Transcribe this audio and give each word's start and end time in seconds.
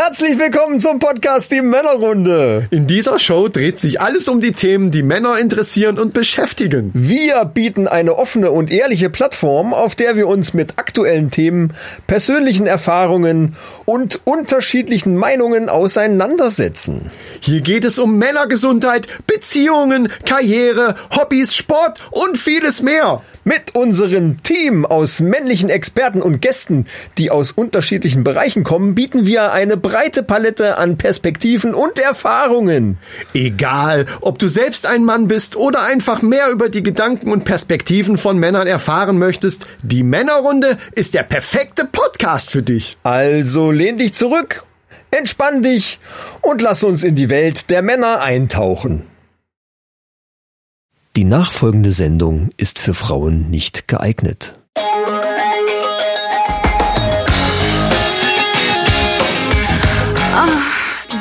Herzlich 0.00 0.38
willkommen 0.38 0.78
zum 0.78 1.00
Podcast 1.00 1.50
Die 1.50 1.60
Männerrunde. 1.60 2.68
In 2.70 2.86
dieser 2.86 3.18
Show 3.18 3.48
dreht 3.48 3.80
sich 3.80 4.00
alles 4.00 4.28
um 4.28 4.40
die 4.40 4.52
Themen, 4.52 4.92
die 4.92 5.02
Männer 5.02 5.36
interessieren 5.40 5.98
und 5.98 6.12
beschäftigen. 6.12 6.92
Wir 6.94 7.44
bieten 7.44 7.88
eine 7.88 8.16
offene 8.16 8.52
und 8.52 8.70
ehrliche 8.70 9.10
Plattform, 9.10 9.74
auf 9.74 9.96
der 9.96 10.14
wir 10.14 10.28
uns 10.28 10.54
mit 10.54 10.78
aktuellen 10.78 11.32
Themen, 11.32 11.74
persönlichen 12.06 12.68
Erfahrungen 12.68 13.56
und 13.86 14.20
unterschiedlichen 14.22 15.16
Meinungen 15.16 15.68
auseinandersetzen. 15.68 17.10
Hier 17.40 17.60
geht 17.60 17.84
es 17.84 17.98
um 17.98 18.18
Männergesundheit, 18.18 19.08
Beziehungen, 19.26 20.12
Karriere, 20.24 20.94
Hobbys, 21.16 21.56
Sport 21.56 22.08
und 22.12 22.38
vieles 22.38 22.82
mehr. 22.82 23.20
Mit 23.42 23.74
unserem 23.74 24.42
Team 24.42 24.84
aus 24.84 25.20
männlichen 25.20 25.70
Experten 25.70 26.20
und 26.20 26.42
Gästen, 26.42 26.86
die 27.16 27.30
aus 27.30 27.50
unterschiedlichen 27.50 28.22
Bereichen 28.22 28.62
kommen, 28.62 28.94
bieten 28.94 29.24
wir 29.24 29.52
eine 29.52 29.76
breite 29.88 30.22
Palette 30.22 30.76
an 30.76 30.98
Perspektiven 30.98 31.74
und 31.74 31.98
Erfahrungen. 31.98 32.98
Egal, 33.32 34.04
ob 34.20 34.38
du 34.38 34.46
selbst 34.46 34.86
ein 34.86 35.02
Mann 35.02 35.28
bist 35.28 35.56
oder 35.56 35.82
einfach 35.82 36.20
mehr 36.20 36.50
über 36.50 36.68
die 36.68 36.82
Gedanken 36.82 37.32
und 37.32 37.44
Perspektiven 37.46 38.18
von 38.18 38.38
Männern 38.38 38.66
erfahren 38.66 39.18
möchtest, 39.18 39.64
die 39.82 40.02
Männerrunde 40.02 40.76
ist 40.92 41.14
der 41.14 41.22
perfekte 41.22 41.86
Podcast 41.86 42.50
für 42.50 42.62
dich. 42.62 42.98
Also 43.02 43.70
lehn 43.70 43.96
dich 43.96 44.12
zurück, 44.12 44.64
entspann 45.10 45.62
dich 45.62 45.98
und 46.42 46.60
lass 46.60 46.84
uns 46.84 47.02
in 47.02 47.14
die 47.14 47.30
Welt 47.30 47.70
der 47.70 47.80
Männer 47.80 48.20
eintauchen. 48.20 49.04
Die 51.16 51.24
nachfolgende 51.24 51.92
Sendung 51.92 52.50
ist 52.58 52.78
für 52.78 52.92
Frauen 52.92 53.48
nicht 53.50 53.88
geeignet. 53.88 54.52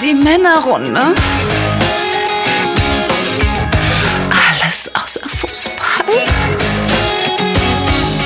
Die 0.08 0.14
Männerrunde. 0.14 1.02
Alles 4.30 4.90
außer 4.94 5.28
Fußball. 5.28 6.06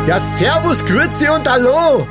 Ja, 0.06 0.20
Servus, 0.20 0.84
Grüezi 0.84 1.30
und 1.30 1.48
Hallo. 1.48 2.06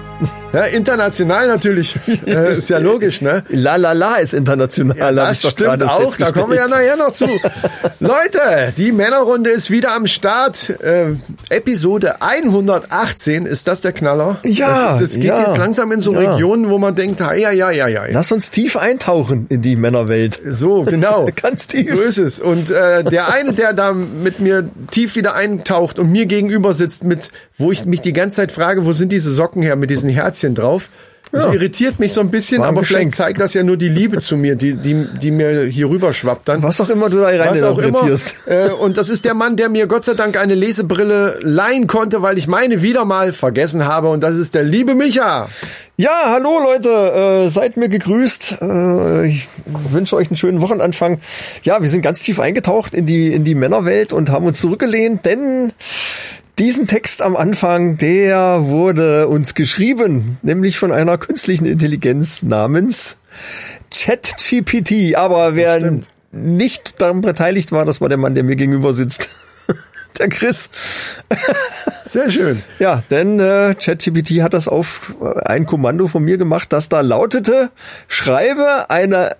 Ja, 0.53 0.65
international 0.65 1.47
natürlich. 1.47 1.95
Äh, 2.25 2.57
ist 2.57 2.69
ja 2.69 2.77
logisch, 2.77 3.21
ne? 3.21 3.43
La 3.49 3.75
La 3.75 3.91
La 3.91 4.15
ist 4.15 4.33
international. 4.33 4.97
Ja, 4.97 5.11
das 5.11 5.41
stimmt 5.49 5.83
auch, 5.83 6.15
da 6.15 6.31
kommen 6.31 6.51
wir 6.51 6.57
ja 6.57 6.67
nachher 6.67 6.95
noch 6.95 7.11
zu. 7.11 7.25
Leute, 7.99 8.73
die 8.77 8.91
Männerrunde 8.91 9.49
ist 9.49 9.71
wieder 9.71 9.93
am 9.93 10.07
Start. 10.07 10.69
Äh, 10.81 11.15
Episode 11.49 12.21
118, 12.21 13.45
ist 13.45 13.67
das 13.67 13.81
der 13.81 13.91
Knaller? 13.91 14.39
Ja, 14.43 14.97
das 14.97 15.15
geht 15.15 15.25
ja, 15.25 15.39
jetzt 15.41 15.57
langsam 15.57 15.91
in 15.91 15.99
so 15.99 16.13
ja. 16.13 16.31
Regionen, 16.31 16.69
wo 16.69 16.77
man 16.77 16.95
denkt, 16.95 17.19
ja, 17.19 17.33
ja, 17.33 17.51
ja, 17.51 17.71
ja, 17.71 17.87
ja. 17.87 18.03
Lass 18.11 18.31
uns 18.31 18.51
tief 18.51 18.77
eintauchen 18.77 19.47
in 19.49 19.61
die 19.61 19.75
Männerwelt. 19.75 20.39
So, 20.45 20.83
genau. 20.83 21.27
Ganz 21.41 21.67
tief. 21.67 21.89
So 21.89 21.95
ist 22.01 22.17
es. 22.17 22.39
Und 22.39 22.71
äh, 22.71 23.03
der 23.03 23.33
eine, 23.33 23.53
der 23.53 23.73
da 23.73 23.91
mit 23.93 24.39
mir 24.39 24.69
tief 24.91 25.15
wieder 25.15 25.35
eintaucht 25.35 25.99
und 25.99 26.11
mir 26.11 26.25
gegenüber 26.25 26.73
sitzt, 26.73 27.03
mit, 27.03 27.29
wo 27.57 27.71
ich 27.71 27.85
mich 27.85 28.01
die 28.01 28.13
ganze 28.13 28.37
Zeit 28.37 28.51
frage, 28.51 28.85
wo 28.85 28.93
sind 28.93 29.11
diese 29.11 29.31
Socken 29.31 29.61
her 29.61 29.75
mit 29.75 29.89
diesen 29.89 30.09
Herzchen 30.09 30.42
drauf? 30.49 30.89
Das 31.31 31.45
Ja. 31.45 31.53
irritiert 31.53 31.99
mich 31.99 32.13
so 32.13 32.21
ein 32.21 32.29
bisschen, 32.29 32.59
War 32.59 32.67
ein 32.67 32.73
aber 32.73 32.81
Geschenk. 32.81 32.99
vielleicht 32.99 33.15
zeigt 33.15 33.39
das 33.41 33.55
ja 33.55 33.63
nur 33.63 33.75
die 33.75 33.89
Liebe 33.89 34.19
zu 34.19 34.37
mir, 34.37 34.55
die, 34.55 34.75
die, 34.75 35.07
die 35.19 35.31
mir 35.31 35.63
hier 35.63 35.89
rüber 35.89 36.13
schwappt 36.13 36.47
dann. 36.47 36.61
Was 36.61 36.79
auch 36.79 36.89
immer 36.89 37.09
du 37.09 37.17
da 37.17 37.25
rein 37.25 37.39
Was 37.49 37.63
auch 37.63 37.79
immer. 37.79 38.07
Äh, 38.45 38.69
und 38.69 38.97
das 38.97 39.09
ist 39.09 39.25
der 39.25 39.33
Mann, 39.33 39.55
der 39.55 39.69
mir 39.69 39.87
Gott 39.87 40.05
sei 40.05 40.13
Dank 40.13 40.37
eine 40.39 40.53
Lesebrille 40.53 41.39
leihen 41.41 41.87
konnte, 41.87 42.21
weil 42.21 42.37
ich 42.37 42.47
meine 42.47 42.83
wieder 42.83 43.03
mal 43.03 43.31
vergessen 43.31 43.85
habe. 43.87 44.09
Und 44.09 44.21
das 44.21 44.35
ist 44.35 44.53
der 44.53 44.63
liebe 44.63 44.93
Micha. 44.93 45.49
Ja, 45.97 46.11
hallo 46.25 46.59
Leute, 46.59 46.89
äh, 47.45 47.49
seid 47.49 47.77
mir 47.77 47.89
gegrüßt. 47.89 48.57
Äh, 48.61 49.27
ich 49.29 49.47
wünsche 49.65 50.15
euch 50.15 50.27
einen 50.27 50.37
schönen 50.37 50.61
Wochenanfang. 50.61 51.19
Ja, 51.63 51.81
wir 51.81 51.89
sind 51.89 52.03
ganz 52.03 52.21
tief 52.21 52.39
eingetaucht 52.39 52.93
in 52.93 53.07
die 53.07 53.33
in 53.33 53.43
die 53.43 53.55
Männerwelt 53.55 54.13
und 54.13 54.29
haben 54.29 54.45
uns 54.45 54.61
zurückgelehnt, 54.61 55.25
denn 55.25 55.71
diesen 56.59 56.87
Text 56.87 57.21
am 57.21 57.35
Anfang, 57.35 57.97
der 57.97 58.65
wurde 58.65 59.27
uns 59.27 59.55
geschrieben, 59.55 60.37
nämlich 60.41 60.77
von 60.77 60.91
einer 60.91 61.17
künstlichen 61.17 61.65
Intelligenz 61.65 62.43
namens 62.43 63.17
ChatGPT. 63.91 65.15
Aber 65.15 65.55
wer 65.55 65.99
nicht 66.31 67.01
daran 67.01 67.21
beteiligt 67.21 67.71
war, 67.71 67.85
das 67.85 68.01
war 68.01 68.09
der 68.09 68.17
Mann, 68.17 68.35
der 68.35 68.43
mir 68.43 68.55
gegenüber 68.55 68.93
sitzt. 68.93 69.29
Der 70.19 70.29
Chris. 70.29 70.69
Sehr 72.03 72.29
schön. 72.29 72.61
Ja, 72.77 73.01
denn 73.09 73.39
äh, 73.39 73.73
ChatGPT 73.73 74.43
hat 74.43 74.53
das 74.53 74.67
auf 74.67 75.15
ein 75.43 75.65
Kommando 75.65 76.07
von 76.07 76.23
mir 76.23 76.37
gemacht, 76.37 76.71
das 76.71 76.87
da 76.87 77.01
lautete, 77.01 77.71
schreibe 78.07 78.91
eine 78.91 79.37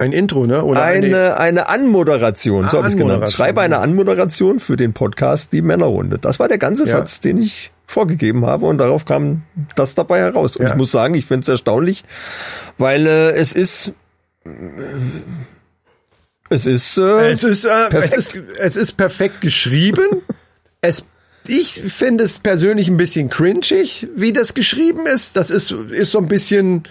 Ein 0.00 0.12
Intro, 0.12 0.46
ne? 0.46 0.62
Oder 0.64 0.82
eine 0.82 1.38
eine 1.38 1.68
Anmoderation, 1.68 2.62
so 2.68 2.76
Ah, 2.78 2.82
habe 2.82 2.88
ich 2.88 2.96
genannt. 2.96 3.30
Schreibe 3.32 3.60
eine. 3.62 3.78
Anmoderation 3.78 4.60
für 4.60 4.76
den 4.76 4.92
Podcast 4.92 5.52
Die 5.52 5.60
Männerrunde. 5.60 6.18
Das 6.18 6.38
war 6.38 6.46
der 6.46 6.58
ganze 6.58 6.84
Ja. 6.84 6.92
Satz, 6.92 7.18
den 7.20 7.38
ich 7.38 7.72
vorgegeben 7.84 8.46
habe 8.46 8.66
und 8.66 8.78
darauf 8.78 9.04
kam 9.06 9.42
das 9.74 9.96
dabei 9.96 10.20
heraus. 10.20 10.56
Und 10.56 10.66
Ja. 10.66 10.70
ich 10.70 10.76
muss 10.76 10.92
sagen, 10.92 11.14
ich 11.14 11.26
finde 11.26 11.42
es 11.42 11.48
erstaunlich, 11.48 12.04
weil 12.78 13.06
äh, 13.06 13.30
es 13.32 13.54
ist 13.54 13.92
äh, 14.46 14.50
es 16.50 16.66
ist 16.66 16.96
äh, 16.98 17.30
Es 17.30 17.44
ist, 17.44 17.64
äh, 17.64 17.68
es 17.68 17.88
Perfekt. 17.90 18.14
ist, 18.16 18.42
es 18.58 18.76
ist 18.76 18.92
perfekt 18.92 19.40
geschrieben. 19.40 20.22
es, 20.80 21.06
ich 21.46 21.72
finde 21.82 22.24
es 22.24 22.38
persönlich 22.38 22.88
ein 22.88 22.96
bisschen 22.96 23.30
cringig, 23.30 24.06
wie 24.14 24.32
das 24.32 24.54
geschrieben 24.54 25.06
ist. 25.06 25.36
Das 25.36 25.50
ist, 25.50 25.72
ist 25.72 26.12
so 26.12 26.18
ein 26.18 26.28
bisschen, 26.28 26.84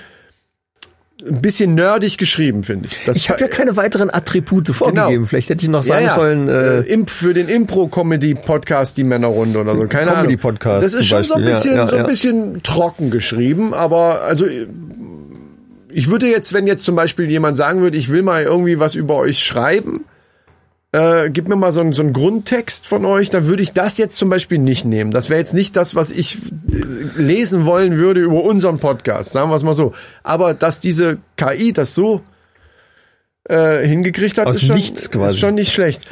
ein 1.25 1.41
bisschen 1.41 1.73
nerdig 1.73 2.17
geschrieben, 2.17 2.63
finde 2.63 2.87
ich. 2.87 3.05
Das 3.05 3.17
ich 3.17 3.29
habe 3.29 3.41
ja 3.41 3.47
keine 3.47 3.75
weiteren 3.75 4.13
Attribute 4.13 4.69
vorgegeben. 4.69 5.09
Genau. 5.09 5.25
Vielleicht 5.25 5.49
hätte 5.49 5.63
ich 5.63 5.69
noch 5.69 5.83
ja, 5.83 5.95
sagen 5.95 6.05
ja. 6.05 6.15
sollen, 6.15 6.47
äh, 6.47 6.79
äh, 6.79 6.93
Imp 6.93 7.09
für 7.09 7.33
den 7.33 7.49
Impro-Comedy-Podcast 7.49 8.97
die 8.97 9.03
Männerrunde 9.03 9.59
oder 9.59 9.75
so. 9.75 9.87
Keine 9.87 10.11
Ahnung. 10.11 10.23
Comedy-Podcast 10.23 10.85
Das 10.85 10.93
ist 10.93 11.07
schon 11.07 11.23
so 11.23 11.33
ein 11.33 11.43
Beispiel, 11.43 11.71
ja, 11.71 11.75
bisschen, 11.75 11.75
ja, 11.75 11.87
so 11.87 11.95
ein 11.95 12.01
ja. 12.01 12.07
bisschen 12.07 12.63
trocken 12.63 13.09
geschrieben, 13.09 13.73
aber 13.73 14.21
also 14.21 14.45
ich 15.89 16.09
würde 16.09 16.27
jetzt, 16.27 16.53
wenn 16.53 16.67
jetzt 16.67 16.83
zum 16.83 16.95
Beispiel 16.95 17.29
jemand 17.29 17.57
sagen 17.57 17.81
würde, 17.81 17.97
ich 17.97 18.09
will 18.09 18.21
mal 18.21 18.43
irgendwie 18.43 18.79
was 18.79 18.93
über 18.93 19.15
euch 19.15 19.39
schreiben, 19.39 20.05
äh, 20.93 21.29
gib 21.29 21.47
mir 21.47 21.55
mal 21.55 21.71
so 21.71 21.81
einen, 21.81 21.93
so 21.93 22.01
einen 22.01 22.13
Grundtext 22.13 22.87
von 22.87 23.05
euch, 23.05 23.29
dann 23.29 23.47
würde 23.47 23.63
ich 23.63 23.73
das 23.73 23.97
jetzt 23.97 24.17
zum 24.17 24.29
Beispiel 24.29 24.57
nicht 24.57 24.85
nehmen. 24.85 25.11
Das 25.11 25.29
wäre 25.29 25.39
jetzt 25.39 25.53
nicht 25.53 25.75
das, 25.75 25.95
was 25.95 26.11
ich 26.11 26.37
äh, 26.37 27.21
lesen 27.21 27.65
wollen 27.65 27.97
würde 27.97 28.21
über 28.21 28.43
unseren 28.43 28.79
Podcast, 28.79 29.31
sagen 29.31 29.49
wir 29.49 29.55
es 29.55 29.63
mal 29.63 29.73
so. 29.73 29.93
Aber 30.23 30.53
dass 30.53 30.79
diese 30.79 31.17
KI 31.35 31.73
das 31.73 31.93
so 31.93 32.21
äh, 33.49 33.85
hingekriegt 33.85 34.37
hat, 34.37 34.47
Aus 34.47 34.57
ist, 34.57 34.65
schon, 34.65 34.77
ist 34.77 35.39
schon 35.39 35.55
nicht 35.55 35.73
schlecht. 35.73 36.07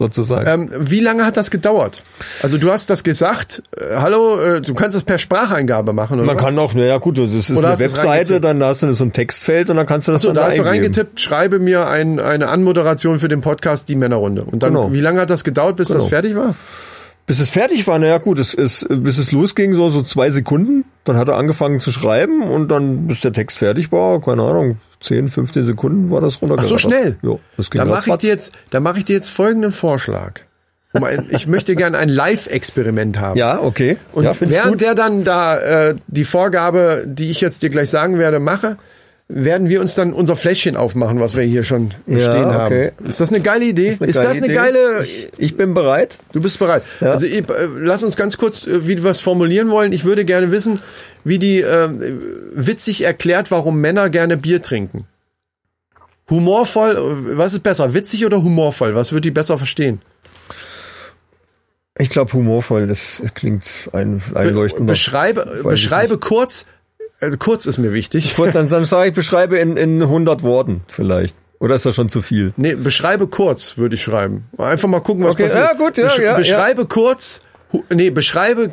Sozusagen. 0.00 0.48
Ähm, 0.48 0.70
wie 0.90 0.98
lange 1.00 1.24
hat 1.24 1.36
das 1.36 1.50
gedauert? 1.50 2.02
Also 2.42 2.58
du 2.58 2.70
hast 2.72 2.88
das 2.90 3.04
gesagt, 3.04 3.62
äh, 3.76 3.96
hallo, 3.96 4.40
äh, 4.40 4.60
du 4.62 4.74
kannst 4.74 4.96
das 4.96 5.02
per 5.04 5.18
Spracheingabe 5.18 5.92
machen, 5.92 6.18
oder? 6.18 6.26
Man 6.26 6.36
kann 6.38 6.58
auch, 6.58 6.74
naja 6.74 6.96
gut, 6.98 7.18
das 7.18 7.30
ist 7.32 7.50
Oder 7.50 7.68
eine 7.68 7.76
du 7.76 7.82
Webseite, 7.84 8.40
dann 8.40 8.62
hast 8.64 8.82
du 8.82 8.92
so 8.94 9.04
ein 9.04 9.12
Textfeld 9.12 9.70
und 9.70 9.76
dann 9.76 9.86
kannst 9.86 10.08
du 10.08 10.12
das 10.12 10.22
so, 10.22 10.28
dann 10.28 10.36
da 10.36 10.42
hast 10.46 10.56
du 10.58 10.62
eingeben. 10.62 10.68
reingetippt, 10.86 11.20
schreibe 11.20 11.58
mir 11.60 11.86
ein, 11.88 12.18
eine 12.18 12.48
Anmoderation 12.48 13.18
für 13.18 13.28
den 13.28 13.42
Podcast 13.42 13.88
Die 13.90 13.94
Männerrunde. 13.94 14.42
Und 14.42 14.62
dann, 14.62 14.72
Genau. 14.72 14.92
wie 14.92 15.00
lange 15.00 15.20
hat 15.20 15.30
das 15.30 15.44
gedauert, 15.44 15.76
bis 15.76 15.88
Genau. 15.88 16.00
das 16.00 16.08
fertig 16.08 16.34
war? 16.34 16.54
Bis 17.26 17.38
es 17.38 17.50
fertig 17.50 17.86
war, 17.86 17.98
naja 17.98 18.18
gut, 18.18 18.38
es, 18.38 18.54
es, 18.54 18.86
bis 18.88 19.18
es 19.18 19.30
losging, 19.30 19.74
so, 19.74 19.90
so 19.90 20.02
zwei 20.02 20.30
Sekunden. 20.30 20.84
Dann 21.04 21.16
hat 21.18 21.28
er 21.28 21.36
angefangen 21.36 21.78
zu 21.78 21.92
schreiben 21.92 22.42
und 22.42 22.68
dann, 22.68 23.06
bis 23.06 23.20
der 23.20 23.32
Text 23.32 23.58
fertig 23.58 23.92
war, 23.92 24.20
keine 24.20 24.42
Ahnung, 24.42 24.78
10, 25.00 25.28
15 25.28 25.64
Sekunden 25.64 26.10
war 26.10 26.20
das 26.20 26.36
Ach 26.36 26.42
runtergerattert. 26.42 26.68
so 26.68 26.78
schnell. 26.78 27.16
Ja, 27.22 27.38
das 27.56 27.70
ging 27.70 27.80
da 27.80 27.86
mache 27.86 28.10
ich 28.10 28.16
dir 28.16 28.28
jetzt, 28.28 28.52
da 28.70 28.80
mache 28.80 28.98
ich 28.98 29.04
dir 29.04 29.14
jetzt 29.14 29.28
folgenden 29.28 29.72
Vorschlag. 29.72 30.40
Um 30.92 31.04
ein, 31.04 31.28
ich 31.30 31.46
möchte 31.46 31.76
gerne 31.76 31.98
ein 31.98 32.08
Live-Experiment 32.08 33.20
haben. 33.20 33.38
Ja, 33.38 33.60
okay. 33.60 33.96
Und 34.12 34.24
ja, 34.24 34.32
während 34.40 34.80
der 34.80 34.96
dann 34.96 35.22
da 35.22 35.58
äh, 35.58 35.96
die 36.08 36.24
Vorgabe, 36.24 37.04
die 37.06 37.30
ich 37.30 37.40
jetzt 37.40 37.62
dir 37.62 37.70
gleich 37.70 37.90
sagen 37.90 38.18
werde, 38.18 38.40
mache, 38.40 38.76
werden 39.32 39.68
wir 39.68 39.80
uns 39.80 39.94
dann 39.94 40.12
unser 40.12 40.34
Fläschchen 40.34 40.76
aufmachen, 40.76 41.20
was 41.20 41.36
wir 41.36 41.42
hier 41.44 41.62
schon 41.62 41.92
Ja, 42.06 42.18
stehen 42.18 42.44
okay. 42.44 42.92
haben. 42.96 43.08
Ist 43.08 43.20
das 43.20 43.30
eine 43.30 43.40
geile 43.40 43.64
Idee? 43.64 43.88
Ist, 43.88 44.02
eine 44.02 44.12
das 44.12 44.36
eine 44.36 44.46
Idee. 44.46 44.54
geile? 44.54 45.02
Ich, 45.04 45.28
ich 45.38 45.56
bin 45.56 45.72
bereit. 45.72 46.18
Du 46.32 46.40
bist 46.40 46.58
bereit. 46.58 46.82
Ja. 47.00 47.12
Also 47.12 47.26
ich, 47.26 47.48
äh, 47.48 47.68
lass 47.78 48.02
uns 48.02 48.16
ganz 48.16 48.36
kurz, 48.38 48.66
äh, 48.66 48.86
wie 48.88 49.02
wir 49.02 49.10
es 49.10 49.20
formulieren 49.20 49.70
wollen. 49.70 49.92
Ich 49.92 50.04
würde 50.04 50.24
gerne 50.24 50.50
wissen, 50.50 50.80
wie 51.24 51.38
die 51.38 51.60
äh, 51.60 51.88
witzig 52.54 53.02
erklärt, 53.04 53.50
warum 53.50 53.80
Männer 53.80 54.10
gerne 54.10 54.36
Bier 54.36 54.60
trinken. 54.62 55.06
Humorvoll, 56.28 56.96
äh, 56.96 57.36
was 57.38 57.52
ist 57.52 57.62
besser, 57.62 57.94
witzig 57.94 58.26
oder 58.26 58.42
humorvoll? 58.42 58.94
Was 58.94 59.12
wird 59.12 59.24
die 59.24 59.30
besser 59.30 59.58
verstehen? 59.58 60.00
Ich 61.98 62.08
glaube 62.08 62.32
humorvoll, 62.32 62.86
das 62.86 63.22
klingt 63.34 63.64
ein, 63.92 64.22
einleuchtend. 64.34 64.86
Beschreibe, 64.86 65.62
beschreibe 65.64 66.18
kurz, 66.18 66.64
also 67.20 67.36
kurz 67.38 67.66
ist 67.66 67.78
mir 67.78 67.92
wichtig. 67.92 68.34
Gut, 68.36 68.54
dann, 68.54 68.68
dann 68.68 68.84
sage 68.84 69.08
ich, 69.10 69.14
beschreibe 69.14 69.58
in, 69.58 69.76
in 69.76 70.02
100 70.02 70.42
Worten 70.42 70.82
vielleicht. 70.88 71.36
Oder 71.58 71.74
ist 71.74 71.84
das 71.84 71.94
schon 71.94 72.08
zu 72.08 72.22
viel? 72.22 72.54
Nee, 72.56 72.74
beschreibe 72.74 73.26
kurz, 73.26 73.76
würde 73.76 73.94
ich 73.94 74.02
schreiben. 74.02 74.44
Einfach 74.56 74.88
mal 74.88 75.00
gucken, 75.00 75.24
was 75.24 75.32
Okay, 75.34 75.42
passiert. 75.44 75.64
ja, 75.64 75.72
gut, 75.74 75.96
ja, 75.98 76.04
Besch 76.04 76.18
ja, 76.18 76.34
beschreibe 76.36 76.86
kurz, 76.86 77.40
hu- 77.72 77.84
nee, 77.90 78.08
beschreibe, 78.10 78.72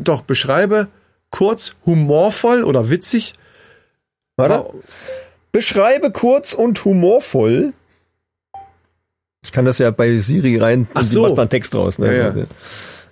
doch, 0.00 0.22
beschreibe 0.22 0.88
kurz, 1.30 1.76
humorvoll 1.86 2.64
oder 2.64 2.90
witzig. 2.90 3.34
Warte. 4.36 4.64
Beschreibe 5.52 6.10
kurz 6.10 6.54
und 6.54 6.84
humorvoll. 6.84 7.72
Ich 9.44 9.52
kann 9.52 9.64
das 9.64 9.78
ja 9.78 9.90
bei 9.92 10.18
Siri 10.18 10.56
rein 10.58 10.88
Ach 10.94 11.04
so. 11.04 11.22
macht 11.28 11.38
dann 11.38 11.50
Text 11.50 11.74
raus. 11.74 11.98
Ne? 12.00 12.16
Ja, 12.16 12.34
ja. 12.36 12.46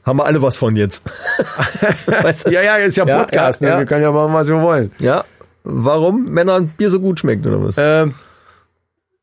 Haben 0.04 0.18
wir 0.18 0.24
alle 0.24 0.42
was 0.42 0.56
von 0.56 0.74
jetzt. 0.76 1.04
weißt 2.06 2.46
du? 2.48 2.52
Ja, 2.52 2.62
ja, 2.62 2.76
ist 2.76 2.96
ja 2.96 3.06
Ja, 3.06 3.18
Podcast, 3.20 3.60
ja, 3.60 3.66
ne? 3.68 3.72
ja. 3.74 3.78
wir 3.80 3.86
können 3.86 4.02
ja 4.02 4.10
machen, 4.12 4.32
was 4.34 4.48
wir 4.48 4.60
wollen. 4.60 4.92
ja. 4.98 5.24
Warum 5.64 6.24
Männern 6.24 6.68
Bier 6.76 6.90
so 6.90 6.98
gut 6.98 7.20
schmeckt 7.20 7.46
oder 7.46 7.62
was? 7.62 7.76
Ähm, 7.78 8.16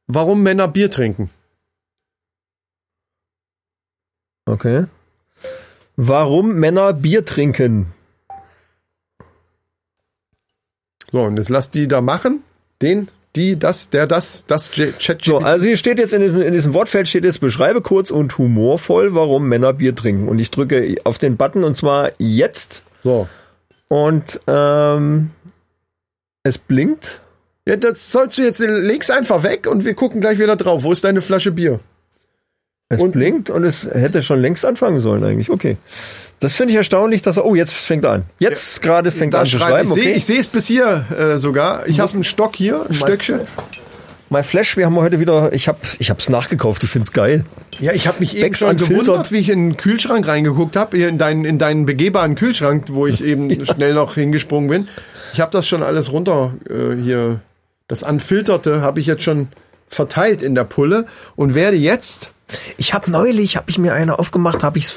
warum 0.07 0.41
Männer 0.41 0.69
Bier 0.69 0.89
trinken? 0.89 1.29
Okay. 4.45 4.85
Warum 5.97 6.53
Männer 6.53 6.93
Bier 6.93 7.25
trinken? 7.25 7.87
So, 11.11 11.23
und 11.23 11.35
jetzt 11.35 11.49
lass 11.49 11.71
die 11.71 11.89
da 11.89 11.99
machen. 11.99 12.41
Den, 12.81 13.09
die, 13.39 13.57
das, 13.57 13.89
der, 13.89 14.06
das, 14.06 14.45
das 14.45 14.69
Chat. 14.71 15.24
So, 15.24 15.38
also 15.38 15.65
hier 15.65 15.77
steht 15.77 15.97
jetzt 15.97 16.13
in 16.13 16.21
diesem, 16.21 16.41
in 16.41 16.53
diesem 16.53 16.74
Wortfeld 16.74 17.07
steht 17.07 17.24
jetzt, 17.24 17.39
beschreibe 17.39 17.81
kurz 17.81 18.12
und 18.12 18.38
humorvoll, 18.38 19.15
warum 19.15 19.47
Männer 19.47 19.74
Bier 19.74 19.95
trinken. 19.95 20.27
Und 20.27 20.39
ich 20.39 20.51
drücke 20.51 20.95
auf 21.06 21.18
den 21.18 21.38
Button 21.38 21.63
und 21.63 21.75
zwar 21.75 22.09
jetzt. 22.18 22.83
so. 23.01 23.30
Und 23.88 24.39
ähm, 24.45 25.31
es 26.44 26.57
blinkt. 26.57 27.21
Ja, 27.68 27.75
das 27.75 28.12
sollst 28.12 28.38
du 28.38 28.44
jetzt, 28.44 28.59
leg's 28.59 29.09
einfach 29.09 29.44
weg 29.44 29.68
und 29.68 29.85
wir 29.85 29.94
gucken 29.94 30.21
gleich 30.21 30.38
wieder 30.38 30.56
drauf. 30.56 30.83
Wo 30.83 30.92
ist 30.92 31.03
deine 31.03 31.21
Flasche 31.21 31.51
Bier? 31.51 31.80
Es 32.91 33.01
Und- 33.01 33.12
blinkt 33.12 33.51
und 33.51 33.63
es 33.65 33.86
hätte 33.86 34.24
schon 34.24 34.41
längst 34.41 34.65
anfangen 34.65 35.00
sollen 35.00 35.24
eigentlich. 35.24 35.51
Okay. 35.51 35.77
Das 36.39 36.53
finde 36.56 36.71
ich 36.71 36.77
erstaunlich, 36.77 37.21
dass 37.21 37.38
er. 37.38 37.45
Oh, 37.45 37.53
jetzt 37.53 37.71
fängt 37.74 38.03
er 38.03 38.12
an. 38.12 38.24
Jetzt 38.39 38.81
gerade 38.81 39.12
fängt 39.12 39.36
er 39.36 39.41
an 39.41 39.45
zu 39.45 39.59
schreibe 39.59 39.86
schreiben. 39.86 39.88
ich, 39.88 39.91
Okay. 39.91 40.01
sehe 40.06 40.15
ich 40.15 40.25
sehe 40.25 40.39
es 40.39 40.47
bis 40.47 40.65
hier 40.65 41.06
äh, 41.15 41.38
sogar. 41.38 41.88
Ich 41.88 42.00
habe 42.00 42.12
einen 42.13 42.24
Stock 42.24 42.56
hier, 42.56 42.83
ein 42.89 42.94
Stöckchen. 42.95 43.41
My 44.31 44.41
Flash, 44.44 44.75
wir 44.77 44.86
haben 44.88 44.95
heute 44.95 45.19
wieder. 45.19 45.53
Ich 45.53 45.68
habe, 45.68 45.77
ich 46.00 46.09
habe 46.09 46.19
es 46.19 46.30
nachgekauft. 46.30 46.83
Ich 46.83 46.89
find's 46.89 47.12
geil. 47.12 47.45
Ja, 47.80 47.94
ich 47.94 48.07
habe 48.07 48.19
mich 48.21 48.33
eben 48.36 48.41
Becks 48.44 48.59
schon 48.59 48.75
gewundert, 48.77 49.31
wie 49.31 49.38
ich 49.38 49.50
in 49.50 49.69
den 49.69 49.77
Kühlschrank 49.77 50.27
reingeguckt 50.27 50.75
habe, 50.75 50.97
hier 50.97 51.09
in 51.09 51.18
deinen 51.19 51.45
in 51.45 51.59
deinen 51.59 51.85
begehbaren 51.85 52.33
Kühlschrank, 52.35 52.85
wo 52.89 53.06
ich 53.06 53.24
eben 53.24 53.65
schnell 53.68 53.94
noch 53.94 54.15
hingesprungen 54.15 54.68
bin. 54.69 54.88
Ich 55.33 55.42
habe 55.42 55.51
das 55.51 55.68
schon 55.68 55.83
alles 55.83 56.12
runter 56.12 56.53
äh, 56.68 56.95
hier. 56.95 57.39
Das 57.88 58.03
Anfilterte 58.03 58.81
habe 58.81 59.00
ich 59.00 59.06
jetzt 59.06 59.21
schon 59.24 59.50
verteilt 59.88 60.42
in 60.42 60.56
der 60.56 60.63
Pulle 60.63 61.06
und 61.35 61.53
werde 61.53 61.77
jetzt 61.77 62.31
Ich 62.77 62.93
habe 62.93 63.11
neulich, 63.11 63.55
habe 63.57 63.69
ich 63.69 63.77
mir 63.77 63.93
eine 63.93 64.17
aufgemacht, 64.19 64.63
habe 64.63 64.77
ich's 64.77 64.95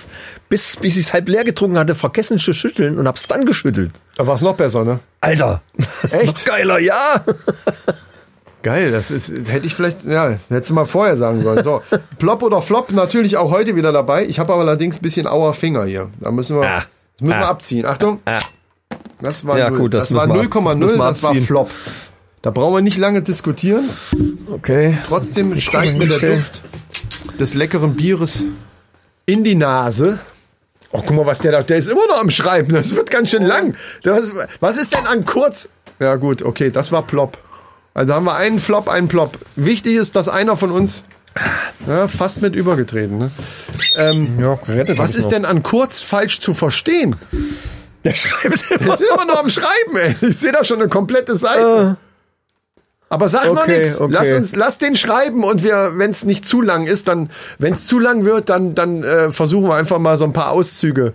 bis 0.49 0.77
bis 0.77 0.97
ich's 0.97 1.13
halb 1.13 1.29
leer 1.29 1.45
getrunken 1.45 1.79
hatte, 1.79 1.95
vergessen 1.95 2.39
zu 2.39 2.53
schütteln 2.53 2.99
und 2.99 3.07
hab's 3.07 3.27
dann 3.27 3.45
geschüttelt. 3.47 3.91
da 4.17 4.27
war 4.27 4.35
es 4.37 4.41
noch 4.41 4.57
besser, 4.57 4.85
ne? 4.85 5.01
Alter, 5.21 5.63
das 5.77 6.13
ist 6.13 6.23
Echt? 6.23 6.39
noch 6.39 6.45
geiler, 6.45 6.79
ja. 6.79 7.25
Geil, 8.63 8.93
das 8.93 9.11
ist, 9.11 9.29
das 9.37 9.53
hätte 9.53 9.67
ich 9.67 9.75
vielleicht, 9.75 10.05
ja, 10.05 10.39
hättest 10.49 10.71
du 10.71 10.75
mal 10.75 10.87
vorher 10.87 11.17
sagen 11.17 11.43
sollen. 11.43 11.65
So, 11.65 11.83
Plop 12.19 12.43
oder 12.45 12.63
Flop 12.63 12.93
natürlich 12.93 13.37
auch 13.37 13.51
heute 13.51 13.75
wieder 13.75 13.91
dabei. 13.91 14.25
Ich 14.25 14.39
habe 14.39 14.53
aber 14.53 14.63
allerdings 14.63 14.97
ein 14.99 15.03
bisschen 15.03 15.27
auer 15.27 15.53
Finger 15.53 15.85
hier. 15.85 16.11
Da 16.21 16.31
müssen 16.31 16.61
wir, 16.61 16.69
Ah. 16.69 16.77
das 17.19 17.23
müssen 17.27 17.39
wir 17.41 17.47
Ah. 17.47 17.51
abziehen. 17.51 17.87
Achtung. 17.87 18.21
Ah. 18.25 18.39
Das 19.21 19.45
war, 19.47 19.59
Ja, 19.59 19.69
gut, 19.71 19.95
das 19.95 20.09
das 20.11 20.17
war 20.17 20.29
müssen 20.29 20.39
wir 20.39 20.45
ab- 20.47 20.53
das 20.53 20.63
0,0, 20.65 20.77
müssen 20.77 20.97
wir 20.99 21.05
das 21.09 21.23
war. 21.25 21.35
Flop. 21.35 21.71
Da 22.41 22.51
brauchen 22.53 22.75
wir 22.75 22.81
nicht 22.83 22.99
lange 22.99 23.23
diskutieren. 23.23 23.91
Okay. 24.53 24.97
Trotzdem 25.09 25.59
steigt 25.59 25.95
mir 25.99 26.07
der 26.07 26.09
hinstellen. 26.19 26.45
Des 27.43 27.55
leckeren 27.55 27.97
Bieres 27.97 28.45
in 29.27 29.43
die 29.43 29.57
Nase. 29.57 30.21
Oh, 30.93 31.03
guck 31.05 31.17
mal, 31.17 31.27
was 31.27 31.41
der 31.41 31.51
da, 31.51 31.63
der 31.65 31.77
ist 31.77 31.89
immer 31.89 32.07
noch 32.07 32.21
am 32.21 32.31
Schreiben. 32.31 32.73
Das 32.73 32.95
wird 32.95 33.11
ganz 33.11 33.31
schön 33.31 33.43
lang. 33.43 33.75
Das, 34.05 34.31
was 34.61 34.77
ist 34.77 34.95
denn 34.95 35.09
an 35.09 35.25
kurz? 35.25 35.69
Ja, 35.99 36.15
gut, 36.15 36.43
okay, 36.43 36.71
das 36.71 36.93
war 36.93 37.03
Plop. 37.03 37.39
Also 37.95 38.15
haben 38.15 38.27
wir 38.27 38.37
einen 38.37 38.61
Flop, 38.61 38.89
einen 38.89 39.09
Plop. 39.09 39.41
Wichtig 39.57 39.97
ist, 39.97 40.15
dass 40.15 40.29
einer 40.29 40.57
von 40.57 40.71
uns 40.71 41.03
ja, 41.89 42.07
fast 42.07 42.43
mit 42.43 42.55
übergetreten. 42.55 43.19
Ne? 43.19 43.33
Ähm, 43.97 44.39
Ja, 44.39 44.57
was 44.97 45.17
ist 45.17 45.33
denn 45.33 45.45
an 45.45 45.65
kurz 45.65 46.01
falsch 46.01 46.39
zu 46.39 46.55
verstehen? 46.55 47.17
Der 48.05 48.15
schreibt 48.15 48.71
Der 48.71 48.95
ist 48.95 49.01
immer 49.01 49.25
noch 49.25 49.41
am 49.43 49.51
Schreiben, 49.51 49.97
ey. 49.97 50.15
Ich 50.21 50.39
sehe 50.39 50.53
da 50.53 50.63
schon 50.63 50.79
eine 50.79 50.89
komplette 50.89 51.35
Seite. 51.35 51.97
Aber 53.13 53.29
sag 53.29 53.45
noch 53.53 53.65
Okay, 53.65 53.79
nichts. 53.81 54.01
okay. 54.01 54.11
Lass 54.15 54.33
uns, 54.33 54.57
lass 54.57 54.79
den 54.79 54.97
schreiben 54.97 55.45
und 55.45 55.63
wir, 55.63 55.93
wenn 55.97 56.11
es 56.11 56.25
nicht 56.25 56.47
zu 56.47 56.63
lang 56.63 56.87
ist, 56.87 57.09
dann, 57.09 57.29
wenn 57.59 57.75
es 57.75 57.87
zu 57.87 57.99
lang 57.99 58.25
wird, 58.25 58.49
dann, 58.49 58.75
dann 58.75 59.05
äh, 59.05 59.31
versuchen 59.33 59.69
wir 59.69 59.75
einfach 59.75 59.99
mal 59.99 60.17
so 60.17 60.25
ein 60.25 60.33
paar 60.33 60.51
Auszüge. 60.51 61.13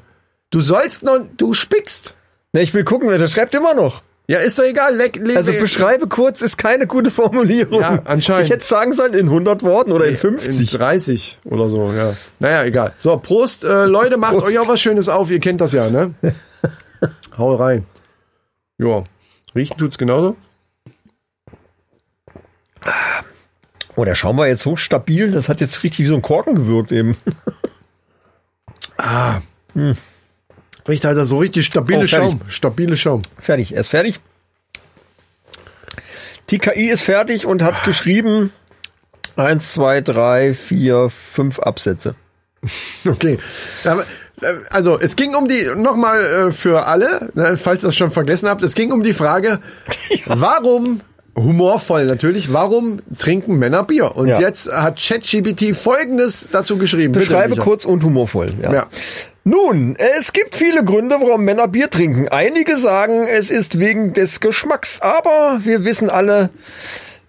Du 0.51 0.61
sollst 0.61 1.01
noch, 1.01 1.17
du 1.38 1.53
spickst. 1.53 2.13
Ne, 2.53 2.61
ich 2.61 2.73
will 2.75 2.83
gucken, 2.83 3.09
der 3.09 3.27
schreibt 3.27 3.55
immer 3.55 3.73
noch. 3.73 4.03
Ja, 4.29 4.38
ist 4.39 4.59
doch 4.59 4.63
egal. 4.65 4.95
Leck, 4.95 5.15
leck, 5.15 5.38
Also 5.38 5.53
beschreibe 5.53 6.05
kurz 6.07 6.44
ist 6.44 6.57
keine 6.57 6.85
gute 6.85 7.09
Formulierung. 7.09 7.81
Ja, 7.81 7.99
anscheinend. 8.05 8.44
Ich 8.45 8.51
hätte 8.51 8.65
sagen 8.65 8.94
sollen 8.94 9.13
in 9.15 9.25
100 9.27 9.63
Worten 9.63 9.91
oder 9.91 10.05
in 10.05 10.11
in 10.11 10.17
50. 10.19 10.69
30 10.73 11.39
oder 11.45 11.69
so, 11.71 11.91
ja. 11.94 12.13
Naja, 12.39 12.63
egal. 12.63 12.94
So, 12.97 13.17
Prost, 13.17 13.63
äh, 13.63 13.85
Leute, 13.85 14.17
macht 14.17 14.33
Prost. 14.33 14.47
euch 14.47 14.59
auch 14.59 14.67
was 14.67 14.79
Schönes 14.79 15.09
auf. 15.09 15.31
Ihr 15.31 15.39
kennt 15.39 15.61
das 15.61 15.71
ja, 15.71 15.89
ne? 15.89 16.13
Hau 17.39 17.55
rein. 17.55 17.85
Ja. 18.77 19.03
Riechen 19.55 19.77
tut's 19.77 19.97
genauso? 19.97 20.35
Oh, 23.95 24.06
der 24.06 24.15
Schaum 24.15 24.38
war 24.38 24.47
jetzt 24.47 24.62
so 24.62 24.75
stabil, 24.75 25.31
das 25.31 25.50
hat 25.50 25.59
jetzt 25.62 25.83
richtig 25.83 26.06
wie 26.06 26.09
so 26.09 26.15
ein 26.15 26.21
Korken 26.21 26.56
gewirkt 26.56 26.91
eben. 26.91 27.18
Riecht 30.88 31.03
halt 31.03 31.25
so 31.25 31.38
richtig 31.38 31.65
stabile 31.65 32.03
Oh. 32.03 32.07
Schaum. 32.07 32.41
Stabile 32.47 32.95
Schaum. 32.97 33.21
Fertig, 33.39 33.74
er 33.74 33.79
ist 33.81 33.89
fertig. 33.89 34.19
Die 36.50 36.59
KI 36.59 36.89
ist 36.89 37.01
fertig 37.03 37.45
und 37.45 37.62
hat 37.62 37.83
geschrieben 37.83 38.51
eins, 39.35 39.73
zwei, 39.73 40.01
drei, 40.01 40.53
vier, 40.53 41.09
fünf 41.09 41.59
Absätze. 41.59 42.15
Okay. 43.06 43.39
Also, 44.69 44.99
es 44.99 45.16
ging 45.16 45.33
um 45.33 45.47
die, 45.47 45.71
nochmal 45.75 46.23
äh, 46.23 46.51
für 46.51 46.85
alle, 46.85 47.31
ne, 47.33 47.57
falls 47.57 47.83
ihr 47.83 47.87
das 47.87 47.95
schon 47.95 48.11
vergessen 48.11 48.49
habt, 48.49 48.61
es 48.63 48.75
ging 48.75 48.92
um 48.92 49.01
die 49.01 49.13
Frage, 49.13 49.59
warum, 50.25 51.01
humorvoll 51.37 52.06
natürlich, 52.06 52.51
warum 52.51 52.99
trinken 53.17 53.57
Männer 53.59 53.83
Bier? 53.83 54.15
Und 54.15 54.27
Ja. 54.27 54.39
jetzt 54.39 54.71
hat 54.71 54.99
ChatGPT 54.99 55.75
Folgendes 55.75 56.49
dazu 56.51 56.77
geschrieben. 56.77 57.13
Beschreibe 57.13 57.56
kurz 57.56 57.85
und 57.85 58.03
humorvoll. 58.03 58.47
Ja. 58.61 58.73
Ja. 58.73 58.87
Nun, 59.44 59.95
es 60.17 60.33
gibt 60.33 60.56
viele 60.57 60.83
Gründe, 60.83 61.15
warum 61.21 61.44
Männer 61.45 61.67
Bier 61.69 61.89
trinken. 61.89 62.27
Einige 62.27 62.75
sagen, 62.75 63.27
es 63.27 63.49
ist 63.51 63.79
wegen 63.79 64.11
des 64.13 64.39
Geschmacks, 64.41 64.99
aber 65.01 65.61
wir 65.63 65.85
wissen 65.85 66.09
alle, 66.09 66.49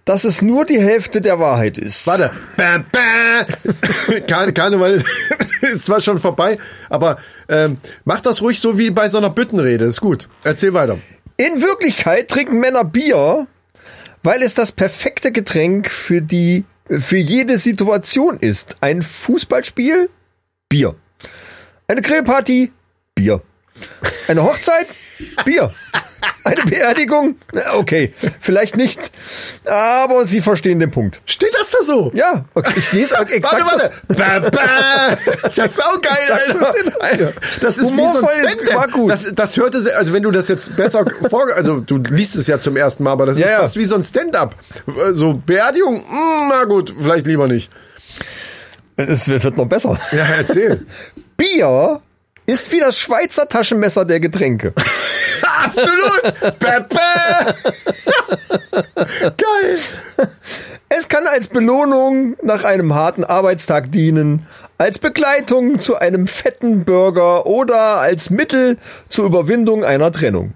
dass 0.03 0.25
es 0.25 0.41
nur 0.41 0.65
die 0.65 0.81
Hälfte 0.81 1.21
der 1.21 1.39
Wahrheit 1.39 1.77
ist. 1.77 2.07
Warte. 2.07 2.31
Bäh, 2.57 2.79
bäh. 2.91 4.19
Karne- 4.27 4.51
Karneval 4.53 5.01
ist 5.61 5.85
zwar 5.85 6.01
schon 6.01 6.17
vorbei, 6.19 6.57
aber 6.89 7.19
ähm, 7.47 7.77
mach 8.03 8.19
das 8.19 8.41
ruhig 8.41 8.59
so 8.59 8.77
wie 8.77 8.89
bei 8.89 9.07
so 9.07 9.19
einer 9.19 9.29
Büttenrede. 9.29 9.85
Ist 9.85 10.01
gut. 10.01 10.27
Erzähl 10.43 10.73
weiter. 10.73 10.97
In 11.37 11.61
Wirklichkeit 11.61 12.27
trinken 12.27 12.59
Männer 12.59 12.83
Bier, 12.83 13.47
weil 14.23 14.41
es 14.41 14.53
das 14.53 14.71
perfekte 14.71 15.31
Getränk 15.31 15.89
für 15.89 16.21
die 16.21 16.65
für 16.89 17.17
jede 17.17 17.57
Situation 17.57 18.39
ist. 18.39 18.77
Ein 18.81 19.01
Fußballspiel? 19.03 20.09
Bier. 20.69 20.95
Eine 21.87 22.01
Grillparty? 22.01 22.71
Bier. 23.15 23.41
Eine 24.27 24.43
Hochzeit? 24.43 24.87
Bier. 25.45 25.73
Eine 26.43 26.63
Beerdigung? 26.63 27.35
Okay, 27.75 28.13
vielleicht 28.39 28.77
nicht, 28.77 29.11
aber 29.65 30.25
Sie 30.25 30.41
verstehen 30.41 30.79
den 30.79 30.91
Punkt. 30.91 31.21
Steht 31.25 31.53
das 31.59 31.71
da 31.71 31.83
so? 31.83 32.11
Ja, 32.13 32.45
okay, 32.53 32.73
ich 32.77 32.91
lese 32.93 33.19
auch 33.19 33.27
exakt 33.27 33.63
Warte, 33.63 33.91
warte. 34.07 34.49
Bäh, 34.49 34.49
bäh. 34.49 35.33
Das 35.41 35.51
ist 35.51 35.57
ja 35.57 35.67
saugeil, 35.67 36.31
Alter. 36.31 36.75
Alter. 37.01 37.33
Das 37.61 37.77
ist 37.77 37.91
wie 37.95 38.07
so 38.07 38.25
ein 38.25 38.47
Stand-up. 38.47 38.75
war 38.75 38.87
gut. 38.87 39.11
Das, 39.11 39.31
das 39.33 39.57
hörte 39.57 39.81
sich, 39.81 39.95
also 39.95 40.13
wenn 40.13 40.23
du 40.23 40.31
das 40.31 40.47
jetzt 40.47 40.75
besser 40.77 41.05
vor, 41.29 41.45
also 41.55 41.79
du 41.81 41.97
liest 41.97 42.35
es 42.35 42.47
ja 42.47 42.59
zum 42.59 42.77
ersten 42.77 43.03
Mal, 43.03 43.11
aber 43.11 43.25
das 43.25 43.37
Ja, 43.37 43.45
ist 43.45 43.51
ja. 43.51 43.59
fast 43.59 43.75
wie 43.77 43.85
so 43.85 43.95
ein 43.95 44.03
Stand-up. 44.03 44.55
So 45.13 45.33
Beerdigung, 45.45 45.97
mm, 45.97 46.47
na 46.49 46.63
gut, 46.65 46.93
vielleicht 46.99 47.27
lieber 47.27 47.47
nicht. 47.47 47.71
Es 48.95 49.27
wird 49.27 49.55
noch 49.57 49.65
besser. 49.67 49.97
Ja, 50.11 50.25
erzähl. 50.37 50.85
Bier 51.37 52.01
ist 52.49 52.71
wie 52.71 52.79
das 52.79 52.97
Schweizer 52.97 53.47
Taschenmesser 53.47 54.05
der 54.05 54.19
Getränke. 54.19 54.73
Absolut. 55.63 56.57
Pepe. 56.59 56.99
Geil. 59.37 59.79
Es 60.89 61.07
kann 61.07 61.27
als 61.27 61.47
Belohnung 61.49 62.35
nach 62.41 62.63
einem 62.63 62.95
harten 62.95 63.23
Arbeitstag 63.23 63.91
dienen, 63.91 64.47
als 64.79 64.97
Begleitung 64.97 65.79
zu 65.79 65.97
einem 65.97 66.25
fetten 66.25 66.85
Burger 66.85 67.45
oder 67.45 67.97
als 67.97 68.31
Mittel 68.31 68.77
zur 69.09 69.27
Überwindung 69.27 69.83
einer 69.83 70.11
Trennung. 70.11 70.53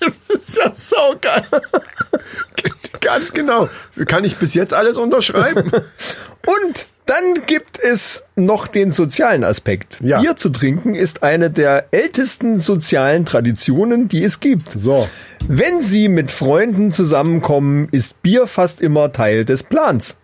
Das 0.00 0.38
ist 0.38 0.56
ja 0.56 0.72
saugeil. 0.72 1.46
Ganz 3.00 3.32
genau. 3.32 3.68
Kann 4.06 4.24
ich 4.24 4.36
bis 4.36 4.54
jetzt 4.54 4.72
alles 4.72 4.96
unterschreiben? 4.98 5.70
Und 6.46 6.86
dann 7.06 7.46
gibt 7.46 7.78
es 7.78 8.24
noch 8.34 8.66
den 8.66 8.90
sozialen 8.90 9.44
Aspekt. 9.44 9.98
Ja. 10.02 10.20
Bier 10.20 10.36
zu 10.36 10.48
trinken 10.48 10.94
ist 10.94 11.22
eine 11.22 11.50
der 11.50 11.86
ältesten 11.90 12.58
sozialen 12.58 13.26
Traditionen, 13.26 14.08
die 14.08 14.24
es 14.24 14.40
gibt. 14.40 14.70
So. 14.70 15.06
Wenn 15.46 15.82
Sie 15.82 16.08
mit 16.08 16.30
Freunden 16.30 16.92
zusammenkommen, 16.92 17.88
ist 17.90 18.22
Bier 18.22 18.46
fast 18.46 18.80
immer 18.80 19.12
Teil 19.12 19.44
des 19.44 19.62
Plans. 19.64 20.16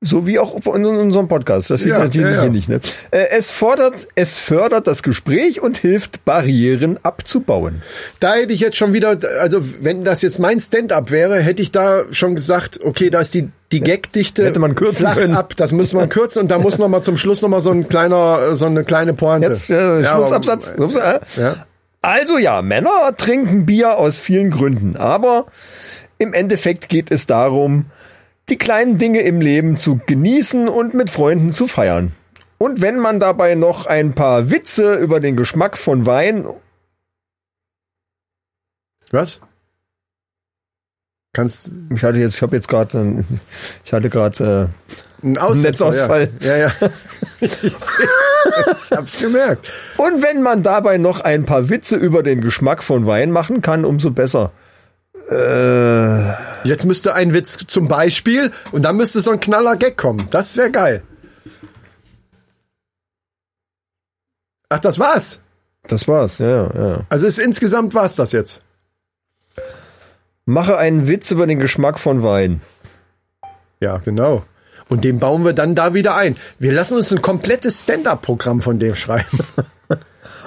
So 0.00 0.26
wie 0.26 0.38
auch 0.38 0.54
in 0.66 0.84
unserem 0.84 1.28
Podcast. 1.28 1.70
Das 1.70 1.80
sieht 1.80 1.92
Ja, 1.92 1.98
natürlich 2.00 2.28
ja, 2.28 2.34
ja. 2.34 2.42
hier 2.42 2.50
nicht. 2.50 2.68
Ne? 2.68 2.78
Äh, 3.10 3.26
Es 3.30 3.50
fordert, 3.50 3.94
es 4.14 4.38
fördert 4.38 4.86
das 4.86 5.02
Gespräch 5.02 5.62
und 5.62 5.78
hilft, 5.78 6.26
Barrieren 6.26 6.98
abzubauen. 7.02 7.80
Da 8.20 8.34
hätte 8.34 8.52
ich 8.52 8.60
jetzt 8.60 8.76
schon 8.76 8.92
wieder, 8.92 9.18
also 9.40 9.64
wenn 9.80 10.04
das 10.04 10.20
jetzt 10.20 10.38
mein 10.38 10.60
Stand-up 10.60 11.10
wäre, 11.10 11.40
hätte 11.40 11.62
ich 11.62 11.72
da 11.72 12.04
schon 12.10 12.34
gesagt, 12.34 12.80
okay, 12.84 13.08
da 13.08 13.22
ist 13.22 13.32
die, 13.32 13.48
die 13.80 13.84
Gagdichte 13.84 14.44
Hätte 14.46 14.60
man 14.60 14.74
kürzen 14.74 15.06
können. 15.12 15.34
ab. 15.34 15.54
Das 15.56 15.72
muss 15.72 15.92
man 15.92 16.08
kürzen 16.08 16.42
und 16.42 16.50
da 16.50 16.58
muss 16.58 16.78
noch 16.78 16.88
mal 16.88 17.02
zum 17.02 17.16
Schluss 17.16 17.42
noch 17.42 17.48
mal 17.48 17.60
so 17.60 17.70
ein 17.70 17.88
kleiner, 17.88 18.54
so 18.56 18.66
eine 18.66 18.84
kleine 18.84 19.14
Pointe. 19.14 19.48
Jetzt 19.48 19.70
äh, 19.70 20.00
Ja, 20.00 20.14
Schlussabsatz. 20.14 20.74
aber- 20.78 21.20
Ja. 21.36 21.66
Also 22.02 22.36
ja, 22.38 22.60
Männer 22.62 23.14
trinken 23.16 23.64
Bier 23.66 23.96
aus 23.96 24.18
vielen 24.18 24.50
Gründen, 24.50 24.96
aber 24.96 25.46
im 26.18 26.32
Endeffekt 26.34 26.88
geht 26.88 27.10
es 27.10 27.26
darum, 27.26 27.86
die 28.50 28.58
kleinen 28.58 28.98
Dinge 28.98 29.20
im 29.20 29.40
Leben 29.40 29.76
zu 29.76 29.98
genießen 30.06 30.68
und 30.68 30.92
mit 30.94 31.08
Freunden 31.10 31.52
zu 31.52 31.66
feiern. 31.66 32.12
Und 32.58 32.82
wenn 32.82 32.98
man 32.98 33.18
dabei 33.20 33.54
noch 33.54 33.86
ein 33.86 34.12
paar 34.14 34.50
Witze 34.50 34.94
über 34.96 35.18
den 35.20 35.34
Geschmack 35.36 35.76
von 35.78 36.04
Wein 36.06 36.46
Was? 39.10 39.40
Kannst 41.34 41.70
Ich 41.94 42.02
hatte 42.02 42.16
jetzt, 42.16 42.36
ich 42.36 42.42
habe 42.42 42.56
jetzt 42.56 42.68
gerade, 42.68 43.24
ich 43.84 43.92
hatte 43.92 44.08
gerade, 44.08 44.70
ein 45.22 45.36
Aussetzer, 45.38 45.86
Netzausfall. 45.90 46.28
Ja, 46.40 46.56
ja. 46.56 46.72
ja. 46.80 46.90
Ich, 47.40 47.62
ich 47.62 48.90
hab's 48.90 49.18
gemerkt. 49.18 49.66
äh, 49.66 50.00
und 50.00 50.22
wenn 50.22 50.40
man 50.40 50.62
dabei 50.62 50.96
noch 50.96 51.20
ein 51.20 51.44
paar 51.44 51.68
Witze 51.68 51.96
über 51.96 52.22
den 52.22 52.40
Geschmack 52.40 52.82
von 52.82 53.06
Wein 53.06 53.30
machen 53.30 53.60
kann, 53.60 53.84
umso 53.84 54.10
besser. 54.12 54.52
Äh, 55.30 56.32
Jetzt 56.66 56.86
müsste 56.86 57.14
ein 57.14 57.34
Witz 57.34 57.58
zum 57.66 57.88
Beispiel 57.88 58.50
und 58.72 58.82
dann 58.82 58.96
müsste 58.96 59.20
so 59.20 59.30
ein 59.30 59.40
knaller 59.40 59.76
Gag 59.76 59.98
kommen. 59.98 60.26
Das 60.30 60.56
wäre 60.56 60.70
geil. 60.70 61.02
Ach, 64.70 64.78
das 64.78 64.98
war's. 64.98 65.40
das 65.88 66.08
war's, 66.08 66.38
ja, 66.38 66.70
ja. 66.74 67.06
Also 67.10 67.26
ist 67.26 67.38
insgesamt 67.38 67.92
war's 67.94 68.16
das 68.16 68.32
jetzt. 68.32 68.62
Mache 70.46 70.76
einen 70.76 71.08
Witz 71.08 71.30
über 71.30 71.46
den 71.46 71.58
Geschmack 71.58 71.98
von 71.98 72.22
Wein. 72.22 72.60
Ja, 73.80 73.98
genau. 73.98 74.44
Und 74.88 75.04
den 75.04 75.18
bauen 75.18 75.44
wir 75.44 75.54
dann 75.54 75.74
da 75.74 75.94
wieder 75.94 76.16
ein. 76.16 76.36
Wir 76.58 76.72
lassen 76.72 76.96
uns 76.96 77.12
ein 77.12 77.22
komplettes 77.22 77.82
Stand-up-Programm 77.82 78.60
von 78.60 78.78
dem 78.78 78.94
schreiben. 78.94 79.38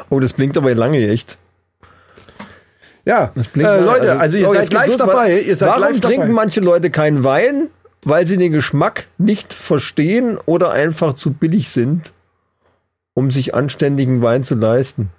Oh, 0.10 0.22
das 0.22 0.32
blinkt 0.32 0.56
aber 0.58 0.74
lange 0.74 1.06
echt. 1.10 1.38
Ja, 3.04 3.32
äh. 3.36 3.60
Leute, 3.80 4.20
also, 4.20 4.38
ihr 4.38 4.48
oh, 4.50 4.54
seid 4.54 4.72
live 4.72 4.96
dabei. 4.98 5.42
Ihr 5.42 5.56
seid 5.56 5.70
Warum 5.70 6.00
trinken 6.00 6.22
dabei. 6.22 6.34
manche 6.34 6.62
Leute 6.62 6.90
keinen 6.92 7.24
Wein? 7.24 7.70
Weil 8.04 8.26
sie 8.26 8.38
den 8.38 8.54
Geschmack 8.54 9.08
nicht 9.18 9.54
verstehen 9.54 10.38
oder 10.46 10.72
einfach 10.72 11.14
zu 11.14 11.34
billig 11.34 11.70
sind, 11.70 12.14
um 13.14 13.32
sich 13.32 13.54
anständigen 13.54 14.22
Wein 14.22 14.44
zu 14.44 14.56
leisten. 14.56 15.10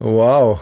Wow. 0.00 0.60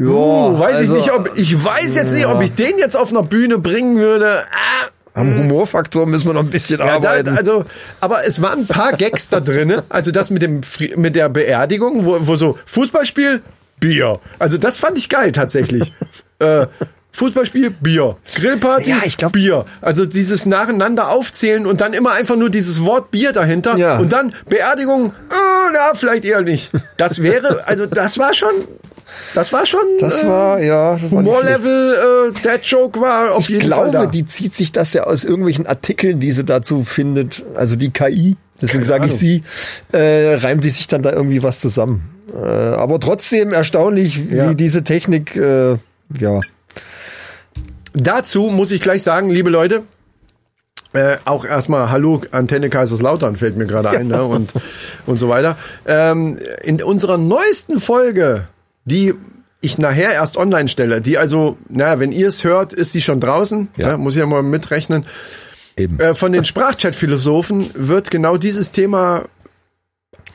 Ja, 0.00 0.06
uh, 0.06 0.58
weiß 0.58 0.78
also, 0.78 0.96
ich 0.96 1.00
nicht, 1.02 1.12
ob 1.12 1.30
ich 1.36 1.62
weiß 1.64 1.94
jetzt 1.94 2.12
nicht, 2.12 2.26
ob 2.26 2.40
ich 2.42 2.54
den 2.54 2.78
jetzt 2.78 2.96
auf 2.96 3.10
einer 3.10 3.22
Bühne 3.22 3.58
bringen 3.58 3.98
würde. 3.98 4.44
Ah, 4.50 4.88
am 5.12 5.34
Humorfaktor 5.34 6.06
müssen 6.06 6.26
wir 6.26 6.32
noch 6.32 6.40
ein 6.40 6.48
bisschen 6.50 6.80
Ja, 6.80 6.98
da, 6.98 7.10
arbeiten. 7.10 7.36
also, 7.36 7.64
aber 8.00 8.24
es 8.26 8.40
waren 8.40 8.60
ein 8.60 8.66
paar 8.66 8.92
Gags 8.92 9.28
da 9.28 9.40
drinne. 9.40 9.82
Also 9.90 10.10
das 10.10 10.30
mit 10.30 10.40
dem 10.40 10.62
mit 10.96 11.16
der 11.16 11.28
Beerdigung, 11.28 12.06
wo, 12.06 12.26
wo 12.26 12.36
so 12.36 12.58
Fußballspiel, 12.64 13.42
Bier. 13.78 14.20
Also 14.38 14.56
das 14.56 14.78
fand 14.78 14.96
ich 14.96 15.08
geil 15.10 15.32
tatsächlich. 15.32 15.92
äh, 16.38 16.66
Fußballspiel, 17.12 17.70
Bier. 17.70 18.16
Grillparty, 18.36 18.90
Ja, 18.90 18.98
ich 19.04 19.16
glaub- 19.16 19.32
Bier. 19.32 19.64
Also 19.80 20.06
dieses 20.06 20.46
nacheinander 20.46 21.10
aufzählen 21.10 21.66
und 21.66 21.80
dann 21.80 21.92
immer 21.92 22.12
einfach 22.12 22.36
nur 22.36 22.50
dieses 22.50 22.82
Wort 22.84 23.10
Bier 23.10 23.32
dahinter. 23.32 23.76
Ja. 23.76 23.98
Und 23.98 24.12
dann 24.12 24.32
Beerdigung, 24.48 25.06
äh, 25.30 25.70
na, 25.74 25.92
vielleicht 25.94 26.24
eher 26.24 26.40
nicht. 26.42 26.70
Das 26.96 27.20
wäre, 27.22 27.66
also 27.66 27.86
das 27.86 28.16
war 28.18 28.32
schon, 28.32 28.52
das 29.34 29.52
war 29.52 29.66
schon, 29.66 29.80
das 29.98 30.22
äh, 30.22 30.26
war, 30.28 30.60
ja, 30.60 30.92
das. 30.94 31.10
Humorlevel, 31.10 32.32
äh, 32.34 32.40
der 32.42 32.60
Joke 32.60 33.00
war 33.00 33.32
auf 33.34 33.40
Ich 33.42 33.48
jeden 33.50 33.70
Fall 33.70 33.90
glaube, 33.90 34.06
da. 34.06 34.10
die 34.10 34.26
zieht 34.26 34.56
sich 34.56 34.72
das 34.72 34.92
ja 34.94 35.04
aus 35.04 35.24
irgendwelchen 35.24 35.66
Artikeln, 35.66 36.20
die 36.20 36.32
sie 36.32 36.44
dazu 36.44 36.84
findet. 36.84 37.44
Also 37.54 37.76
die 37.76 37.90
KI, 37.90 38.36
deswegen 38.60 38.84
sage 38.84 39.06
ich 39.06 39.14
sie, 39.14 39.42
äh, 39.92 40.34
reimt 40.34 40.64
die 40.64 40.70
sich 40.70 40.86
dann 40.88 41.02
da 41.02 41.12
irgendwie 41.12 41.42
was 41.42 41.60
zusammen. 41.60 42.10
Äh, 42.34 42.38
aber 42.38 43.00
trotzdem 43.00 43.52
erstaunlich, 43.52 44.20
Ja. 44.30 44.50
wie 44.50 44.54
diese 44.54 44.84
Technik, 44.84 45.36
äh, 45.36 45.76
ja. 46.18 46.40
Dazu 47.92 48.42
muss 48.50 48.70
ich 48.70 48.80
gleich 48.80 49.02
sagen, 49.02 49.30
liebe 49.30 49.50
Leute, 49.50 49.82
äh, 50.92 51.16
auch 51.24 51.44
erstmal 51.44 51.90
Hallo 51.90 52.22
Antenne 52.32 52.68
Kaiserslautern 52.68 53.36
fällt 53.36 53.56
mir 53.56 53.66
gerade 53.66 53.90
ein 53.90 54.08
ne? 54.08 54.24
und, 54.24 54.52
und 55.06 55.18
so 55.18 55.28
weiter. 55.28 55.56
Ähm, 55.86 56.38
in 56.62 56.82
unserer 56.82 57.16
neuesten 57.18 57.80
Folge, 57.80 58.48
die 58.90 59.14
ich 59.62 59.78
nachher 59.78 60.12
erst 60.12 60.36
online 60.36 60.68
stelle, 60.68 61.00
die 61.00 61.18
also, 61.18 61.56
naja, 61.68 62.00
wenn 62.00 62.12
ihr 62.12 62.28
es 62.28 62.44
hört, 62.44 62.72
ist 62.72 62.94
die 62.94 63.02
schon 63.02 63.20
draußen, 63.20 63.68
Ja. 63.76 63.92
ne? 63.92 63.98
muss 63.98 64.14
ich 64.14 64.20
ja 64.20 64.26
mal 64.26 64.42
mitrechnen. 64.42 65.04
Eben. 65.76 66.00
Äh, 66.00 66.14
von 66.14 66.32
den 66.32 66.44
Sprachchat-Philosophen 66.44 67.70
wird 67.74 68.10
genau 68.10 68.36
dieses 68.38 68.72
Thema 68.72 69.24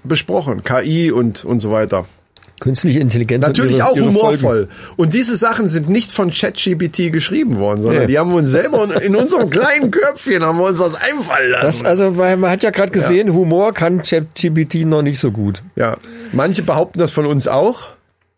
besprochen, 0.03 0.63
KI 0.63 1.11
und, 1.11 1.43
und 1.45 1.59
so 1.59 1.71
weiter. 1.71 2.05
Künstliche 2.59 2.99
Intelligenz. 2.99 3.45
Natürlich 3.45 3.77
ihre- 3.77 3.87
auch 3.87 3.95
ihre 3.97 4.05
humorvoll. 4.07 4.69
Und 4.95 5.13
diese 5.13 5.35
Sachen 5.35 5.67
sind 5.67 5.89
nicht 5.89 6.11
von 6.13 6.29
ChatGPT 6.31 7.11
geschrieben 7.11 7.57
worden, 7.57 7.81
sondern 7.81 8.03
Nee. 8.03 8.07
die 8.07 8.17
haben 8.19 8.29
wir 8.29 8.37
uns 8.37 8.49
selber 8.51 9.01
in 9.01 9.13
unserem 9.15 9.49
kleinen 9.49 9.91
Köpfchen 9.91 10.41
haben 10.43 10.57
wir 10.59 10.65
uns 10.67 10.79
das 10.79 10.95
einfallen 10.95 11.51
lassen. 11.51 11.65
Das, 11.65 11.83
also, 11.83 12.15
weil 12.17 12.37
man 12.37 12.51
hat 12.51 12.63
ja 12.63 12.69
gerade 12.69 12.91
gesehen, 12.93 13.33
Humor 13.33 13.73
kann 13.73 14.03
ChatGPT 14.03 14.85
noch 14.85 15.01
nicht 15.01 15.19
so 15.19 15.31
gut. 15.31 15.63
ja, 15.75 15.97
manche 16.31 16.61
behaupten 16.63 16.99
das 16.99 17.11
von 17.11 17.25
uns 17.25 17.47
auch. 17.47 17.89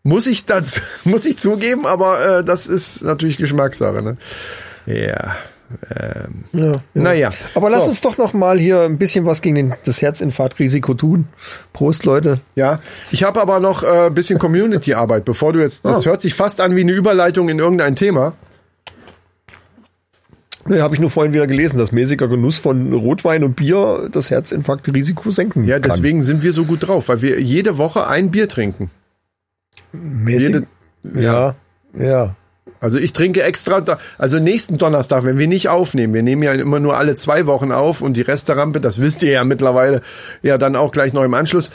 Muss 0.02 0.26
ich 0.26 0.44
das, 0.46 0.80
muss 1.04 1.24
ich 1.26 1.38
zugeben, 1.38 1.86
aber 1.86 2.38
äh, 2.38 2.44
das 2.44 2.66
ist 2.66 3.02
natürlich 3.02 3.36
Geschmackssache. 3.38 4.02
Ne? 4.02 4.16
Ja. 4.86 5.36
Ähm, 5.94 6.44
Ja, 6.54 6.72
Naja. 6.94 7.30
Aber 7.54 7.68
lass 7.68 7.82
So. 7.84 7.90
uns 7.90 8.00
doch 8.00 8.16
noch 8.16 8.32
mal 8.32 8.58
hier 8.58 8.82
ein 8.82 8.96
bisschen 8.96 9.26
was 9.26 9.42
gegen 9.42 9.54
den, 9.56 9.74
das 9.84 10.00
Herzinfarktrisiko 10.00 10.94
tun. 10.94 11.28
Prost, 11.74 12.06
Leute. 12.06 12.36
Ja, 12.54 12.80
ich 13.10 13.22
habe 13.24 13.38
aber 13.42 13.60
noch 13.60 13.82
äh, 13.82 14.06
ein 14.06 14.14
bisschen 14.14 14.38
Community-Arbeit, 14.38 15.26
bevor 15.26 15.52
du 15.52 15.60
jetzt. 15.60 15.84
Das 15.84 15.98
Oh. 16.06 16.10
hört 16.10 16.22
sich 16.22 16.32
fast 16.34 16.62
an 16.62 16.74
wie 16.74 16.80
eine 16.80 16.92
Überleitung 16.92 17.50
in 17.50 17.58
irgendein 17.58 17.96
Thema. 17.96 18.32
Ne, 20.66 20.82
habe 20.82 20.94
ich 20.94 21.00
nur 21.00 21.10
vorhin 21.10 21.32
wieder 21.32 21.46
gelesen, 21.46 21.78
dass 21.78 21.92
mäßiger 21.92 22.28
Genuss 22.28 22.58
von 22.58 22.92
Rotwein 22.92 23.42
und 23.44 23.54
Bier 23.56 24.08
das 24.12 24.30
Herzinfarktrisiko 24.30 25.30
senken 25.30 25.64
Ja, 25.66 25.78
kann. 25.80 25.90
deswegen 25.90 26.20
sind 26.20 26.42
wir 26.42 26.52
so 26.52 26.64
gut 26.64 26.86
drauf, 26.88 27.08
weil 27.08 27.22
wir 27.22 27.40
jede 27.40 27.78
Woche 27.78 28.06
ein 28.08 28.30
Bier 28.30 28.48
trinken. 28.48 28.90
Mäßig, 29.92 30.66
Jede, 31.04 31.22
ja, 31.22 31.54
ja. 31.98 32.34
Also 32.80 32.98
ich 32.98 33.12
trinke 33.12 33.42
extra, 33.42 33.82
also 34.18 34.38
nächsten 34.38 34.78
Donnerstag, 34.78 35.24
wenn 35.24 35.38
wir 35.38 35.48
nicht 35.48 35.68
aufnehmen, 35.68 36.14
wir 36.14 36.22
nehmen 36.22 36.42
ja 36.42 36.52
immer 36.52 36.78
nur 36.78 36.96
alle 36.96 37.16
zwei 37.16 37.46
Wochen 37.46 37.72
auf 37.72 38.02
und 38.02 38.16
die 38.16 38.22
Resterampe, 38.22 38.80
das 38.80 39.00
wisst 39.00 39.22
ihr 39.22 39.32
ja 39.32 39.44
mittlerweile, 39.44 40.00
ja 40.42 40.58
dann 40.58 40.76
auch 40.76 40.92
gleich 40.92 41.12
noch 41.12 41.24
im 41.24 41.34
Anschluss. 41.34 41.70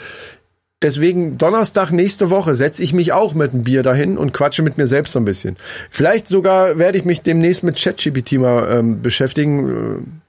Deswegen 0.82 1.38
Donnerstag 1.38 1.92
nächste 1.92 2.30
Woche 2.30 2.54
setze 2.54 2.82
ich 2.82 2.92
mich 2.92 3.12
auch 3.12 3.34
mit 3.34 3.52
einem 3.52 3.64
Bier 3.64 3.82
dahin 3.82 4.18
und 4.18 4.32
quatsche 4.32 4.62
mit 4.62 4.76
mir 4.76 4.86
selbst 4.86 5.12
so 5.12 5.18
ein 5.18 5.24
bisschen. 5.24 5.56
Vielleicht 5.90 6.28
sogar 6.28 6.78
werde 6.78 6.98
ich 6.98 7.04
mich 7.04 7.22
demnächst 7.22 7.64
mit 7.64 7.76
ChatGPT 7.76 8.32
mal 8.32 8.68
ähm, 8.70 9.00
beschäftigen. 9.00 10.22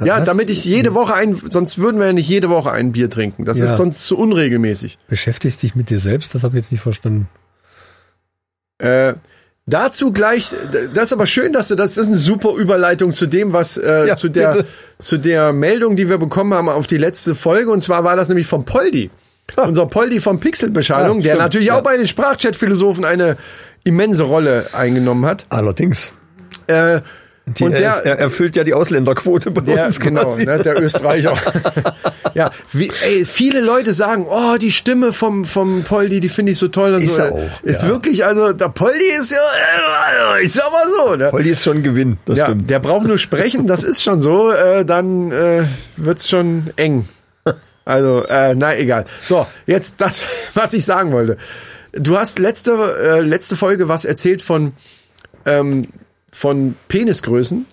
Äh, 0.00 0.06
ja, 0.06 0.20
damit 0.24 0.50
ich 0.50 0.64
jede 0.64 0.94
Woche 0.94 1.14
ein, 1.14 1.40
sonst 1.48 1.78
würden 1.78 1.98
wir 2.00 2.06
ja 2.08 2.12
nicht 2.12 2.28
jede 2.28 2.48
Woche 2.50 2.72
ein 2.72 2.92
Bier 2.92 3.10
trinken. 3.10 3.44
Das 3.44 3.58
Ja. 3.58 3.64
ist 3.66 3.76
sonst 3.76 4.06
zu 4.06 4.16
unregelmäßig. 4.18 4.98
Beschäftigst 5.08 5.62
dich 5.62 5.74
mit 5.74 5.90
dir 5.90 5.98
selbst? 5.98 6.34
Das 6.34 6.44
habe 6.44 6.56
ich 6.56 6.64
jetzt 6.64 6.72
nicht 6.72 6.80
verstanden. 6.82 7.28
Äh, 8.78 9.14
dazu 9.66 10.12
gleich, 10.12 10.50
das 10.94 11.04
ist 11.04 11.12
aber 11.12 11.26
schön, 11.26 11.52
dass 11.52 11.68
du, 11.68 11.74
das 11.76 11.96
ist 11.96 12.06
eine 12.06 12.16
super 12.16 12.54
Überleitung 12.56 13.12
zu 13.12 13.26
dem, 13.26 13.52
was, 13.52 13.76
äh, 13.76 14.06
Ja, 14.08 14.16
zu 14.16 14.28
der, 14.28 14.52
bitte. 14.54 14.66
zu 14.98 15.18
der 15.18 15.52
Meldung, 15.52 15.94
die 15.96 16.08
wir 16.08 16.18
bekommen 16.18 16.54
haben 16.54 16.68
auf 16.68 16.86
die 16.86 16.96
letzte 16.98 17.34
Folge. 17.34 17.70
Und 17.70 17.82
zwar 17.82 18.02
war 18.04 18.16
das 18.16 18.28
nämlich 18.28 18.46
vom 18.46 18.64
Poldi. 18.64 19.10
unser 19.56 19.86
Poldi 19.86 20.18
vom 20.20 20.40
Pixelbeschallung, 20.40 21.18
Ja, 21.20 21.34
der 21.34 21.36
natürlich 21.36 21.72
auch 21.72 21.82
bei 21.82 21.96
den 21.96 22.06
Sprachchat-Philosophen 22.08 23.04
eine 23.04 23.36
immense 23.84 24.22
Rolle 24.22 24.66
eingenommen 24.72 25.26
hat. 25.26 25.44
Allerdings. 25.50 26.10
Äh, 26.68 27.00
Die, 27.44 27.64
und 27.64 27.72
er, 27.72 27.88
ist, 27.90 27.98
er 27.98 28.16
der, 28.16 28.18
erfüllt 28.20 28.54
ja 28.54 28.62
die 28.62 28.72
Ausländerquote 28.72 29.50
bei 29.50 29.62
der 29.62 29.86
uns 29.86 29.98
genau, 29.98 30.36
ne, 30.36 30.58
der 30.62 30.80
Österreicher. 30.80 31.36
ja, 32.34 32.52
wie, 32.72 32.88
ey, 33.04 33.24
viele 33.24 33.60
Leute 33.60 33.94
sagen, 33.94 34.26
oh, 34.28 34.56
die 34.58 34.70
Stimme 34.70 35.12
vom 35.12 35.44
vom 35.44 35.82
Poldi, 35.82 36.20
die 36.20 36.28
finde 36.28 36.52
ich 36.52 36.58
so 36.58 36.68
toll 36.68 36.94
und 36.94 37.02
Ist 37.02 37.16
so. 37.16 37.22
er 37.22 37.32
auch, 37.32 37.62
Ist 37.64 37.82
ja. 37.82 37.88
wirklich, 37.88 38.24
also 38.24 38.52
der 38.52 38.68
Poldi 38.68 39.06
ist 39.20 39.32
ja, 39.32 39.38
äh, 40.38 40.44
ich 40.44 40.52
sag 40.52 40.70
mal 40.70 40.84
so, 40.96 41.16
ne? 41.16 41.30
Poldi 41.30 41.50
ist 41.50 41.64
schon 41.64 41.78
ein 41.78 41.82
Gewinn, 41.82 42.18
das 42.26 42.38
Ja, 42.38 42.46
stimmt. 42.46 42.70
der 42.70 42.78
braucht 42.78 43.06
nur 43.08 43.18
sprechen, 43.18 43.66
das 43.66 43.82
ist 43.82 44.02
schon 44.02 44.22
so, 44.22 44.52
äh, 44.52 44.84
dann 44.84 45.32
äh, 45.32 45.64
wird's 45.96 46.28
schon 46.28 46.70
eng. 46.76 47.08
Also, 47.84 48.24
äh, 48.28 48.54
na 48.54 48.76
egal. 48.76 49.06
So, 49.20 49.44
jetzt 49.66 49.96
das, 49.98 50.24
was 50.54 50.72
ich 50.74 50.84
sagen 50.84 51.10
wollte. 51.12 51.38
Du 51.92 52.16
hast 52.16 52.38
letzte 52.38 52.72
äh, 53.02 53.20
letzte 53.20 53.56
Folge 53.56 53.88
was 53.88 54.04
erzählt 54.04 54.40
von 54.42 54.72
ähm, 55.44 55.82
von 56.32 56.74
Penisgrößen, 56.88 57.66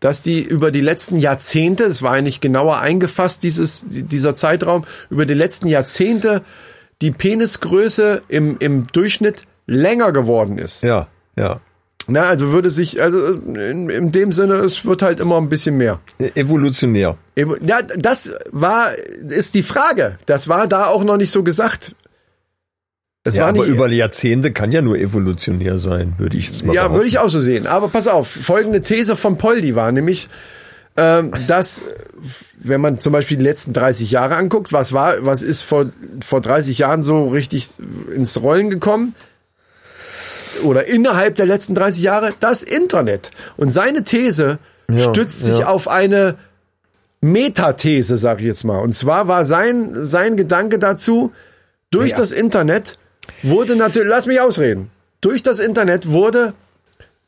dass 0.00 0.22
die 0.22 0.42
über 0.42 0.70
die 0.70 0.80
letzten 0.80 1.18
Jahrzehnte, 1.18 1.84
es 1.84 2.02
war 2.02 2.12
eigentlich 2.12 2.40
genauer 2.40 2.78
eingefasst 2.78 3.42
dieses 3.42 3.84
dieser 3.88 4.34
Zeitraum, 4.34 4.84
über 5.10 5.26
die 5.26 5.34
letzten 5.34 5.68
Jahrzehnte 5.68 6.42
die 7.02 7.10
Penisgröße 7.10 8.22
im 8.28 8.56
im 8.58 8.86
Durchschnitt 8.88 9.44
länger 9.66 10.12
geworden 10.12 10.58
ist. 10.58 10.82
Ja, 10.82 11.08
ja. 11.36 11.60
Na, 12.08 12.22
also 12.22 12.52
würde 12.52 12.70
sich, 12.70 13.02
also 13.02 13.32
in, 13.32 13.90
in 13.90 14.12
dem 14.12 14.30
Sinne, 14.30 14.54
es 14.58 14.84
wird 14.84 15.02
halt 15.02 15.18
immer 15.18 15.38
ein 15.38 15.48
bisschen 15.48 15.76
mehr. 15.76 15.98
E- 16.20 16.30
Evolutionär. 16.36 17.16
Ja, 17.34 17.82
das 17.82 18.32
war, 18.52 18.90
ist 19.28 19.54
die 19.54 19.64
Frage. 19.64 20.16
Das 20.24 20.46
war 20.46 20.68
da 20.68 20.86
auch 20.86 21.02
noch 21.02 21.16
nicht 21.16 21.32
so 21.32 21.42
gesagt. 21.42 21.96
Es 23.26 23.34
Ja, 23.36 23.42
war 23.42 23.48
aber 23.50 23.64
über 23.64 23.88
Jahrzehnte 23.88 24.52
kann 24.52 24.70
ja 24.72 24.82
nur 24.82 24.96
evolutionär 24.98 25.78
sein, 25.78 26.14
würde 26.18 26.36
ich 26.36 26.48
es 26.50 26.62
mal 26.62 26.72
ja, 26.74 26.82
behaupten. 26.82 26.96
würde 26.98 27.08
ich 27.08 27.18
auch 27.18 27.28
so 27.28 27.40
sehen. 27.40 27.66
Aber 27.66 27.88
pass 27.88 28.06
auf, 28.08 28.28
folgende 28.28 28.82
These 28.82 29.16
von 29.16 29.36
Poldi 29.36 29.74
war 29.74 29.90
nämlich, 29.92 30.28
ähm, 30.96 31.32
dass, 31.48 31.82
wenn 32.58 32.80
man 32.80 33.00
zum 33.00 33.12
Beispiel 33.12 33.36
die 33.36 33.42
letzten 33.44 33.72
30 33.72 34.10
Jahre 34.12 34.36
anguckt, 34.36 34.72
was 34.72 34.92
war, 34.92 35.24
was 35.26 35.42
ist 35.42 35.62
vor, 35.62 35.86
vor 36.26 36.40
30 36.40 36.78
Jahren 36.78 37.02
so 37.02 37.26
richtig 37.28 37.68
ins 38.14 38.40
Rollen 38.40 38.70
gekommen? 38.70 39.14
Oder 40.64 40.86
innerhalb 40.86 41.34
der 41.36 41.46
letzten 41.46 41.74
30 41.74 42.02
Jahre? 42.02 42.30
Das 42.40 42.62
Internet. 42.62 43.30
Und 43.58 43.70
seine 43.70 44.04
These 44.04 44.58
Ja, 44.90 45.10
stützt 45.12 45.42
sich 45.44 45.58
ja. 45.58 45.66
auf 45.66 45.88
eine 45.88 46.36
Metathese, 47.20 48.16
sag 48.16 48.40
ich 48.40 48.46
jetzt 48.46 48.64
mal. 48.64 48.78
Und 48.78 48.94
zwar 48.94 49.28
war 49.28 49.44
sein, 49.44 49.90
sein 50.04 50.36
Gedanke 50.36 50.78
dazu, 50.78 51.32
durch 51.90 52.10
Ja. 52.12 52.16
das 52.16 52.32
Internet 52.32 52.94
wurde 53.42 53.76
natürlich, 53.76 54.08
lass 54.08 54.26
mich 54.26 54.40
ausreden, 54.40 54.90
durch 55.20 55.42
das 55.42 55.60
Internet 55.60 56.10
wurde 56.10 56.54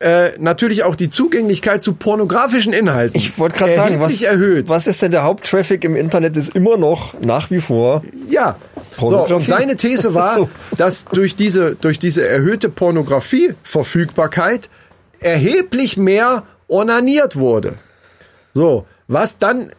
äh, 0.00 0.30
natürlich 0.38 0.84
auch 0.84 0.94
die 0.94 1.10
Zugänglichkeit 1.10 1.82
zu 1.82 1.94
pornografischen 1.94 2.72
Inhalten 2.72 3.16
Ich 3.18 3.36
wollte 3.38 3.58
gerade 3.58 3.74
sagen, 3.74 4.00
was, 4.00 4.22
erhöht. 4.22 4.68
was 4.68 4.86
ist 4.86 5.02
denn 5.02 5.10
der 5.10 5.24
Haupttraffic 5.24 5.82
im 5.82 5.96
Internet? 5.96 6.36
Ist 6.36 6.54
immer 6.54 6.76
noch 6.76 7.14
nach 7.20 7.50
wie 7.50 7.60
vor. 7.60 8.02
Ja. 8.28 8.56
So, 8.96 9.26
und 9.26 9.46
seine 9.46 9.74
These 9.74 10.14
war, 10.14 10.34
So. 10.34 10.50
dass 10.76 11.06
durch 11.06 11.34
diese, 11.34 11.74
durch 11.74 11.98
diese 11.98 12.26
erhöhte 12.26 12.68
Pornografie-Verfügbarkeit 12.68 14.68
erheblich 15.20 15.96
mehr 15.96 16.44
onaniert 16.68 17.36
wurde. 17.36 17.74
So, 18.54 18.86
was 19.08 19.38
dann 19.38 19.70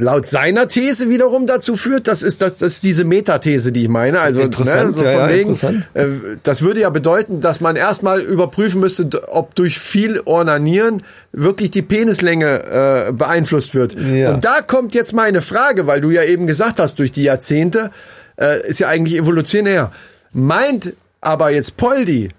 laut 0.00 0.26
seiner 0.26 0.66
These 0.66 1.08
wiederum 1.08 1.46
dazu 1.46 1.76
führt, 1.76 2.08
das 2.08 2.22
ist, 2.22 2.40
das, 2.40 2.56
das 2.56 2.74
ist 2.74 2.84
diese 2.84 3.04
Metathese, 3.04 3.70
die 3.70 3.82
ich 3.82 3.88
meine. 3.88 4.20
Also, 4.20 4.40
Interessant, 4.40 4.94
so 4.94 5.04
ja, 5.04 5.12
von 5.12 5.20
ja, 5.20 5.28
wegen, 5.28 5.50
interessant. 5.50 5.86
äh, 5.94 6.06
das 6.42 6.62
würde 6.62 6.80
ja 6.80 6.90
bedeuten, 6.90 7.40
dass 7.40 7.60
man 7.60 7.76
erstmal 7.76 8.20
überprüfen 8.20 8.80
müsste, 8.80 9.08
ob 9.28 9.54
durch 9.54 9.78
viel 9.78 10.20
Ornanieren 10.24 11.02
wirklich 11.32 11.70
die 11.70 11.82
Penislänge 11.82 13.08
äh, 13.08 13.12
beeinflusst 13.12 13.74
wird. 13.74 13.94
Ja. 13.94 14.32
Und 14.32 14.44
da 14.44 14.62
kommt 14.62 14.94
jetzt 14.94 15.12
meine 15.12 15.42
Frage, 15.42 15.86
weil 15.86 16.00
du 16.00 16.10
ja 16.10 16.24
eben 16.24 16.46
gesagt 16.46 16.78
hast, 16.78 16.98
durch 16.98 17.12
die 17.12 17.22
Jahrzehnte 17.22 17.90
äh, 18.36 18.66
ist 18.66 18.80
ja 18.80 18.88
eigentlich 18.88 19.18
evolutionär. 19.18 19.92
Meint 20.32 20.94
aber 21.20 21.50
jetzt 21.50 21.76
Poldi, 21.76 22.30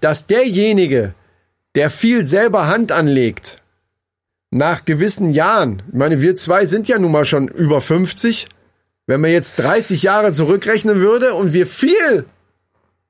dass 0.00 0.26
derjenige, 0.26 1.14
der 1.74 1.90
viel 1.90 2.24
selber 2.24 2.68
Hand 2.68 2.92
anlegt, 2.92 3.59
nach 4.50 4.84
gewissen 4.84 5.30
Jahren, 5.30 5.82
ich 5.88 5.94
meine, 5.94 6.20
wir 6.20 6.34
zwei 6.36 6.66
sind 6.66 6.88
ja 6.88 6.98
nun 6.98 7.12
mal 7.12 7.24
schon 7.24 7.48
über 7.48 7.80
50, 7.80 8.48
wenn 9.06 9.20
man 9.20 9.30
jetzt 9.30 9.58
30 9.58 10.02
Jahre 10.02 10.32
zurückrechnen 10.32 10.96
würde 10.96 11.34
und 11.34 11.52
wir 11.52 11.66
viel, 11.66 12.24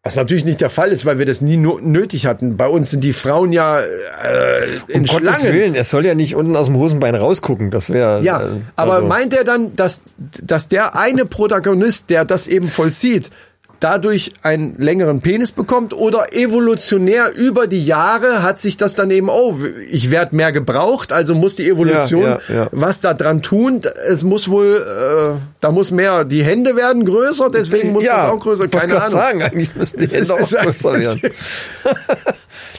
was 0.03 0.17
natürlich 0.17 0.47
nicht 0.47 0.63
der 0.63 0.71
Fall 0.71 0.93
ist, 0.93 1.05
weil 1.05 1.19
wir 1.19 1.27
das 1.27 1.43
nie 1.43 1.59
nötig 1.59 2.25
hatten. 2.25 2.57
Bei 2.57 2.69
uns 2.69 2.91
sind 2.91 3.05
die 3.05 3.13
Frauen 3.13 3.53
ja 3.53 3.81
äh, 3.81 4.65
in 4.89 5.03
Um 5.03 5.07
Gottes 5.07 5.41
Schlangen. 5.41 5.55
Willen, 5.55 5.75
es 5.75 5.91
soll 5.91 6.07
ja 6.07 6.15
nicht 6.15 6.35
unten 6.35 6.57
aus 6.57 6.67
dem 6.67 6.77
Hosenbein 6.77 7.15
rausgucken. 7.15 7.71
Das 7.71 7.91
wäre. 7.91 8.23
Ja, 8.23 8.41
äh, 8.41 8.47
aber 8.77 8.95
also- 8.95 9.09
meint 9.09 9.35
er 9.37 9.45
dann, 9.45 9.77
dass, 9.77 10.03
dass 10.43 10.69
der 10.69 10.97
eine 10.97 11.27
Protagonist, 11.27 12.09
der 12.09 12.25
das 12.25 12.49
eben 12.49 12.69
vollzieht, 12.69 13.29
dadurch 13.81 14.33
einen 14.43 14.77
längeren 14.79 15.21
Penis 15.21 15.53
bekommt 15.53 15.93
oder 15.93 16.33
evolutionär 16.33 17.33
über 17.35 17.67
die 17.67 17.85
Jahre 17.85 18.43
hat 18.43 18.61
sich 18.61 18.77
das 18.77 18.95
dann 18.95 19.11
eben, 19.11 19.29
oh, 19.29 19.57
ich 19.91 20.11
werde 20.11 20.37
mehr 20.37 20.53
gebraucht, 20.53 21.13
also 21.13 21.35
muss 21.35 21.57
die 21.57 21.69
Evolution 21.69 22.23
Ja, 22.23 22.39
ja, 22.49 22.55
ja. 22.55 22.69
was 22.73 23.01
da 23.01 23.15
dran 23.15 23.43
tun. 23.43 23.81
Es 24.07 24.23
muss 24.23 24.49
wohl, 24.49 24.85
äh, 24.87 25.39
da 25.61 25.71
muss 25.71 25.91
mehr, 25.91 26.25
die 26.25 26.43
Hände 26.43 26.75
werden 26.75 27.05
größer, 27.05 27.51
deswegen 27.51 27.93
muss 27.93 28.05
ja, 28.05 28.17
das 28.17 28.31
auch 28.31 28.41
größer, 28.41 28.69
keine 28.69 28.97
Ahnung. 28.97 29.13
sagen, 29.13 29.43
eigentlich 29.43 29.75
müssten 29.77 30.01
die 30.01 30.07
Hände 30.07 30.35
auch 30.35 30.39
größer 30.39 30.95
werden. 30.95 31.21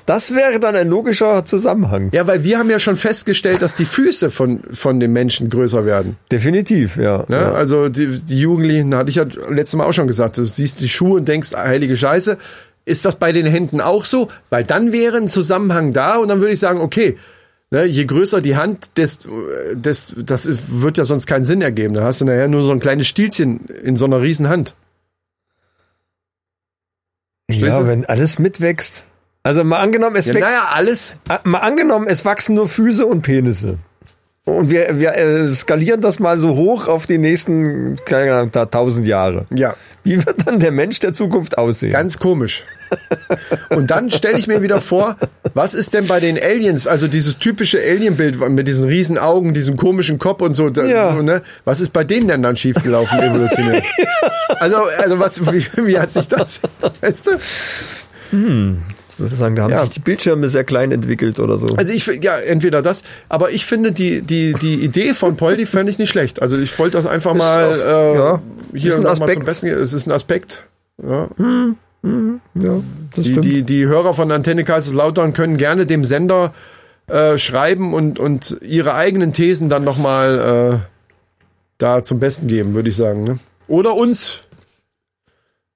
Das 0.05 0.33
wäre 0.33 0.59
dann 0.59 0.75
ein 0.75 0.89
logischer 0.89 1.45
Zusammenhang. 1.45 2.09
Ja, 2.11 2.25
weil 2.27 2.43
wir 2.43 2.57
haben 2.57 2.69
ja 2.69 2.79
schon 2.79 2.97
festgestellt, 2.97 3.61
dass 3.61 3.75
die 3.75 3.85
Füße 3.85 4.29
von, 4.29 4.59
von 4.73 4.99
den 4.99 5.13
Menschen 5.13 5.49
größer 5.49 5.85
werden. 5.85 6.17
Definitiv, 6.31 6.97
ja. 6.97 7.19
Ne? 7.27 7.37
ja. 7.37 7.51
Also 7.51 7.87
die, 7.87 8.19
die 8.21 8.39
Jugendlichen, 8.39 8.95
hatte 8.95 9.09
ich 9.09 9.15
ja 9.15 9.25
letztes 9.49 9.77
Mal 9.77 9.85
auch 9.85 9.93
schon 9.93 10.07
gesagt, 10.07 10.37
du 10.37 10.45
siehst 10.45 10.81
die 10.81 10.89
Schuhe 10.89 11.19
und 11.19 11.27
denkst, 11.27 11.53
heilige 11.53 11.95
Scheiße. 11.95 12.37
Ist 12.83 13.05
das 13.05 13.15
bei 13.15 13.31
den 13.31 13.45
Händen 13.45 13.79
auch 13.79 14.05
so? 14.05 14.27
Weil 14.49 14.63
dann 14.63 14.91
wäre 14.91 15.17
ein 15.17 15.29
Zusammenhang 15.29 15.93
da 15.93 16.17
und 16.17 16.29
dann 16.29 16.39
würde 16.39 16.53
ich 16.53 16.59
sagen, 16.59 16.81
okay, 16.81 17.17
ne, 17.71 17.85
je 17.85 18.05
größer 18.05 18.41
die 18.41 18.55
Hand, 18.55 18.91
desto, 18.97 19.29
desto, 19.73 20.21
das 20.21 20.47
wird 20.67 20.97
ja 20.97 21.05
sonst 21.05 21.25
keinen 21.25 21.45
Sinn 21.45 21.61
ergeben. 21.61 21.93
Da 21.93 22.03
hast 22.03 22.21
du 22.21 22.25
nachher 22.25 22.47
nur 22.47 22.63
so 22.63 22.71
ein 22.71 22.79
kleines 22.79 23.07
Stielchen 23.07 23.65
in 23.67 23.95
so 23.97 24.05
einer 24.05 24.21
riesen 24.21 24.49
Hand. 24.49 24.75
Verstehst 27.49 27.71
Ja, 27.77 27.79
du? 27.81 27.87
wenn 27.87 28.05
alles 28.05 28.39
mitwächst. 28.39 29.07
Also 29.43 29.63
mal 29.63 29.79
angenommen, 29.79 30.15
es 30.15 30.27
Ja, 30.27 30.35
wächst. 30.35 30.49
naja, 30.49 30.69
alles. 30.73 31.15
Ah, 31.27 31.39
Mal 31.43 31.59
angenommen, 31.59 32.07
es 32.07 32.23
wachsen 32.25 32.55
nur 32.55 32.67
Füße 32.69 33.05
und 33.05 33.23
Penisse. 33.23 33.79
Und 34.43 34.71
wir, 34.71 34.99
wir 34.99 35.13
äh, 35.15 35.51
skalieren 35.51 36.01
das 36.01 36.19
mal 36.19 36.39
so 36.39 36.55
hoch 36.55 36.87
auf 36.87 37.05
die 37.05 37.19
nächsten 37.19 37.95
keine 38.05 38.33
Ahnung, 38.33 38.51
tausend 38.71 39.05
Jahre. 39.07 39.45
Ja, 39.51 39.75
Wie 40.03 40.17
wird 40.25 40.47
dann 40.47 40.59
der 40.59 40.71
Mensch 40.71 40.99
der 40.99 41.13
Zukunft 41.13 41.59
aussehen? 41.59 41.91
ganz 41.91 42.17
komisch. 42.17 42.63
Und 43.69 43.91
dann 43.91 44.09
stelle 44.09 44.37
ich 44.39 44.47
mir 44.47 44.63
wieder 44.63 44.81
vor, 44.81 45.15
was 45.53 45.75
ist 45.75 45.93
denn 45.93 46.07
bei 46.07 46.19
den 46.19 46.37
Aliens, 46.41 46.87
also 46.87 47.07
dieses 47.07 47.37
typische 47.37 47.79
Alien-Bild 47.79 48.39
mit 48.49 48.67
diesen 48.67 48.87
riesen 48.89 49.17
Augen, 49.19 49.53
diesem 49.53 49.77
komischen 49.77 50.17
Kopf 50.17 50.41
und 50.41 50.55
so, 50.55 50.69
Ja. 50.69 51.15
so 51.15 51.21
ne? 51.21 51.43
was 51.63 51.79
ist 51.79 51.93
bei 51.93 52.03
denen 52.03 52.27
denn 52.27 52.41
dann 52.41 52.55
schiefgelaufen 52.57 53.19
evolutionär? 53.19 53.83
Also, 54.59 54.75
also 54.97 55.17
was, 55.19 55.41
wie, 55.53 55.65
wie 55.87 55.97
hat 55.97 56.11
sich 56.11 56.27
das, 56.27 56.59
weißt 56.99 57.27
du? 57.27 57.31
Würde 58.31 58.77
sagen, 59.29 59.55
da 59.55 59.63
haben 59.63 59.71
Ja. 59.71 59.81
sich 59.81 59.89
die 59.91 59.99
Bildschirme 59.99 60.47
sehr 60.49 60.63
klein 60.63 60.91
entwickelt 60.91 61.39
oder 61.39 61.57
so. 61.57 61.67
Also 61.77 61.93
ich, 61.93 62.05
ja, 62.21 62.37
entweder 62.37 62.81
das, 62.81 63.03
aber 63.29 63.51
ich 63.51 63.65
finde 63.65 63.91
die, 63.91 64.21
die, 64.21 64.53
die 64.53 64.75
Idee 64.75 65.13
von 65.13 65.37
Poldi 65.37 65.65
fände 65.65 65.91
ich 65.91 65.97
nicht 65.99 66.09
schlecht. 66.09 66.41
Also 66.41 66.57
ich 66.57 66.77
wollte 66.79 66.97
das 66.97 67.05
einfach 67.07 67.33
mal 67.33 67.71
auch- 67.73 67.77
äh, 67.77 68.15
ja, 68.15 68.41
hier 68.73 68.91
ist 68.97 69.03
mal 69.03 69.15
zum 69.15 69.23
Aspekt. 69.23 69.45
Besten. 69.45 69.67
Es 69.67 69.93
ist 69.93 70.07
ein 70.07 70.11
Aspekt. 70.11 70.63
Ja. 71.01 71.27
ja, 72.03 72.81
das 73.15 73.23
Die, 73.23 73.31
stimmt. 73.31 73.45
die, 73.45 73.63
die 73.63 73.85
Hörer 73.85 74.13
von 74.13 74.31
Antenne 74.31 74.63
Kaiserslautern 74.63 75.33
können 75.33 75.57
gerne 75.57 75.85
dem 75.85 76.03
Sender 76.03 76.53
äh, 77.07 77.37
schreiben 77.37 77.93
und, 77.93 78.19
und 78.19 78.57
ihre 78.61 78.93
eigenen 78.95 79.33
Thesen 79.33 79.69
dann 79.69 79.83
nochmal 79.83 80.81
äh, 80.83 80.87
da 81.77 82.03
zum 82.03 82.19
Besten 82.19 82.47
geben, 82.47 82.73
würde 82.73 82.89
ich 82.89 82.95
sagen. 82.95 83.23
Ne? 83.23 83.39
Oder 83.67 83.95
uns 83.95 84.43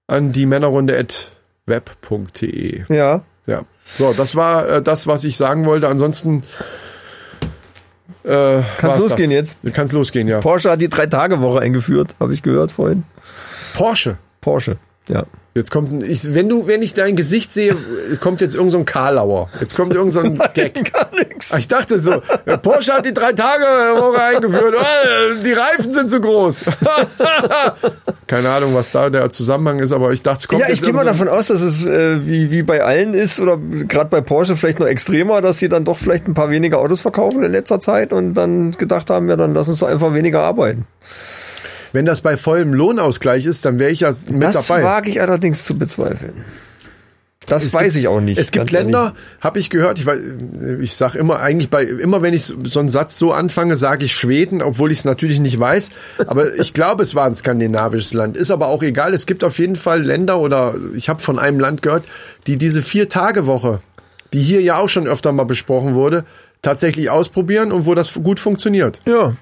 an 0.07 0.31
die 0.31 0.45
Männerrunde 0.45 0.97
at 0.97 1.31
web.de. 1.65 2.83
ja. 2.89 3.23
Ja. 3.47 3.63
So, 3.97 4.13
das 4.13 4.35
war 4.35 4.67
äh, 4.67 4.81
das, 4.81 5.07
was 5.07 5.23
ich 5.23 5.37
sagen 5.37 5.65
wollte. 5.65 5.87
Ansonsten 5.87 6.43
äh, 8.23 8.61
Kann's 8.77 8.93
war's 8.93 8.99
losgehen 8.99 9.29
das. 9.29 9.55
jetzt? 9.63 9.75
Kann's 9.75 9.91
losgehen, 9.91 10.27
ja. 10.27 10.39
Porsche 10.39 10.71
hat 10.71 10.81
die 10.81 10.89
Drei-Tage-Woche 10.89 11.59
eingeführt, 11.59 12.15
habe 12.19 12.33
ich 12.33 12.41
gehört 12.41 12.71
vorhin. 12.71 13.03
Porsche. 13.75 14.17
Porsche. 14.41 14.77
Ja. 15.07 15.25
Jetzt 15.57 15.71
kommt 15.71 15.89
ein, 15.89 16.01
ich, 16.01 16.33
wenn 16.33 16.49
du, 16.49 16.67
wenn 16.67 16.81
ich 16.81 16.95
dein 16.95 17.15
Gesicht 17.15 17.53
sehe, 17.53 17.77
kommt 18.19 18.41
jetzt 18.41 18.55
irgend 18.55 18.73
so 18.73 18.77
ein 18.77 18.83
Karlauer. 18.83 19.49
Jetzt 19.61 19.77
kommt 19.77 19.93
irgend 19.93 20.11
so 20.11 20.19
ein 20.19 20.37
Gag. 20.53 20.91
Gar 20.91 21.09
nichts. 21.15 21.57
Ich 21.57 21.69
dachte 21.69 21.97
so, 21.97 22.21
äh, 22.45 22.57
Porsche 22.57 22.91
hat 22.91 23.05
die 23.05 23.13
drei 23.13 23.31
Tage 23.31 23.63
Woche 23.63 24.21
eingeführt. 24.21 24.75
Oh, 24.77 25.41
die 25.41 25.53
Reifen 25.53 25.93
sind 25.93 26.11
zu 26.11 26.19
groß. 26.19 26.63
Keine 28.27 28.49
Ahnung, 28.49 28.75
was 28.75 28.91
da 28.91 29.09
der 29.09 29.29
Zusammenhang 29.29 29.79
ist, 29.79 29.93
aber 29.93 30.11
ich 30.11 30.21
dachte, 30.21 30.39
es 30.39 30.47
kommt 30.49 30.59
Ja, 30.59 30.69
ich 30.69 30.81
gehe 30.81 30.91
mal 30.91 31.05
davon 31.05 31.29
aus, 31.29 31.47
dass 31.47 31.61
es 31.61 31.85
äh, 31.85 32.27
wie, 32.27 32.51
wie 32.51 32.63
bei 32.63 32.83
allen 32.83 33.13
ist 33.13 33.39
oder 33.39 33.57
gerade 33.57 34.09
bei 34.09 34.19
Porsche 34.19 34.57
vielleicht 34.57 34.81
noch 34.81 34.87
extremer, 34.87 35.41
dass 35.41 35.59
sie 35.59 35.69
dann 35.69 35.85
doch 35.85 35.99
vielleicht 35.99 36.27
ein 36.27 36.33
paar 36.33 36.49
weniger 36.49 36.79
Autos 36.79 36.99
verkaufen 36.99 37.43
in 37.43 37.53
letzter 37.53 37.79
Zeit 37.79 38.11
und 38.11 38.33
dann 38.33 38.71
gedacht 38.71 39.09
haben, 39.09 39.29
ja, 39.29 39.37
dann 39.37 39.53
lass 39.53 39.69
uns 39.69 39.79
doch 39.79 39.87
einfach 39.87 40.13
weniger 40.13 40.41
arbeiten. 40.41 40.85
Wenn 41.95 42.05
das 42.05 42.21
bei 42.21 42.35
vollem 42.37 42.73
Lohnausgleich 42.73 43.45
ist, 43.45 43.63
dann 43.65 43.79
wäre 43.79 43.89
ich 43.89 44.01
ja 44.01 44.13
mit 44.29 44.43
Das 44.43 44.67
dabei. 44.67 44.83
wage 44.83 45.09
ich 45.09 45.21
allerdings 45.21 45.63
zu 45.63 45.77
bezweifeln. 45.77 46.43
Das 47.47 47.71
weiß 47.73 47.83
gibt- 47.93 47.95
ich 47.97 48.07
auch 48.07 48.21
nicht. 48.21 48.39
Es 48.39 48.51
gibt. 48.51 48.71
Länder, 48.71 49.13
habe 49.39 49.59
ich 49.59 49.69
gehört, 49.69 49.99
ich, 49.99 50.05
weiß, 50.07 50.19
ich 50.81 50.95
sag 50.95 51.13
immer, 51.13 51.39
eigentlich 51.41 51.69
bei, 51.69 51.83
immer 51.83 52.23
wenn 52.23 52.33
ich 52.33 52.43
so 52.45 52.55
so 52.65 52.79
einen 52.79 52.89
Satz 52.89 53.19
so 53.19 53.31
anfange, 53.33 53.75
sage 53.75 54.03
ich 54.03 54.15
Schweden, 54.15 54.63
obwohl 54.63 54.91
ich 54.91 54.97
es 54.99 55.05
natürlich 55.05 55.39
nicht 55.39 55.59
weiß. 55.59 55.91
Aber 56.25 56.55
ich 56.55 56.73
glaube, 56.73 57.03
es 57.03 57.13
war 57.13 57.27
ein 57.27 57.35
skandinavisches 57.35 58.13
Land. 58.13 58.35
Ist 58.35 58.49
aber 58.49 58.67
auch 58.67 58.81
egal. 58.81 59.13
Es 59.13 59.27
gibt 59.27 59.43
auf 59.43 59.59
jeden 59.59 59.75
Fall 59.75 60.01
Länder 60.01 60.39
oder 60.39 60.73
ich 60.95 61.07
habe 61.07 61.21
von 61.21 61.37
einem 61.37 61.59
Land 61.59 61.83
gehört, 61.83 62.03
die 62.47 62.57
diese 62.57 62.81
Vier-Tage-Woche, 62.81 63.79
die 64.33 64.41
hier 64.41 64.61
ja 64.61 64.77
auch 64.79 64.89
schon 64.89 65.07
öfter 65.07 65.31
mal 65.31 65.45
besprochen 65.45 65.93
wurde, 65.93 66.25
tatsächlich 66.63 67.11
ausprobieren 67.11 67.71
und 67.71 67.85
wo 67.85 67.93
das 67.93 68.11
gut 68.15 68.39
funktioniert. 68.39 69.01
Ja, 69.05 69.33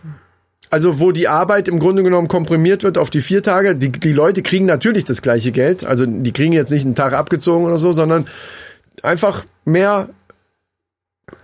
Also 0.74 1.00
wo 1.00 1.12
die 1.12 1.28
Arbeit 1.28 1.68
im 1.68 1.78
Grunde 1.78 2.02
genommen 2.02 2.28
komprimiert 2.28 2.82
wird 2.82 2.98
auf 2.98 3.12
die 3.12 3.22
vier 3.22 3.44
Tage. 3.44 3.76
Die, 3.76 3.92
die 3.92 4.12
Leute 4.12 4.42
kriegen 4.42 4.66
natürlich 4.66 5.06
das 5.06 5.22
gleiche 5.22 5.52
Geld. 5.52 5.86
Also 5.86 6.08
die 6.08 6.32
kriegen 6.32 6.52
jetzt 6.52 6.72
nicht 6.72 6.84
einen 6.84 6.96
Tag 6.96 7.14
abgezogen 7.14 7.64
oder 7.68 7.78
so, 7.78 7.94
sondern 7.94 8.26
einfach 9.04 9.46
mehr 9.66 10.10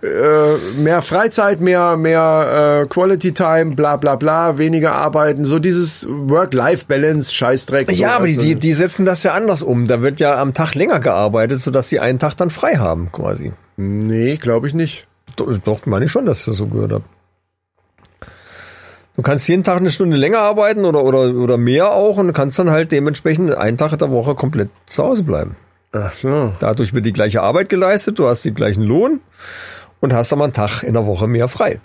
äh, 0.02 0.80
mehr 0.80 1.00
Freizeit, 1.02 1.60
mehr 1.60 1.96
mehr 1.96 2.82
äh, 2.82 2.88
Quality 2.88 3.30
Time, 3.30 3.76
bla 3.76 3.98
bla 3.98 4.16
bla, 4.16 4.58
weniger 4.58 4.96
arbeiten, 4.96 5.44
so 5.44 5.60
dieses 5.60 6.08
Work-Life-Balance, 6.08 7.32
Scheißdreck. 7.32 7.88
ja 7.92 8.16
aber 8.16 8.26
die, 8.26 8.34
Also, 8.34 8.46
die, 8.48 8.56
die 8.56 8.72
setzen 8.72 9.04
das 9.04 9.22
ja 9.22 9.34
anders 9.34 9.62
um. 9.62 9.86
Da 9.86 10.02
wird 10.02 10.18
ja 10.18 10.40
am 10.40 10.54
Tag 10.54 10.74
länger 10.74 10.98
gearbeitet, 10.98 11.60
sodass 11.60 11.88
sie 11.88 12.00
einen 12.00 12.18
Tag 12.18 12.34
dann 12.34 12.50
frei 12.50 12.78
haben, 12.78 13.12
quasi. 13.12 13.52
nee, 13.76 14.38
glaube 14.38 14.66
ich 14.66 14.74
nicht. 14.74 15.06
Doch, 15.36 15.56
doch 15.64 15.86
meine 15.86 16.06
ich 16.06 16.10
schon, 16.10 16.26
dass 16.26 16.40
ich 16.40 16.46
das 16.46 16.56
so 16.56 16.66
gehört 16.66 16.90
habe. 16.90 17.04
Du 19.20 19.22
kannst 19.22 19.46
jeden 19.50 19.64
Tag 19.64 19.76
eine 19.76 19.90
Stunde 19.90 20.16
länger 20.16 20.38
arbeiten 20.38 20.86
oder, 20.86 21.04
oder, 21.04 21.34
oder 21.34 21.58
mehr 21.58 21.92
auch 21.92 22.16
und 22.16 22.32
kannst 22.32 22.58
dann 22.58 22.70
halt 22.70 22.90
dementsprechend 22.90 23.54
einen 23.54 23.76
Tag 23.76 23.94
der 23.98 24.10
Woche 24.10 24.34
komplett 24.34 24.70
zu 24.86 25.04
Hause 25.04 25.24
bleiben. 25.24 25.56
Ach 25.92 26.14
so. 26.14 26.54
Dadurch 26.58 26.94
wird 26.94 27.04
die 27.04 27.12
gleiche 27.12 27.42
Arbeit 27.42 27.68
geleistet, 27.68 28.18
du 28.18 28.26
hast 28.26 28.46
den 28.46 28.54
gleichen 28.54 28.82
Lohn 28.82 29.20
und 30.00 30.14
hast 30.14 30.32
aber 30.32 30.44
einen 30.44 30.54
Tag 30.54 30.82
in 30.84 30.94
der 30.94 31.04
Woche 31.04 31.26
mehr 31.26 31.48
frei. 31.48 31.80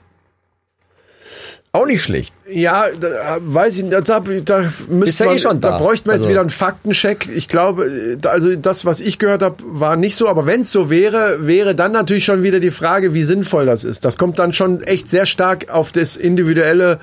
Auch 1.73 1.85
nicht 1.85 2.03
schlecht. 2.03 2.33
Ja, 2.49 2.85
da, 3.01 3.37
weiß 3.41 3.79
ich, 3.79 3.89
da, 3.89 3.99
da 3.99 4.71
müsste 4.87 5.25
ja 5.25 5.29
eh 5.31 5.33
man, 5.33 5.39
schon 5.39 5.59
da 5.59 5.71
da. 5.71 5.77
bräuchte 5.77 6.07
man 6.07 6.15
jetzt 6.15 6.21
Also- 6.23 6.29
wieder 6.29 6.39
einen 6.39 6.49
Faktencheck. 6.49 7.27
Ich 7.35 7.49
glaube, 7.49 8.17
also 8.23 8.55
das, 8.55 8.85
was 8.85 9.01
ich 9.01 9.19
gehört 9.19 9.41
habe, 9.41 9.57
war 9.61 9.97
nicht 9.97 10.15
so. 10.15 10.29
Aber 10.29 10.45
wenn 10.45 10.61
es 10.61 10.71
so 10.71 10.89
wäre, 10.89 11.45
wäre 11.45 11.75
dann 11.75 11.91
natürlich 11.91 12.23
schon 12.23 12.43
wieder 12.43 12.61
die 12.61 12.71
Frage, 12.71 13.13
wie 13.13 13.23
sinnvoll 13.23 13.65
das 13.65 13.83
ist. 13.83 14.05
Das 14.05 14.17
kommt 14.17 14.39
dann 14.39 14.53
schon 14.53 14.81
echt 14.83 15.11
sehr 15.11 15.25
stark 15.25 15.69
auf 15.69 15.91
das 15.91 16.15
individuelle, 16.15 17.01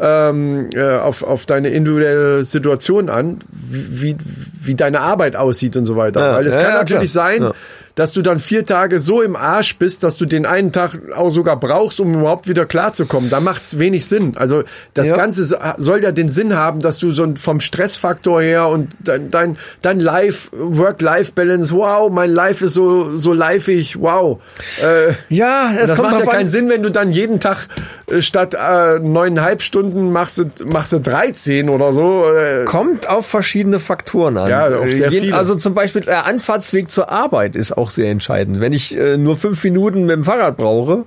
ähm, 0.00 0.70
äh, 0.74 0.96
auf, 0.96 1.22
auf 1.22 1.46
deine 1.46 1.70
individuelle 1.70 2.44
Situation 2.44 3.08
an, 3.08 3.38
wie, 3.50 4.16
wie, 4.62 4.74
deine 4.74 5.00
Arbeit 5.00 5.36
aussieht 5.36 5.76
und 5.76 5.84
so 5.84 5.96
weiter. 5.96 6.20
Ja, 6.20 6.34
Weil 6.34 6.46
es 6.46 6.54
ja, 6.54 6.62
kann 6.62 6.72
ja, 6.72 6.78
natürlich 6.78 7.12
klar. 7.12 7.28
sein. 7.28 7.50
Dass 7.98 8.12
du 8.12 8.22
dann 8.22 8.38
vier 8.38 8.64
Tage 8.64 9.00
so 9.00 9.22
im 9.22 9.34
Arsch 9.34 9.76
bist, 9.76 10.04
dass 10.04 10.16
du 10.16 10.24
den 10.24 10.46
einen 10.46 10.70
Tag 10.70 10.98
auch 11.16 11.30
sogar 11.30 11.58
brauchst, 11.58 11.98
um 11.98 12.14
überhaupt 12.14 12.46
wieder 12.46 12.64
klarzukommen. 12.64 13.28
Da 13.28 13.40
macht's 13.40 13.78
wenig 13.80 14.06
Sinn. 14.06 14.34
Also 14.36 14.62
das 14.94 15.08
Ja. 15.10 15.16
Ganze 15.16 15.44
soll 15.78 16.04
ja 16.04 16.12
den 16.12 16.28
Sinn 16.30 16.56
haben, 16.56 16.80
dass 16.80 16.98
du 16.98 17.10
so 17.10 17.26
vom 17.40 17.58
Stressfaktor 17.60 18.40
her 18.40 18.68
und 18.68 18.88
dein, 19.00 19.32
dein, 19.32 19.56
dein 19.82 19.98
Life, 19.98 20.50
Work-Life-Balance, 20.52 21.74
wow, 21.74 22.10
mein 22.10 22.30
Life 22.30 22.64
ist 22.64 22.74
so, 22.74 23.16
so 23.18 23.32
liveig, 23.32 23.96
wow. 23.98 24.40
Äh, 24.82 25.14
Ja, 25.34 25.72
es 25.74 25.90
das 25.90 25.98
kommt 25.98 26.12
macht 26.12 26.20
ja 26.24 26.30
keinen 26.30 26.42
an. 26.42 26.48
Sinn, 26.48 26.68
wenn 26.68 26.82
du 26.82 26.90
dann 26.90 27.10
jeden 27.10 27.40
Tag 27.40 27.66
äh, 28.10 28.22
statt 28.22 28.54
äh, 28.54 28.98
neuneinhalb 29.00 29.60
Stunden 29.62 30.12
machst 30.12 30.38
du, 30.38 30.44
machst 30.66 30.92
du 30.92 31.00
13 31.00 31.68
oder 31.68 31.92
so. 31.92 32.24
Äh, 32.32 32.64
Kommt 32.64 33.08
auf 33.08 33.26
verschiedene 33.26 33.80
Faktoren 33.80 34.36
an. 34.36 34.48
Ja, 34.50 34.68
auf 34.78 34.88
sehr 34.90 35.10
Je- 35.10 35.20
viele. 35.20 35.36
Also 35.36 35.54
zum 35.54 35.74
Beispiel 35.74 36.02
der 36.02 36.26
Anfahrtsweg 36.26 36.90
zur 36.90 37.08
Arbeit 37.10 37.56
ist 37.56 37.76
auch 37.76 37.87
sehr 37.90 38.10
entscheidend. 38.10 38.60
Wenn 38.60 38.72
ich 38.72 38.96
äh, 38.96 39.16
nur 39.16 39.36
fünf 39.36 39.62
Minuten 39.64 40.02
mit 40.02 40.16
dem 40.16 40.24
Fahrrad 40.24 40.56
brauche, 40.56 41.04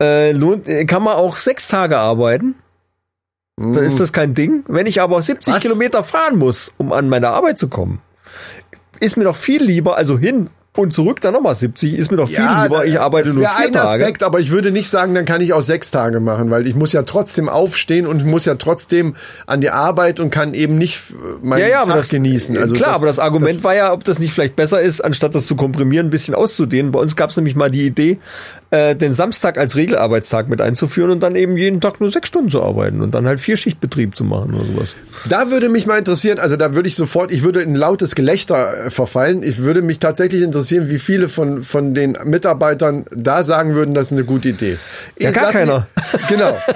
äh, 0.00 0.32
lohnt, 0.32 0.68
äh, 0.68 0.84
kann 0.84 1.02
man 1.02 1.14
auch 1.16 1.36
sechs 1.36 1.68
Tage 1.68 1.98
arbeiten. 1.98 2.56
Da 3.56 3.80
ist 3.80 4.00
das 4.00 4.12
kein 4.12 4.34
Ding. 4.34 4.64
Wenn 4.66 4.86
ich 4.86 5.00
aber 5.00 5.20
70 5.20 5.54
Was? 5.54 5.62
Kilometer 5.62 6.02
fahren 6.02 6.38
muss, 6.38 6.72
um 6.78 6.92
an 6.92 7.08
meine 7.08 7.28
Arbeit 7.28 7.58
zu 7.58 7.68
kommen, 7.68 8.00
ist 8.98 9.16
mir 9.16 9.24
doch 9.24 9.36
viel 9.36 9.62
lieber, 9.62 9.96
also 9.96 10.18
hin 10.18 10.48
und 10.74 10.92
zurück 10.94 11.20
dann 11.20 11.34
nochmal 11.34 11.54
70, 11.54 11.94
ist 11.94 12.10
mir 12.10 12.16
doch 12.16 12.28
viel 12.28 12.48
lieber, 12.62 12.86
ich 12.86 12.98
arbeite 12.98 13.26
das 13.26 13.34
nur 13.34 13.46
vier 13.46 13.66
ein 13.66 13.72
Tage. 13.72 14.02
Aspekt, 14.02 14.22
aber 14.22 14.40
ich 14.40 14.50
würde 14.50 14.70
nicht 14.70 14.88
sagen, 14.88 15.14
dann 15.14 15.26
kann 15.26 15.42
ich 15.42 15.52
auch 15.52 15.60
sechs 15.60 15.90
Tage 15.90 16.18
machen, 16.18 16.50
weil 16.50 16.66
ich 16.66 16.74
muss 16.74 16.94
ja 16.94 17.02
trotzdem 17.02 17.50
aufstehen 17.50 18.06
und 18.06 18.24
muss 18.24 18.46
ja 18.46 18.54
trotzdem 18.54 19.14
an 19.46 19.60
die 19.60 19.68
Arbeit 19.68 20.18
und 20.18 20.30
kann 20.30 20.54
eben 20.54 20.78
nicht 20.78 21.02
äh, 21.10 21.46
meinen 21.46 21.60
ja, 21.60 21.68
ja, 21.68 21.84
Tag 21.84 21.96
das, 21.96 22.08
genießen. 22.08 22.56
Also 22.56 22.74
klar, 22.74 22.94
aber 22.94 23.04
das 23.04 23.18
Argument 23.18 23.62
war 23.64 23.74
ja, 23.74 23.92
ob 23.92 24.04
das 24.04 24.18
nicht 24.18 24.32
vielleicht 24.32 24.56
besser 24.56 24.80
ist, 24.80 25.02
anstatt 25.02 25.34
das 25.34 25.46
zu 25.46 25.56
komprimieren, 25.56 26.06
ein 26.06 26.10
bisschen 26.10 26.34
auszudehnen. 26.34 26.90
Bei 26.90 27.00
uns 27.00 27.16
gab 27.16 27.28
es 27.28 27.36
nämlich 27.36 27.54
mal 27.54 27.70
die 27.70 27.86
Idee, 27.86 28.18
äh, 28.72 28.96
den 28.96 29.12
Samstag 29.12 29.58
als 29.58 29.76
Regelarbeitstag 29.76 30.48
mit 30.48 30.60
einzuführen 30.62 31.10
und 31.10 31.20
dann 31.22 31.36
eben 31.36 31.56
jeden 31.58 31.80
Tag 31.82 32.00
nur 32.00 32.10
sechs 32.10 32.28
Stunden 32.28 32.50
zu 32.50 32.62
arbeiten 32.62 33.02
und 33.02 33.12
dann 33.14 33.26
halt 33.26 33.38
Vierschichtbetrieb 33.38 34.16
zu 34.16 34.24
machen 34.24 34.54
oder 34.54 34.64
sowas. 34.64 34.96
Da 35.28 35.50
würde 35.50 35.68
mich 35.68 35.86
mal 35.86 35.98
interessieren, 35.98 36.38
also 36.38 36.56
da 36.56 36.74
würde 36.74 36.88
ich 36.88 36.96
sofort, 36.96 37.30
ich 37.32 37.42
würde 37.44 37.60
in 37.60 37.74
lautes 37.74 38.14
Gelächter 38.14 38.86
äh, 38.86 38.90
verfallen. 38.90 39.42
Ich 39.42 39.58
würde 39.58 39.82
mich 39.82 39.98
tatsächlich 39.98 40.42
interessieren, 40.42 40.88
wie 40.88 40.98
viele 40.98 41.28
von, 41.28 41.62
von 41.62 41.92
den 41.94 42.16
Mitarbeitern 42.24 43.04
da 43.14 43.42
sagen 43.44 43.74
würden, 43.74 43.94
das 43.94 44.06
ist 44.06 44.12
eine 44.12 44.24
gute 44.24 44.48
Idee. 44.48 44.78
Ja, 45.18 45.30
gar 45.32 45.44
Lass 45.44 45.52
keiner. 45.52 45.86
mich- 46.12 46.28
Genau. 46.28 46.56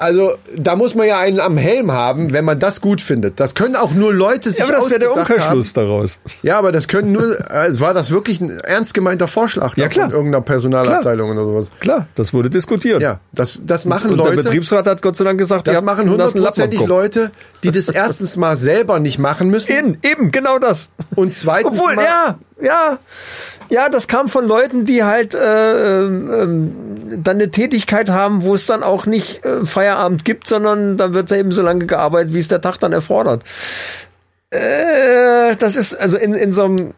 Also 0.00 0.32
da 0.56 0.76
muss 0.76 0.94
man 0.94 1.06
ja 1.06 1.18
einen 1.18 1.40
am 1.40 1.56
Helm 1.56 1.92
haben, 1.92 2.32
wenn 2.32 2.44
man 2.44 2.58
das 2.58 2.80
gut 2.80 3.00
findet. 3.00 3.38
Das 3.38 3.54
können 3.54 3.76
auch 3.76 3.92
nur 3.92 4.12
Leute 4.12 4.50
sich 4.50 4.58
Ja, 4.58 4.64
aber 4.66 4.74
das 4.74 4.90
wäre 4.90 5.00
der 5.00 5.14
Umkehrschluss 5.14 5.72
daraus. 5.72 6.20
Haben. 6.24 6.38
Ja, 6.42 6.58
aber 6.58 6.72
das 6.72 6.88
können 6.88 7.12
nur, 7.12 7.38
es 7.50 7.80
war 7.80 7.94
das 7.94 8.10
wirklich 8.10 8.40
ein 8.40 8.60
ernst 8.60 8.94
gemeinter 8.94 9.28
Vorschlag 9.28 9.76
Ja, 9.76 9.88
klar. 9.88 10.06
von 10.06 10.14
irgendeiner 10.14 10.42
Personalabteilung 10.42 11.30
oder 11.30 11.44
sowas. 11.44 11.68
Klar, 11.80 12.06
das 12.14 12.32
wurde 12.32 12.50
diskutiert. 12.50 13.00
Ja, 13.02 13.20
das, 13.32 13.58
das 13.62 13.84
machen 13.84 14.12
und 14.12 14.18
Leute. 14.18 14.36
der 14.36 14.42
Betriebsrat 14.42 14.86
hat 14.86 15.02
Gott 15.02 15.16
sei 15.16 15.24
Dank 15.24 15.38
gesagt, 15.38 15.66
das 15.66 15.74
ja, 15.74 15.80
machen 15.80 16.10
hundertprozentig. 16.10 16.80
Leute, 16.86 17.30
die 17.62 17.70
das 17.70 17.88
erstens 17.88 18.36
mal 18.36 18.56
selber 18.56 18.98
nicht 18.98 19.18
machen 19.18 19.50
müssen. 19.50 19.72
Eben, 19.72 19.98
eben, 20.02 20.30
genau 20.30 20.58
das. 20.58 20.90
Und 21.14 21.34
zweitens 21.34 21.78
Obwohl, 21.78 21.96
mal, 21.96 22.04
ja, 22.04 22.38
ja, 22.62 22.98
ja, 23.70 23.88
das 23.88 24.08
kam 24.08 24.28
von 24.28 24.46
Leuten, 24.46 24.84
die 24.84 25.04
halt 25.04 25.34
äh, 25.34 26.02
ähm, 26.02 26.72
dann 27.22 27.36
eine 27.36 27.50
Tätigkeit 27.50 28.10
haben, 28.10 28.42
wo 28.42 28.54
es 28.54 28.66
dann 28.66 28.82
auch 28.82 29.06
nicht 29.06 29.44
äh, 29.44 29.64
Feierabend 29.64 30.24
gibt, 30.24 30.48
sondern 30.48 30.96
dann 30.96 31.14
wird 31.14 31.30
da 31.30 31.36
eben 31.36 31.52
so 31.52 31.62
lange 31.62 31.86
gearbeitet, 31.86 32.34
wie 32.34 32.40
es 32.40 32.48
der 32.48 32.60
Tag 32.60 32.78
dann 32.78 32.92
erfordert. 32.92 33.44
Äh, 34.50 35.54
das 35.56 35.76
ist 35.76 35.94
also 35.94 36.18
in, 36.18 36.34
in 36.34 36.52
so 36.52 36.64
einem 36.64 36.94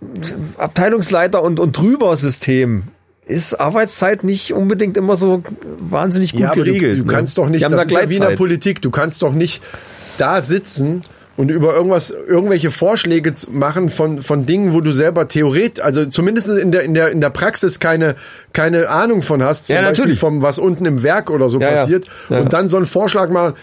Abteilungsleiter- 0.58 1.42
und, 1.42 1.60
und 1.60 1.76
Drüber-System 1.76 2.84
ist 3.26 3.60
Arbeitszeit 3.60 4.24
nicht 4.24 4.52
unbedingt 4.52 4.96
immer 4.96 5.16
so 5.16 5.42
wahnsinnig 5.78 6.32
gut 6.32 6.40
ja, 6.40 6.52
geregelt. 6.52 6.94
du, 6.94 7.02
du 7.02 7.04
ne? 7.04 7.12
kannst 7.12 7.38
doch 7.38 7.48
nicht, 7.48 7.64
das 7.64 7.72
da 7.72 7.82
ist 7.82 7.90
ja 7.90 7.98
wie 7.98 8.02
in 8.02 8.08
der 8.08 8.18
Gleitzeit. 8.18 8.38
Politik, 8.38 8.82
du 8.82 8.90
kannst 8.90 9.22
doch 9.22 9.32
nicht 9.32 9.62
da 10.18 10.40
sitzen 10.40 11.04
und 11.36 11.50
über 11.50 11.74
irgendwas, 11.74 12.10
irgendwelche 12.10 12.70
Vorschläge 12.70 13.32
machen 13.50 13.88
von, 13.90 14.20
von 14.22 14.44
Dingen, 14.46 14.72
wo 14.74 14.80
du 14.80 14.92
selber 14.92 15.28
theoretisch, 15.28 15.82
also 15.82 16.04
zumindest 16.06 16.48
in 16.50 16.72
der, 16.72 16.82
in 16.82 16.94
der, 16.94 17.10
in 17.10 17.20
der 17.20 17.30
Praxis 17.30 17.80
keine, 17.80 18.16
keine 18.52 18.88
Ahnung 18.88 19.22
von 19.22 19.42
hast, 19.42 19.66
zum 19.68 19.76
Ja, 19.76 19.82
Beispiel 19.82 19.98
natürlich. 19.98 20.18
vom, 20.18 20.42
was 20.42 20.58
unten 20.58 20.84
im 20.84 21.02
Werk 21.02 21.30
oder 21.30 21.48
so 21.48 21.58
Ja, 21.60 21.70
passiert, 21.70 22.06
Ja. 22.28 22.40
und 22.40 22.52
dann 22.52 22.68
so 22.68 22.76
einen 22.76 22.86
Vorschlag 22.86 23.30
machen, 23.30 23.54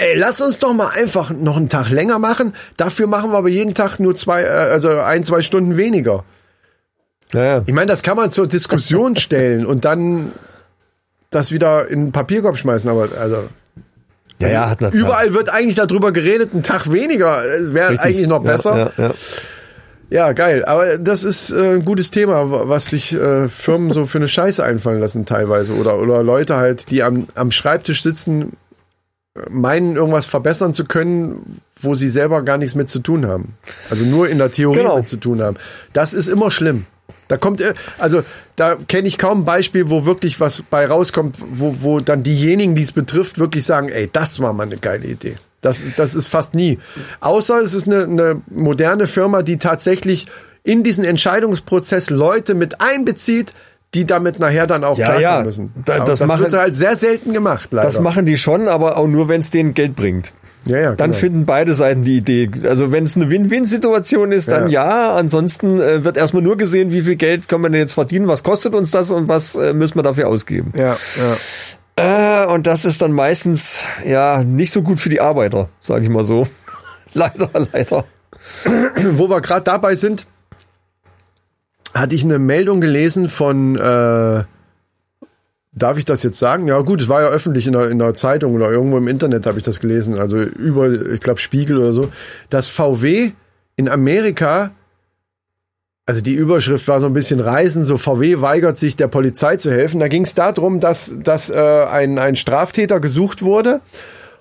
Ey, 0.00 0.16
lass 0.16 0.40
uns 0.40 0.60
doch 0.60 0.72
mal 0.74 0.90
einfach 0.90 1.30
noch 1.30 1.56
einen 1.56 1.68
Tag 1.68 1.90
länger 1.90 2.20
machen. 2.20 2.54
Dafür 2.76 3.08
machen 3.08 3.32
wir 3.32 3.38
aber 3.38 3.48
jeden 3.48 3.74
Tag 3.74 3.98
nur 3.98 4.14
zwei, 4.14 4.42
äh, 4.44 4.46
also 4.46 4.90
ein, 4.90 5.24
zwei 5.24 5.42
Stunden 5.42 5.76
weniger. 5.76 6.22
Ich 7.32 7.74
meine, 7.74 7.86
das 7.86 8.04
kann 8.04 8.16
man 8.16 8.30
zur 8.30 8.46
Diskussion 8.46 9.16
stellen 9.16 9.66
und 9.66 9.84
dann 9.84 10.30
das 11.30 11.50
wieder 11.50 11.88
in 11.88 12.06
den 12.06 12.12
Papierkorb 12.12 12.56
schmeißen, 12.56 12.88
aber 12.88 13.08
also 13.20 13.48
ja, 14.40 14.48
ja, 14.48 14.70
hat 14.70 14.80
natürlich. 14.80 15.04
überall 15.04 15.34
wird 15.34 15.48
eigentlich 15.52 15.74
darüber 15.76 16.12
geredet, 16.12 16.54
ein 16.54 16.62
Tag 16.62 16.92
weniger 16.92 17.42
wäre 17.72 17.90
Richtig. 17.90 18.06
eigentlich 18.06 18.26
noch 18.28 18.42
besser. 18.42 18.92
Ja, 18.96 19.10
ja. 20.10 20.32
Geil. 20.32 20.64
Aber 20.64 20.96
das 20.98 21.24
ist 21.24 21.50
äh, 21.50 21.74
ein 21.74 21.84
gutes 21.84 22.10
Thema, 22.10 22.50
wa- 22.50 22.62
was 22.68 22.86
sich 22.90 23.12
äh, 23.14 23.48
Firmen 23.48 23.92
so 23.92 24.06
für 24.06 24.18
eine 24.18 24.28
Scheiße 24.28 24.62
einfallen 24.64 25.00
lassen 25.00 25.26
teilweise 25.26 25.72
oder 25.74 25.98
oder 25.98 26.22
Leute 26.22 26.56
halt, 26.56 26.90
die 26.90 27.02
am 27.02 27.26
am 27.34 27.50
Schreibtisch 27.50 28.02
sitzen, 28.02 28.52
meinen, 29.50 29.96
irgendwas 29.96 30.26
verbessern 30.26 30.72
zu 30.74 30.84
können, 30.84 31.60
wo 31.80 31.94
sie 31.94 32.08
selber 32.08 32.42
gar 32.42 32.58
nichts 32.58 32.74
mit 32.74 32.88
zu 32.88 32.98
tun 33.00 33.26
haben. 33.26 33.54
Also 33.90 34.04
nur 34.04 34.28
in 34.28 34.38
der 34.38 34.50
Theorie 34.50 34.78
Genau. 34.78 34.96
mit 34.98 35.06
zu 35.06 35.16
tun 35.16 35.40
haben. 35.42 35.56
Das 35.92 36.14
ist 36.14 36.28
immer 36.28 36.50
schlimm. 36.50 36.86
Da 37.28 37.36
kommt, 37.36 37.60
äh, 37.60 37.74
also 37.98 38.22
da 38.56 38.76
kenne 38.88 39.06
ich 39.06 39.18
kaum 39.18 39.40
ein 39.42 39.44
Beispiel, 39.44 39.88
wo 39.90 40.04
wirklich 40.06 40.40
was 40.40 40.62
bei 40.62 40.86
rauskommt, 40.86 41.36
wo, 41.38 41.76
wo 41.80 42.00
dann 42.00 42.22
diejenigen, 42.22 42.74
die 42.74 42.82
es 42.82 42.92
betrifft, 42.92 43.38
wirklich 43.38 43.64
sagen, 43.64 43.88
ey, 43.88 44.08
das 44.12 44.40
war 44.40 44.52
mal 44.52 44.64
eine 44.64 44.78
geile 44.78 45.06
Idee. 45.06 45.36
Das, 45.60 45.82
das 45.96 46.14
ist 46.14 46.28
fast 46.28 46.54
nie. 46.54 46.78
Außer 47.20 47.60
es 47.60 47.74
ist 47.74 47.86
eine, 47.86 48.04
eine 48.04 48.42
moderne 48.48 49.06
Firma, 49.06 49.42
die 49.42 49.58
tatsächlich 49.58 50.26
in 50.64 50.82
diesen 50.84 51.04
Entscheidungsprozess 51.04 52.10
Leute 52.10 52.54
mit 52.54 52.80
einbezieht, 52.80 53.52
die 53.94 54.04
damit 54.06 54.38
nachher 54.38 54.66
dann 54.66 54.84
auch 54.84 54.98
Ja, 54.98 55.18
ja. 55.18 55.42
müssen. 55.42 55.72
Da- 55.84 56.00
das 56.00 56.18
das 56.20 56.28
machen- 56.28 56.40
wird 56.42 56.52
halt 56.52 56.74
sehr 56.74 56.94
selten 56.94 57.32
gemacht, 57.32 57.68
leider. 57.72 57.86
Das 57.86 58.00
machen 58.00 58.26
die 58.26 58.36
schon, 58.36 58.68
aber 58.68 58.96
auch 58.98 59.06
nur, 59.08 59.28
wenn 59.28 59.40
es 59.40 59.50
denen 59.50 59.74
Geld 59.74 59.96
bringt. 59.96 60.32
Ja, 60.68 60.78
ja, 60.78 60.94
Dann 60.94 61.10
genau. 61.10 61.20
finden 61.20 61.46
beide 61.46 61.74
Seiten 61.74 62.02
die 62.02 62.18
Idee. 62.18 62.50
Also 62.64 62.92
wenn 62.92 63.04
es 63.04 63.16
eine 63.16 63.30
Win-Win-Situation 63.30 64.32
ist, 64.32 64.50
dann 64.50 64.70
ja. 64.70 65.14
Ansonsten 65.14 65.80
äh, 65.80 66.04
wird 66.04 66.16
erstmal 66.16 66.42
nur 66.42 66.56
gesehen, 66.56 66.92
wie 66.92 67.00
viel 67.00 67.16
Geld 67.16 67.48
können 67.48 67.62
wir 67.62 67.70
denn 67.70 67.80
jetzt 67.80 67.94
verdienen, 67.94 68.28
was 68.28 68.42
kostet 68.42 68.74
uns 68.74 68.90
das 68.90 69.10
und 69.10 69.28
was 69.28 69.56
äh, 69.56 69.72
müssen 69.72 69.96
wir 69.96 70.02
dafür 70.02 70.28
ausgeben. 70.28 70.72
Ja, 70.76 70.96
ja. 71.96 72.44
Äh, 72.44 72.46
und 72.46 72.66
das 72.66 72.84
ist 72.84 73.02
dann 73.02 73.12
meistens 73.12 73.84
ja 74.04 74.44
nicht 74.44 74.70
so 74.70 74.82
gut 74.82 75.00
für 75.00 75.08
die 75.08 75.20
Arbeiter, 75.20 75.68
sage 75.80 76.04
ich 76.04 76.10
mal 76.10 76.24
so. 76.24 76.46
leider, 77.14 77.50
leider. 77.72 78.04
Wo 79.14 79.28
wir 79.28 79.40
gerade 79.40 79.62
dabei 79.62 79.94
sind, 79.94 80.26
hatte 81.94 82.14
ich 82.14 82.24
eine 82.24 82.38
Meldung 82.38 82.80
gelesen 82.80 83.28
von, 83.28 83.76
äh, 83.76 84.44
darf 85.78 85.98
ich 85.98 86.04
das 86.04 86.22
jetzt 86.22 86.38
sagen? 86.38 86.68
Ja 86.68 86.80
gut, 86.80 87.00
es 87.00 87.08
war 87.08 87.22
ja 87.22 87.28
öffentlich 87.28 87.66
in 87.66 87.72
der, 87.72 87.90
in 87.90 87.98
der 87.98 88.14
Zeitung 88.14 88.54
oder 88.54 88.70
irgendwo 88.70 88.98
im 88.98 89.08
Internet 89.08 89.46
habe 89.46 89.58
ich 89.58 89.64
das 89.64 89.80
gelesen, 89.80 90.18
also 90.18 90.36
über, 90.36 90.90
ich 90.90 91.20
glaube 91.20 91.40
Spiegel 91.40 91.78
oder 91.78 91.92
so, 91.92 92.10
dass 92.50 92.68
VW 92.68 93.32
in 93.76 93.88
Amerika, 93.88 94.72
also 96.06 96.20
die 96.20 96.34
Überschrift 96.34 96.88
war 96.88 97.00
so 97.00 97.06
ein 97.06 97.12
bisschen 97.12 97.40
Reisen, 97.40 97.84
so 97.84 97.96
VW 97.98 98.40
weigert 98.40 98.76
sich 98.76 98.96
der 98.96 99.08
Polizei 99.08 99.56
zu 99.56 99.70
helfen. 99.70 100.00
Da 100.00 100.08
ging 100.08 100.24
es 100.24 100.34
darum, 100.34 100.80
dass, 100.80 101.14
dass 101.22 101.50
äh, 101.50 101.54
ein, 101.54 102.18
ein 102.18 102.36
Straftäter 102.36 103.00
gesucht 103.00 103.42
wurde 103.42 103.80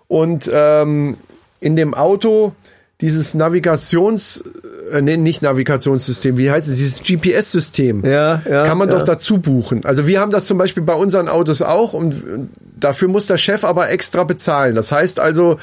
und 0.08 0.50
ähm, 0.52 1.17
in 1.60 1.76
dem 1.76 1.93
Auto 1.93 2.54
dieses 3.01 3.33
Navigations, 3.36 4.43
äh, 4.91 5.01
nee, 5.01 5.17
nicht 5.17 5.41
Navigationssystem, 5.43 6.38
wie 6.38 6.49
heißt 6.49 6.67
es, 6.67 6.77
dieses 6.77 7.03
GPS-System, 7.03 8.03
Ja, 8.03 8.41
ja, 8.49 8.63
kann 8.65 8.77
man 8.77 8.89
ja. 8.89 8.95
doch 8.95 9.03
dazu 9.03 9.38
buchen. 9.38 9.86
Also 9.86 10.07
wir 10.07 10.19
haben 10.19 10.31
das 10.31 10.45
zum 10.45 10.57
Beispiel 10.57 10.81
bei 10.83 10.93
unseren 10.95 11.27
Autos 11.27 11.62
auch 11.62 11.93
und 11.93 12.49
dafür 12.79 13.07
muss 13.07 13.27
der 13.27 13.38
Chef 13.38 13.63
aber 13.63 13.89
extra 13.91 14.23
bezahlen. 14.23 14.73
Das 14.73 14.91
heißt 14.91 15.19
also, 15.19 15.57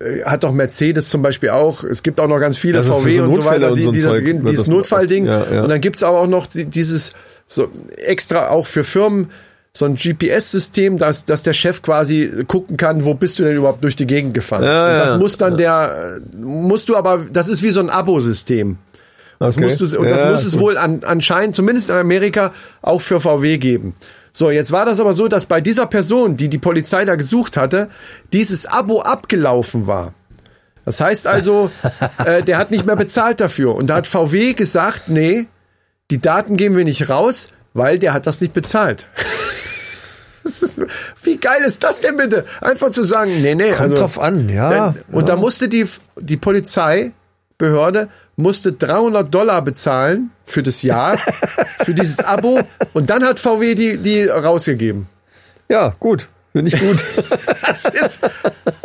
äh, 0.00 0.22
hat 0.24 0.42
doch 0.42 0.52
Mercedes 0.52 1.08
zum 1.08 1.22
Beispiel 1.22 1.50
auch. 1.50 1.84
Es 1.84 2.02
gibt 2.02 2.18
auch 2.18 2.26
noch 2.28 2.40
ganz 2.40 2.56
viele 2.56 2.78
Also 2.78 2.94
VW 2.94 3.18
so 3.18 3.24
und 3.24 3.34
so 3.36 3.44
weiter, 3.44 3.70
und 3.70 3.76
die, 3.78 3.82
so 3.84 3.90
die 3.92 4.00
das, 4.00 4.50
dieses 4.50 4.66
Notfallding. 4.66 5.28
Und 5.28 5.68
dann 5.68 5.80
gibt's 5.80 6.02
aber 6.02 6.18
auch 6.20 6.26
noch 6.28 6.46
die- 6.46 6.64
dieses 6.66 7.12
so 7.46 7.68
extra 8.04 8.48
auch 8.48 8.66
für 8.66 8.82
Firmen 8.82 9.30
so 9.74 9.86
ein 9.86 9.94
GPS-System, 9.94 10.98
dass, 10.98 11.24
dass 11.24 11.42
der 11.42 11.54
Chef 11.54 11.80
quasi 11.80 12.44
gucken 12.46 12.76
kann, 12.76 13.04
wo 13.06 13.14
bist 13.14 13.38
du 13.38 13.44
denn 13.44 13.56
überhaupt 13.56 13.82
durch 13.82 13.96
die 13.96 14.06
Gegend 14.06 14.34
gefahren. 14.34 14.64
Ja, 14.64 14.90
und 14.92 14.98
das 14.98 15.10
ja. 15.12 15.18
muss 15.18 15.38
dann 15.38 15.56
der, 15.56 16.20
musst 16.36 16.90
du 16.90 16.96
aber, 16.96 17.24
das 17.30 17.48
ist 17.48 17.62
wie 17.62 17.70
so 17.70 17.80
ein 17.80 17.88
Abo-System. 17.88 18.76
Das 19.38 19.56
Okay. 19.56 19.64
musst 19.66 19.80
du, 19.80 19.98
und 19.98 20.08
das 20.10 20.20
Ja, 20.20 20.30
muss 20.30 20.44
es 20.44 20.58
wohl 20.58 20.76
an, 20.76 21.02
anscheinend, 21.04 21.56
zumindest 21.56 21.88
in 21.88 21.96
Amerika, 21.96 22.52
auch 22.82 23.00
für 23.00 23.18
VW 23.18 23.56
geben. 23.58 23.96
So, 24.30 24.50
jetzt 24.50 24.72
war 24.72 24.84
das 24.84 25.00
aber 25.00 25.14
so, 25.14 25.26
dass 25.26 25.46
bei 25.46 25.60
dieser 25.60 25.86
Person, 25.86 26.36
die 26.36 26.48
die 26.48 26.58
Polizei 26.58 27.04
da 27.04 27.16
gesucht 27.16 27.56
hatte, 27.56 27.88
dieses 28.32 28.66
Abo 28.66 29.00
abgelaufen 29.00 29.86
war. 29.86 30.12
Das 30.84 31.00
heißt 31.00 31.26
also, 31.26 31.70
äh, 32.24 32.42
der 32.42 32.58
hat 32.58 32.70
nicht 32.70 32.84
mehr 32.86 32.96
bezahlt 32.96 33.40
dafür. 33.40 33.74
Und 33.74 33.88
da 33.88 33.96
hat 33.96 34.06
VW 34.06 34.52
gesagt, 34.52 35.08
nee, 35.08 35.46
die 36.10 36.20
Daten 36.20 36.56
geben 36.56 36.76
wir 36.76 36.84
nicht 36.84 37.08
raus, 37.08 37.48
weil 37.74 37.98
der 37.98 38.12
hat 38.12 38.26
das 38.26 38.42
nicht 38.42 38.52
bezahlt. 38.52 39.08
Ist, 40.44 40.82
wie 41.22 41.36
geil 41.36 41.62
ist 41.64 41.82
das 41.84 42.00
denn 42.00 42.16
bitte? 42.16 42.44
Einfach 42.60 42.90
zu 42.90 43.04
sagen, 43.04 43.42
nee, 43.42 43.54
nee. 43.54 43.72
Kommt 43.72 43.98
drauf 43.98 44.18
an, 44.18 44.48
ja. 44.48 44.70
Dann, 44.70 44.98
und 45.12 45.28
da 45.28 45.36
musste 45.36 45.68
die, 45.68 45.86
die 46.16 46.36
Polizeibehörde 46.36 48.08
musste 48.36 48.72
300 48.72 49.32
Dollar 49.32 49.62
bezahlen 49.62 50.30
für 50.44 50.62
das 50.62 50.82
Jahr, 50.82 51.18
für 51.84 51.94
dieses 51.94 52.20
Abo. 52.20 52.60
Und 52.92 53.10
dann 53.10 53.24
hat 53.24 53.40
VW 53.40 53.74
die, 53.74 53.98
die 53.98 54.24
rausgegeben. 54.24 55.06
Ja, 55.68 55.94
gut. 55.98 56.28
Finde 56.52 56.70
ich 56.74 56.80
gut. 56.80 57.04
Das 57.66 57.86
ist, 57.86 58.18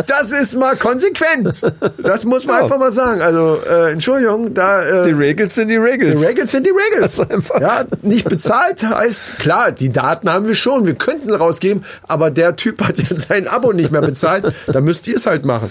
das 0.05 0.31
ist 0.31 0.55
mal 0.57 0.77
konsequent. 0.77 1.61
Das 2.01 2.23
muss 2.23 2.45
man 2.45 2.55
Ja. 2.57 2.63
einfach 2.63 2.77
mal 2.79 2.91
sagen. 2.91 3.19
Also, 3.21 3.59
äh, 3.69 3.91
Entschuldigung, 3.91 4.53
da, 4.53 5.03
die 5.03 5.09
äh, 5.09 5.13
Regels 5.13 5.55
sind 5.55 5.67
die 5.67 5.75
Regels. 5.75 6.21
die 6.21 6.25
Regels 6.25 6.51
sind 6.51 6.65
die 6.65 6.71
Regels. 6.71 7.21
Ja, 7.59 7.83
nicht 8.01 8.29
bezahlt 8.29 8.81
heißt, 8.83 9.39
klar, 9.39 9.71
die 9.73 9.91
Daten 9.91 10.31
haben 10.31 10.47
wir 10.47 10.55
schon, 10.55 10.85
wir 10.85 10.95
könnten 10.95 11.27
sie 11.27 11.37
rausgeben, 11.37 11.83
aber 12.07 12.31
der 12.31 12.55
Typ 12.55 12.81
hat 12.81 12.97
jetzt 12.97 13.27
sein 13.27 13.47
Abo 13.49 13.73
nicht 13.73 13.91
mehr 13.91 14.01
bezahlt, 14.01 14.53
dann 14.67 14.83
müsst 14.85 15.05
ihr 15.07 15.17
es 15.17 15.25
halt 15.25 15.43
machen. 15.43 15.69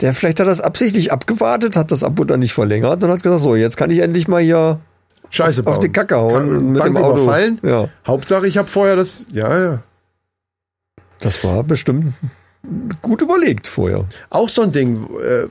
Der 0.00 0.14
vielleicht 0.14 0.40
hat 0.40 0.46
das 0.46 0.62
absichtlich 0.62 1.12
abgewartet, 1.12 1.76
hat 1.76 1.90
das 1.92 2.02
Abo 2.04 2.24
dann 2.24 2.40
nicht 2.40 2.54
verlängert 2.54 3.02
und 3.04 3.10
hat 3.10 3.22
gesagt, 3.22 3.42
so, 3.42 3.54
jetzt 3.54 3.76
kann 3.76 3.90
ich 3.90 3.98
endlich 3.98 4.28
mal 4.28 4.40
hier 4.40 4.80
Scheiße 5.28 5.62
bauen. 5.62 5.80
die 5.80 5.92
Kacke 5.92 6.16
hauen 6.16 6.32
Kann, 6.32 6.72
mit 6.72 6.80
Bank 6.82 6.94
dem 6.94 7.04
Auto. 7.04 7.22
überfallen. 7.22 7.58
Ja. 7.62 7.88
Hauptsache, 8.06 8.46
ich 8.46 8.56
habe 8.56 8.68
vorher 8.68 8.96
das, 8.96 9.26
ja, 9.30 9.58
ja. 9.62 9.78
Das 11.24 11.42
war 11.44 11.62
bestimmt 11.64 12.14
gut 13.02 13.20
überlegt 13.20 13.66
vorher. 13.68 14.06
Auch 14.30 14.48
so 14.48 14.62
ein 14.62 14.72
Ding, 14.72 15.04
äh, 15.22 15.46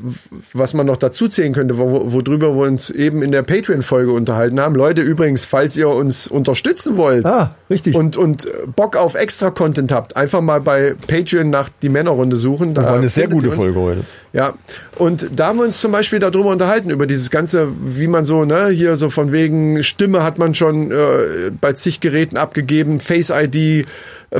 was 0.54 0.74
man 0.74 0.88
noch 0.88 0.98
dazu 0.98 1.28
zählen 1.28 1.54
könnte, 1.54 1.78
wo- 1.78 2.12
worüber 2.12 2.56
wir 2.56 2.64
uns 2.66 2.90
eben 2.90 3.22
in 3.22 3.32
der 3.32 3.44
Patreon-Folge 3.44 4.12
unterhalten 4.12 4.60
haben. 4.60 4.74
Leute, 4.74 5.02
übrigens, 5.04 5.46
falls 5.46 5.78
ihr 5.78 5.90
uns 5.90 6.26
unterstützen 6.28 6.98
wollt 6.98 7.24
Ah, 7.28 7.54
richtig. 7.70 7.94
und, 7.96 8.18
und 8.18 8.48
Bock 8.76 8.96
auf 8.98 9.14
Extra-Content 9.14 9.92
habt, 9.92 10.18
einfach 10.18 10.42
mal 10.42 10.60
bei 10.60 10.96
Patreon 11.08 11.52
nach 11.52 11.70
die 11.84 11.90
Männerrunde 11.90 12.36
suchen. 12.36 12.74
Da 12.74 12.82
war 12.84 12.96
eine 12.96 13.10
sehr 13.10 13.28
gute. 13.28 13.52
Folge 13.52 13.80
heute. 13.80 14.04
Ja, 14.34 14.56
und 14.98 15.28
da 15.40 15.48
haben 15.48 15.60
wir 15.60 15.66
uns 15.66 15.80
zum 15.80 15.92
Beispiel 15.92 16.18
darüber 16.18 16.50
unterhalten, 16.50 16.90
über 16.90 17.06
dieses 17.06 17.30
ganze, 17.30 17.68
wie 17.80 18.08
man 18.08 18.26
so, 18.26 18.46
ne, 18.46 18.70
hier 18.70 18.96
so 18.96 19.12
von 19.12 19.32
wegen 19.32 19.84
Stimme 19.84 20.24
hat 20.24 20.40
man 20.40 20.56
schon 20.56 20.92
äh, 20.92 21.52
bei 21.62 21.74
zig 21.74 22.00
Geräten 22.00 22.36
abgegeben, 22.36 23.00
Face-ID, 23.00 23.56
äh, 23.56 23.84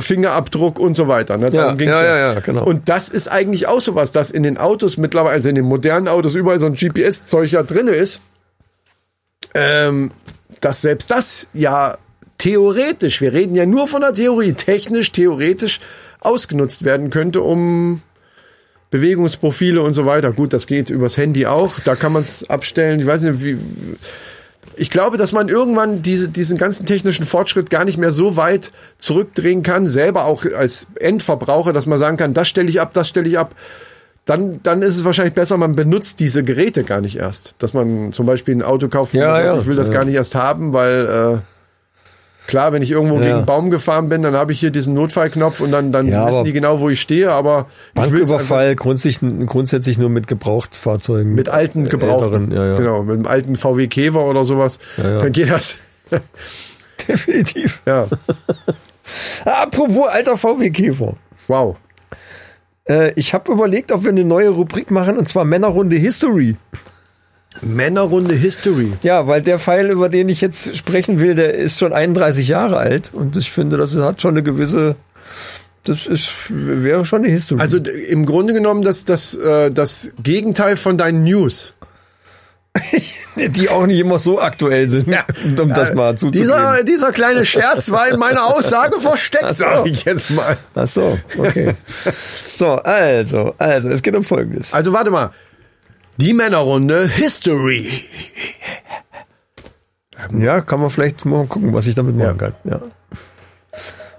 Fingerabdruck 0.00 0.80
und 0.80 0.94
so 0.94 1.06
weiter. 1.06 1.36
Ne? 1.36 1.44
Ja, 1.46 1.62
Darum 1.62 1.78
ging's 1.78 1.94
ja, 1.94 2.04
ja, 2.04 2.32
ja, 2.34 2.40
genau. 2.40 2.64
Und 2.64 2.88
das 2.88 3.08
ist 3.08 3.28
eigentlich 3.28 3.68
auch 3.68 3.80
sowas, 3.80 4.10
dass 4.10 4.32
in 4.32 4.42
den 4.42 4.58
Autos 4.58 4.96
mittlerweile, 4.96 5.34
also 5.34 5.48
in 5.48 5.54
den 5.54 5.64
modernen 5.64 6.08
Autos 6.08 6.34
überall 6.34 6.58
so 6.58 6.66
ein 6.66 6.74
GPS-Zeug 6.74 7.52
ja 7.52 7.62
drinne 7.62 7.92
ist, 7.92 8.20
ähm, 9.54 10.10
dass 10.60 10.82
selbst 10.82 11.12
das 11.12 11.46
ja 11.52 11.98
theoretisch, 12.38 13.20
wir 13.20 13.32
reden 13.32 13.54
ja 13.54 13.64
nur 13.64 13.86
von 13.86 14.00
der 14.00 14.12
Theorie, 14.12 14.54
technisch, 14.54 15.12
theoretisch 15.12 15.78
ausgenutzt 16.18 16.84
werden 16.84 17.10
könnte, 17.10 17.42
um 17.42 18.02
Bewegungsprofile 18.94 19.82
und 19.82 19.92
so 19.92 20.06
weiter. 20.06 20.30
Gut, 20.30 20.52
das 20.52 20.68
geht 20.68 20.88
übers 20.88 21.16
Handy 21.16 21.46
auch. 21.46 21.80
Da 21.80 21.96
kann 21.96 22.12
man 22.12 22.22
es 22.22 22.48
abstellen. 22.48 23.00
Ich 23.00 23.06
weiß 23.06 23.22
nicht, 23.22 23.42
wie. 23.42 23.58
Ich 24.76 24.88
glaube, 24.88 25.16
dass 25.16 25.32
man 25.32 25.48
irgendwann 25.48 26.00
diese, 26.02 26.28
diesen 26.28 26.56
ganzen 26.56 26.86
technischen 26.86 27.26
Fortschritt 27.26 27.70
gar 27.70 27.84
nicht 27.84 27.98
mehr 27.98 28.12
so 28.12 28.36
weit 28.36 28.70
zurückdrehen 28.98 29.64
kann, 29.64 29.88
selber 29.88 30.26
auch 30.26 30.44
als 30.44 30.86
Endverbraucher, 30.94 31.72
dass 31.72 31.86
man 31.86 31.98
sagen 31.98 32.16
kann, 32.16 32.34
das 32.34 32.46
stelle 32.46 32.68
ich 32.68 32.80
ab, 32.80 32.92
das 32.92 33.08
stelle 33.08 33.28
ich 33.28 33.36
ab. 33.36 33.56
Dann, 34.26 34.60
dann 34.62 34.80
ist 34.80 34.94
es 34.96 35.04
wahrscheinlich 35.04 35.34
besser, 35.34 35.56
man 35.56 35.74
benutzt 35.74 36.20
diese 36.20 36.44
Geräte 36.44 36.84
gar 36.84 37.00
nicht 37.00 37.16
erst. 37.16 37.56
Dass 37.58 37.74
man 37.74 38.12
zum 38.12 38.26
Beispiel 38.26 38.54
ein 38.54 38.62
Auto 38.62 38.86
kauft, 38.86 39.12
Ja, 39.12 39.34
sagt, 39.34 39.44
ja, 39.44 39.58
ich 39.58 39.66
will 39.66 39.76
das 39.76 39.88
ja. 39.88 39.94
gar 39.94 40.04
nicht 40.04 40.14
erst 40.14 40.36
haben, 40.36 40.72
weil 40.72 41.06
äh, 41.06 41.38
klar, 42.46 42.72
wenn 42.72 42.82
ich 42.82 42.90
irgendwo 42.90 43.16
gegen 43.16 43.32
einen 43.32 43.46
Baum 43.46 43.70
gefahren 43.70 44.08
bin, 44.08 44.22
dann 44.22 44.34
habe 44.34 44.52
ich 44.52 44.60
hier 44.60 44.70
diesen 44.70 44.94
Notfallknopf 44.94 45.60
und 45.60 45.70
dann, 45.72 45.92
dann 45.92 46.08
Ja, 46.08 46.26
wissen 46.26 46.44
die 46.44 46.52
genau, 46.52 46.80
wo 46.80 46.88
ich 46.90 47.00
stehe, 47.00 47.30
aber 47.32 47.66
Banküberfall 47.94 48.76
grundsätzlich, 48.76 49.46
grundsätzlich 49.46 49.98
nur 49.98 50.10
mit 50.10 50.26
Gebrauchtfahrzeugen. 50.28 51.34
mit 51.34 51.48
alten 51.48 51.84
Gebrauchten. 51.88 52.50
Ja, 52.50 52.66
ja. 52.66 52.76
Genau, 52.78 53.02
mit 53.02 53.14
einem 53.16 53.26
alten 53.26 53.56
VW 53.56 53.86
Käfer 53.88 54.24
oder 54.24 54.44
sowas. 54.44 54.78
ja. 54.96 55.18
Dann 55.18 55.32
geht 55.32 55.50
das. 55.50 55.76
Definitiv. 57.08 57.82
Ja, 57.86 58.06
Apropos 59.44 60.08
alter 60.08 60.36
VW 60.36 60.70
Käfer. 60.70 61.14
wow. 61.48 61.76
Äh, 62.86 63.12
ich 63.16 63.32
habe 63.32 63.50
überlegt, 63.52 63.92
ob 63.92 64.02
wir 64.04 64.10
eine 64.10 64.24
neue 64.24 64.50
Rubrik 64.50 64.90
machen, 64.90 65.16
und 65.16 65.26
zwar 65.28 65.44
Männerrunde 65.44 65.96
History. 65.96 66.56
Männerrunde 67.60 68.34
History. 68.34 68.92
Ja, 69.02 69.26
weil 69.26 69.42
der 69.42 69.58
Pfeil, 69.58 69.90
über 69.90 70.08
den 70.08 70.28
ich 70.28 70.40
jetzt 70.40 70.76
sprechen 70.76 71.20
will, 71.20 71.34
der 71.34 71.54
ist 71.54 71.78
schon 71.78 71.92
31 71.92 72.48
Jahre 72.48 72.76
alt. 72.76 73.10
Und 73.12 73.36
ich 73.36 73.50
finde, 73.50 73.76
das 73.76 73.96
hat 73.96 74.20
schon 74.20 74.34
eine 74.34 74.42
gewisse, 74.42 74.96
das 75.84 76.06
ist, 76.06 76.32
wäre 76.50 77.04
schon 77.04 77.22
eine 77.24 77.32
History. 77.32 77.60
Also 77.60 77.78
im 77.78 78.26
Grunde 78.26 78.54
genommen 78.54 78.82
das, 78.82 79.04
das, 79.04 79.34
äh, 79.34 79.70
das 79.70 80.10
Gegenteil 80.22 80.76
von 80.76 80.98
deinen 80.98 81.24
News. 81.24 81.72
Die 83.36 83.68
auch 83.68 83.86
nicht 83.86 84.00
immer 84.00 84.18
so 84.18 84.40
aktuell 84.40 84.90
sind, 84.90 85.06
um 85.60 85.68
das 85.72 85.94
mal 85.94 86.16
zuzugeben. 86.16 86.48
Dieser, 86.48 86.82
dieser 86.82 87.12
kleine 87.12 87.44
Scherz 87.44 87.90
war 87.90 88.08
in 88.08 88.18
meiner 88.18 88.44
Aussage 88.46 89.00
versteckt, 89.00 89.56
sag 89.56 89.86
ich 89.86 90.04
jetzt 90.04 90.30
mal. 90.30 90.56
Ach 90.74 90.86
so, 90.86 91.18
okay. 91.38 91.74
so, 92.56 92.72
also, 92.72 93.54
also, 93.58 93.90
es 93.90 94.02
geht 94.02 94.16
um 94.16 94.24
Folgendes. 94.24 94.72
Also 94.74 94.92
warte 94.92 95.10
mal. 95.12 95.30
Die 96.16 96.32
Männerrunde 96.32 97.08
History. 97.08 97.88
Ja, 100.38 100.60
kann 100.60 100.80
man 100.80 100.90
vielleicht 100.90 101.24
mal 101.24 101.46
gucken, 101.46 101.72
was 101.74 101.86
ich 101.86 101.94
damit 101.94 102.16
machen 102.16 102.38
kann. 102.38 102.54
Ja. 102.64 102.80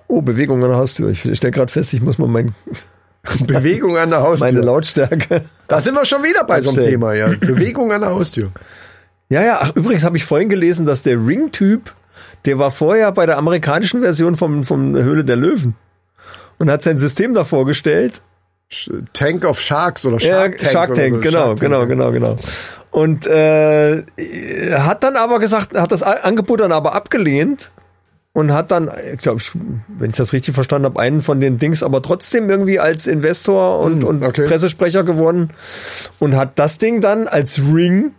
Oh, 0.08 0.21
Bewegung 0.21 0.63
an 0.63 0.69
der 0.69 0.77
Haustür. 0.77 1.10
Ich 1.10 1.21
stelle 1.21 1.51
gerade 1.51 1.71
fest, 1.71 1.93
ich 1.93 2.01
muss 2.01 2.17
mal 2.17 2.27
mein, 2.27 2.53
Bewegung 3.47 3.97
an 3.97 4.10
der 4.10 4.21
Haustür. 4.21 4.47
meine 4.47 4.62
Lautstärke. 4.62 5.45
da 5.67 5.81
sind 5.81 5.95
wir 5.95 6.05
schon 6.05 6.23
wieder 6.23 6.43
bei 6.43 6.62
so 6.62 6.71
einem. 6.71 6.84
Thema, 6.84 7.13
ja. 7.13 7.29
Bewegung 7.29 7.91
an 7.91 8.01
der 8.01 8.12
Haustür. 8.12 8.51
Ja, 9.29 9.41
ja, 9.41 9.60
ach, 9.62 9.75
übrigens 9.75 10.03
habe 10.03 10.17
ich 10.17 10.25
vorhin 10.25 10.49
gelesen, 10.49 10.86
dass 10.86 11.01
der 11.01 11.15
Ring-Typ, 11.15 11.93
der 12.45 12.60
war 12.60 12.69
vorher 12.71 13.12
bei 13.12 13.25
der 13.25 13.38
amerikanischen 13.38 14.01
Version 14.01 14.36
vom, 14.36 14.63
vom 14.63 14.95
Höhle 14.95 15.23
der 15.23 15.36
Löwen 15.36 15.75
und 16.60 16.69
hat 16.69 16.84
sein 16.84 16.97
System 16.97 17.34
da 17.34 17.43
vorgestellt. 17.43 18.21
Tank 19.13 19.45
of 19.45 19.60
Sharks 19.62 20.06
oder 20.06 20.17
Ja, 20.17 20.34
Shark 20.39 20.58
Tank. 20.58 20.71
Shark 20.71 20.89
oder 20.91 21.01
Tank, 21.01 21.15
so. 21.15 21.21
genau, 21.21 21.32
Shark 21.32 21.47
Tank, 21.58 21.60
genau, 21.62 21.80
ja. 21.80 21.86
genau, 21.86 22.12
genau. 22.12 22.38
Und 22.91 23.28
äh, 23.28 24.04
hat 24.78 25.04
dann 25.04 25.15
aber 25.17 25.39
gesagt, 25.39 25.75
hat 25.78 25.91
das 25.91 26.01
Angebot 26.04 26.62
dann 26.62 26.71
aber 26.71 26.93
abgelehnt 26.93 27.71
und 28.34 28.54
hat 28.54 28.71
dann, 28.71 28.89
ich 29.13 29.19
glaube, 29.19 29.41
wenn 29.88 30.10
ich 30.12 30.15
das 30.15 30.34
richtig 30.34 30.56
verstanden 30.56 30.86
habe, 30.86 30.99
einen 30.99 31.21
von 31.21 31.39
den 31.41 31.58
Dings 31.60 31.84
aber 31.84 32.01
trotzdem 32.01 32.49
irgendwie 32.49 32.80
als 32.80 33.08
Investor 33.08 33.80
und, 33.80 34.04
und 34.04 34.21
Hm, 34.21 34.30
okay. 34.30 34.45
Pressesprecher 34.45 35.04
gewonnen 35.04 35.49
und 36.19 36.36
hat 36.36 36.58
das 36.60 36.78
Ding 36.78 37.01
dann 37.01 37.28
als 37.28 37.60
Ring 37.60 38.12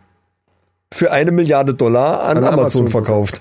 für 0.92 1.10
eine 1.10 1.32
Milliarde 1.32 1.74
Dollar 1.74 2.22
an, 2.22 2.36
An 2.38 2.44
Amazon, 2.44 2.60
Amazon 2.60 2.88
verkauft. 2.88 3.40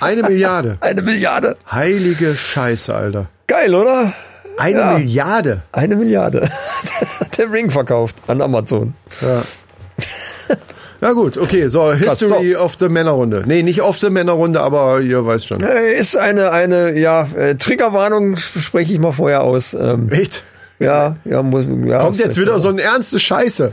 Eine 0.00 0.22
Milliarde. 0.22 0.78
eine 0.80 1.02
Milliarde. 1.02 1.56
Heilige 1.70 2.34
Scheiße, 2.34 2.94
Alter. 2.94 3.26
Geil, 3.46 3.74
oder? 3.74 4.12
Eine 4.58 4.80
Ja. 4.80 4.98
Milliarde. 4.98 5.62
Eine 5.72 5.96
Milliarde. 5.96 6.48
Der 7.38 7.50
Ring 7.52 7.70
verkauft 7.70 8.16
an 8.26 8.40
Amazon. 8.42 8.94
Ja. 9.20 9.42
Na 11.00 11.12
gut, 11.12 11.38
okay, 11.38 11.68
so 11.68 11.92
History 11.92 12.56
of 12.56 12.76
the 12.80 12.88
Männerrunde. 12.88 13.44
Nee, 13.46 13.62
nicht 13.62 13.82
of 13.82 13.98
the 13.98 14.10
Männerrunde, 14.10 14.60
aber 14.60 15.00
ihr 15.00 15.24
weißt 15.24 15.46
schon. 15.46 15.60
Ist 15.60 16.16
eine, 16.16 16.50
eine, 16.50 16.98
ja, 16.98 17.22
äh, 17.36 17.54
Triggerwarnung 17.54 18.36
spreche 18.36 18.92
ich 18.94 18.98
mal 18.98 19.12
vorher 19.12 19.42
aus. 19.42 19.74
Ähm, 19.74 20.10
Echt? 20.10 20.42
ja, 20.80 21.16
ja, 21.24 21.42
muss, 21.44 21.66
ja. 21.86 21.98
Kommt 21.98 22.18
jetzt 22.18 22.36
wieder 22.36 22.58
so 22.58 22.70
eine 22.70 22.82
ernste 22.82 23.20
Scheiße. 23.20 23.72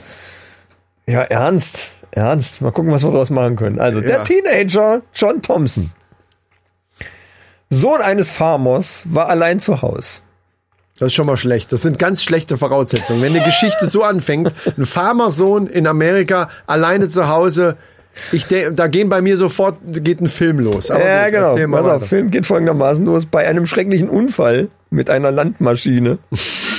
Ja, 1.08 1.22
ernst, 1.22 1.86
ernst. 2.12 2.62
Mal 2.62 2.72
gucken, 2.72 2.92
was 2.92 3.04
wir 3.04 3.10
daraus 3.12 3.32
machen 3.32 3.56
können. 3.56 3.80
Also, 3.80 4.02
der 4.02 4.18
Ja. 4.18 4.24
Teenager 4.24 5.02
John 5.16 5.42
Thompson, 5.42 5.92
Sohn 7.72 8.02
eines 8.02 8.30
Farmers, 8.30 9.04
war 9.08 9.30
allein 9.30 9.60
zu 9.60 9.82
Hause. 9.82 10.22
Das 10.98 11.08
ist 11.08 11.14
schon 11.14 11.26
mal 11.26 11.36
schlecht. 11.36 11.74
Das 11.74 11.82
sind 11.82 12.00
ganz 12.00 12.24
schlechte 12.24 12.58
Voraussetzungen. 12.58 13.22
Wenn 13.22 13.36
eine 13.36 13.44
Geschichte 13.44 13.86
so 13.86 14.04
anfängt, 14.04 14.54
ein 14.78 14.86
Farmersohn 14.86 15.68
in 15.68 15.88
Amerika 15.88 16.50
alleine 16.68 17.10
zu 17.10 17.28
Hause, 17.28 17.76
ich 18.32 18.48
da 18.48 18.88
gehen 18.88 19.10
bei 19.10 19.22
mir 19.22 19.36
sofort 19.36 19.78
geht 19.86 20.22
ein 20.22 20.30
Film 20.30 20.60
los. 20.60 20.90
Aber 20.90 21.06
ja, 21.06 21.26
gut, 21.26 21.58
genau. 21.58 21.76
Pass 21.78 21.86
auf. 21.86 22.08
Film 22.08 22.32
geht 22.32 22.46
folgendermaßen 22.46 23.06
los. 23.06 23.26
Bei 23.26 23.46
einem 23.46 23.66
schrecklichen 23.66 24.10
Unfall 24.10 24.70
mit 24.90 25.10
einer 25.10 25.32
Landmaschine. 25.32 26.20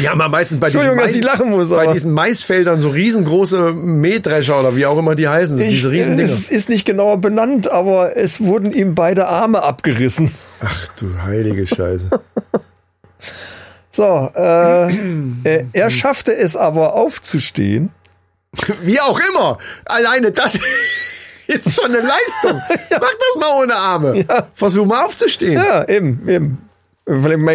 Die 0.00 0.08
haben 0.08 0.20
am 0.20 0.30
meisten 0.30 0.60
bei 0.60 0.70
diesen, 0.70 0.98
ich 0.98 1.22
lachen 1.22 1.50
muss, 1.50 1.70
bei 1.70 1.92
diesen 1.92 2.12
Maisfeldern 2.12 2.80
so 2.80 2.88
riesengroße 2.88 3.72
Mähdrescher 3.72 4.60
oder 4.60 4.76
wie 4.76 4.86
auch 4.86 4.98
immer 4.98 5.14
die 5.14 5.28
heißen. 5.28 5.56
So 5.56 5.62
diese 5.64 5.90
riesen 5.90 6.16
Dinger. 6.16 6.28
es 6.28 6.50
ist 6.50 6.68
nicht 6.68 6.84
genauer 6.84 7.18
benannt, 7.18 7.70
aber 7.70 8.16
es 8.16 8.40
wurden 8.40 8.72
ihm 8.72 8.94
beide 8.94 9.26
Arme 9.28 9.62
abgerissen. 9.62 10.30
Ach 10.60 10.88
du 10.96 11.22
heilige 11.22 11.66
Scheiße. 11.66 12.10
So, 13.90 14.30
äh, 14.34 14.94
er, 15.44 15.64
er 15.72 15.90
schaffte 15.90 16.34
es 16.34 16.56
aber 16.56 16.94
aufzustehen. 16.94 17.90
Wie 18.82 19.00
auch 19.00 19.20
immer. 19.30 19.58
Alleine 19.84 20.32
das 20.32 20.58
ist 21.46 21.74
schon 21.74 21.86
eine 21.86 22.00
Leistung. 22.00 22.60
Mach 22.90 22.98
das 23.00 23.40
mal 23.40 23.62
ohne 23.62 23.74
Arme. 23.74 24.24
Versuch 24.54 24.86
mal 24.86 25.04
aufzustehen. 25.04 25.54
Ja, 25.54 25.86
eben, 25.88 26.28
eben. 26.28 26.69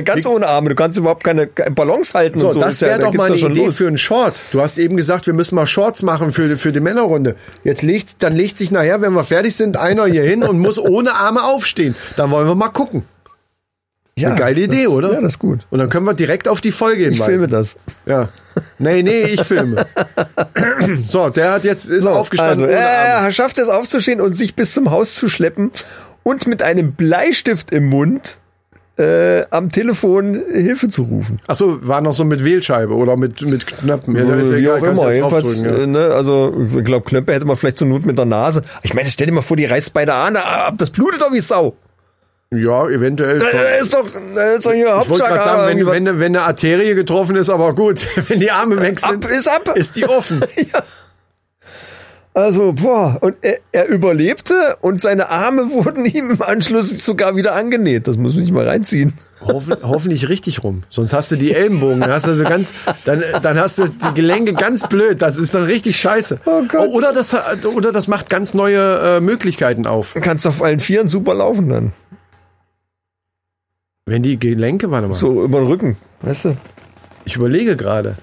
Ganz 0.03 0.25
ohne 0.27 0.47
Arme. 0.47 0.69
Du 0.69 0.75
kannst 0.75 0.97
überhaupt 0.97 1.23
keine 1.23 1.47
Balance 1.47 2.13
halten. 2.13 2.39
So, 2.39 2.47
und 2.47 2.53
so. 2.55 2.59
das 2.59 2.79
ja- 2.81 2.87
wäre 2.89 2.99
da 2.99 3.05
doch 3.05 3.13
mal 3.13 3.29
ja 3.35 3.45
eine 3.45 3.53
Idee 3.55 3.65
los. 3.67 3.77
für 3.77 3.87
einen 3.87 3.97
Short. 3.97 4.35
Du 4.51 4.61
hast 4.61 4.77
eben 4.77 4.97
gesagt, 4.97 5.27
wir 5.27 5.33
müssen 5.33 5.55
mal 5.55 5.65
Shorts 5.67 6.01
machen 6.03 6.31
für, 6.31 6.57
für 6.57 6.71
die 6.71 6.79
Männerrunde. 6.81 7.35
Jetzt 7.63 7.81
legt, 7.81 8.21
dann 8.23 8.33
legt 8.33 8.57
sich 8.57 8.71
nachher, 8.71 9.01
wenn 9.01 9.13
wir 9.13 9.23
fertig 9.23 9.55
sind, 9.55 9.77
einer 9.77 10.05
hier 10.05 10.23
hin 10.23 10.43
und 10.43 10.59
muss 10.59 10.77
ohne 10.77 11.13
Arme 11.15 11.43
aufstehen. 11.43 11.95
Dann 12.17 12.31
wollen 12.31 12.47
wir 12.47 12.55
mal 12.55 12.69
gucken. 12.69 13.03
ja, 14.17 14.29
eine 14.29 14.37
geile 14.39 14.61
Idee, 14.61 14.83
das, 14.85 14.91
oder? 14.93 15.13
Ja, 15.13 15.21
das 15.21 15.33
ist 15.33 15.39
gut. 15.39 15.59
Und 15.69 15.79
dann 15.79 15.89
können 15.89 16.05
wir 16.05 16.13
direkt 16.13 16.47
auf 16.47 16.61
die 16.61 16.71
Folge 16.71 17.03
Ich 17.03 17.09
hinweisen. 17.17 17.25
filme 17.25 17.47
das. 17.47 17.77
Ja. 18.05 18.29
Nee, 18.77 19.03
nee, 19.03 19.21
ich 19.23 19.41
filme. 19.43 19.85
so, 21.05 21.29
der 21.29 21.51
hat 21.53 21.63
jetzt, 21.63 21.85
ist 21.89 22.05
aufgestanden 22.07 22.65
Also, 22.65 22.77
ohne 22.77 22.87
Arme. 22.87 23.25
er 23.27 23.31
schafft 23.31 23.57
es 23.59 23.67
aufzustehen 23.69 24.21
und 24.21 24.33
sich 24.37 24.55
bis 24.55 24.73
zum 24.73 24.91
Haus 24.91 25.15
zu 25.15 25.27
schleppen 25.29 25.71
und 26.23 26.47
mit 26.47 26.63
einem 26.63 26.93
Bleistift 26.93 27.71
im 27.71 27.85
Mund 27.89 28.37
äh, 28.97 29.43
am 29.49 29.71
Telefon 29.71 30.41
Hilfe 30.53 30.87
zu 30.87 31.03
rufen. 31.03 31.39
Ach 31.47 31.55
so, 31.55 31.85
war 31.85 32.01
noch 32.01 32.13
so 32.13 32.23
mit 32.23 32.43
Wählscheibe 32.43 32.93
oder 32.93 33.17
mit, 33.17 33.41
mit 33.41 33.67
Knappen. 33.67 34.15
Ja, 34.15 34.23
da 34.23 34.35
ja 34.37 34.49
Wie 34.49 34.55
egal, 34.59 34.79
auch 34.79 34.83
immer. 34.83 35.03
ja 35.09 35.11
Jedenfalls, 35.13 35.59
ja. 35.59 35.65
äh, 35.65 35.87
ne, 35.87 36.05
also 36.13 36.53
ich 36.77 36.85
glaube, 36.85 37.05
Klömpe 37.05 37.33
hätte 37.33 37.45
man 37.45 37.57
vielleicht 37.57 37.77
zur 37.77 37.87
Not 37.87 38.05
mit 38.05 38.17
der 38.17 38.25
Nase. 38.25 38.63
Ich 38.83 38.93
meine, 38.93 39.09
stell 39.09 39.27
dir 39.27 39.33
mal 39.33 39.41
vor, 39.41 39.57
die 39.57 39.65
reißt 39.65 39.93
beide 39.93 40.13
Arme 40.13 40.43
ab, 40.45 40.75
das 40.77 40.91
blutet 40.91 41.21
doch 41.21 41.31
wie 41.33 41.39
Sau. 41.41 41.75
Ja, 42.51 42.87
eventuell. 42.87 43.41
Äh, 43.41 43.81
ist 43.81 43.93
doch, 43.93 44.07
äh, 44.07 44.55
ist 44.55 44.65
doch 44.65 44.71
hier 44.71 44.87
Ich 45.01 45.09
wollte 45.09 45.23
gerade 45.23 45.43
sagen, 45.43 45.79
Hauptschlagader. 45.79 45.93
wenn, 45.95 46.05
wenn, 46.05 46.19
wenn 46.19 46.35
eine 46.35 46.43
Arterie 46.43 46.93
getroffen 46.95 47.35
ist, 47.35 47.49
aber 47.49 47.73
gut, 47.75 48.05
wenn 48.29 48.39
die 48.39 48.51
Arme 48.51 48.79
weg 48.79 48.99
sind, 48.99 49.25
Ab 49.25 49.31
ist 49.31 49.47
ab. 49.47 49.75
ist 49.75 49.95
die 49.95 50.05
offen. 50.05 50.41
Also, 52.35 52.73
boah, 52.73 53.17
und 53.21 53.37
er, 53.41 53.59
er 53.71 53.87
überlebte 53.87 54.75
und 54.81 54.99
seine 54.99 55.29
Arme 55.29 55.71
wurden 55.71 56.03
ihm 56.03 56.31
im 56.31 56.41
Anschluss 56.41 56.89
sogar 56.89 57.37
wieder 57.37 57.55
angenäht. 57.55 58.07
Das 58.07 58.17
muss 58.17 58.33
man 58.35 58.43
sich 58.43 58.51
mal 58.51 58.67
reinziehen. 58.67 59.13
Hoffen, 59.39 59.77
hoffentlich 59.81 60.27
richtig 60.27 60.61
rum. 60.61 60.83
Sonst 60.89 61.13
hast 61.13 61.31
du 61.31 61.37
die 61.37 61.53
Ellenbogen, 61.53 62.01
dann 62.01 62.11
hast 62.11 62.27
du 62.27 62.35
so 62.35 62.43
ganz, 62.43 62.73
dann, 63.05 63.23
dann 63.41 63.57
hast 63.57 63.77
du 63.77 63.87
die 63.87 64.13
Gelenke 64.13 64.53
ganz 64.53 64.85
blöd. 64.89 65.21
Das 65.21 65.37
ist 65.37 65.55
dann 65.55 65.63
richtig 65.63 65.97
scheiße. 65.97 66.41
Oh 66.45 66.63
Gott. 66.67 66.89
Oder 66.89 67.13
das, 67.13 67.33
oder 67.65 67.93
das 67.93 68.09
macht 68.09 68.29
ganz 68.29 68.53
neue 68.53 69.17
äh, 69.17 69.21
Möglichkeiten 69.21 69.87
auf. 69.87 70.11
Du 70.13 70.19
kannst 70.19 70.45
auf 70.45 70.61
allen 70.61 70.81
Vieren 70.81 71.07
super 71.07 71.35
laufen 71.35 71.69
dann. 71.69 71.93
Wenn 74.05 74.23
die 74.23 74.37
Gelenke, 74.37 74.91
warte 74.91 75.07
mal. 75.07 75.15
So 75.15 75.41
über 75.41 75.59
den 75.59 75.67
Rücken, 75.67 75.97
weißt 76.21 76.45
du? 76.45 76.57
Ich 77.23 77.37
überlege 77.37 77.77
gerade. 77.77 78.15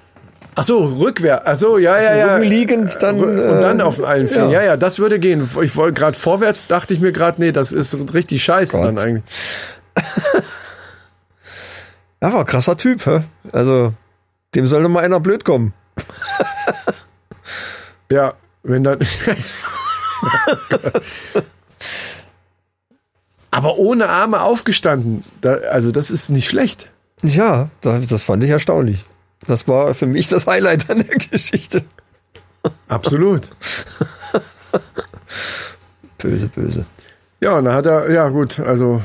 Ach 0.55 0.65
so, 0.65 0.85
rückwärts. 0.85 1.43
Ach 1.47 1.57
so, 1.57 1.79
ja, 1.79 2.01
ja, 2.01 2.15
ja. 2.15 2.35
Rücken 2.37 2.49
liegend, 2.49 3.03
dann, 3.03 3.19
Und 3.21 3.37
dann 3.63 3.81
äh, 3.81 3.83
auf 3.83 4.03
allen 4.05 4.29
Vieren. 4.29 4.51
ja. 4.51 4.61
Ja, 4.61 4.67
ja, 4.67 4.77
das 4.77 4.99
würde 4.99 5.19
gehen. 5.19 5.49
Ich 5.63 5.77
wollte 5.77 5.95
gerade 5.99 6.17
vorwärts, 6.17 6.67
dachte 6.67 6.93
ich 6.93 7.01
mir 7.01 7.13
gerade, 7.13 7.41
nee, 7.41 7.53
das 7.53 7.73
ist 7.73 8.13
richtig 8.15 8.45
scheiße 8.45 8.77
Gott. 8.77 8.87
dann 8.87 8.99
eigentlich. 8.99 9.25
Ja, 12.21 12.33
war 12.33 12.45
krasser 12.45 12.77
Typ, 12.77 13.05
hä? 13.05 13.23
Also, 13.53 13.93
dem 14.55 14.69
soll 14.69 14.85
doch 14.85 14.89
mal 14.89 15.03
einer 15.03 15.19
blöd 15.21 15.45
kommen. 15.45 15.75
Ja, 18.13 18.35
wenn 18.63 18.85
dann. 18.85 18.99
Aber 23.51 23.79
ohne 23.79 24.09
Arme 24.09 24.43
aufgestanden. 24.43 25.25
Da, 25.41 25.55
also 25.71 25.93
das 25.93 26.11
ist 26.11 26.29
nicht 26.31 26.49
schlecht. 26.49 26.91
Ja, 27.23 27.71
das 27.81 28.23
fand 28.23 28.45
ich 28.45 28.51
erstaunlich. 28.51 29.05
Das 29.47 29.67
war 29.69 29.95
für 29.95 30.07
mich 30.07 30.29
das 30.29 30.47
Highlight 30.47 30.91
an 30.91 30.99
der 30.99 31.17
Geschichte. 31.17 31.83
Absolut. 32.89 33.51
Böse, 36.19 36.47
böse. 36.49 36.85
Ja, 37.41 37.59
und 37.59 37.65
dann 37.65 37.75
hat 37.75 37.87
er, 37.87 38.09
ja 38.13 38.29
gut, 38.29 38.61
also, 38.61 39.03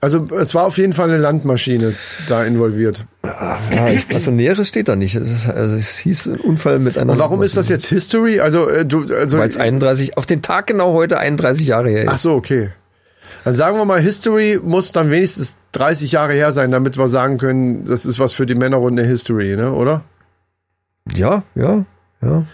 also 0.00 0.26
es 0.38 0.54
war 0.54 0.64
auf 0.64 0.78
jeden 0.78 0.94
Fall 0.94 1.10
eine 1.10 1.18
Landmaschine 1.18 1.94
da 2.28 2.44
involviert. 2.44 3.04
Ja, 3.22 3.88
ich, 3.90 4.08
also 4.12 4.30
Näheres 4.30 4.68
steht 4.68 4.88
da 4.88 4.96
nicht. 4.96 5.14
Es, 5.16 5.30
ist, 5.30 5.46
also 5.46 5.76
es 5.76 5.98
hieß 5.98 6.28
ein 6.28 6.40
Unfall 6.40 6.78
mit 6.78 6.96
einer. 6.96 7.12
Und 7.12 7.18
warum 7.18 7.42
ist 7.42 7.58
das 7.58 7.68
jetzt 7.68 7.86
History? 7.86 8.40
Also, 8.40 8.68
äh, 8.68 8.86
du, 8.86 9.04
also. 9.14 9.36
Weil 9.36 9.50
es 9.50 9.58
31, 9.58 10.16
auf 10.16 10.24
den 10.24 10.40
Tag 10.40 10.66
genau 10.66 10.94
heute 10.94 11.18
31 11.18 11.66
Jahre 11.66 11.90
her 11.90 12.06
Ach 12.08 12.14
ist. 12.14 12.22
so, 12.22 12.34
okay. 12.34 12.70
Dann 13.44 13.52
sagen 13.52 13.76
wir 13.76 13.84
mal, 13.84 14.00
History 14.00 14.58
muss 14.62 14.92
dann 14.92 15.10
wenigstens 15.10 15.56
30 15.74 16.12
Jahre 16.12 16.32
her 16.32 16.52
sein, 16.52 16.70
damit 16.70 16.96
wir 16.96 17.08
sagen 17.08 17.38
können, 17.38 17.84
das 17.84 18.06
ist 18.06 18.18
was 18.18 18.32
für 18.32 18.46
die 18.46 18.54
Männerrunde 18.54 19.04
History, 19.04 19.56
ne, 19.56 19.72
oder? 19.72 20.02
Ja, 21.14 21.42
ja, 21.54 21.84
ja. 22.22 22.46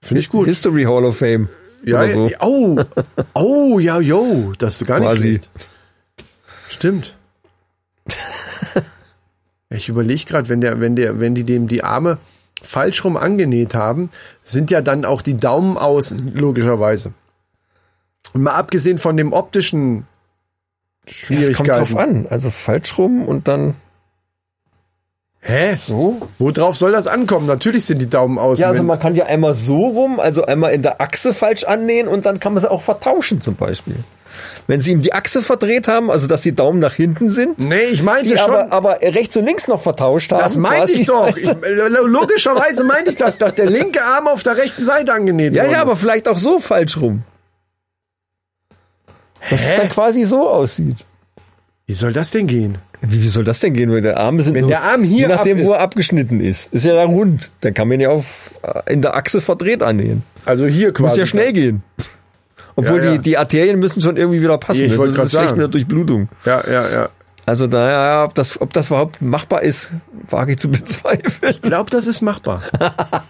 Finde 0.00 0.20
ich 0.20 0.28
gut. 0.28 0.46
History 0.46 0.84
Hall 0.84 1.04
of 1.04 1.16
Fame. 1.16 1.48
Ja, 1.84 2.06
so. 2.08 2.28
ja, 2.28 2.38
oh, 2.40 2.82
oh, 3.34 3.78
ja, 3.78 4.00
yo, 4.00 4.52
das 4.58 4.80
ist 4.80 4.86
gar 4.86 5.00
nicht 5.00 5.08
Quasi. 5.08 5.28
schlecht. 5.28 5.50
Stimmt. 6.68 7.16
Ich 9.70 9.88
überlege 9.88 10.24
gerade, 10.24 10.48
wenn 10.48 10.60
der, 10.60 10.80
wenn 10.80 10.96
der, 10.96 11.20
wenn 11.20 11.34
die 11.34 11.44
dem 11.44 11.68
die 11.68 11.82
Arme 11.82 12.18
falsch 12.62 13.04
rum 13.04 13.16
angenäht 13.16 13.74
haben, 13.74 14.10
sind 14.42 14.70
ja 14.70 14.80
dann 14.80 15.04
auch 15.04 15.20
die 15.20 15.36
Daumen 15.36 15.76
außen, 15.76 16.34
logischerweise. 16.34 17.12
Und 18.32 18.42
mal 18.42 18.54
abgesehen 18.54 18.98
von 18.98 19.16
dem 19.16 19.32
optischen 19.32 20.06
Ja, 21.28 21.38
es 21.38 21.52
kommt 21.52 21.68
drauf 21.68 21.88
Schwierigkeiten. 21.88 22.26
an. 22.26 22.26
Also 22.30 22.50
falsch 22.50 22.96
rum 22.98 23.26
und 23.26 23.48
dann 23.48 23.74
Hä? 25.46 25.74
so. 25.74 26.22
Worauf 26.38 26.76
soll 26.76 26.92
das 26.92 27.06
ankommen? 27.06 27.46
Natürlich 27.46 27.84
sind 27.84 28.00
die 28.00 28.08
Daumen 28.08 28.38
außen. 28.38 28.62
Ja, 28.62 28.68
also 28.68 28.82
man 28.82 28.98
kann 28.98 29.14
ja 29.14 29.26
einmal 29.26 29.52
so 29.52 29.88
rum, 29.88 30.18
also 30.18 30.46
einmal 30.46 30.72
in 30.72 30.80
der 30.80 31.02
Achse 31.02 31.34
falsch 31.34 31.64
annähen 31.64 32.08
und 32.08 32.24
dann 32.24 32.40
kann 32.40 32.54
man 32.54 32.62
sie 32.62 32.70
auch 32.70 32.80
vertauschen 32.80 33.42
zum 33.42 33.54
Beispiel. 33.54 33.96
Wenn 34.66 34.80
sie 34.80 34.92
ihm 34.92 35.02
die 35.02 35.12
Achse 35.12 35.42
verdreht 35.42 35.86
haben, 35.86 36.10
also 36.10 36.26
dass 36.26 36.40
die 36.40 36.54
Daumen 36.54 36.78
nach 36.78 36.94
hinten 36.94 37.28
sind, 37.28 37.58
nee, 37.58 37.76
ich 37.92 38.02
meinte 38.02 38.30
die 38.30 38.38
schon. 38.38 38.50
aber, 38.50 38.72
aber 38.72 39.00
rechts 39.02 39.36
und 39.36 39.44
links 39.44 39.68
noch 39.68 39.80
vertauscht 39.82 40.32
haben. 40.32 40.40
das 40.40 40.56
meinte 40.56 40.78
quasi, 40.78 41.00
ich 41.02 41.06
doch. 41.06 41.26
weißt 41.26 41.46
du? 41.46 42.06
logischerweise 42.06 42.82
meinte 42.84 43.10
ich 43.10 43.16
das, 43.16 43.36
dass 43.36 43.54
der 43.54 43.66
linke 43.66 44.02
Arm 44.02 44.26
auf 44.26 44.42
der 44.42 44.56
rechten 44.56 44.82
Seite 44.82 45.12
angenäht 45.12 45.52
ja, 45.52 45.64
wurde. 45.64 45.74
ja, 45.74 45.82
aber 45.82 45.96
vielleicht 45.96 46.26
auch 46.26 46.38
so 46.38 46.58
falsch 46.58 46.96
rum. 47.00 47.22
Dass 49.50 49.62
es 49.64 49.72
Hä? 49.72 49.76
dann 49.78 49.88
quasi 49.88 50.24
so 50.24 50.48
aussieht. 50.48 50.96
Wie 51.86 51.94
soll 51.94 52.12
das 52.12 52.30
denn 52.30 52.46
gehen? 52.46 52.78
Wie, 53.02 53.22
wie 53.22 53.28
soll 53.28 53.44
das 53.44 53.60
denn 53.60 53.74
gehen, 53.74 53.92
wenn 53.92 54.02
der 54.02 54.16
Arm 54.18 54.38
ist? 54.38 54.52
Wenn 54.54 54.68
der 54.68 54.82
Arm 54.82 55.02
hier 55.02 55.28
je 55.28 55.34
nachdem, 55.34 55.58
ab 55.58 55.64
wo 55.64 55.72
er 55.72 55.80
abgeschnitten 55.80 56.40
ist, 56.40 56.72
ist 56.72 56.84
ja 56.86 56.94
dann 56.94 57.10
rund. 57.10 57.50
Dann 57.60 57.74
kann 57.74 57.88
man 57.88 57.96
ihn 57.96 58.00
ja 58.00 58.08
auf 58.10 58.58
äh, 58.62 58.92
in 58.92 59.02
der 59.02 59.14
Achse 59.16 59.40
verdreht 59.42 59.82
annähen. 59.82 60.22
Also 60.46 60.66
hier 60.66 60.92
quasi. 60.92 61.10
Muss 61.10 61.18
ja 61.18 61.26
schnell 61.26 61.52
gehen. 61.52 61.82
Obwohl 62.76 63.00
Ja, 63.00 63.04
ja. 63.04 63.12
die 63.12 63.18
die 63.18 63.38
Arterien 63.38 63.78
müssen 63.78 64.00
schon 64.00 64.16
irgendwie 64.16 64.40
wieder 64.40 64.56
passen. 64.56 64.84
Ich 64.84 64.96
Das 64.96 65.00
ist 65.06 65.14
schlecht 65.14 65.30
sagen. 65.30 65.50
mit 65.52 65.60
der 65.60 65.68
Durchblutung. 65.68 66.28
Ja, 66.46 66.62
ja, 66.66 66.90
ja. 66.90 67.08
Also 67.46 67.66
daher, 67.66 68.24
ob 68.24 68.34
das, 68.34 68.58
ob 68.60 68.72
das 68.72 68.86
überhaupt 68.86 69.20
machbar 69.20 69.62
ist, 69.62 69.92
wage 70.30 70.52
ich 70.52 70.58
zu 70.58 70.70
bezweifeln. 70.70 71.50
Ich 71.50 71.60
glaube, 71.60 71.90
das 71.90 72.06
ist 72.06 72.22
machbar. 72.22 72.62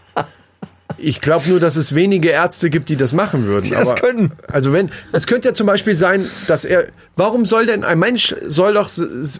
Ich 1.05 1.21
glaube 1.21 1.49
nur, 1.49 1.61
dass 1.61 1.77
es 1.77 1.95
wenige 1.95 2.31
Ärzte 2.31 2.71
gibt, 2.71 2.89
die 2.89 2.97
das 2.97 3.13
machen 3.13 3.47
würden. 3.47 3.65
Die 3.65 3.71
das 3.71 3.95
können. 3.97 4.33
Also 4.51 4.73
wenn, 4.73 4.91
es 5.13 5.27
könnte 5.27 5.49
ja 5.49 5.55
zum 5.55 5.67
Beispiel 5.67 5.95
sein, 5.95 6.25
dass 6.49 6.65
er, 6.65 6.87
warum 7.17 7.47
soll 7.47 7.67
denn, 7.67 7.85
ein 7.85 7.99
Mensch 7.99 8.35
soll 8.47 8.75
doch 8.75 8.91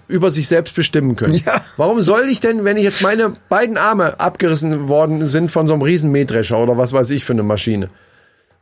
über 0.09 0.31
sich 0.31 0.49
selbst 0.49 0.75
bestimmen 0.75 1.17
können. 1.17 1.35
Ja. 1.35 1.65
Warum 1.77 2.03
soll 2.03 2.29
ich 2.29 2.41
denn, 2.41 2.65
wenn 2.65 2.77
ich 2.77 2.85
jetzt 2.85 3.03
meine 3.03 3.35
beiden 3.49 3.77
Arme 3.77 4.21
abgerissen 4.21 4.89
worden 4.89 5.27
sind 5.27 5.51
von 5.51 5.67
so 5.67 5.73
einem 5.73 5.83
riesen 5.83 6.13
Mähdrescher 6.13 6.59
oder 6.59 6.77
was 6.77 6.93
weiß 6.93 7.11
ich 7.11 7.25
für 7.25 7.33
eine 7.33 7.43
Maschine 7.43 7.89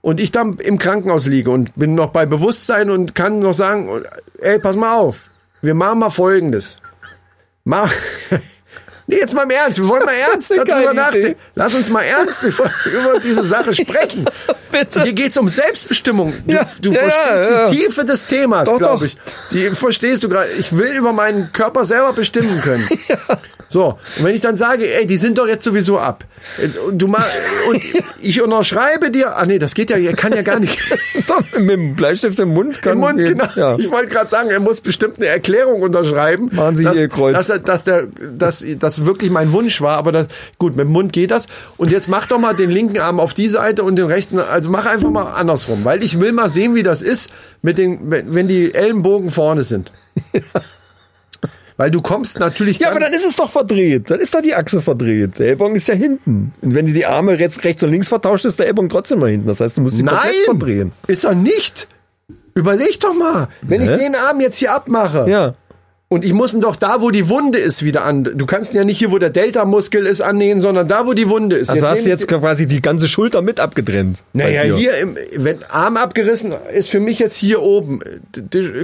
und 0.03 0.21
ich 0.21 0.33
dann 0.33 0.59
im 0.59 0.79
Krankenhaus 0.79 1.27
liege 1.27 1.51
und 1.51 1.75
bin 1.77 1.95
noch 1.95 2.09
bei 2.09 2.27
Bewusstsein 2.27 2.91
und 2.91 3.15
kann 3.15 3.39
noch 3.39 3.55
sagen, 3.55 4.03
ey, 4.41 4.59
pass 4.59 4.77
mal 4.77 4.97
auf, 4.97 5.31
wir 5.63 5.75
machen 5.75 6.01
mal 6.01 6.11
Folgendes. 6.11 6.77
Mach, 7.65 7.93
nee, 9.07 9.17
jetzt 9.17 9.35
mal 9.35 9.43
im 9.43 9.51
Ernst, 9.51 9.79
wir 9.79 9.89
wollen 9.89 10.05
mal 10.05 10.15
ernst 10.31 10.51
darüber 10.51 10.93
nachdenken. 10.93 11.39
Lass 11.55 11.75
uns 11.75 11.89
mal 11.89 12.03
ernst 12.03 12.43
über, 12.45 12.71
über 12.87 13.21
diese 13.21 13.45
Sache 13.45 13.75
sprechen. 13.75 14.25
Bitte. 14.71 15.03
Hier 15.03 15.13
geht's 15.13 15.37
um 15.37 15.49
Selbstbestimmung. 15.49 16.33
Du, 16.47 16.53
Ja, 16.53 16.69
du 16.81 16.93
ja, 16.93 17.01
verstehst 17.01 17.51
ja, 17.51 17.69
die 17.69 17.77
Tiefe 17.77 18.05
des 18.05 18.27
Themas, 18.27 18.77
glaube 18.77 19.07
ich. 19.07 19.19
Die 19.53 19.71
verstehst 19.71 20.25
du 20.25 20.29
gerade. 20.29 20.49
Ich 20.59 20.77
will 20.77 20.97
über 20.97 21.13
meinen 21.13 21.53
Körper 21.53 21.85
selber 21.85 22.13
bestimmen 22.13 22.61
können. 22.63 22.89
So, 23.69 23.99
und 24.19 24.25
wenn 24.25 24.35
ich 24.35 24.43
dann 24.43 24.55
sage, 24.55 24.87
ey, 24.95 25.07
die 25.07 25.17
sind 25.17 25.39
doch 25.39 25.47
jetzt 25.47 25.65
sowieso 25.65 25.99
ab. 25.99 26.25
Du 26.93 27.07
mal, 27.07 27.25
und 27.71 27.81
ich 28.21 28.43
unterschreibe 28.43 29.11
dir, 29.11 29.37
ah 29.37 29.47
nee, 29.47 29.59
das 29.59 29.73
geht 29.75 29.89
ja, 29.89 29.97
er 29.97 30.15
kann 30.15 30.35
ja 30.35 30.43
gar 30.43 30.59
nicht. 30.59 30.79
Doch, 31.27 31.41
mit 31.59 31.71
dem 31.71 31.95
Bleistift 31.95 32.39
im 32.39 32.51
Mund 32.51 32.83
kann 32.83 32.95
Im 32.95 32.99
Mund, 32.99 33.21
gehen. 33.21 33.39
genau. 33.39 33.79
Ich 33.79 33.91
wollte 33.91 34.13
gerade 34.13 34.29
sagen, 34.29 34.51
er 34.51 34.61
muss 34.61 34.83
bestimmt 34.83 35.17
eine 35.17 35.27
Erklärung 35.27 35.81
unterschreiben. 35.81 36.51
Machen 36.53 36.77
Sie 36.77 36.85
dass, 36.85 36.99
Ihr 36.99 37.09
Kreuz. 37.09 37.35
Dass, 37.47 37.63
dass, 37.63 37.85
der, 37.85 38.09
dass 38.21 38.92
das 38.97 39.07
wirklich 39.07 39.31
mein 39.31 39.53
Wunsch 39.53 39.81
war, 39.81 39.97
aber 39.99 40.13
das, 40.13 40.27
gut, 40.59 40.77
mit 40.77 40.87
dem 40.87 40.93
Mund 40.93 41.13
geht 41.13 41.31
das. 41.31 41.49
Und 41.77 41.91
jetzt 41.91 42.09
mach 42.09 42.27
doch 42.27 42.39
mal 42.39 42.55
den 42.55 42.71
linken 42.71 42.99
Arm 42.99 43.21
auf 43.21 43.35
die 43.35 43.49
Seite 43.49 43.83
und 43.85 43.97
den 43.97 44.07
rechten, 44.07 44.39
also 44.39 44.71
mach 44.71 44.87
einfach 44.87 45.11
mal 45.11 45.25
andersrum, 45.33 45.85
weil 45.85 46.03
ich 46.03 46.21
will 46.21 46.33
mal 46.33 46.49
sehen, 46.49 46.75
wie 46.75 46.83
das 46.83 47.03
ist, 47.03 47.31
mit 47.63 47.79
den, 47.79 47.99
wenn 48.11 48.49
die 48.49 48.75
Ellenbogen 48.75 49.31
vorne 49.31 49.63
sind. 49.63 49.93
Weil 51.79 51.91
du 51.91 52.03
kommst 52.03 52.39
natürlich 52.39 52.79
Ja, 52.79 52.89
dann, 52.89 52.97
aber 52.99 53.07
dann 53.07 53.15
ist 53.15 53.25
es 53.25 53.37
doch 53.37 53.51
verdreht. 53.51 54.11
Dann 54.11 54.21
ist 54.21 54.35
doch 54.35 54.43
die 54.43 54.55
Achse 54.55 54.81
verdreht. 54.81 55.39
Der 55.39 55.49
Ellbogen 55.49 55.75
ist 55.75 55.89
ja 55.89 55.95
hinten. 55.95 56.53
Und 56.61 56.75
wenn 56.75 56.87
du 56.87 56.93
die 56.93 57.07
Arme 57.07 57.39
rechts, 57.39 57.65
rechts 57.65 57.83
und 57.83 57.91
links 57.91 58.09
vertauscht, 58.09 58.45
ist 58.45 58.59
der 58.59 58.67
Ellbogen 58.67 58.91
trotzdem 58.91 59.19
mal 59.19 59.31
hinten. 59.31 59.49
Das 59.49 59.61
heißt, 59.61 59.79
du 59.79 59.81
musst 59.81 59.97
komplett 59.97 60.21
Nein, 60.23 60.33
verdrehen. 60.45 60.93
ist 61.07 61.25
er 61.25 61.35
nicht. 61.35 61.89
Überleg 62.55 63.01
doch 63.01 63.15
mal, 63.15 63.49
wenn 63.63 63.81
ich 63.81 63.91
Hä? 63.91 63.97
den 63.97 64.15
Arm 64.15 64.41
jetzt 64.41 64.59
hier 64.59 64.73
abmache. 64.75 65.29
Ja. 65.29 65.55
Und 66.13 66.27
ich 66.27 66.35
muss 66.35 66.53
ihn 66.53 66.61
doch 66.61 66.77
da, 66.77 66.97
wo 67.01 67.11
die 67.11 67.31
Wunde 67.31 67.59
ist, 67.59 67.83
wieder 67.85 68.05
an. 68.05 68.25
Du 68.35 68.45
kannst 68.45 68.75
ihn 68.75 68.77
ja 68.77 68.85
nicht 68.85 68.99
hier, 68.99 69.13
wo 69.13 69.19
der 69.19 69.31
Delta-Muskel 69.31 70.05
ist, 70.05 70.21
annähen, 70.21 70.61
sondern 70.61 70.87
da, 70.87 71.07
wo 71.07 71.15
die 71.15 71.27
Wunde 71.27 71.57
ist. 71.57 71.71
Also 71.71 71.81
du 71.87 71.91
hast 71.91 72.05
jetzt 72.05 72.29
quasi 72.29 72.67
die 72.67 72.83
ganze 72.83 73.09
Schulter 73.09 73.41
mit 73.41 73.59
abgetrennt. 73.61 74.23
Naja, 74.35 74.63
hier, 74.77 74.95
im, 74.99 75.17
wenn 75.39 75.61
Arm 75.71 75.97
abgerissen, 75.97 76.53
ist 76.75 76.91
für 76.91 77.01
mich 77.01 77.19
jetzt 77.19 77.35
hier 77.37 77.63
oben. 77.63 78.01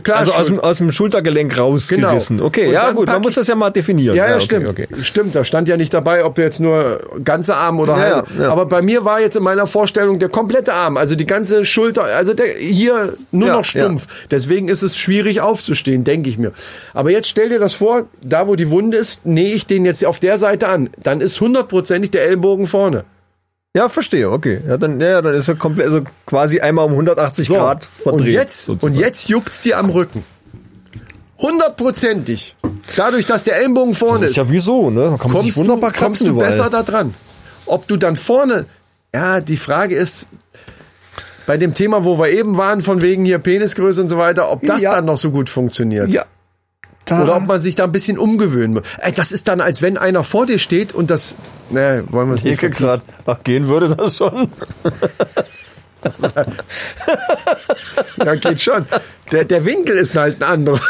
Klar, 0.03 0.21
Also 0.21 0.33
aus 0.33 0.47
dem, 0.47 0.59
aus 0.59 0.79
dem 0.79 0.91
Schultergelenk 0.91 1.59
rausgerissen. 1.59 2.39
Genau. 2.39 2.47
Okay, 2.49 2.69
Und 2.69 2.73
ja 2.73 2.93
gut, 2.93 3.09
man 3.09 3.21
muss 3.21 3.35
das 3.35 3.47
ja 3.47 3.55
mal 3.55 3.69
definieren. 3.69 4.17
Ja, 4.17 4.27
ja, 4.27 4.37
okay, 4.37 4.45
stimmt. 4.47 4.69
Okay. 4.71 4.89
Stimmt, 5.03 5.35
da 5.35 5.45
stand 5.45 5.69
ja 5.69 5.77
nicht 5.77 5.93
dabei, 5.93 6.25
ob 6.25 6.39
jetzt 6.39 6.61
nur 6.61 6.99
ganze 7.25 7.57
Arm 7.57 7.79
oder 7.79 7.93
Ja, 7.93 7.99
halb. 7.99 8.27
ja, 8.39 8.45
ja. 8.45 8.51
Aber 8.51 8.65
bei 8.65 8.81
mir 8.81 9.05
war 9.05 9.21
jetzt 9.21 9.37
in 9.37 9.43
meiner 9.43 9.67
Vorstellung 9.67 10.19
der 10.19 10.31
komplette 10.31 10.73
Arm, 10.73 10.97
also 10.97 11.15
die 11.15 11.27
ganze 11.27 11.67
Schulter, 11.67 12.05
also 12.05 12.33
der 12.33 12.47
hier 12.47 13.13
nur 13.33 13.49
Ja, 13.49 13.53
noch 13.57 13.67
stumpf. 13.67 14.07
Deswegen 14.31 14.69
ist 14.69 14.81
es 14.81 14.97
schwierig 14.97 15.43
aufzustehen, 15.43 16.05
denke 16.05 16.31
ich 16.31 16.39
mir. 16.39 16.53
Aber 16.95 17.11
jetzt 17.19 17.29
stell 17.29 17.49
dir 17.51 17.59
das 17.59 17.75
vor, 17.75 18.07
da 18.23 18.49
wo 18.49 18.57
die 18.57 18.71
Wunde 18.71 18.97
ist, 18.97 19.27
nähe 19.27 19.53
ich 19.55 19.67
den 19.67 19.85
jetzt 19.85 20.05
auf 20.05 20.19
der 20.19 20.39
Seite 20.39 20.69
an. 20.69 20.91
Dann 21.03 21.21
ist 21.21 21.41
hundertprozentig 21.41 22.11
der 22.11 22.25
Ellbogen 22.25 22.67
vorne. 22.67 23.05
Ja, 23.77 23.89
verstehe, 23.89 24.31
okay. 24.31 24.61
Ja, 24.67 24.77
dann, 24.79 24.99
ja, 25.01 25.21
dann 25.23 25.35
ist 25.35 25.47
er 25.49 25.55
komplett, 25.55 25.87
also 25.87 26.01
quasi 26.27 26.61
einmal 26.61 26.87
um 26.87 26.93
180 26.93 27.47
So, 27.49 27.55
Grad 27.55 27.85
verdreht. 27.85 28.21
und 28.21 28.27
jetzt, 28.27 28.65
sozusagen. 28.65 28.95
und 28.95 29.01
jetzt 29.01 29.29
juckt's 29.29 29.61
dir 29.61 29.79
am 29.79 29.91
Rücken. 29.91 30.25
Hundertprozentig. 31.41 32.57
Dadurch, 32.97 33.27
dass 33.27 33.45
der 33.45 33.57
Ellenbogen 33.59 33.95
vorne 33.95 34.21
Das 34.21 34.31
ist. 34.31 34.37
ist 34.39 34.45
ja 34.45 34.51
wieso, 34.51 34.91
ne? 34.91 35.03
Da 35.03 35.07
kann 35.11 35.19
man 35.19 35.31
kommst 35.33 35.47
sich 35.47 35.57
wunderbar 35.57 35.93
du, 35.93 35.99
kommst 35.99 36.21
du 36.23 36.27
überall. 36.27 36.49
besser 36.49 36.71
da 36.71 36.83
dran. 36.83 37.15
Ob 37.67 37.87
du 37.87 37.97
dann 37.97 38.17
vorne, 38.17 38.65
ja, 39.15 39.41
die 39.41 39.57
Frage 39.57 39.95
ist, 39.95 40.27
bei 41.47 41.57
dem 41.57 41.75
Thema, 41.75 42.05
wo 42.05 42.19
wir 42.19 42.31
eben 42.31 42.57
waren, 42.57 42.83
von 42.83 43.01
wegen 43.03 43.25
hier 43.25 43.39
Penisgröße 43.39 44.01
und 44.03 44.09
so 44.09 44.19
weiter, 44.19 44.51
ob 44.51 44.63
das 44.67 44.83
Ja. 44.83 44.95
dann 44.97 45.05
noch 45.05 45.19
so 45.19 45.31
gut 45.31 45.49
funktioniert. 45.49 46.09
Ja. 46.11 46.25
Da, 47.09 47.23
Oder 47.23 47.37
ob 47.37 47.47
man 47.47 47.59
sich 47.59 47.75
da 47.75 47.85
ein 47.85 47.93
bisschen 47.93 48.19
umgewöhnen 48.19 48.75
muss. 48.75 48.83
Ey, 48.99 49.13
das 49.13 49.33
ist 49.33 49.49
dann, 49.49 49.61
als 49.61 49.81
wenn 49.81 49.97
einer 49.97 50.25
vor 50.25 50.47
dir 50.47 50.59
steht 50.59 50.93
und 50.93 51.11
das, 51.11 51.37
ne, 51.71 52.05
wollen 52.11 52.29
wir 52.29 52.35
es 52.35 52.45
nicht. 52.45 52.61
Grad. 52.73 53.03
Ach, 53.25 53.39
gehen 53.45 53.69
würde 53.69 53.95
das 53.97 54.17
schon. 54.17 54.51
Ja, 58.25 58.35
geht 58.37 58.61
schon. 58.61 58.87
Der, 59.33 59.45
der 59.45 59.65
Winkel 59.65 59.97
ist 59.97 60.17
halt 60.17 60.43
ein 60.43 60.49
anderer. 60.49 60.81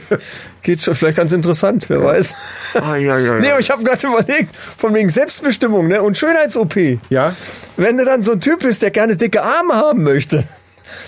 Geht 0.62 0.82
schon, 0.82 0.94
vielleicht 0.94 1.18
ganz 1.18 1.30
interessant, 1.32 1.88
wer 1.88 2.02
weiß. 2.02 2.34
Ah, 2.74 2.96
ja, 2.96 3.18
ja, 3.18 3.34
Nee, 3.34 3.46
ja. 3.46 3.52
aber 3.52 3.60
ich 3.60 3.70
habe 3.70 3.84
gerade 3.84 4.04
überlegt, 4.06 4.54
von 4.76 4.94
wegen 4.94 5.08
Selbstbestimmung 5.10 5.86
ne? 5.86 6.02
und 6.02 6.16
Schönheits-OP. 6.16 6.74
Ja? 7.08 7.36
Wenn 7.76 7.96
du 7.96 8.04
dann 8.04 8.22
so 8.22 8.32
ein 8.32 8.40
Typ 8.40 8.60
bist, 8.60 8.82
der 8.82 8.90
gerne 8.90 9.16
dicke 9.16 9.42
Arme 9.42 9.74
haben 9.74 10.02
möchte, 10.02 10.44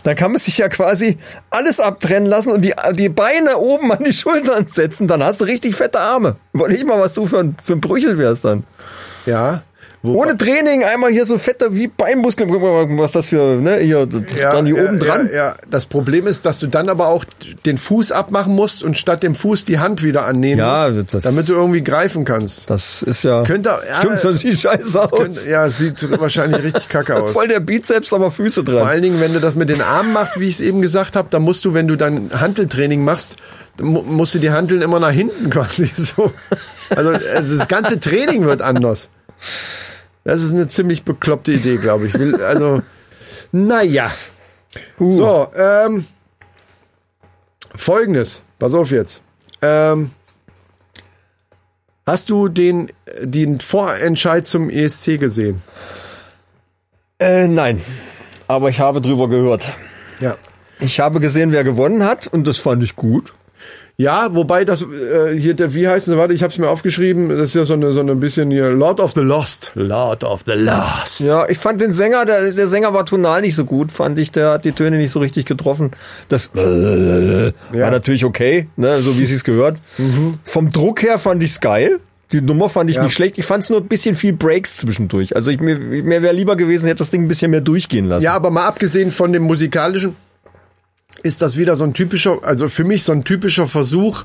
dann 0.02 0.16
kann 0.16 0.32
man 0.32 0.40
sich 0.40 0.58
ja 0.58 0.68
quasi 0.68 1.18
alles 1.50 1.80
abtrennen 1.80 2.28
lassen 2.28 2.52
und 2.52 2.62
die, 2.62 2.74
die 2.92 3.08
Beine 3.08 3.58
oben 3.58 3.92
an 3.92 4.04
die 4.04 4.12
Schultern 4.12 4.66
setzen. 4.68 5.08
Dann 5.08 5.22
hast 5.22 5.40
du 5.40 5.44
richtig 5.44 5.74
fette 5.74 6.00
Arme. 6.00 6.36
Überleg 6.52 6.86
mal, 6.86 7.00
was 7.00 7.14
du 7.14 7.26
für 7.26 7.40
ein, 7.40 7.56
für 7.62 7.74
ein 7.74 7.80
Brüchel 7.80 8.18
wärst 8.18 8.44
dann. 8.44 8.64
Ja. 9.26 9.62
Ohne 10.04 10.36
Training 10.38 10.84
einmal 10.84 11.10
hier 11.10 11.24
so 11.26 11.38
fette 11.38 11.74
wie 11.74 11.88
Beinmuskeln. 11.88 12.48
Guck 12.50 12.62
mal, 12.62 12.86
was 12.98 13.10
das 13.12 13.28
für, 13.28 13.56
ne, 13.60 13.78
hier, 13.78 14.06
dann 14.06 14.64
hier 14.64 14.76
oben 14.82 14.98
dran. 15.00 15.28
Ja, 15.32 15.36
ja, 15.48 15.54
das 15.70 15.86
Problem 15.86 16.28
ist, 16.28 16.46
dass 16.46 16.60
du 16.60 16.68
dann 16.68 16.88
aber 16.88 17.08
auch 17.08 17.24
den 17.66 17.78
Fuß 17.78 18.12
abmachen 18.12 18.54
musst 18.54 18.84
und 18.84 18.96
statt 18.96 19.24
dem 19.24 19.34
Fuß 19.34 19.64
die 19.64 19.80
Hand 19.80 20.04
wieder 20.04 20.24
annehmen 20.26 20.60
Ja, 20.60 20.88
musst, 20.88 21.14
das- 21.14 21.24
damit 21.24 21.48
du 21.48 21.54
irgendwie 21.54 21.82
greifen 21.82 22.24
kannst. 22.24 22.70
Das 22.70 23.02
ist 23.02 23.24
ja. 23.24 23.42
Könnte- 23.42 23.70
ja, 23.88 23.96
stimmt, 23.96 24.20
so 24.20 24.32
sieht 24.32 24.60
scheiße 24.60 25.02
aus. 25.02 25.10
Könnte, 25.10 25.50
ja, 25.50 25.68
sieht 25.68 26.08
wahrscheinlich 26.20 26.62
richtig 26.62 26.88
kacke 26.88 27.16
aus. 27.20 27.32
Voll 27.32 27.48
der 27.48 27.60
Bizeps, 27.60 28.12
aber 28.12 28.30
Füße 28.30 28.62
dran. 28.62 28.78
Vor 28.78 28.86
allen 28.86 29.02
Dingen, 29.02 29.20
wenn 29.20 29.32
du 29.32 29.40
das 29.40 29.56
mit 29.56 29.68
den 29.68 29.82
Armen 29.82 30.12
machst, 30.12 30.38
wie 30.38 30.46
ich 30.46 30.54
es 30.54 30.60
eben 30.60 30.80
gesagt 30.80 31.16
habe, 31.16 31.26
dann 31.30 31.42
musst 31.42 31.64
du, 31.64 31.74
wenn 31.74 31.88
du 31.88 31.96
dann 31.96 32.30
Hanteltraining 32.32 33.02
machst, 33.02 33.36
mu- 33.80 34.02
musst 34.02 34.32
du 34.34 34.38
die 34.38 34.50
Hanteln 34.52 34.80
immer 34.80 35.00
nach 35.00 35.10
hinten 35.10 35.50
quasi 35.50 35.86
so. 35.96 36.32
Also 36.88 37.12
das 37.12 37.66
ganze 37.66 37.98
Training 37.98 38.44
wird 38.46 38.62
anders. 38.62 39.08
Das 40.28 40.42
ist 40.42 40.52
eine 40.52 40.68
ziemlich 40.68 41.04
bekloppte 41.04 41.52
Idee, 41.52 41.78
glaube 41.78 42.06
ich. 42.06 42.12
Will, 42.12 42.42
also, 42.42 42.82
naja. 43.50 44.12
Puh. 44.98 45.10
So, 45.10 45.48
ähm, 45.56 46.04
folgendes. 47.74 48.42
Pass 48.58 48.74
auf 48.74 48.90
jetzt. 48.90 49.22
Ähm, 49.62 50.10
hast 52.04 52.28
du 52.28 52.48
den, 52.48 52.92
den 53.22 53.58
Vorentscheid 53.58 54.46
zum 54.46 54.68
ESC 54.68 55.18
gesehen? 55.18 55.62
Äh, 57.18 57.48
nein. 57.48 57.80
Aber 58.48 58.68
ich 58.68 58.80
habe 58.80 59.00
drüber 59.00 59.30
gehört. 59.30 59.72
Ja. 60.20 60.36
Ich 60.78 61.00
habe 61.00 61.20
gesehen, 61.20 61.52
wer 61.52 61.64
gewonnen 61.64 62.04
hat 62.04 62.26
und 62.26 62.46
das 62.46 62.58
fand 62.58 62.82
ich 62.82 62.96
gut. 62.96 63.32
Ja, 64.00 64.32
wobei 64.32 64.64
das 64.64 64.82
äh, 64.82 65.34
hier 65.36 65.54
der 65.54 65.74
wie 65.74 65.88
heißt 65.88 66.06
es? 66.06 66.16
Warte, 66.16 66.32
ich 66.32 66.44
habe 66.44 66.52
es 66.52 66.58
mir 66.58 66.68
aufgeschrieben. 66.68 67.30
Das 67.30 67.40
ist 67.40 67.54
ja 67.56 67.64
so 67.64 67.72
eine 67.74 67.90
so 67.90 67.98
eine 67.98 68.14
bisschen 68.14 68.48
hier 68.48 68.70
Lord 68.70 69.00
of 69.00 69.12
the 69.14 69.22
Lost. 69.22 69.72
Lord 69.74 70.22
of 70.22 70.42
the 70.46 70.52
Lost. 70.52 71.18
Ja, 71.18 71.48
ich 71.48 71.58
fand 71.58 71.80
den 71.80 71.92
Sänger, 71.92 72.24
der, 72.24 72.52
der 72.52 72.68
Sänger 72.68 72.94
war 72.94 73.04
tonal 73.04 73.40
nicht 73.40 73.56
so 73.56 73.64
gut, 73.64 73.90
fand 73.90 74.16
ich, 74.20 74.30
der 74.30 74.50
hat 74.50 74.64
die 74.64 74.70
Töne 74.70 74.98
nicht 74.98 75.10
so 75.10 75.18
richtig 75.18 75.46
getroffen. 75.46 75.90
Das 76.28 76.54
war 76.54 77.90
natürlich 77.90 78.24
okay, 78.24 78.68
ne, 78.76 78.98
so 79.02 79.18
wie 79.18 79.24
es 79.24 79.30
sich 79.30 79.42
gehört. 79.42 79.78
Vom 80.44 80.70
Druck 80.70 81.02
her 81.02 81.18
fand 81.18 81.42
ich's 81.42 81.60
geil. 81.60 81.98
Die 82.30 82.40
Nummer 82.40 82.68
fand 82.68 82.90
ich 82.90 82.96
Ja. 82.96 83.02
nicht 83.02 83.14
schlecht. 83.14 83.36
Ich 83.36 83.46
fand 83.46 83.64
es 83.64 83.70
nur 83.70 83.80
ein 83.80 83.88
bisschen 83.88 84.14
viel 84.14 84.34
Breaks 84.34 84.76
zwischendurch. 84.76 85.34
Also 85.34 85.50
ich, 85.50 85.58
mir, 85.60 85.76
mir 85.76 86.22
wäre 86.22 86.34
lieber 86.34 86.54
gewesen, 86.56 86.84
hätte 86.86 86.98
das 86.98 87.10
Ding 87.10 87.22
ein 87.24 87.28
bisschen 87.28 87.50
mehr 87.50 87.62
durchgehen 87.62 88.04
lassen. 88.04 88.22
Ja, 88.24 88.34
aber 88.34 88.50
mal 88.52 88.66
abgesehen 88.66 89.10
von 89.10 89.32
dem 89.32 89.42
musikalischen 89.44 90.14
ist 91.22 91.42
das 91.42 91.56
wieder 91.56 91.76
so 91.76 91.84
ein 91.84 91.94
typischer, 91.94 92.38
also 92.42 92.68
für 92.68 92.84
mich 92.84 93.04
so 93.04 93.12
ein 93.12 93.24
typischer 93.24 93.66
Versuch. 93.66 94.24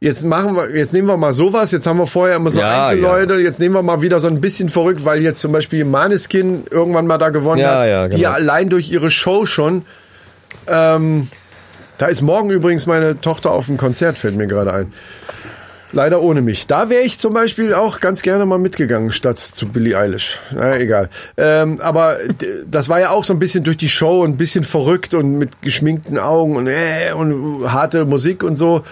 Jetzt 0.00 0.24
machen 0.24 0.56
wir, 0.56 0.74
jetzt 0.76 0.92
nehmen 0.92 1.06
wir 1.06 1.16
mal 1.16 1.32
sowas. 1.32 1.70
Jetzt 1.70 1.86
haben 1.86 1.98
wir 1.98 2.08
vorher 2.08 2.36
immer 2.36 2.50
so 2.50 2.58
Ja, 2.58 2.86
Einzelleute. 2.86 3.34
Jetzt 3.34 3.60
nehmen 3.60 3.74
wir 3.76 3.82
mal 3.84 4.02
wieder 4.02 4.18
so 4.18 4.26
ein 4.26 4.40
bisschen 4.40 4.68
verrückt, 4.68 5.04
weil 5.04 5.22
jetzt 5.22 5.40
zum 5.40 5.52
Beispiel 5.52 5.84
Maneskin 5.84 6.64
irgendwann 6.70 7.06
mal 7.06 7.18
da 7.18 7.28
gewonnen 7.28 7.60
Ja, 7.60 7.78
hat. 7.80 7.86
ja, 7.88 8.08
Die 8.08 8.16
genau. 8.16 8.30
allein 8.30 8.68
durch 8.68 8.90
ihre 8.90 9.12
Show 9.12 9.46
schon. 9.46 9.84
Ähm, 10.66 11.28
da 11.98 12.06
ist 12.06 12.20
morgen 12.20 12.50
übrigens 12.50 12.86
meine 12.86 13.20
Tochter 13.20 13.52
auf 13.52 13.66
dem 13.66 13.76
Konzert, 13.76 14.18
fällt 14.18 14.34
mir 14.36 14.48
gerade 14.48 14.72
ein. 14.72 14.92
Leider 15.92 16.22
ohne 16.22 16.40
mich. 16.40 16.66
Da 16.66 16.88
wäre 16.88 17.02
ich 17.02 17.18
zum 17.18 17.34
Beispiel 17.34 17.74
auch 17.74 18.00
ganz 18.00 18.22
gerne 18.22 18.46
mal 18.46 18.58
mitgegangen, 18.58 19.12
statt 19.12 19.38
zu 19.38 19.68
Billie 19.68 19.96
Eilish. 19.96 20.38
Na, 20.50 20.78
egal. 20.78 21.10
Ähm, 21.36 21.80
aber 21.80 22.16
das 22.66 22.88
war 22.88 23.00
ja 23.00 23.10
auch 23.10 23.24
so 23.24 23.34
ein 23.34 23.38
bisschen 23.38 23.62
durch 23.62 23.76
die 23.76 23.90
Show 23.90 24.22
und 24.22 24.30
ein 24.30 24.36
bisschen 24.38 24.64
verrückt 24.64 25.12
und 25.12 25.36
mit 25.36 25.60
geschminkten 25.60 26.18
Augen 26.18 26.56
und, 26.56 26.66
äh, 26.66 27.12
und 27.14 27.70
harte 27.70 28.06
Musik 28.06 28.42
und 28.42 28.56
so. 28.56 28.82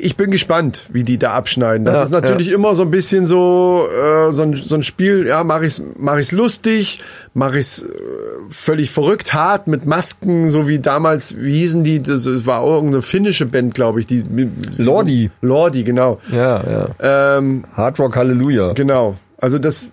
Ich 0.00 0.16
bin 0.16 0.30
gespannt, 0.30 0.86
wie 0.92 1.02
die 1.02 1.18
da 1.18 1.32
abschneiden. 1.32 1.84
Das 1.84 1.96
Ja, 1.96 2.02
ist 2.04 2.10
natürlich 2.10 2.52
immer 2.52 2.74
so 2.76 2.82
ein 2.82 2.90
bisschen 2.92 3.26
so 3.26 3.88
äh, 3.90 4.30
so, 4.30 4.42
ein, 4.42 4.54
so 4.54 4.76
ein 4.76 4.84
Spiel. 4.84 5.26
Ja, 5.26 5.42
mache 5.42 5.66
ich's 5.66 5.82
mach 5.98 6.16
ich's 6.18 6.30
lustig, 6.30 7.00
mache 7.34 7.58
ich's 7.58 7.82
äh, 7.82 7.88
völlig 8.50 8.92
verrückt, 8.92 9.34
hart 9.34 9.66
mit 9.66 9.86
Masken, 9.86 10.48
so 10.48 10.68
wie 10.68 10.78
damals. 10.78 11.36
Wie 11.38 11.58
hießen 11.58 11.82
die? 11.82 12.00
Das, 12.00 12.22
das 12.24 12.46
war 12.46 12.60
auch 12.60 12.76
irgendeine 12.76 13.02
finnische 13.02 13.46
Band, 13.46 13.74
glaube 13.74 13.98
ich. 13.98 14.06
Die 14.06 14.22
Lordi. 14.76 15.30
Lordi, 15.42 15.82
genau. 15.82 16.20
ja, 16.30 16.62
ja. 17.00 17.36
Ähm, 17.38 17.64
Hard 17.76 17.98
Rock 17.98 18.16
Halleluja. 18.16 18.74
genau. 18.74 19.16
Also 19.40 19.58
das, 19.58 19.90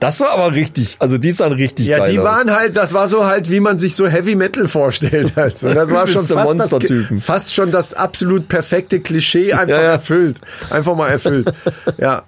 Das 0.00 0.20
war 0.20 0.30
aber 0.30 0.54
richtig, 0.54 0.96
also 1.00 1.18
die 1.18 1.30
sahen 1.32 1.52
richtig 1.52 1.86
ja, 1.86 1.98
geil 1.98 2.12
die 2.12 2.18
aus. 2.18 2.24
waren 2.24 2.50
halt, 2.52 2.76
das 2.76 2.94
war 2.94 3.08
so 3.08 3.26
halt, 3.26 3.50
wie 3.50 3.60
man 3.60 3.76
sich 3.76 3.94
so 3.94 4.06
Heavy 4.06 4.34
Metal 4.34 4.68
vorstellt. 4.68 5.32
Also 5.36 5.74
das 5.74 5.90
war 5.90 6.06
schon 6.06 6.26
fast 6.26 6.72
das, 6.72 6.92
fast 7.20 7.54
schon 7.54 7.70
das 7.70 7.92
absolut 7.92 8.48
perfekte 8.48 9.00
Klischee 9.00 9.52
einfach 9.52 9.68
Ja, 9.76 9.82
ja. 9.82 9.92
erfüllt, 9.92 10.40
einfach 10.70 10.94
mal 10.96 11.08
erfüllt. 11.08 11.52
ja, 11.98 12.22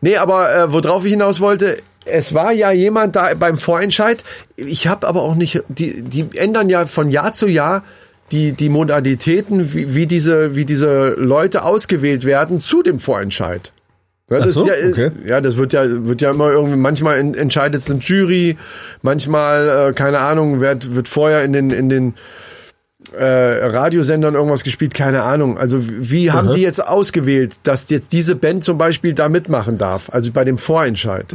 nee, 0.00 0.16
aber 0.16 0.54
äh, 0.54 0.72
worauf 0.72 1.04
ich 1.04 1.10
hinaus 1.10 1.40
wollte. 1.40 1.78
Es 2.04 2.34
war 2.34 2.52
ja 2.52 2.70
jemand 2.70 3.16
da 3.16 3.34
beim 3.34 3.56
Vorentscheid. 3.58 4.22
Ich 4.54 4.86
habe 4.86 5.08
aber 5.08 5.22
auch 5.22 5.34
nicht. 5.34 5.62
Die, 5.68 6.02
die 6.02 6.28
ändern 6.36 6.68
ja 6.68 6.86
von 6.86 7.08
Jahr 7.08 7.32
zu 7.32 7.48
Jahr 7.48 7.82
die 8.32 8.52
die 8.52 8.68
Modalitäten, 8.68 9.72
wie, 9.74 9.94
wie 9.94 10.06
diese 10.06 10.54
wie 10.56 10.64
diese 10.64 11.14
Leute 11.18 11.64
ausgewählt 11.64 12.24
werden 12.24 12.58
zu 12.60 12.82
dem 12.82 12.98
Vorentscheid. 12.98 13.72
Ja, 14.28 14.38
das 14.40 14.54
so, 14.54 14.66
ist 14.68 14.76
ja, 14.76 14.88
okay. 14.90 15.10
ja, 15.24 15.40
das 15.40 15.56
wird 15.56 15.72
ja, 15.72 15.84
wird 15.86 16.20
ja 16.20 16.30
immer 16.32 16.50
irgendwie, 16.50 16.76
manchmal 16.76 17.18
en- 17.18 17.34
entscheidet 17.34 17.80
es 17.80 17.88
eine 17.90 18.00
Jury, 18.00 18.56
manchmal, 19.02 19.90
äh, 19.90 19.92
keine 19.92 20.18
Ahnung, 20.18 20.60
wird, 20.60 20.94
wird 20.96 21.08
vorher 21.08 21.44
in 21.44 21.52
den, 21.52 21.70
in 21.70 21.88
den 21.88 22.14
äh, 23.16 23.24
Radiosendern 23.24 24.34
irgendwas 24.34 24.64
gespielt, 24.64 24.94
keine 24.94 25.22
Ahnung. 25.22 25.58
Also 25.58 25.78
wie 25.86 26.32
haben 26.32 26.50
die 26.52 26.62
jetzt 26.62 26.84
ausgewählt, 26.84 27.54
dass 27.62 27.88
jetzt 27.88 28.12
diese 28.12 28.34
Band 28.34 28.64
zum 28.64 28.78
Beispiel 28.78 29.14
da 29.14 29.28
mitmachen 29.28 29.78
darf, 29.78 30.10
also 30.10 30.32
bei 30.32 30.44
dem 30.44 30.58
Vorentscheid? 30.58 31.26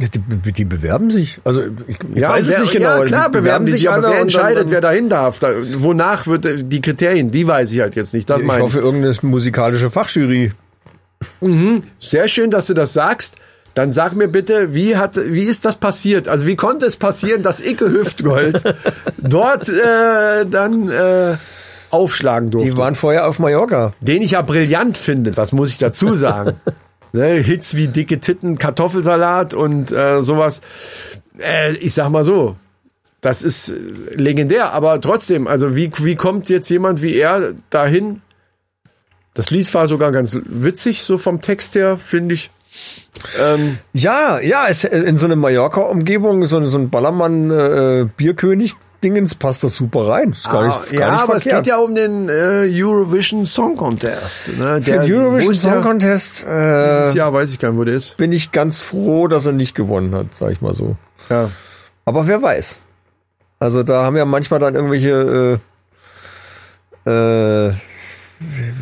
Die, 0.44 0.52
die 0.52 0.64
bewerben 0.66 1.10
sich. 1.10 1.40
Also 1.44 1.62
ich, 1.86 1.96
ich 2.14 2.20
Ja, 2.20 2.28
weiß 2.28 2.44
es 2.44 2.50
wer, 2.52 2.60
nicht 2.60 2.72
genau. 2.72 2.98
Ja, 2.98 3.04
klar, 3.06 3.28
Die 3.30 3.38
bewerben 3.38 3.68
sich, 3.68 3.88
aber 3.88 3.94
alle 3.94 4.02
wer 4.02 4.08
und 4.10 4.14
dann- 4.16 4.22
entscheidet, 4.24 4.64
dann, 4.64 4.70
wer 4.70 4.80
dahin 4.82 5.08
darf? 5.08 5.38
Da, 5.38 5.48
wonach 5.78 6.26
wird 6.26 6.44
äh, 6.44 6.62
die 6.62 6.82
Kriterien? 6.82 7.30
Die 7.30 7.46
weiß 7.46 7.72
ich 7.72 7.80
halt 7.80 7.96
jetzt 7.96 8.12
nicht. 8.12 8.28
Das 8.28 8.42
Ich 8.42 8.46
meine 8.46 8.62
hoffe, 8.62 8.80
irgendeine 8.80 9.14
musikalische 9.22 9.88
Fachjury. 9.88 10.52
Sehr 12.00 12.28
schön, 12.28 12.50
dass 12.50 12.66
du 12.66 12.74
das 12.74 12.92
sagst. 12.92 13.36
Dann 13.74 13.90
sag 13.90 14.14
mir 14.14 14.28
bitte, 14.28 14.74
wie 14.74 14.96
hat, 14.96 15.16
wie 15.16 15.44
ist 15.44 15.64
das 15.64 15.76
passiert? 15.76 16.28
Also 16.28 16.46
wie 16.46 16.56
konnte 16.56 16.84
es 16.84 16.96
passieren, 16.96 17.42
dass 17.42 17.64
Icke 17.64 17.90
Hüftgold 17.90 18.62
dort 19.18 19.68
äh, 19.68 20.44
dann 20.44 20.90
äh, 20.90 21.36
aufschlagen 21.90 22.50
durfte? 22.50 22.70
Die 22.70 22.76
waren 22.76 22.94
vorher 22.94 23.26
auf 23.26 23.38
Mallorca. 23.38 23.94
Den 24.00 24.20
ich 24.20 24.32
ja 24.32 24.42
brillant 24.42 24.98
finde, 24.98 25.32
das 25.32 25.52
muss 25.52 25.70
ich 25.70 25.78
dazu 25.78 26.14
sagen. 26.14 26.60
ne, 27.12 27.36
Hits 27.36 27.74
wie 27.74 27.88
dicke 27.88 28.20
Titten, 28.20 28.58
Kartoffelsalat 28.58 29.54
und 29.54 29.90
äh, 29.90 30.22
sowas. 30.22 30.60
Äh, 31.38 31.74
ich 31.76 31.94
sag 31.94 32.10
mal 32.10 32.24
so, 32.24 32.56
das 33.22 33.42
ist 33.42 33.70
äh, 33.70 33.74
legendär, 34.14 34.72
aber 34.72 35.00
trotzdem, 35.00 35.46
also 35.46 35.74
wie, 35.74 35.90
wie 35.98 36.16
kommt 36.16 36.50
jetzt 36.50 36.68
jemand 36.68 37.00
wie 37.00 37.14
er 37.14 37.54
dahin? 37.70 38.20
Das 39.34 39.50
Lied 39.50 39.72
war 39.74 39.88
sogar 39.88 40.12
ganz 40.12 40.36
witzig, 40.44 41.02
so 41.04 41.16
vom 41.18 41.40
Text 41.40 41.74
her, 41.74 41.98
finde 41.98 42.34
ich. 42.34 42.50
Ähm, 43.40 43.78
Ja, 43.92 44.40
ja, 44.40 44.66
es, 44.68 44.84
in 44.84 45.16
so 45.16 45.26
eine 45.26 45.36
Mallorca-Umgebung, 45.36 46.44
so, 46.46 46.62
so 46.64 46.78
ein 46.78 46.90
Ballermann-Bierkönig-Dingens 46.90 49.34
passt 49.36 49.62
das 49.64 49.74
super 49.74 50.08
rein. 50.08 50.32
Ist 50.32 50.50
gar 50.50 50.64
nicht, 50.66 50.76
ah, 50.76 50.84
gar 50.90 51.00
ja, 51.00 51.10
nicht 51.12 51.20
aber 51.22 51.36
es 51.36 51.44
geht 51.44 51.66
ja 51.66 51.78
um 51.78 51.94
den 51.94 52.28
äh, 52.28 52.66
Eurovision 52.70 53.46
Song 53.46 53.76
Contest. 53.76 54.58
Ne? 54.58 54.80
Für 54.82 54.90
den 54.90 55.02
wo 55.02 55.06
Eurovision 55.16 55.54
Song 55.54 55.72
der- 55.72 55.80
Contest 55.82 56.42
Dieses 56.42 57.14
äh, 57.14 57.16
Jahr 57.16 57.32
weiß 57.32 57.52
ich 57.52 57.58
gar 57.58 57.70
nicht, 57.70 57.78
wo 57.78 57.84
der 57.84 57.94
ist. 57.94 58.16
bin 58.16 58.32
ich 58.32 58.52
ganz 58.52 58.80
froh, 58.80 59.28
dass 59.28 59.46
er 59.46 59.52
nicht 59.52 59.74
gewonnen 59.74 60.14
hat, 60.14 60.26
sag 60.34 60.52
ich 60.52 60.60
mal 60.60 60.74
so. 60.74 60.96
Ja. 61.30 61.50
Aber 62.04 62.26
wer 62.26 62.42
weiß. 62.42 62.78
Also 63.58 63.82
da 63.82 64.04
haben 64.04 64.16
ja 64.16 64.24
manchmal 64.24 64.60
dann 64.60 64.74
irgendwelche 64.74 65.60
äh, 67.06 67.68
äh, 67.68 67.72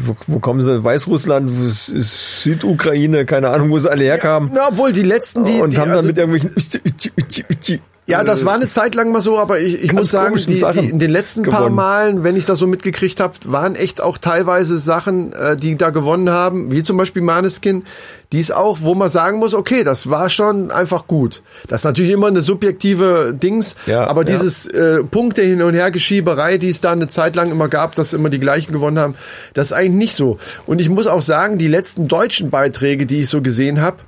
wo, 0.05 0.17
wo 0.27 0.39
kommen 0.39 0.63
sie? 0.63 0.83
Weißrussland, 0.83 1.51
Südukraine, 1.51 3.25
keine 3.27 3.51
Ahnung, 3.51 3.71
wo 3.71 3.79
sie 3.79 3.91
alle 3.91 4.05
herkamen. 4.05 4.51
Na, 4.53 4.69
obwohl 4.69 4.93
die 4.93 5.03
letzten, 5.03 5.45
die, 5.45 5.61
und 5.61 5.73
die, 5.73 5.79
haben 5.79 5.91
also, 5.91 6.09
dann 6.13 6.31
mit 6.31 6.43
irgendwelchen 6.43 7.83
Ja, 8.11 8.25
das 8.25 8.45
war 8.45 8.55
eine 8.55 8.69
Zeit 8.69 8.95
lang 8.95 9.13
mal 9.13 9.21
so, 9.21 9.39
aber 9.39 9.61
ich, 9.61 9.83
ich 9.83 9.93
muss 9.93 10.11
sagen, 10.11 10.37
die, 10.37 10.55
die, 10.55 10.89
in 10.91 10.99
den 10.99 11.11
letzten 11.11 11.43
paar 11.43 11.61
gewonnen. 11.61 11.77
Malen, 11.77 12.25
wenn 12.25 12.37
ich 12.37 12.45
das 12.45 12.59
so 12.59 12.67
mitgekriegt 12.67 13.21
habe, 13.21 13.35
waren 13.47 13.75
echt 13.75 14.01
auch 14.01 14.19
teilweise 14.19 14.79
Sachen, 14.79 15.33
äh, 15.33 15.57
die 15.57 15.77
da 15.77 15.91
gewonnen 15.91 16.31
haben, 16.31 16.71
wie 16.71 16.83
zum 16.83 16.97
Beispiel 16.97 17.23
Maneskin, 17.23 17.85
die 18.33 18.39
ist 18.39 18.55
auch, 18.55 18.79
wo 18.83 18.95
man 18.95 19.09
sagen 19.09 19.39
muss, 19.39 19.55
okay, 19.55 19.83
das 19.83 20.09
war 20.09 20.29
schon 20.29 20.71
einfach 20.71 21.07
gut. 21.07 21.43
Das 21.69 21.81
ist 21.81 21.85
natürlich 21.85 22.13
immer 22.13 22.29
eine 22.29 22.43
subjektive 22.43 23.35
Dings, 23.35 23.77
Ja, 23.87 24.07
aber 24.07 24.21
ja. 24.23 24.33
dieses 24.33 24.67
äh, 24.69 25.03
Punkte 25.03 25.43
hin 25.43 25.63
und 25.63 25.75
her 25.75 25.91
Geschieberei, 25.91 26.59
die 26.59 26.69
es 26.69 26.81
da 26.81 26.93
eine 26.93 27.09
Zeit 27.09 27.35
lang 27.35 27.51
immer 27.51 27.69
gab, 27.69 27.95
dass 27.95 28.13
immer 28.13 28.31
die 28.31 28.41
gleichen 28.41 28.73
gewonnen 28.73 28.99
haben, 28.99 29.15
das 29.55 29.67
ist 29.67 29.73
eigentlich 29.73 29.95
nicht 29.95 30.15
so. 30.15 30.39
Und 30.67 30.81
ich 30.81 30.89
muss 30.89 31.07
auch 31.07 31.23
sagen, 31.23 31.59
die 31.59 31.69
letzten 31.69 32.09
deutschen 32.09 32.51
Beiträge, 32.51 33.07
die 33.07 33.21
ich 33.21 33.29
so 33.29 33.43
gesehen 33.43 33.81
habe, 33.81 33.99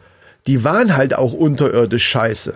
die 0.46 0.64
waren 0.64 0.96
halt 0.96 1.16
auch 1.16 1.32
unterirdisch 1.32 2.04
scheiße. 2.04 2.54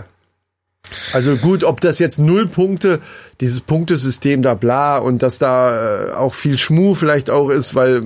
Also 1.13 1.37
gut, 1.37 1.65
ob 1.65 1.81
das 1.81 1.99
jetzt 1.99 2.19
null 2.19 2.47
Punkte, 2.47 3.01
dieses 3.41 3.61
Punktesystem 3.61 4.43
da 4.43 4.55
bla 4.55 4.99
und 4.99 5.23
dass 5.23 5.39
da 5.39 6.09
äh, 6.09 6.13
auch 6.13 6.35
viel 6.35 6.59
Schmuh 6.59 6.95
vielleicht 6.95 7.31
auch 7.31 7.51
ist, 7.51 7.75
weil, 7.75 8.03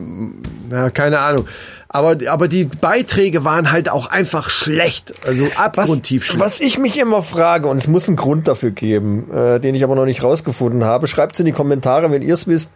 na, 0.68 0.90
keine 0.90 1.20
Ahnung. 1.20 1.46
Aber, 1.88 2.16
aber 2.28 2.46
die 2.46 2.64
Beiträge 2.64 3.44
waren 3.44 3.72
halt 3.72 3.90
auch 3.90 4.06
einfach 4.06 4.48
schlecht. 4.48 5.12
Also 5.26 5.46
abgrundtief 5.56 6.22
was, 6.22 6.26
schlecht. 6.26 6.40
was 6.40 6.60
ich 6.60 6.78
mich 6.78 6.98
immer 6.98 7.22
frage, 7.22 7.68
und 7.68 7.78
es 7.78 7.88
muss 7.88 8.06
einen 8.06 8.16
Grund 8.16 8.46
dafür 8.46 8.70
geben, 8.70 9.30
äh, 9.32 9.58
den 9.58 9.74
ich 9.74 9.82
aber 9.82 9.96
noch 9.96 10.04
nicht 10.04 10.22
rausgefunden 10.22 10.84
habe, 10.84 11.08
schreibt 11.08 11.38
in 11.40 11.46
die 11.46 11.52
Kommentare, 11.52 12.10
wenn 12.12 12.22
ihr 12.22 12.34
es 12.34 12.46
wisst. 12.46 12.70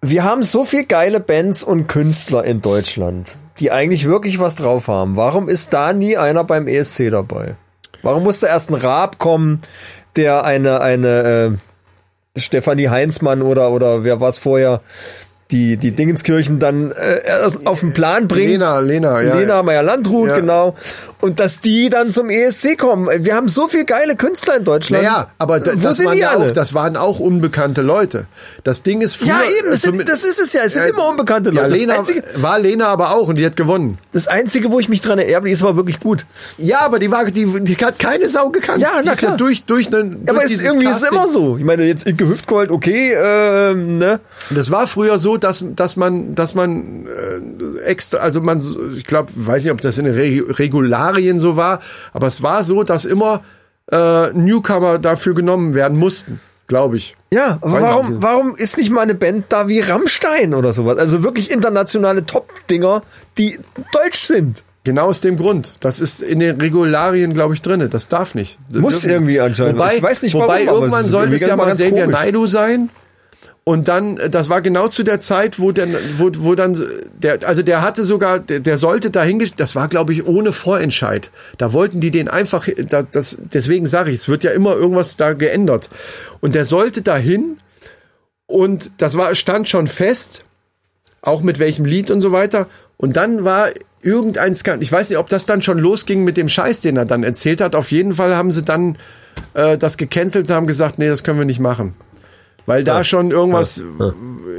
Wir 0.00 0.24
haben 0.24 0.44
so 0.44 0.64
viel 0.64 0.86
geile 0.86 1.20
Bands 1.20 1.62
und 1.62 1.86
Künstler 1.88 2.44
in 2.44 2.62
Deutschland, 2.62 3.36
die 3.58 3.70
eigentlich 3.70 4.06
wirklich 4.06 4.38
was 4.38 4.54
drauf 4.54 4.88
haben. 4.88 5.16
Warum 5.16 5.48
ist 5.48 5.72
da 5.74 5.92
nie 5.92 6.16
einer 6.16 6.44
beim 6.44 6.68
ESC 6.68 7.10
dabei? 7.10 7.56
Warum 8.02 8.24
muss 8.24 8.40
da 8.40 8.48
erst 8.48 8.70
ein 8.70 8.74
Raab 8.74 9.18
kommen, 9.18 9.60
der 10.16 10.44
eine, 10.44 10.80
eine 10.80 11.58
äh, 12.36 12.38
Stefanie 12.38 12.88
Heinzmann 12.88 13.42
oder, 13.42 13.70
oder 13.70 14.04
wer 14.04 14.20
war 14.20 14.28
es 14.28 14.38
vorher, 14.38 14.80
die, 15.52 15.76
die 15.76 15.90
Dingenskirchen 15.90 16.58
dann 16.58 16.92
äh, 16.92 17.50
auf 17.64 17.80
den 17.80 17.92
Plan 17.92 18.28
bringt. 18.28 18.48
Lena, 18.50 18.78
Lena, 18.78 19.20
ja. 19.22 19.34
Lena 19.36 19.62
Meyer-Landrut, 19.62 20.28
Ja. 20.28 20.36
genau. 20.36 20.74
Und 21.20 21.38
dass 21.40 21.60
die 21.60 21.90
dann 21.90 22.12
zum 22.12 22.30
ESC 22.30 22.78
kommen. 22.78 23.08
Wir 23.24 23.34
haben 23.34 23.48
so 23.48 23.68
viel 23.68 23.84
geile 23.84 24.16
Künstler 24.16 24.56
in 24.56 24.64
Deutschland. 24.64 25.02
Naja, 25.02 25.26
aber 25.38 25.60
Wo 25.60 25.70
das, 25.80 25.96
sind 25.98 26.06
waren 26.06 26.14
die 26.14 26.20
ja 26.20 26.30
alle? 26.30 26.46
auch, 26.46 26.50
das 26.52 26.72
waren 26.72 26.96
auch 26.96 27.20
unbekannte 27.20 27.82
Leute. 27.82 28.24
Das 28.64 28.82
Ding 28.82 29.02
ist 29.02 29.16
früher, 29.16 29.28
ja, 29.28 29.40
eben, 29.60 29.72
äh, 29.72 29.76
sind, 29.76 30.08
das 30.08 30.24
ist 30.24 30.40
es 30.40 30.52
ja. 30.54 30.62
Es 30.64 30.72
sind 30.74 30.82
Ja, 30.84 30.88
immer 30.88 31.08
unbekannte 31.08 31.50
Ja, 31.52 31.62
Leute. 31.64 31.74
Lena, 31.76 31.96
das, 31.98 32.08
Einzige, 32.08 32.22
war 32.36 32.58
Lena 32.58 32.86
aber 32.88 33.14
auch 33.14 33.28
und 33.28 33.36
die 33.36 33.44
hat 33.44 33.56
gewonnen. 33.56 33.98
das 34.12 34.28
Einzige, 34.28 34.70
wo 34.70 34.80
ich 34.80 34.88
mich 34.88 35.00
dran 35.02 35.18
erinnere, 35.18 35.42
die 35.42 35.50
ist 35.50 35.62
aber 35.62 35.76
wirklich 35.76 36.00
gut. 36.00 36.24
Ja, 36.56 36.80
aber 36.80 36.98
die 36.98 37.10
war, 37.10 37.24
die, 37.26 37.46
die 37.64 37.76
hat 37.76 37.98
keine 37.98 38.28
Sau 38.28 38.48
gekannt. 38.48 38.80
Ja, 38.80 39.00
die 39.02 39.06
na 39.06 39.12
ist 39.12 39.20
ja 39.22 39.36
durch, 39.36 39.64
durch, 39.64 39.88
einen, 39.94 40.22
Ja, 40.24 40.32
aber 40.32 40.40
durch 40.40 40.52
es 40.52 40.58
ist 40.58 40.64
irgendwie 40.66 40.86
ist 40.88 40.96
es 40.96 41.02
Casting- 41.02 41.18
immer 41.18 41.28
so. 41.28 41.56
Ich 41.58 41.64
meine, 41.64 41.84
jetzt 41.84 42.06
Inke 42.06 42.26
Hüftgold, 42.28 42.70
okay, 42.70 43.12
ähm, 43.14 43.98
ne? 43.98 44.20
Das 44.50 44.70
war 44.70 44.86
früher 44.86 45.18
so, 45.18 45.36
dass, 45.44 45.64
dass 45.76 45.96
man, 45.96 46.34
dass 46.34 46.54
man 46.54 47.06
äh, 47.06 47.80
extra, 47.80 48.18
also 48.18 48.40
man, 48.40 48.62
ich 48.96 49.04
glaube, 49.04 49.32
weiß 49.34 49.64
nicht, 49.64 49.72
ob 49.72 49.80
das 49.80 49.98
in 49.98 50.04
den 50.04 50.14
Reg 50.14 50.58
Regularien 50.58 51.40
so 51.40 51.56
war, 51.56 51.80
aber 52.12 52.26
es 52.26 52.42
war 52.42 52.64
so, 52.64 52.82
dass 52.82 53.04
immer 53.04 53.42
äh, 53.90 54.32
Newcomer 54.32 54.98
dafür 54.98 55.34
genommen 55.34 55.74
werden 55.74 55.98
mussten, 55.98 56.40
glaube 56.68 56.96
ich. 56.96 57.16
Ja, 57.32 57.58
aber 57.60 57.80
warum, 57.82 58.22
warum 58.22 58.54
ist 58.56 58.76
nicht 58.78 58.90
mal 58.90 59.02
eine 59.02 59.14
Band 59.14 59.46
da 59.48 59.68
wie 59.68 59.80
Rammstein 59.80 60.54
oder 60.54 60.72
sowas? 60.72 60.98
Also 60.98 61.22
wirklich 61.22 61.50
internationale 61.50 62.24
Top-Dinger, 62.26 63.02
die 63.38 63.58
deutsch 63.92 64.18
sind. 64.20 64.62
Genau 64.82 65.08
aus 65.08 65.20
dem 65.20 65.36
Grund. 65.36 65.74
Das 65.80 66.00
ist 66.00 66.22
in 66.22 66.38
den 66.38 66.58
Regularien, 66.58 67.34
glaube 67.34 67.52
ich, 67.52 67.60
drinne. 67.60 67.90
Das 67.90 68.08
darf 68.08 68.34
nicht. 68.34 68.58
Muss 68.72 68.94
Dürfen- 69.02 69.10
irgendwie 69.10 69.38
anscheinend. 69.38 69.76
Wobei, 69.78 69.96
Ich 69.96 70.02
weiß 70.02 70.22
nicht 70.22 70.32
wobei 70.34 70.66
warum, 70.66 70.84
irgendwann 70.84 71.04
sollte 71.04 71.34
es 71.34 71.42
ja 71.42 71.54
mal 71.54 71.70
Xavier. 71.72 72.06
Naidoo 72.06 72.46
sein. 72.46 72.88
Und 73.70 73.86
dann, 73.86 74.18
das 74.32 74.48
war 74.48 74.62
genau 74.62 74.88
zu 74.88 75.04
der 75.04 75.20
Zeit, 75.20 75.60
wo 75.60 75.70
dann, 75.70 75.94
wo, 76.18 76.28
wo 76.38 76.56
dann, 76.56 76.76
der, 77.22 77.38
also 77.46 77.62
der 77.62 77.82
hatte 77.82 78.02
sogar, 78.04 78.40
der, 78.40 78.58
der 78.58 78.78
sollte 78.78 79.10
dahin, 79.12 79.48
das 79.58 79.76
war 79.76 79.86
glaube 79.86 80.12
ich 80.12 80.26
ohne 80.26 80.52
Vorentscheid. 80.52 81.30
Da 81.56 81.72
wollten 81.72 82.00
die 82.00 82.10
den 82.10 82.26
einfach, 82.26 82.66
da- 82.88 83.04
das, 83.04 83.38
deswegen 83.54 83.86
sage 83.86 84.10
ich, 84.10 84.16
es 84.16 84.28
wird 84.28 84.42
ja 84.42 84.50
immer 84.50 84.74
irgendwas 84.74 85.16
da 85.16 85.34
geändert. 85.34 85.88
Und 86.40 86.56
der 86.56 86.64
sollte 86.64 87.02
dahin 87.02 87.58
und 88.46 88.90
das 88.98 89.16
war, 89.16 89.32
stand 89.36 89.68
schon 89.68 89.86
fest, 89.86 90.44
auch 91.22 91.40
mit 91.42 91.60
welchem 91.60 91.84
Lied 91.84 92.10
und 92.10 92.22
so 92.22 92.32
weiter. 92.32 92.66
Und 92.96 93.16
dann 93.16 93.44
war 93.44 93.68
irgendein 94.02 94.56
Skandal, 94.56 94.82
ich 94.82 94.90
weiß 94.90 95.10
nicht, 95.10 95.18
ob 95.20 95.28
das 95.28 95.46
dann 95.46 95.62
schon 95.62 95.78
losging 95.78 96.24
mit 96.24 96.36
dem 96.36 96.48
Scheiß, 96.48 96.80
den 96.80 96.96
er 96.96 97.04
dann 97.04 97.22
erzählt 97.22 97.60
hat. 97.60 97.76
Auf 97.76 97.92
jeden 97.92 98.14
Fall 98.14 98.34
haben 98.34 98.50
sie 98.50 98.64
dann 98.64 98.96
äh, 99.54 99.78
das 99.78 99.96
gecancelt 99.96 100.48
und 100.50 100.56
haben 100.56 100.66
gesagt, 100.66 100.98
nee, 100.98 101.06
das 101.08 101.22
können 101.22 101.38
wir 101.38 101.46
nicht 101.46 101.60
machen. 101.60 101.94
Weil 102.70 102.84
da 102.84 103.04
schon 103.04 103.30
irgendwas, 103.30 103.82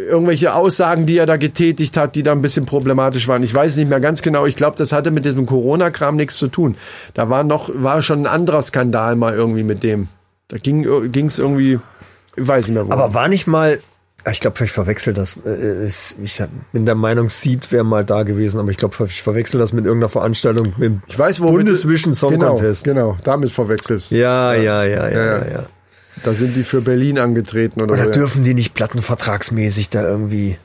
irgendwelche 0.09 0.53
Aussagen, 0.53 1.05
die 1.05 1.17
er 1.17 1.25
da 1.25 1.37
getätigt 1.37 1.97
hat, 1.97 2.15
die 2.15 2.23
da 2.23 2.31
ein 2.33 2.41
bisschen 2.41 2.65
problematisch 2.65 3.27
waren. 3.27 3.43
Ich 3.43 3.53
weiß 3.53 3.75
nicht 3.77 3.89
mehr 3.89 3.99
ganz 3.99 4.21
genau. 4.21 4.45
Ich 4.45 4.55
glaube, 4.55 4.77
das 4.77 4.91
hatte 4.91 5.11
mit 5.11 5.25
diesem 5.25 5.45
Corona-Kram 5.45 6.15
nichts 6.15 6.35
zu 6.37 6.47
tun. 6.47 6.75
Da 7.13 7.29
war 7.29 7.43
noch, 7.43 7.69
war 7.73 8.01
schon 8.01 8.21
ein 8.21 8.27
anderer 8.27 8.61
Skandal 8.61 9.15
mal 9.15 9.33
irgendwie 9.33 9.63
mit 9.63 9.83
dem. 9.83 10.07
Da 10.47 10.57
ging 10.57 10.85
es 10.85 11.39
irgendwie, 11.39 11.79
ich 12.35 12.47
weiß 12.47 12.67
nicht 12.67 12.75
mehr 12.75 12.87
wo. 12.87 12.91
Aber 12.91 13.13
war 13.13 13.27
nicht 13.29 13.47
mal, 13.47 13.79
ich 14.29 14.39
glaube, 14.41 14.63
ich 14.63 14.71
verwechsel 14.71 15.13
das. 15.13 15.37
äh, 15.45 15.49
es- 15.49 16.15
Ich 16.21 16.43
bin 16.73 16.85
der 16.85 16.95
Meinung, 16.95 17.29
Seed 17.29 17.71
wäre 17.71 17.83
mal 17.83 18.03
da 18.03 18.23
gewesen, 18.23 18.59
aber 18.59 18.69
ich 18.69 18.77
glaube, 18.77 18.95
ich 19.07 19.21
verwechsel 19.23 19.59
das 19.59 19.73
mit 19.73 19.85
irgendeiner 19.85 20.09
Veranstaltung 20.09 20.73
mit 20.77 20.93
ich 21.07 21.17
weiß, 21.17 21.41
wo 21.41 21.51
Bundesvision 21.51 22.13
Song 22.13 22.31
genau, 22.31 22.49
Contest. 22.55 22.83
Genau, 22.83 23.15
damit 23.23 23.51
verwechselst. 23.51 24.11
Ja, 24.11 24.53
ja, 24.53 24.83
ja, 24.83 25.07
ja, 25.07 25.09
ja, 25.09 25.37
Ja, 25.39 25.51
ja. 25.51 25.65
Da 26.23 26.33
sind 26.33 26.55
die 26.55 26.63
für 26.63 26.81
Berlin 26.81 27.17
angetreten 27.19 27.81
oder, 27.81 27.93
Oder 27.93 28.05
so. 28.05 28.11
dürfen 28.11 28.43
die 28.43 28.53
nicht 28.53 28.73
plattenvertragsmäßig 28.73 29.89
da 29.89 30.03
irgendwie? 30.07 30.57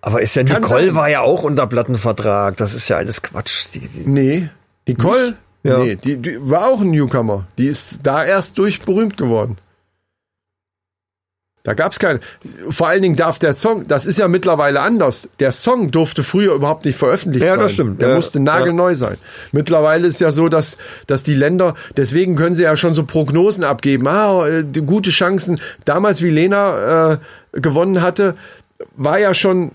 Aber 0.00 0.22
ist 0.22 0.34
ja 0.36 0.44
Kann 0.44 0.62
Nicole 0.62 0.86
sein. 0.86 0.94
war 0.94 1.10
ja 1.10 1.20
auch 1.20 1.42
unter 1.42 1.66
Plattenvertrag. 1.66 2.56
Das 2.56 2.72
ist 2.74 2.88
ja 2.88 2.96
alles 2.96 3.20
Quatsch. 3.22 3.66
Die, 3.74 3.80
die, 3.80 4.08
Nee. 4.08 4.48
Nicole? 4.88 5.36
Ja. 5.62 5.78
Nee, 5.78 5.96
die, 5.96 6.16
die 6.16 6.38
war 6.40 6.68
auch 6.68 6.80
ein 6.80 6.90
Newcomer. 6.90 7.46
Die 7.58 7.66
ist 7.66 8.00
da 8.04 8.24
erst 8.24 8.56
durch 8.56 8.80
berühmt 8.80 9.18
geworden. 9.18 9.58
Da 11.62 11.74
gab's 11.74 11.98
keine. 11.98 12.20
Vor 12.70 12.88
allen 12.88 13.02
Dingen 13.02 13.16
darf 13.16 13.38
der 13.38 13.54
Song, 13.54 13.86
das 13.86 14.06
ist 14.06 14.18
ja 14.18 14.28
mittlerweile 14.28 14.80
anders. 14.80 15.28
Der 15.40 15.52
Song 15.52 15.90
durfte 15.90 16.24
früher 16.24 16.54
überhaupt 16.54 16.86
nicht 16.86 16.96
veröffentlicht 16.96 17.44
Ja, 17.44 17.52
sein. 17.52 17.60
das 17.60 17.72
stimmt. 17.72 18.00
Der 18.00 18.08
Ja, 18.10 18.14
musste 18.14 18.40
nagelneu 18.40 18.94
sein. 18.94 19.18
Mittlerweile 19.52 20.06
ist 20.06 20.20
ja 20.22 20.30
so, 20.32 20.48
dass, 20.48 20.78
dass 21.06 21.22
die 21.22 21.34
Länder, 21.34 21.74
deswegen 21.98 22.34
können 22.34 22.54
sie 22.54 22.62
ja 22.62 22.76
schon 22.78 22.94
so 22.94 23.02
Prognosen 23.04 23.62
abgeben. 23.64 24.06
Ah, 24.08 24.46
äh, 24.48 24.62
gute 24.86 25.10
Chancen. 25.10 25.60
Damals, 25.84 26.22
wie 26.22 26.30
Lena 26.30 27.12
äh, 27.12 27.18
gewonnen 27.52 28.00
hatte, 28.00 28.34
war 28.96 29.18
ja 29.18 29.34
schon 29.34 29.72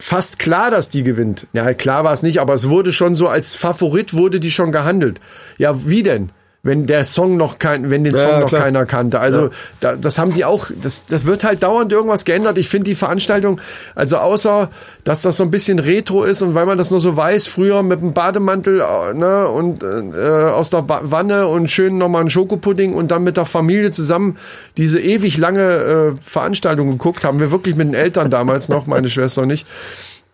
fast 0.00 0.40
klar, 0.40 0.72
dass 0.72 0.88
die 0.90 1.04
gewinnt. 1.04 1.46
Ja, 1.52 1.74
klar 1.74 2.02
war 2.02 2.12
es 2.12 2.24
nicht, 2.24 2.40
aber 2.40 2.54
es 2.54 2.68
wurde 2.68 2.92
schon 2.92 3.14
so 3.14 3.28
als 3.28 3.54
Favorit 3.54 4.14
wurde 4.14 4.40
die 4.40 4.50
schon 4.50 4.72
gehandelt. 4.72 5.20
Ja, 5.58 5.86
wie 5.86 6.02
denn? 6.02 6.32
Wenn 6.64 6.86
der 6.86 7.02
Song 7.04 7.36
noch 7.36 7.58
kein, 7.58 7.90
wenn 7.90 8.04
den 8.04 8.14
Ja, 8.14 8.20
Song 8.20 8.40
noch 8.40 8.48
klar. 8.48 8.62
keiner 8.62 8.86
kannte. 8.86 9.18
Also 9.18 9.50
da, 9.80 9.96
das 9.96 10.18
haben 10.18 10.32
die 10.32 10.44
auch, 10.44 10.70
das, 10.80 11.06
das 11.06 11.26
wird 11.26 11.42
halt 11.42 11.64
dauernd 11.64 11.90
irgendwas 11.90 12.24
geändert. 12.24 12.56
Ich 12.56 12.68
finde 12.68 12.84
die 12.84 12.94
Veranstaltung, 12.94 13.60
also 13.96 14.18
außer, 14.18 14.70
dass 15.02 15.22
das 15.22 15.38
so 15.38 15.42
ein 15.42 15.50
bisschen 15.50 15.80
retro 15.80 16.22
ist 16.22 16.40
und 16.40 16.54
weil 16.54 16.64
man 16.66 16.78
das 16.78 16.92
nur 16.92 17.00
so 17.00 17.16
weiß, 17.16 17.48
früher 17.48 17.82
mit 17.82 18.00
dem 18.00 18.12
Bademantel 18.12 18.80
äh, 18.80 19.12
ne, 19.12 19.48
und 19.48 19.82
äh, 19.82 20.16
aus 20.52 20.70
der 20.70 20.82
ba 20.82 21.00
Wanne 21.02 21.48
und 21.48 21.68
schön 21.68 21.98
nochmal 21.98 22.20
einen 22.20 22.30
Schokopudding 22.30 22.94
und 22.94 23.10
dann 23.10 23.24
mit 23.24 23.36
der 23.36 23.46
Familie 23.46 23.90
zusammen 23.90 24.36
diese 24.76 25.00
ewig 25.00 25.38
lange 25.38 25.62
äh, 25.62 26.12
Veranstaltung 26.24 26.92
geguckt, 26.92 27.24
haben 27.24 27.40
wir 27.40 27.50
wirklich 27.50 27.74
mit 27.74 27.88
den 27.88 27.94
Eltern 27.94 28.30
damals 28.30 28.68
noch, 28.68 28.86
meine 28.86 29.10
Schwester 29.10 29.46
nicht. 29.46 29.66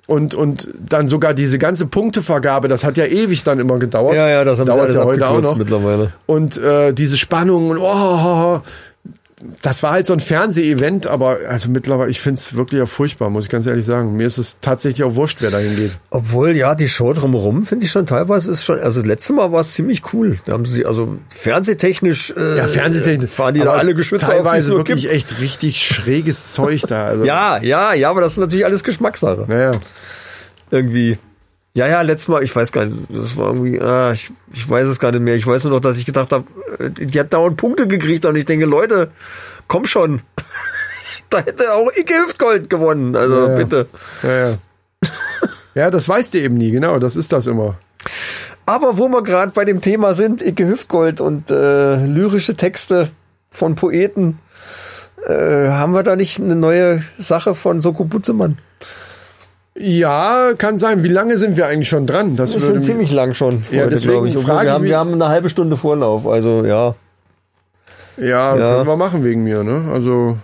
Und, 0.08 0.34
und 0.34 0.70
dann 0.80 1.06
sogar 1.06 1.34
diese 1.34 1.58
ganze 1.58 1.84
Punktevergabe, 1.86 2.66
das 2.66 2.82
hat 2.82 2.96
ja 2.96 3.04
ewig 3.04 3.44
dann 3.44 3.60
immer 3.60 3.78
gedauert. 3.78 4.16
ja, 4.16 4.26
ja, 4.26 4.42
das 4.42 4.58
haben 4.58 4.64
sie 4.64 4.72
Dauert 4.72 4.84
alles 4.84 4.94
ja 4.94 5.04
heute 5.04 5.28
auch 5.28 5.42
noch. 5.42 5.56
mittlerweile. 5.56 6.12
Und 6.24 6.56
äh, 6.56 6.94
diese 6.94 7.18
Spannung 7.18 7.68
und 7.68 7.76
oh, 7.76 8.60
das 9.62 9.82
war 9.82 9.92
halt 9.92 10.06
so 10.06 10.12
ein 10.12 10.20
Fernseh-Event, 10.20 11.06
aber 11.06 11.38
also 11.48 11.68
mittlerweile, 11.70 12.10
ich 12.10 12.20
finde 12.20 12.38
es 12.38 12.56
wirklich 12.56 12.82
auch 12.82 12.88
furchtbar, 12.88 13.30
muss 13.30 13.44
ich 13.44 13.50
ganz 13.50 13.66
ehrlich 13.66 13.84
sagen. 13.86 14.16
Mir 14.16 14.26
ist 14.26 14.38
es 14.38 14.58
tatsächlich 14.60 15.04
auch 15.04 15.14
wurscht, 15.14 15.38
wer 15.40 15.50
da 15.50 15.58
hingeht. 15.58 15.92
Obwohl, 16.10 16.56
ja, 16.56 16.74
die 16.74 16.88
Show 16.88 17.12
drumherum 17.12 17.64
finde 17.64 17.84
ich 17.84 17.90
schon 17.92 18.06
teilweise 18.06 18.50
ist 18.50 18.64
schon, 18.64 18.80
also 18.80 19.00
das 19.00 19.06
letzte 19.06 19.32
Mal 19.34 19.52
war 19.52 19.60
es 19.60 19.74
ziemlich 19.74 20.02
cool. 20.12 20.38
Da 20.44 20.52
haben 20.52 20.66
sie, 20.66 20.84
also 20.84 21.16
fernsehtechnisch, 21.28 22.34
äh, 22.36 22.56
Ja, 22.56 22.66
Fernsehtechnik. 22.66 23.30
fahren 23.30 23.54
die 23.54 23.60
da 23.60 23.72
alle 23.74 23.92
auf, 23.92 23.96
es 23.98 24.08
Teilweise 24.28 24.70
nur 24.70 24.78
wirklich 24.80 25.02
gibt. 25.02 25.14
echt 25.14 25.40
richtig 25.40 25.82
schräges 25.86 26.52
Zeug 26.52 26.82
da. 26.88 27.06
Also, 27.06 27.24
Ja, 27.28 27.58
ja, 27.62 27.94
ja, 27.94 28.10
aber 28.10 28.20
das 28.20 28.32
ist 28.32 28.38
natürlich 28.38 28.64
alles 28.64 28.82
Geschmackssache. 28.82 29.44
Naja. 29.46 29.72
Irgendwie. 30.70 31.18
Ja, 31.74 31.86
ja, 31.86 32.02
letztes 32.02 32.28
Mal, 32.28 32.42
ich 32.42 32.54
weiß 32.54 32.72
gar 32.72 32.86
nicht, 32.86 33.08
das 33.08 33.36
war 33.36 33.48
irgendwie, 33.48 33.80
ah, 33.80 34.12
ich, 34.12 34.30
ich 34.52 34.68
weiß 34.68 34.88
es 34.88 34.98
gar 34.98 35.12
nicht 35.12 35.20
mehr. 35.20 35.36
Ich 35.36 35.46
weiß 35.46 35.64
nur 35.64 35.74
noch, 35.74 35.80
dass 35.80 35.98
ich 35.98 36.06
gedacht 36.06 36.32
habe, 36.32 36.44
die 36.90 37.20
hat 37.20 37.32
dauernd 37.32 37.56
Punkte 37.56 37.86
gekriegt 37.86 38.24
und 38.26 38.36
ich 38.36 38.46
denke, 38.46 38.64
Leute, 38.64 39.12
komm 39.68 39.86
schon. 39.86 40.22
da 41.30 41.38
hätte 41.38 41.72
auch 41.74 41.90
Icke 41.94 42.14
Hüftgold 42.14 42.68
gewonnen. 42.70 43.14
Also 43.14 43.36
Ja, 43.36 43.48
ja. 43.48 43.56
bitte. 43.56 43.86
Ja, 44.22 44.48
ja. 44.48 44.58
ja, 45.74 45.90
das 45.90 46.08
weißt 46.08 46.34
du 46.34 46.40
eben 46.40 46.56
nie, 46.56 46.70
genau, 46.70 46.98
das 46.98 47.16
ist 47.16 47.32
das 47.32 47.46
immer. 47.46 47.76
Aber 48.66 48.98
wo 48.98 49.08
wir 49.08 49.22
gerade 49.22 49.52
bei 49.52 49.64
dem 49.64 49.80
Thema 49.80 50.14
sind, 50.14 50.42
Icke 50.42 50.66
Hüftgold 50.66 51.20
und 51.20 51.50
äh, 51.50 51.96
lyrische 52.04 52.54
Texte 52.54 53.10
von 53.50 53.76
Poeten, 53.76 54.38
äh, 55.26 55.68
haben 55.68 55.92
wir 55.92 56.02
da 56.02 56.16
nicht 56.16 56.40
eine 56.40 56.56
neue 56.56 57.02
Sache 57.18 57.54
von 57.54 57.80
Soko 57.80 58.04
Butzemann? 58.04 58.58
Ja, 59.80 60.52
kann 60.58 60.76
sein. 60.78 61.04
Wie 61.04 61.08
lange 61.08 61.38
sind 61.38 61.56
wir 61.56 61.66
eigentlich 61.66 61.88
schon 61.88 62.06
dran? 62.06 62.34
Das 62.36 62.52
Wir 62.54 62.60
würde 62.62 62.72
sind 62.74 62.84
ziemlich 62.84 63.12
lang 63.12 63.34
schon. 63.34 63.62
Ja, 63.70 63.86
deswegen 63.86 64.26
ich. 64.26 64.36
Frage 64.36 64.66
wir 64.66 64.72
haben, 64.72 64.84
wir 64.84 64.98
haben 64.98 65.12
eine 65.12 65.28
halbe 65.28 65.48
Stunde 65.48 65.76
Vorlauf, 65.76 66.26
also 66.26 66.64
ja. 66.64 66.94
ja, 68.16 68.56
Ja. 68.56 68.74
können 68.76 68.88
wir 68.88 68.96
machen 68.96 69.24
wegen 69.24 69.44
mir, 69.44 69.62
ne? 69.62 69.84
Also 69.92 70.36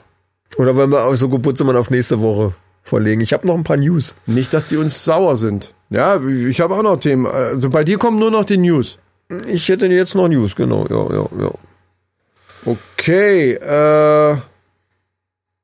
Oder 0.57 0.77
wollen 0.77 0.91
wir 0.93 1.05
auch 1.05 1.15
Soko 1.15 1.39
Butzemann 1.39 1.77
auf 1.77 1.91
nächste 1.91 2.21
Woche 2.21 2.53
verlegen? 2.83 3.23
Ich 3.23 3.33
habe 3.33 3.47
noch 3.47 3.55
ein 3.55 3.65
paar 3.65 3.77
News. 3.77 4.15
nicht, 4.27 4.53
dass 4.55 4.69
die 4.69 4.77
uns 4.77 5.05
sauer 5.05 5.37
sind. 5.37 5.75
Ja, 5.91 6.21
ich 6.21 6.61
habe 6.61 6.75
auch 6.75 6.83
noch 6.83 6.99
Themen. 6.99 7.27
Also 7.27 7.71
bei 7.71 7.83
dir 7.83 7.99
kommen 7.99 8.19
nur 8.21 8.31
noch 8.31 8.45
die 8.45 8.59
News. 8.59 8.99
Ich 9.49 9.69
hätte 9.69 9.87
jetzt 9.87 10.15
noch 10.15 10.29
News, 10.29 10.55
genau, 10.55 10.87
ja, 10.89 11.17
ja, 11.17 11.27
ja. 11.41 11.51
Okay, 12.67 13.55
äh, 13.55 14.37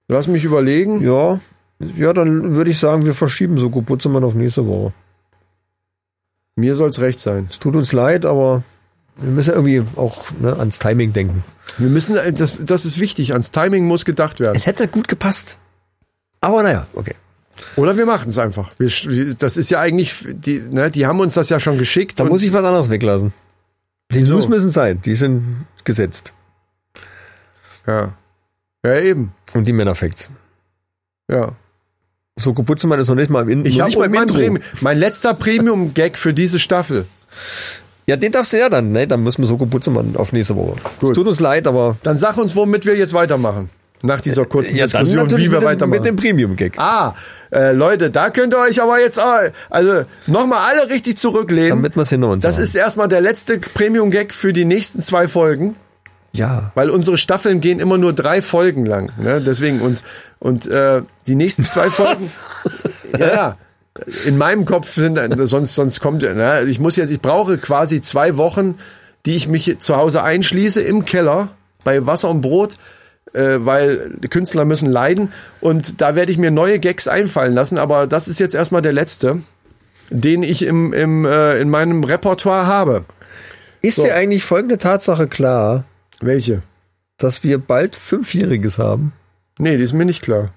lass 0.09 0.27
mich 0.27 0.45
überlegen. 0.45 1.03
Ja, 1.03 1.41
ja 1.81 2.13
dann 2.13 2.55
würde 2.55 2.71
ich 2.71 2.79
sagen, 2.79 3.05
wir 3.05 3.15
verschieben 3.15 3.59
Soko 3.59 3.81
Butzemann 3.81 4.25
auf 4.25 4.35
nächste 4.35 4.67
Woche. 4.67 4.93
Mir 6.57 6.75
soll's 6.75 7.01
recht 7.01 7.21
sein. 7.21 7.49
Es 7.51 7.59
tut 7.59 7.75
uns 7.75 7.93
leid, 7.93 8.25
aber 8.25 8.63
wir 9.17 9.31
müssen 9.31 9.55
irgendwie 9.55 9.83
auch 9.97 10.27
ne, 10.41 10.57
ans 10.57 10.79
Timing 10.79 11.13
denken. 11.13 11.45
Wir 11.79 11.89
müssen, 11.89 12.17
äh, 12.17 12.33
das, 12.33 12.65
das 12.65 12.85
ist 12.85 12.99
wichtig. 12.99 13.33
Ans 13.33 13.51
Timing 13.51 13.87
muss 13.87 14.05
gedacht 14.05 14.41
werden. 14.41 14.57
Es 14.57 14.67
hätte 14.67 14.89
gut 14.89 15.09
gepasst. 15.09 15.59
Aber 16.41 16.63
naja, 16.63 16.87
okay. 16.95 17.15
Oder 17.77 17.97
wir 17.97 18.07
machen 18.07 18.31
es 18.31 18.39
einfach. 18.39 18.73
Wir, 18.79 19.35
das 19.35 19.57
ist 19.57 19.71
ja 19.71 19.81
eigentlich, 19.81 20.15
die, 20.27 20.61
ne, 20.61 20.91
die 20.91 21.07
haben 21.07 21.21
uns 21.21 21.35
das 21.35 21.51
ja 21.51 21.61
schon 21.61 21.79
geschickt. 21.79 22.19
Da 22.19 22.25
muss 22.25 22.43
ich 22.43 22.53
was 22.53 22.65
anderes 22.65 22.91
weglassen. 22.91 23.33
Die? 24.13 24.23
News 24.23 24.49
müssen 24.49 24.71
sein, 24.71 25.01
die 25.03 25.15
sind 25.15 25.67
gesetzt. 25.85 26.33
ja. 27.87 28.15
ja, 28.85 29.01
eben. 29.01 29.33
Und 29.53 29.69
die 29.69 29.73
Männerfacts. 29.73 30.31
Ja. 31.31 31.53
Soko 32.41 32.63
Butzemann 32.63 32.99
ist 32.99 33.09
noch 33.09 33.15
nicht 33.15 33.31
mal 33.31 33.49
im, 33.49 33.65
Ich 33.65 33.77
noch 33.77 33.83
habe 33.83 33.89
nicht 33.91 33.99
mal 33.99 34.05
im 34.07 34.13
mein, 34.13 34.23
Intro. 34.23 34.35
Premium, 34.37 34.59
mein 34.81 34.99
letzter 34.99 35.35
Premium-Gag 35.35 36.19
für 36.19 36.33
diese 36.35 36.59
Staffel. 36.59 37.07
Ja, 38.07 38.17
den 38.17 38.33
darfst 38.33 38.53
du 38.53 38.59
ja 38.59 38.69
dann, 38.69 38.93
ne? 38.93 39.07
Dann 39.07 39.23
müssen 39.23 39.43
wir 39.43 39.47
Soko 39.47 39.67
Butzemann 39.67 40.17
auf 40.17 40.33
nächste 40.33 40.57
Woche. 40.57 40.77
Gut. 41.01 41.11
Es 41.11 41.15
tut 41.15 41.27
uns 41.27 41.39
leid, 41.41 41.67
aber 41.67 41.97
Dann 42.03 42.17
sag 42.17 42.37
uns, 42.39 42.57
womit 42.57 42.85
wir 42.87 42.97
jetzt 42.97 43.13
weitermachen. 43.13 43.71
Nach 44.03 44.21
dieser 44.21 44.47
kurzen 44.47 44.77
ja, 44.77 44.87
dann 44.87 45.05
Diskussion, 45.05 45.39
wie 45.39 45.53
wir 45.53 45.63
weitermachen. 45.63 46.01
mit 46.01 46.07
dem 46.07 46.17
Premium-Gag. 46.17 46.79
Ah, 46.79 47.15
äh, 47.53 47.73
Leute, 47.73 48.11
da 48.11 48.31
könnt 48.31 48.55
ihr 48.55 48.59
euch 48.59 48.81
aber 48.81 48.99
jetzt, 48.99 49.19
äh, 49.19 49.53
also 49.69 50.05
nochmal 50.27 50.61
alle 50.71 50.89
richtig 50.89 51.19
zurücklehnen. 51.19 51.69
Damit 51.69 51.97
wir 51.97 52.03
es 52.03 52.09
hinter 52.09 52.29
uns 52.29 52.43
das 52.43 52.57
haben. 52.57 52.65
ist 52.65 52.75
erstmal 52.75 53.09
der 53.09 53.21
letzte 53.21 53.59
Premium-Gag 53.59 54.33
für 54.33 54.55
die 54.55 54.65
nächsten 54.65 55.03
zwei 55.03 55.29
Folgen. 55.29 55.77
Ja. 56.33 56.71
Weil 56.75 56.91
unsere 56.91 57.19
Staffeln 57.19 57.61
gehen 57.61 57.81
immer 57.81 57.99
nur 57.99 58.13
drei 58.13 58.43
Folgen 58.43 58.87
lang. 58.87 59.11
Ne? 59.19 59.43
Deswegen 59.45 59.81
und 59.81 60.03
und 60.39 60.67
äh, 60.67 61.03
die 61.27 61.35
nächsten 61.35 61.65
zwei 61.65 61.91
Folgen. 61.91 62.27
Ja, 63.19 63.27
ja. 63.27 63.57
In 64.25 64.39
meinem 64.39 64.65
Kopf 64.65 64.95
sind 64.95 65.19
sonst 65.49 65.75
sonst 65.75 66.01
kommt 66.01 66.23
ne? 66.23 66.63
ich 66.69 66.79
muss 66.79 66.97
jetzt 66.97 67.11
ich 67.11 67.21
brauche 67.21 67.59
quasi 67.59 68.01
zwei 68.01 68.37
Wochen, 68.37 68.79
die 69.27 69.35
ich 69.35 69.49
mich 69.49 69.79
zu 69.81 69.97
Hause 69.97 70.23
einschließe 70.23 70.81
im 70.81 71.05
Keller 71.05 71.49
bei 71.83 72.07
Wasser 72.07 72.31
und 72.31 72.41
Brot, 72.41 72.77
äh, 73.33 73.57
weil 73.59 74.17
Künstler 74.31 74.65
müssen 74.65 74.89
leiden 74.89 75.33
und 75.61 76.01
da 76.01 76.15
werde 76.15 76.31
ich 76.31 76.39
mir 76.39 76.53
neue 76.53 76.79
Gags 76.79 77.09
einfallen 77.09 77.53
lassen. 77.53 77.79
Aber 77.79 78.07
das 78.07 78.29
ist 78.29 78.39
jetzt 78.39 78.55
erstmal 78.55 78.83
der 78.83 78.93
letzte, 78.93 79.43
den 80.11 80.45
ich 80.45 80.63
im 80.63 80.93
im 80.93 81.25
äh, 81.25 81.61
in 81.61 81.69
meinem 81.69 82.05
Repertoire 82.05 82.67
habe. 82.67 83.05
Ist 83.83 83.99
dir 83.99 84.15
eigentlich 84.15 84.45
folgende 84.45 84.79
Tatsache 84.79 85.27
klar, 85.27 85.85
Welche? 86.21 86.63
dass 87.21 87.45
wir 87.45 87.59
bald 87.59 87.97
Fünfjähriges 87.97 88.79
haben? 88.79 89.13
Nee, 89.59 89.77
die 89.77 89.83
ist 89.83 89.93
mir 89.93 90.05
nicht 90.05 90.23
klar. 90.23 90.53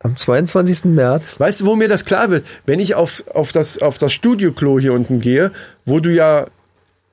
Am 0.00 0.16
22. 0.16 0.84
März. 0.86 1.38
Weißt 1.38 1.60
du, 1.60 1.66
wo 1.66 1.76
mir 1.76 1.88
das 1.88 2.04
klar 2.04 2.28
wird? 2.30 2.44
Wenn 2.66 2.80
ich 2.80 2.96
auf, 2.96 3.24
auf 3.32 3.52
das, 3.52 3.80
auf 3.80 3.98
das 3.98 4.12
Studioklo 4.12 4.80
hier 4.80 4.92
unten 4.92 5.20
gehe, 5.20 5.52
wo 5.84 6.00
du 6.00 6.12
ja 6.12 6.46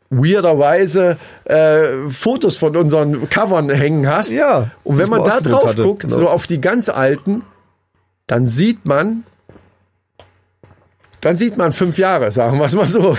weirderweise 0.10 1.18
äh, 1.46 2.10
Fotos 2.10 2.58
von 2.58 2.76
unseren 2.76 3.30
Covern 3.30 3.70
hängen 3.70 4.08
hast. 4.08 4.32
Ja, 4.32 4.72
Und 4.84 4.98
wenn 4.98 5.08
man 5.08 5.24
da 5.24 5.40
drauf 5.40 5.70
hatte, 5.70 5.84
guckt, 5.84 6.02
genau. 6.02 6.16
so 6.16 6.28
auf 6.28 6.48
die 6.48 6.60
ganz 6.60 6.90
alten, 6.90 7.44
dann 8.26 8.48
sieht 8.48 8.88
man, 8.88 9.24
dann 11.22 11.38
sieht 11.38 11.57
man 11.57 11.72
fünf 11.72 11.97
Jahre, 11.97 12.32
sagen 12.32 12.57
wir 12.57 12.65
es 12.65 12.76
mal 12.76 12.88
so. 12.88 13.17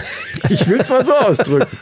Ich 0.49 0.69
will 0.69 0.81
es 0.81 0.89
mal 0.89 1.05
so 1.05 1.13
ausdrücken. 1.13 1.77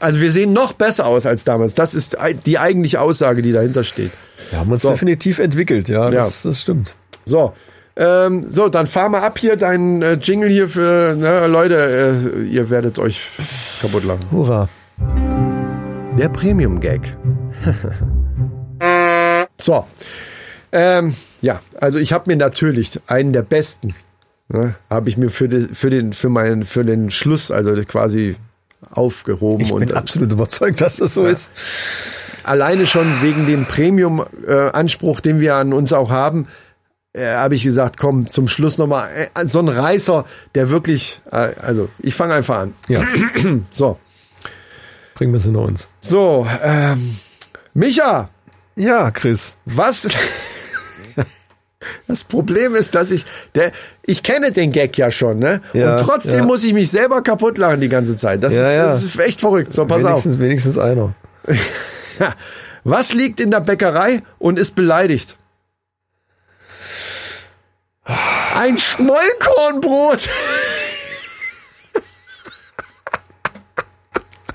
Also 0.00 0.20
wir 0.20 0.32
sehen 0.32 0.52
noch 0.52 0.72
besser 0.72 1.06
aus 1.06 1.26
als 1.26 1.44
damals. 1.44 1.74
Das 1.74 1.94
ist 1.94 2.16
die 2.46 2.58
eigentliche 2.58 3.00
Aussage, 3.00 3.42
die 3.42 3.52
dahinter 3.52 3.84
steht. 3.84 4.12
Wir 4.50 4.60
haben 4.60 4.72
uns 4.72 4.82
So. 4.82 4.90
definitiv 4.90 5.38
entwickelt, 5.38 5.88
ja, 5.88 6.10
das, 6.10 6.42
das 6.42 6.60
stimmt. 6.62 6.94
So, 7.26 7.52
ähm, 7.96 8.46
so, 8.48 8.68
dann 8.68 8.86
fahr 8.86 9.08
mal 9.08 9.22
ab 9.22 9.38
hier 9.38 9.56
deinen 9.56 10.02
äh, 10.02 10.12
Jingle 10.12 10.48
hier 10.48 10.68
für, 10.68 11.16
ne, 11.16 11.48
Leute, 11.48 12.30
äh, 12.34 12.42
ihr 12.44 12.70
werdet 12.70 12.98
euch 12.98 13.20
kaputt 13.80 14.04
lachen. 14.04 14.24
Hurra. 14.30 14.68
Der 16.16 16.28
Premium-Gag. 16.28 17.16
so, 19.58 19.84
ähm, 20.72 21.14
ja, 21.40 21.60
also 21.80 21.98
ich 21.98 22.12
habe 22.12 22.30
mir 22.30 22.36
natürlich 22.36 23.00
einen 23.08 23.32
der 23.32 23.42
besten, 23.42 23.94
ne, 24.48 24.74
habe 24.90 25.08
ich 25.08 25.16
mir 25.16 25.30
für, 25.30 25.48
die, 25.48 25.68
für 25.74 25.90
den, 25.90 26.12
für 26.12 26.28
meinen, 26.28 26.64
für 26.64 26.84
den 26.84 27.10
Schluss, 27.10 27.50
also 27.50 27.74
quasi 27.84 28.36
aufgehoben 28.90 29.64
Ich 29.64 29.72
und 29.72 29.86
bin 29.86 29.96
absolut 29.96 30.30
überzeugt, 30.32 30.80
dass 30.80 30.96
das 30.96 31.14
so 31.14 31.26
ist. 31.26 31.50
alleine 32.44 32.86
schon 32.86 33.22
wegen 33.22 33.44
dem 33.46 33.66
Premium-Anspruch, 33.66 35.20
den 35.20 35.40
wir 35.40 35.56
an 35.56 35.72
uns 35.72 35.92
auch 35.92 36.10
haben, 36.10 36.46
äh, 37.12 37.26
habe 37.34 37.54
ich 37.56 37.64
gesagt, 37.64 37.98
komm, 37.98 38.28
zum 38.28 38.46
Schluss 38.48 38.78
nochmal 38.78 39.10
äh, 39.34 39.46
so 39.46 39.58
ein 39.58 39.68
Reißer, 39.68 40.24
der 40.54 40.70
wirklich, 40.70 41.20
äh, 41.32 41.54
also 41.60 41.88
ich 41.98 42.14
fange 42.14 42.34
einfach 42.34 42.58
an. 42.58 42.74
Ja, 42.88 43.02
So, 43.70 43.98
bringen 45.14 45.32
wir 45.32 45.38
es 45.38 45.44
hinter 45.44 45.62
uns. 45.62 45.88
so, 46.00 46.46
ähm, 46.62 47.16
Micha, 47.74 48.28
Ja, 48.76 49.10
Chris. 49.10 49.56
was? 49.64 50.08
Das 52.08 52.24
Problem 52.24 52.74
ist, 52.74 52.94
dass 52.94 53.10
ich, 53.12 53.24
der, 53.54 53.70
ich 54.02 54.22
kenne 54.24 54.50
den 54.50 54.72
Gag 54.72 54.98
ja 54.98 55.10
schon, 55.12 55.38
ne? 55.38 55.60
Ja, 55.72 55.92
Und 55.92 56.00
trotzdem 56.00 56.38
ja. 56.38 56.44
muss 56.44 56.64
ich 56.64 56.72
mich 56.72 56.90
selber 56.90 57.22
kaputt 57.22 57.56
lachen 57.56 57.80
die 57.80 57.88
ganze 57.88 58.16
Zeit. 58.16 58.42
Das, 58.42 58.54
Ja, 58.54 58.90
ist, 58.90 59.04
das 59.04 59.04
ist 59.04 59.18
echt 59.20 59.40
verrückt. 59.40 59.72
So, 59.72 59.86
pass 59.86 60.04
auf. 60.04 60.24
wenigstens, 60.24 60.38
wenigstens 60.40 60.78
einer. 60.78 61.14
Was 62.84 63.12
liegt 63.14 63.38
in 63.38 63.50
der 63.50 63.60
Bäckerei 63.60 64.22
und 64.38 64.58
ist 64.58 64.74
beleidigt? 64.74 65.36
Ein 68.56 68.78
Schmollkornbrot. 68.78 70.28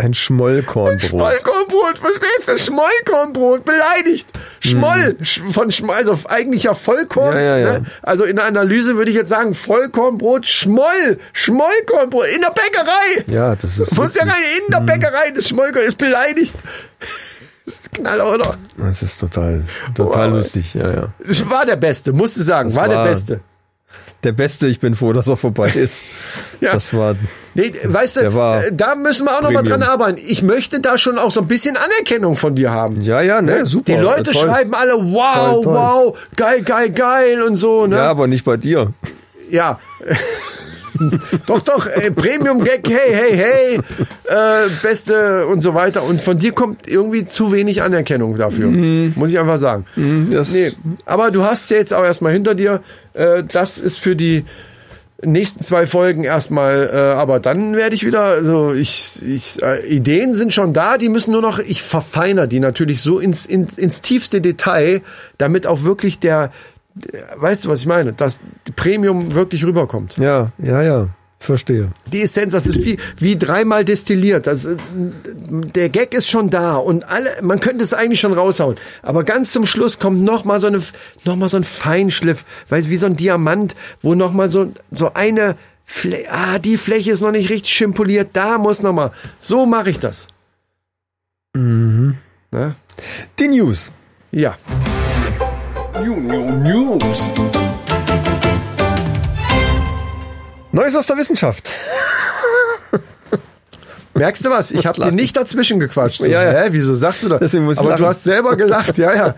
Ein 0.04 0.14
Schmollkornbrot. 0.14 1.10
Schmollkornbrot, 1.10 1.98
verstehst 2.00 2.48
du? 2.48 2.58
Schmollkornbrot, 2.58 3.64
beleidigt. 3.64 4.28
Schmoll, 4.60 5.16
sch- 5.22 5.40
von 5.54 5.72
Schmoll, 5.72 5.96
also 5.96 6.18
eigentlich 6.28 6.64
ja 6.64 6.74
Vollkorn. 6.74 7.34
Mhm. 7.36 7.40
Ja, 7.40 7.58
ja, 7.58 7.58
ja. 7.74 7.80
Ne? 7.80 7.86
Also 8.02 8.26
in 8.26 8.36
der 8.36 8.46
Analyse 8.46 8.98
würde 8.98 9.12
ich 9.12 9.16
jetzt 9.18 9.30
sagen, 9.30 9.54
Vollkornbrot, 9.54 10.46
Schmoll, 10.46 11.18
Schmollkornbrot 11.32 12.26
in 12.36 12.42
der 12.42 12.50
Bäckerei. 12.52 13.24
Ja, 13.28 13.56
das 13.56 13.78
ist. 13.78 13.96
Muss 13.96 14.16
ja 14.16 14.24
in 14.24 14.72
der 14.72 14.82
Bäckerei, 14.82 15.32
das 15.34 15.48
Schmollkorn 15.48 15.86
ist 15.86 15.98
beleidigt. 15.98 16.54
Das 17.66 17.76
ist 17.76 17.94
Knaller, 17.94 18.30
oder? 18.34 18.58
Das 18.76 19.02
ist 19.04 19.18
total, 19.22 19.64
total 19.96 20.30
Boah. 20.32 20.36
lustig, 20.38 20.74
ja, 20.74 20.90
ja. 20.92 21.14
War 21.50 21.66
der 21.66 21.78
Beste, 21.78 22.12
musst 22.12 22.36
du 22.36 22.42
sagen, 22.42 22.76
war, 22.76 22.90
der 22.90 22.98
war- 22.98 23.06
Beste. 23.08 23.40
Der 24.24 24.32
Beste, 24.32 24.68
ich 24.68 24.80
bin 24.80 24.96
froh, 24.96 25.12
dass 25.14 25.28
er 25.28 25.38
vorbei 25.38 25.70
ist. 25.76 26.04
Ja. 26.62 26.74
Das 26.74 26.94
war, 26.94 27.16
Nee, 27.56 27.72
weißt 27.84 28.18
du, 28.18 28.22
äh, 28.22 28.72
da 28.74 28.96
müssen 28.96 29.26
wir 29.28 29.32
auch 29.38 29.42
noch 29.42 29.52
mal 29.52 29.62
Premium. 29.62 29.82
dran 29.82 29.90
arbeiten. 29.90 30.20
Ich 30.26 30.42
möchte 30.42 30.80
da 30.80 30.98
schon 30.98 31.18
auch 31.20 31.32
so 31.32 31.42
ein 31.42 31.48
bisschen 31.48 31.78
Anerkennung 31.78 32.36
von 32.38 32.56
dir 32.56 32.72
haben. 32.72 33.02
ja, 33.02 33.22
ja, 33.22 33.42
ne, 33.42 33.66
super. 33.66 33.94
Die 33.94 34.00
Leute 34.02 34.32
toll. 34.32 34.36
schreiben 34.50 34.74
alle, 34.74 34.94
wow, 34.94 35.54
Toll, 35.56 35.64
toll. 35.64 35.74
wow, 35.76 36.18
geil, 36.36 36.62
geil, 36.64 36.90
geil 36.92 37.42
und 37.44 37.56
so, 37.56 37.86
ne? 37.86 37.98
Ja, 37.98 38.10
aber 38.10 38.28
nicht 38.28 38.44
bei 38.46 38.58
dir. 38.58 38.92
Ja. 39.52 39.80
doch, 41.48 41.62
doch, 41.62 41.88
äh, 41.88 42.12
Premium-Gag, 42.12 42.88
hey, 42.88 43.14
hey, 43.14 43.36
hey, 43.38 43.80
äh, 44.26 44.70
beste 44.82 45.48
und 45.48 45.60
so 45.62 45.74
weiter. 45.74 46.04
Und 46.04 46.22
von 46.22 46.38
dir 46.38 46.52
kommt 46.54 46.88
irgendwie 46.88 47.26
zu 47.26 47.52
wenig 47.52 47.82
Anerkennung 47.82 48.38
dafür. 48.38 48.68
Mhm. 48.68 49.14
Muss 49.16 49.32
ich 49.32 49.40
einfach 49.40 49.58
sagen. 49.58 49.86
Das, 50.30 50.52
Nee, 50.52 50.72
aber 51.06 51.32
du 51.32 51.44
hast 51.44 51.70
ja 51.72 51.78
jetzt 51.78 51.94
auch 51.94 52.04
erstmal 52.04 52.34
hinter 52.34 52.56
dir. 52.56 52.82
Äh, 53.14 53.44
das 53.44 53.78
ist 53.78 54.00
für 54.00 54.16
die 54.16 54.46
nächsten 55.26 55.64
zwei 55.64 55.88
Folgen 55.88 56.24
erstmal, 56.24 56.90
äh, 56.92 56.98
aber 56.98 57.40
dann 57.40 57.76
werde 57.76 57.96
ich 57.96 58.06
wieder, 58.06 58.24
also 58.24 58.74
ich, 58.74 59.22
ich 59.26 59.62
äh, 59.62 59.86
Ideen 59.88 60.36
sind 60.36 60.54
schon 60.54 60.74
da, 60.74 60.98
die 60.98 61.10
müssen 61.10 61.32
nur 61.32 61.42
noch, 61.42 61.60
ich 61.60 61.82
verfeiner 61.82 62.48
die 62.48 62.60
natürlich 62.60 63.02
so 63.02 63.20
ins, 63.20 63.46
ins, 63.46 63.78
ins 63.78 64.02
tiefste 64.02 64.42
Detail, 64.42 65.02
damit 65.38 65.66
auch 65.68 65.84
wirklich 65.84 66.20
der, 66.20 66.52
weißt 67.38 67.66
du, 67.66 67.70
was 67.70 67.82
ich 67.82 67.86
meine, 67.86 68.14
dass 68.14 68.40
Premium 68.76 69.34
wirklich 69.34 69.64
rüberkommt. 69.66 70.18
Ja, 70.18 70.52
ja, 70.58 70.82
ja. 70.82 71.08
Verstehe. 71.44 71.90
Die 72.12 72.22
Essenz, 72.22 72.54
das 72.54 72.66
ist 72.66 72.86
wie, 72.86 72.98
wie 73.18 73.38
dreimal 73.38 73.84
destilliert. 73.84 74.48
Das, 74.48 74.64
ist- 74.64 74.80
der 74.96 75.90
Gag 75.90 76.14
ist 76.14 76.30
schon 76.30 76.50
da 76.50 76.78
und 76.78 77.10
alle, 77.10 77.30
man 77.42 77.60
könnte 77.60 77.84
es 77.84 77.94
eigentlich 77.94 78.22
schon 78.22 78.32
raushauen. 78.32 78.76
Aber 79.02 79.26
ganz 79.26 79.52
zum 79.52 79.66
Schluss 79.66 80.00
kommt 80.00 80.22
noch 80.24 80.46
mal 80.46 80.62
so 80.62 80.68
eine, 80.68 80.82
noch 81.26 81.36
mal 81.36 81.50
so 81.50 81.58
ein 81.58 81.66
Feinschliff, 81.66 82.46
weißt 82.70 82.90
wie 82.90 82.96
so 82.96 83.08
ein 83.08 83.18
Diamant, 83.18 83.76
wo 84.02 84.16
noch 84.16 84.32
mal 84.32 84.50
so, 84.50 84.72
so 84.92 85.14
eine, 85.16 85.58
Flä 85.84 86.28
ah, 86.30 86.60
die 86.60 86.78
Fläche 86.78 87.12
ist 87.12 87.20
noch 87.20 87.32
nicht 87.32 87.50
richtig 87.50 87.74
schön 87.74 87.94
poliert, 87.94 88.30
da 88.32 88.58
muss 88.58 88.82
noch 88.82 88.94
mal. 88.94 89.12
So 89.42 89.66
mache 89.66 89.90
ich 89.90 90.00
das. 90.00 90.28
Ne? 91.54 92.16
Die 93.38 93.48
News. 93.50 93.92
Ja. 94.32 94.58
New, 96.02 96.22
new, 96.22 96.52
News. 96.52 97.30
Neues 100.74 100.96
aus 100.96 101.06
der 101.06 101.16
Wissenschaft. 101.18 101.72
Merkst 104.16 104.46
du 104.46 104.50
was? 104.52 104.70
Ich 104.72 104.86
habe 104.86 105.00
dir 105.02 105.12
nicht 105.12 105.36
dazwischen 105.36 105.80
gequatscht. 105.80 106.20
So, 106.20 106.26
Ja, 106.28 106.44
ja. 106.44 106.64
Hä, 106.64 106.68
wieso 106.72 106.94
sagst 106.94 107.24
du 107.24 107.30
das? 107.30 107.54
Aber 107.56 107.74
du 107.74 107.84
lachen. 107.90 108.06
hast 108.06 108.24
selber 108.24 108.56
gelacht, 108.56 108.98
ja, 109.00 109.16
ja. 109.16 109.36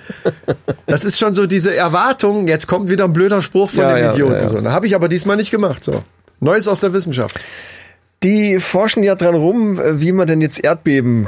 Das 0.86 1.06
ist 1.06 1.18
schon 1.18 1.34
so 1.34 1.46
diese 1.46 1.74
Erwartung, 1.76 2.48
jetzt 2.48 2.68
kommt 2.68 2.90
wieder 2.90 3.06
ein 3.06 3.14
blöder 3.14 3.42
Spruch 3.42 3.70
von 3.70 3.84
Ja, 3.84 3.94
dem 3.96 4.04
ja, 4.06 4.12
Idioten. 4.12 4.34
ja. 4.34 4.50
So. 4.50 4.60
Da 4.60 4.72
habe 4.72 4.88
ich 4.88 4.96
aber 4.96 5.08
diesmal 5.08 5.38
nicht 5.38 5.52
gemacht. 5.52 5.84
So. 5.84 6.04
Neues 6.42 6.68
aus 6.68 6.82
der 6.82 6.92
Wissenschaft. 6.94 7.40
Die 8.24 8.60
forschen 8.60 9.04
ja 9.04 9.16
dran 9.16 9.36
rum, 9.36 9.80
wie 10.02 10.12
man 10.12 10.28
denn 10.28 10.42
jetzt 10.42 10.62
Erdbeben 10.62 11.28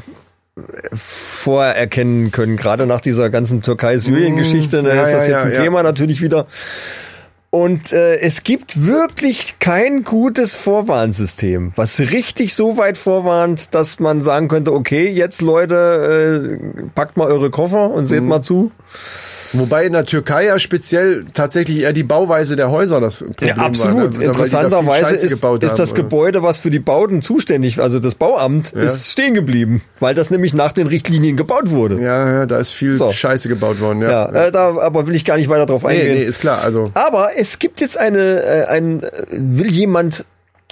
äh, 0.57 0.61
vorerkennen 0.93 2.31
können. 2.31 2.57
Gerade 2.57 2.85
nach 2.85 2.99
dieser 3.01 3.29
ganzen 3.29 3.61
Türkei-Syrien-Geschichte 3.61 4.83
ne, 4.83 4.93
Mm, 4.93 4.95
ja, 4.97 5.03
ist 5.03 5.13
das 5.13 5.27
jetzt 5.27 5.43
ein. 5.43 5.53
Thema 5.53 5.83
natürlich 5.83 6.21
wieder. 6.21 6.47
Und 7.57 7.91
äh, 7.91 8.17
es 8.17 8.43
gibt 8.43 8.85
wirklich 8.85 9.57
kein 9.57 10.03
gutes 10.03 10.55
Vorwarnsystem, 10.55 11.71
was 11.75 11.99
richtig 11.99 12.53
so 12.53 12.77
weit 12.77 12.99
vorwarnt, 12.99 13.73
dass 13.73 13.99
man 13.99 14.21
sagen 14.21 14.47
könnte, 14.47 14.73
okay, 14.73 15.09
jetzt 15.09 15.41
Leute, 15.41 16.59
äh, 16.61 16.83
packt 16.93 17.17
mal 17.17 17.25
eure 17.25 17.49
Koffer 17.49 17.89
und 17.89 18.05
seht 18.05 18.21
mal 18.21 18.43
zu. 18.43 18.71
Wobei 19.53 19.85
in 19.85 19.93
der 19.93 20.05
Türkei 20.05 20.45
ja 20.45 20.59
speziell 20.59 21.23
tatsächlich 21.33 21.79
eher 21.83 21.93
die 21.93 22.03
Bauweise 22.03 22.57
der 22.57 22.69
Häuser 22.69 22.99
das 22.99 23.19
Problem 23.23 23.55
Ja, 23.55 23.63
absolut. 23.63 23.95
war. 23.97 24.03
ne? 24.03 24.09
Da- 24.09 24.09
da 24.09 24.17
viel 24.17 24.23
Interessanterweise 24.27 25.05
Scheiße 25.11 25.25
ist, 25.25 25.31
gebaut 25.35 25.63
ist 25.63 25.71
haben, 25.71 25.77
das 25.77 25.91
oder? 25.93 26.03
Gebäude, 26.03 26.43
was 26.43 26.57
für 26.57 26.69
die 26.69 26.79
Bauten 26.79 27.21
zuständig, 27.21 27.79
also 27.79 27.99
das 27.99 28.15
Bauamt, 28.15 28.73
ist 28.73 29.09
stehen 29.13 29.33
geblieben, 29.33 29.81
weil 30.01 30.13
das 30.15 30.29
nämlich 30.31 30.53
nach 30.53 30.73
den 30.73 30.87
Richtlinien 30.87 31.37
gebaut 31.37 31.69
wurde. 31.69 31.95
Ja, 32.01 32.29
ja, 32.39 32.45
da 32.45 32.57
ist 32.57 32.71
viel 32.71 32.93
So. 32.93 33.09
Scheiße 33.11 33.47
gebaut 33.47 33.79
worden. 33.79 34.01
Ja, 34.01 34.09
Ja, 34.31 34.47
Äh, 34.47 34.51
da 34.51 34.77
aber 34.79 35.07
will 35.07 35.15
ich 35.15 35.23
gar 35.23 35.37
nicht 35.37 35.47
weiter 35.47 35.65
drauf 35.65 35.83
nee, 35.83 35.89
eingehen. 35.91 36.15
nee, 36.15 36.23
ist 36.23 36.39
klar. 36.41 36.61
Also 36.61 36.91
Aber 36.93 37.29
es 37.37 37.57
gibt 37.57 37.79
jetzt 37.79 37.97
eine, 37.97 38.41
äh, 38.43 38.65
ein, 38.65 39.01
äh, 39.03 39.09
will 39.31 39.71
jemand 39.71 40.25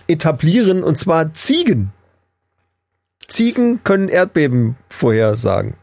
etablieren, 0.07 0.83
und 0.83 0.97
zwar 0.97 1.33
Ziegen. 1.33 1.91
Ziegen 3.27 3.83
können 3.83 4.09
Erdbeben 4.09 4.75
vorhersagen. 4.89 5.75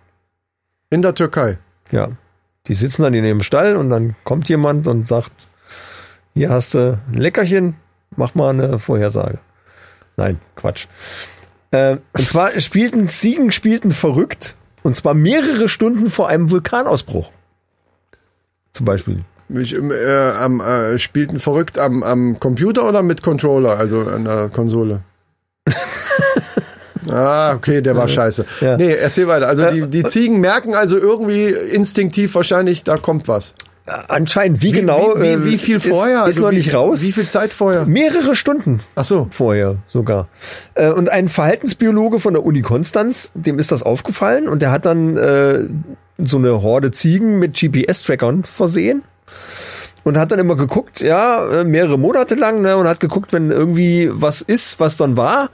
In 0.91 1.03
der 1.03 1.15
Türkei. 1.15 1.59
Ja. 1.91 2.11
Die 2.69 2.75
sitzen 2.75 3.03
dann 3.03 3.15
in 3.15 3.25
ihrem 3.25 3.43
Stall 3.43 3.77
und 3.77 3.89
dann 3.89 4.15
kommt 4.25 4.49
jemand 4.49 4.87
und 4.87 5.07
sagt, 5.07 5.33
hier 6.35 6.51
hast 6.51 6.75
du 6.75 7.01
ein 7.11 7.19
Leckerchen, 7.19 7.77
mach 8.17 8.35
mal 8.35 8.51
eine 8.51 8.79
Vorhersage. 8.79 9.39
Nein, 10.17 10.39
Quatsch. 10.55 10.87
Äh, 11.71 11.97
und 12.13 12.29
zwar 12.29 12.51
spielten 12.61 13.09
Ziegen 13.09 13.51
spielten 13.51 13.93
verrückt 13.93 14.57
und 14.83 14.97
zwar 14.97 15.15
mehrere 15.15 15.69
Stunden 15.69 16.11
vor 16.11 16.29
einem 16.29 16.51
Vulkanausbruch. 16.51 17.31
Zum 18.73 18.87
Beispiel. 18.87 19.25
Mich, 19.49 19.75
äh, 19.75 20.31
am, 20.31 20.61
äh, 20.61 20.99
spielten 20.99 21.41
verrückt 21.41 21.79
am, 21.79 22.03
am 22.03 22.41
Computer 22.41 22.89
oder 22.89 23.03
mit 23.03 23.23
Controller, 23.23 23.77
also 23.77 24.03
an 24.03 24.25
der 24.25 24.49
Konsole? 24.49 25.03
ah, 27.13 27.55
okay, 27.55 27.81
der 27.83 27.97
war 27.97 28.09
scheiße. 28.09 28.45
Ja. 28.61 28.77
Nee, 28.77 28.93
erzähl 28.95 29.27
weiter. 29.27 29.49
Also 29.49 29.71
die, 29.71 29.89
die 29.89 30.05
Ziegen 30.05 30.41
merken 30.41 30.75
also 30.75 30.99
irgendwie 30.99 31.49
instinktiv 31.49 32.35
wahrscheinlich, 32.35 32.85
da 32.85 32.97
kommt 32.97 33.29
was. 33.29 33.55
Anscheinend, 33.85 34.63
wie, 34.63 34.71
genau? 34.71 35.15
Wie, 35.17 35.27
äh, 35.27 35.45
wie, 35.45 35.53
wie 35.53 35.59
viel 35.59 35.77
ist, 35.77 35.89
vorher? 35.89 36.21
Ist 36.21 36.25
Also 36.25 36.43
noch 36.43 36.51
wie, 36.53 36.57
nicht 36.57 36.73
raus. 36.73 37.03
Wie 37.03 37.11
viel 37.11 37.27
Zeit 37.27 37.53
vorher? 37.53 37.85
Mehrere 37.85 38.37
Stunden 38.37 38.81
Ach 38.95 39.05
so. 39.05 39.27
vorher 39.31 39.77
sogar. 39.89 40.29
Äh, 40.75 40.91
Und 40.91 41.09
ein 41.09 41.27
Verhaltensbiologe 41.29 42.21
von 42.21 42.35
der 42.35 42.45
Uni 42.45 42.63
Konstanz, 42.63 43.33
dem 43.35 43.59
ist 43.59 43.73
das 43.73 43.83
aufgefallen 43.83 44.49
und 44.49 44.63
der 44.63 44.71
hat 44.71 44.87
dann 44.87 45.17
äh, 45.17 45.61
so 46.19 46.39
eine 46.39 46.63
Horde 46.63 46.93
Ziegen 46.93 47.41
mit 47.41 47.55
GPS-Trackern 47.55 48.45
versehen 48.45 49.03
und 50.05 50.17
hat 50.19 50.33
dann 50.33 50.39
immer 50.39 50.57
geguckt, 50.57 51.01
ja, 51.01 51.61
äh, 51.61 51.65
mehrere 51.65 51.99
Monate 51.99 52.35
lang, 52.35 52.63
ne, 52.63 52.77
und 52.77 52.89
hat 52.89 53.01
geguckt, 53.01 53.33
wenn 53.33 53.51
irgendwie 53.51 54.11
was 54.13 54.43
ist, 54.43 54.81
was 54.81 54.97
dann 54.97 55.17
war, 55.17 55.51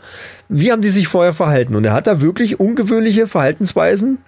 wie 0.49 0.73
haben 0.73 0.83
die 0.83 0.91
sich 0.91 1.09
vorher 1.09 1.35
verhalten. 1.35 1.77
Und 1.77 1.85
er 1.85 1.93
hat 1.93 2.07
da 2.07 2.21
wirklich 2.21 2.61
ungewöhnliche 2.61 3.27
Verhaltensweisen 3.27 4.19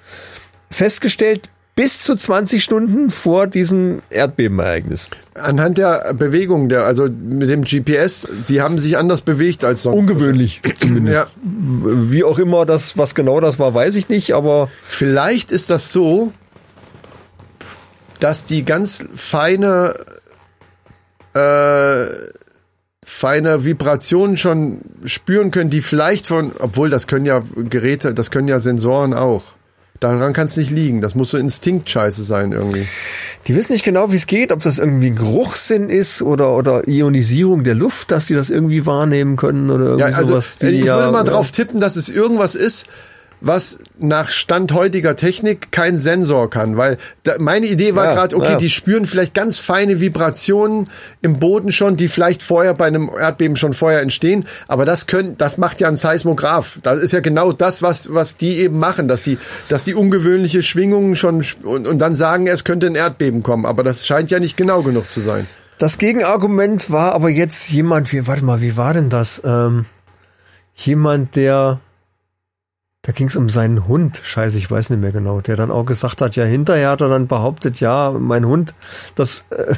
festgestellt, 0.70 1.48
bis 1.80 2.02
zu 2.02 2.14
20 2.14 2.62
Stunden 2.62 3.10
vor 3.10 3.46
diesem 3.46 4.02
Erdbebenereignis. 4.10 5.08
Anhand 5.34 5.78
der 5.78 6.12
Bewegung, 6.12 6.68
der, 6.68 6.84
also 6.84 7.08
mit 7.08 7.48
dem 7.48 7.62
GPS, 7.62 8.28
die 8.48 8.60
haben 8.60 8.78
sich 8.78 8.98
anders 8.98 9.22
bewegt 9.22 9.64
als 9.64 9.84
sonst. 9.84 10.10
Ungewöhnlich 10.10 10.60
zumindest. 10.78 11.16
Ja, 11.16 11.26
Wie 11.42 12.22
auch 12.22 12.38
immer 12.38 12.66
das, 12.66 12.98
was 12.98 13.14
genau 13.14 13.40
das 13.40 13.58
war, 13.58 13.72
weiß 13.72 13.96
ich 13.96 14.10
nicht, 14.10 14.34
aber 14.34 14.68
vielleicht 14.86 15.52
ist 15.52 15.70
das 15.70 15.90
so, 15.90 16.32
dass 18.20 18.44
die 18.44 18.64
ganz 18.64 19.04
feine, 19.14 19.94
äh, 21.34 22.06
feine 23.04 23.64
Vibrationen 23.64 24.36
schon 24.36 24.80
spüren 25.04 25.50
können, 25.50 25.70
die 25.70 25.82
vielleicht 25.82 26.26
von, 26.26 26.52
obwohl 26.58 26.90
das 26.90 27.06
können 27.06 27.24
ja 27.24 27.42
Geräte, 27.56 28.14
das 28.14 28.30
können 28.30 28.48
ja 28.48 28.60
Sensoren 28.60 29.14
auch. 29.14 29.42
Daran 30.00 30.32
kann 30.32 30.46
es 30.46 30.56
nicht 30.56 30.70
liegen. 30.70 31.02
Das 31.02 31.14
muss 31.14 31.30
so 31.30 31.36
Instinktscheiße 31.36 32.24
sein 32.24 32.52
irgendwie. 32.52 32.86
die 33.46 33.54
wissen 33.54 33.72
nicht 33.72 33.84
genau, 33.84 34.10
wie 34.10 34.16
es 34.16 34.26
geht, 34.26 34.50
ob 34.50 34.62
das 34.62 34.78
irgendwie 34.78 35.10
Geruchssinn 35.10 35.90
ist 35.90 36.22
oder, 36.22 36.56
oder 36.56 36.88
Ionisierung 36.88 37.64
der 37.64 37.74
Luft, 37.74 38.10
dass 38.10 38.26
die 38.26 38.34
das 38.34 38.48
irgendwie 38.48 38.86
wahrnehmen 38.86 39.36
können 39.36 39.70
oder 39.70 39.84
irgendwie 39.84 40.10
Ja, 40.10 40.16
also 40.16 40.32
sowas. 40.32 40.56
Die 40.56 40.68
ich 40.68 40.84
ja, 40.86 40.96
würde 40.96 41.12
mal 41.12 41.18
ja, 41.18 41.24
drauf 41.24 41.50
tippen, 41.50 41.80
dass 41.80 41.96
es 41.96 42.08
irgendwas 42.08 42.54
ist, 42.54 42.86
was 43.40 43.78
nach 43.98 44.30
Stand 44.30 44.72
heutiger 44.72 45.16
Technik 45.16 45.72
kein 45.72 45.96
Sensor 45.96 46.50
kann, 46.50 46.76
weil 46.76 46.98
da, 47.22 47.34
meine 47.38 47.66
Idee 47.66 47.94
war 47.94 48.06
Ja, 48.06 48.14
gerade, 48.14 48.36
okay, 48.36 48.52
ja. 48.52 48.56
die 48.56 48.70
spüren 48.70 49.06
vielleicht 49.06 49.34
ganz 49.34 49.58
feine 49.58 50.00
Vibrationen 50.00 50.90
im 51.22 51.38
Boden 51.38 51.72
schon, 51.72 51.96
die 51.96 52.08
vielleicht 52.08 52.42
vorher 52.42 52.74
bei 52.74 52.86
einem 52.86 53.10
Erdbeben 53.18 53.56
schon 53.56 53.72
vorher 53.72 54.02
entstehen, 54.02 54.46
aber 54.68 54.84
das 54.84 55.06
können, 55.06 55.38
das 55.38 55.58
macht 55.58 55.80
ja 55.80 55.88
ein 55.88 55.96
Seismograph. 55.96 56.78
Das 56.82 56.98
ist 56.98 57.12
ja 57.12 57.20
genau 57.20 57.52
das, 57.52 57.82
was 57.82 58.12
was 58.12 58.36
die 58.36 58.58
eben 58.58 58.78
machen, 58.78 59.08
dass 59.08 59.22
die 59.22 59.38
dass 59.68 59.84
die 59.84 59.94
ungewöhnliche 59.94 60.62
Schwingungen 60.62 61.16
schon 61.16 61.44
und, 61.62 61.86
und 61.86 61.98
dann 61.98 62.14
sagen, 62.14 62.46
es 62.46 62.64
könnte 62.64 62.86
ein 62.86 62.94
Erdbeben 62.94 63.42
kommen, 63.42 63.66
aber 63.66 63.82
das 63.82 64.06
scheint 64.06 64.30
ja 64.30 64.38
nicht 64.38 64.56
genau 64.56 64.82
genug 64.82 65.10
zu 65.10 65.20
sein. 65.20 65.46
Das 65.78 65.96
Gegenargument 65.96 66.90
war 66.90 67.14
aber 67.14 67.30
jetzt 67.30 67.70
jemand, 67.70 68.12
wie, 68.12 68.26
warte 68.26 68.44
mal, 68.44 68.60
wie 68.60 68.76
war 68.76 68.92
denn 68.92 69.08
das? 69.08 69.40
Ähm, 69.46 69.86
jemand, 70.74 71.36
der, 71.36 71.80
da 73.02 73.12
ging 73.12 73.28
es 73.28 73.36
um 73.36 73.48
seinen 73.48 73.88
Hund, 73.88 74.20
scheiße, 74.22 74.58
ich 74.58 74.70
weiß 74.70 74.90
nicht 74.90 75.00
mehr 75.00 75.12
genau, 75.12 75.40
der 75.40 75.56
dann 75.56 75.70
auch 75.70 75.84
gesagt 75.84 76.20
hat, 76.20 76.36
ja, 76.36 76.44
hinterher 76.44 76.90
hat 76.90 77.00
er 77.00 77.08
dann 77.08 77.26
behauptet, 77.26 77.80
ja, 77.80 78.10
mein 78.10 78.44
Hund, 78.44 78.74
das, 79.14 79.44
äh, 79.50 79.74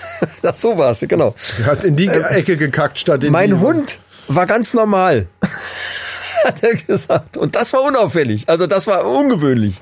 das 0.42 0.60
so 0.60 0.76
war's, 0.76 1.00
genau. 1.00 1.34
Er 1.58 1.66
hat 1.66 1.84
in 1.84 1.96
die 1.96 2.08
Ecke 2.08 2.56
gekackt 2.56 2.98
statt 2.98 3.24
in 3.24 3.32
Mein 3.32 3.50
die. 3.50 3.56
Hund 3.56 3.98
war 4.28 4.46
ganz 4.46 4.74
normal. 4.74 5.26
hat 6.44 6.62
er 6.62 6.74
gesagt. 6.74 7.36
Und 7.36 7.56
das 7.56 7.72
war 7.72 7.82
unauffällig. 7.82 8.48
Also 8.48 8.66
das 8.66 8.86
war 8.86 9.04
ungewöhnlich. 9.04 9.80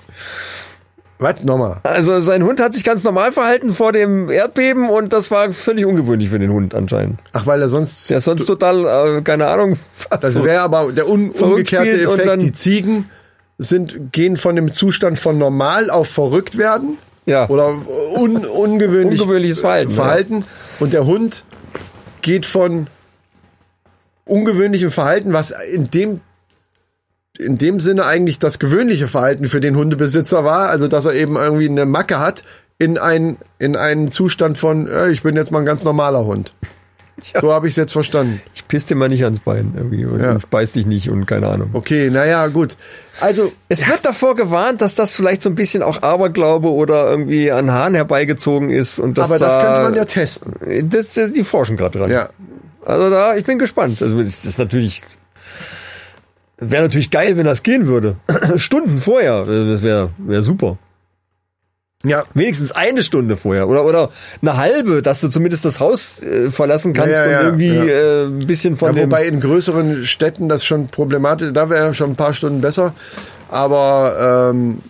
Was 1.18 1.42
nochmal? 1.42 1.78
Also 1.84 2.18
sein 2.20 2.42
Hund 2.42 2.60
hat 2.60 2.74
sich 2.74 2.82
ganz 2.82 3.04
normal 3.04 3.30
verhalten 3.30 3.72
vor 3.72 3.92
dem 3.92 4.30
Erdbeben 4.30 4.90
und 4.90 5.12
das 5.12 5.30
war 5.30 5.52
völlig 5.52 5.86
ungewöhnlich 5.86 6.28
für 6.28 6.38
den 6.38 6.50
Hund 6.50 6.74
anscheinend. 6.74 7.20
Ach, 7.32 7.46
weil 7.46 7.60
er 7.60 7.68
sonst 7.68 8.10
Der 8.10 8.18
ist 8.18 8.24
sonst 8.24 8.46
total, 8.46 9.18
äh, 9.18 9.22
keine 9.22 9.46
Ahnung. 9.46 9.78
Das 10.20 10.42
wäre 10.42 10.60
aber 10.62 10.92
der 10.92 11.08
un 11.08 11.30
umgekehrte 11.30 12.00
Effekt. 12.00 12.42
Die 12.42 12.52
Ziegen 12.52 13.06
sind, 13.58 14.12
gehen 14.12 14.36
von 14.36 14.56
dem 14.56 14.72
Zustand 14.72 15.18
von 15.18 15.38
normal 15.38 15.88
auf 15.90 16.08
verrückt 16.08 16.58
werden. 16.58 16.98
Ja. 17.26 17.48
Oder 17.48 17.74
un 18.16 18.36
ungewöhnlich, 18.44 19.20
Ungewöhnliches 19.20 19.60
Verhalten, 19.60 19.92
Verhalten. 19.92 20.44
Und 20.80 20.92
der 20.92 21.06
Hund 21.06 21.44
geht 22.22 22.44
von 22.44 22.88
ungewöhnlichem 24.24 24.90
Verhalten, 24.90 25.32
was 25.32 25.52
in 25.72 25.90
dem 25.90 26.20
in 27.38 27.58
dem 27.58 27.80
Sinne 27.80 28.06
eigentlich 28.06 28.38
das 28.38 28.58
gewöhnliche 28.58 29.08
Verhalten 29.08 29.46
für 29.48 29.60
den 29.60 29.76
Hundebesitzer 29.76 30.44
war, 30.44 30.68
also 30.70 30.88
dass 30.88 31.04
er 31.04 31.14
eben 31.14 31.36
irgendwie 31.36 31.68
eine 31.68 31.86
Macke 31.86 32.18
hat, 32.20 32.44
in 32.78 32.98
ein 32.98 33.36
in 33.58 33.76
einen 33.76 34.08
Zustand 34.10 34.58
von, 34.58 34.88
äh, 34.88 35.10
ich 35.10 35.22
bin 35.22 35.36
jetzt 35.36 35.50
mal 35.50 35.60
ein 35.60 35.64
ganz 35.66 35.84
normaler 35.84 36.24
Hund. 36.24 36.52
So 37.40 37.52
habe 37.52 37.68
ich 37.68 37.74
es 37.74 37.76
jetzt 37.76 37.92
verstanden. 37.92 38.42
Ich 38.56 38.66
piss 38.66 38.86
dir 38.86 38.96
mal 38.96 39.08
nicht 39.08 39.22
ans 39.22 39.38
Bein 39.38 39.72
irgendwie 39.76 40.04
und 40.04 40.20
Ja. 40.20 40.36
ich 40.36 40.46
beiß 40.46 40.72
dich 40.72 40.84
nicht 40.84 41.08
und 41.10 41.26
keine 41.26 41.46
Ahnung. 41.48 41.70
Okay, 41.72 42.10
naja, 42.10 42.48
gut. 42.48 42.76
Also, 43.20 43.52
Es 43.68 43.86
wird 43.86 44.04
davor 44.04 44.34
gewarnt, 44.34 44.80
dass 44.80 44.96
das 44.96 45.14
vielleicht 45.14 45.40
so 45.40 45.48
ein 45.48 45.54
bisschen 45.54 45.84
auch 45.84 46.02
Aberglaube 46.02 46.68
oder 46.72 47.08
irgendwie 47.08 47.52
an 47.52 47.70
Haaren 47.70 47.94
herbeigezogen 47.94 48.70
ist 48.70 48.98
und 48.98 49.16
das 49.16 49.30
aber 49.30 49.38
das 49.38 49.54
da- 49.54 49.62
könnte 49.64 49.82
man 49.82 49.94
ja 49.94 50.04
testen. 50.06 50.54
Das, 50.90 51.12
die 51.32 51.44
forschen 51.44 51.76
gerade 51.76 52.00
dran. 52.00 52.10
Ja. 52.10 52.30
Also 52.84 53.08
da, 53.08 53.36
ich 53.36 53.44
bin 53.46 53.60
gespannt. 53.60 54.02
Also 54.02 54.20
das 54.20 54.44
ist 54.44 54.58
natürlich, 54.58 55.02
wäre 56.70 56.84
natürlich 56.84 57.10
geil, 57.10 57.36
wenn 57.36 57.46
das 57.46 57.62
gehen 57.62 57.86
würde. 57.86 58.16
Stunden 58.56 58.98
vorher, 58.98 59.44
das 59.44 59.82
wäre 59.82 60.10
wär 60.18 60.42
super. 60.42 60.78
Ja. 62.04 62.22
Wenigstens 62.34 62.72
eine 62.72 63.02
Stunde 63.02 63.36
vorher 63.36 63.66
oder 63.68 63.84
oder 63.84 64.10
eine 64.42 64.56
halbe, 64.56 65.00
dass 65.00 65.22
du 65.22 65.28
zumindest 65.28 65.64
das 65.64 65.80
Haus 65.80 66.22
äh, 66.22 66.50
verlassen 66.50 66.92
kannst 66.92 67.14
Ja, 67.14 67.26
ja, 67.26 67.38
und 67.40 67.44
irgendwie 67.46 67.74
ja. 67.74 67.84
äh, 67.84 68.24
ein 68.26 68.46
bisschen 68.46 68.76
von 68.76 68.88
ja 68.88 68.94
dem. 68.94 69.04
wobei 69.10 69.26
in 69.26 69.40
größeren 69.40 70.04
Städten 70.04 70.48
das 70.48 70.64
schon 70.64 70.88
problematisch, 70.88 71.52
da 71.54 71.70
wäre 71.70 71.94
schon 71.94 72.10
ein 72.10 72.16
paar 72.16 72.34
Stunden 72.34 72.60
besser. 72.60 72.92
Aber 73.48 74.50
ähm, 74.52 74.80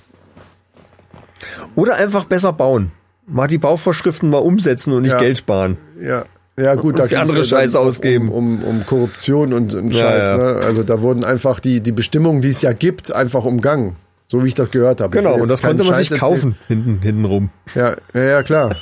Oder 1.76 1.96
einfach 1.96 2.24
besser 2.24 2.52
bauen. 2.52 2.90
Mal 3.26 3.46
die 3.46 3.58
Bauvorschriften 3.58 4.28
mal 4.28 4.38
umsetzen 4.38 4.92
und 4.92 5.02
nicht. 5.02 5.16
Geld 5.18 5.38
sparen. 5.38 5.78
ja, 6.00 6.24
ja 6.58 6.74
gut, 6.76 6.98
da 6.98 7.06
Für 7.06 7.20
andere 7.20 7.42
ja 7.42 7.58
um- 7.80 7.86
ausgeben. 7.86 8.28
Um, 8.28 8.62
um, 8.62 8.64
um 8.64 8.86
Korruption 8.86 9.52
und, 9.52 9.74
und 9.74 9.90
Ja, 9.94 10.00
Scheiß. 10.02 10.26
ja. 10.26 10.36
Ne? 10.36 10.42
Also 10.64 10.82
da 10.82 11.00
wurden 11.00 11.24
einfach 11.24 11.60
die, 11.60 11.80
die 11.80 11.92
Bestimmungen, 11.92 12.42
die 12.42 12.48
es 12.50 12.62
ja 12.62 12.72
gibt, 12.72 13.12
einfach 13.14 13.44
umgangen. 13.44 13.96
So 14.26 14.42
wie 14.42 14.48
ich 14.48 14.54
das 14.54 14.70
gehört 14.70 15.00
habe. 15.00 15.16
Ich 15.16 15.22
Genau, 15.22 15.36
und 15.40 15.48
das 15.50 15.62
konnte 15.62 15.84
man 15.84 15.94
sich 15.94 16.08
Scheiß 16.08 16.18
kaufen, 16.18 16.56
hinten, 16.66 17.00
hinten 17.02 17.24
rum. 17.26 17.50
Ja, 17.74 17.94
ja, 18.14 18.22
ja, 18.22 18.42
klar. 18.42 18.74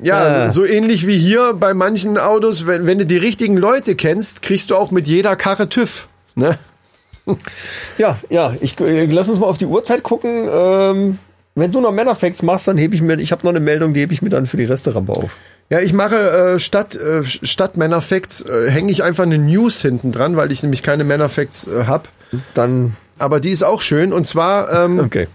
Ja, 0.00 0.44
Ah. 0.44 0.50
so 0.50 0.64
ähnlich 0.64 1.06
wie 1.08 1.18
hier 1.18 1.54
bei 1.54 1.74
manchen 1.74 2.18
Autos, 2.18 2.66
wenn, 2.68 2.86
wenn 2.86 2.98
du 2.98 3.06
die 3.06 3.16
richtigen 3.16 3.56
Leute 3.56 3.96
kennst, 3.96 4.42
kriegst 4.42 4.70
du 4.70 4.76
auch 4.76 4.92
mit 4.92 5.08
jeder 5.08 5.34
Karre 5.36 5.68
TÜV. 5.68 6.06
Ne? 6.34 6.58
Ja, 7.98 8.16
ja, 8.30 8.54
ich 8.62 8.80
äh, 8.80 9.04
lass 9.04 9.28
uns 9.28 9.38
mal 9.38 9.46
auf 9.48 9.58
die 9.58 9.66
Uhrzeit 9.66 10.02
gucken. 10.02 10.48
Ähm, 10.50 11.18
wenn 11.56 11.70
du 11.72 11.80
noch 11.82 11.92
Männerfacts 11.92 12.42
machst, 12.42 12.66
dann 12.68 12.78
hebe 12.78 12.94
ich 12.94 13.02
mir, 13.02 13.18
ich 13.18 13.32
habe 13.32 13.42
noch 13.44 13.50
eine 13.50 13.60
Meldung, 13.60 13.92
die 13.92 14.00
hebe 14.00 14.14
ich 14.14 14.22
mir 14.22 14.30
dann 14.30 14.46
für 14.46 14.56
die 14.56 14.64
Resterampe 14.64 15.12
auf. 15.12 15.36
Ja, 15.70 15.80
ich 15.80 15.92
mache 15.92 16.16
äh, 16.54 16.58
statt 16.58 16.96
äh, 16.96 17.24
statt 17.24 17.76
Männerfacts 17.76 18.40
äh, 18.42 18.70
hänge 18.70 18.90
ich 18.90 19.02
einfach 19.02 19.24
eine 19.24 19.36
News 19.38 19.82
hinten 19.82 20.12
dran, 20.12 20.36
weil 20.36 20.50
ich 20.50 20.62
nämlich 20.62 20.82
keine 20.82 21.04
Männerfacts 21.04 21.66
äh, 21.66 21.84
hab. 21.86 22.08
Dann, 22.54 22.96
Aber 23.18 23.38
die 23.40 23.50
ist 23.50 23.62
auch 23.62 23.82
schön 23.82 24.12
und 24.14 24.26
zwar 24.26 24.72
ähm, 24.84 24.98
okay. 25.04 25.28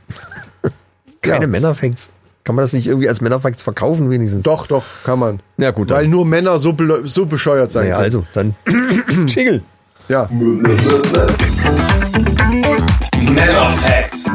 Keine 1.22 1.42
Ja. 1.42 1.48
Männerfacts. 1.48 2.10
Kann 2.46 2.56
man 2.56 2.64
das 2.64 2.74
nicht 2.74 2.88
irgendwie 2.88 3.08
als 3.08 3.22
Männerfacts 3.22 3.62
verkaufen 3.64 4.10
wenigstens? 4.10 4.44
doch 4.44 4.66
doch 4.68 4.84
kann 5.04 5.20
man. 5.20 5.40
Ja 5.58 5.70
gut, 5.72 5.92
Weil 5.92 6.04
dann. 6.04 6.12
nur 6.12 6.26
Männer 6.26 6.58
so 6.58 6.76
so 7.06 7.26
bescheuert 7.28 7.72
sein 7.72 7.88
Ja, 7.88 7.94
können. 7.98 8.06
also, 8.06 8.26
dann 8.34 8.56
Jingle. 9.28 9.62
Ja. 10.10 10.28
Männerfacts. 13.22 14.26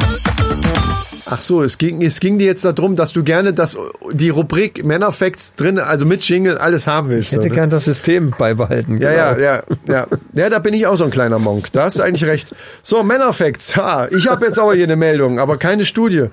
Ach 1.31 1.41
so, 1.41 1.61
es 1.61 1.77
ging, 1.77 2.01
es 2.01 2.19
ging 2.19 2.39
dir 2.39 2.47
jetzt 2.47 2.65
darum, 2.65 2.95
dass 2.95 3.13
du 3.13 3.23
gerne 3.23 3.53
das, 3.53 3.77
die 4.11 4.29
Rubrik 4.29 4.83
Männerfacts 4.83 5.53
drin, 5.53 5.77
also 5.77 6.05
mit 6.05 6.27
Jingle, 6.27 6.57
alles 6.57 6.87
haben 6.87 7.09
willst. 7.09 7.29
Ich 7.29 7.33
hätte 7.33 7.43
so, 7.43 7.49
ne? 7.49 7.55
gern 7.55 7.69
das 7.69 7.85
System 7.85 8.33
beibehalten. 8.35 8.97
Ja, 8.97 9.11
ja, 9.11 9.33
genau. 9.33 9.45
ja, 9.45 9.63
ja. 9.87 10.07
Ja, 10.33 10.49
da 10.49 10.57
bin 10.57 10.73
ich 10.73 10.87
auch 10.87 10.95
so 10.95 11.03
ein 11.03 11.11
kleiner 11.11 11.37
Monk. 11.37 11.71
Da 11.71 11.83
hast 11.83 11.99
du 11.99 12.03
eigentlich 12.03 12.25
recht. 12.25 12.55
So, 12.81 13.03
Männerfacts. 13.03 13.77
Ha, 13.77 14.07
ich 14.09 14.27
habe 14.27 14.47
jetzt 14.47 14.57
aber 14.57 14.73
hier 14.73 14.85
eine 14.85 14.95
Meldung, 14.95 15.37
aber 15.37 15.57
keine 15.57 15.85
Studie. 15.85 16.25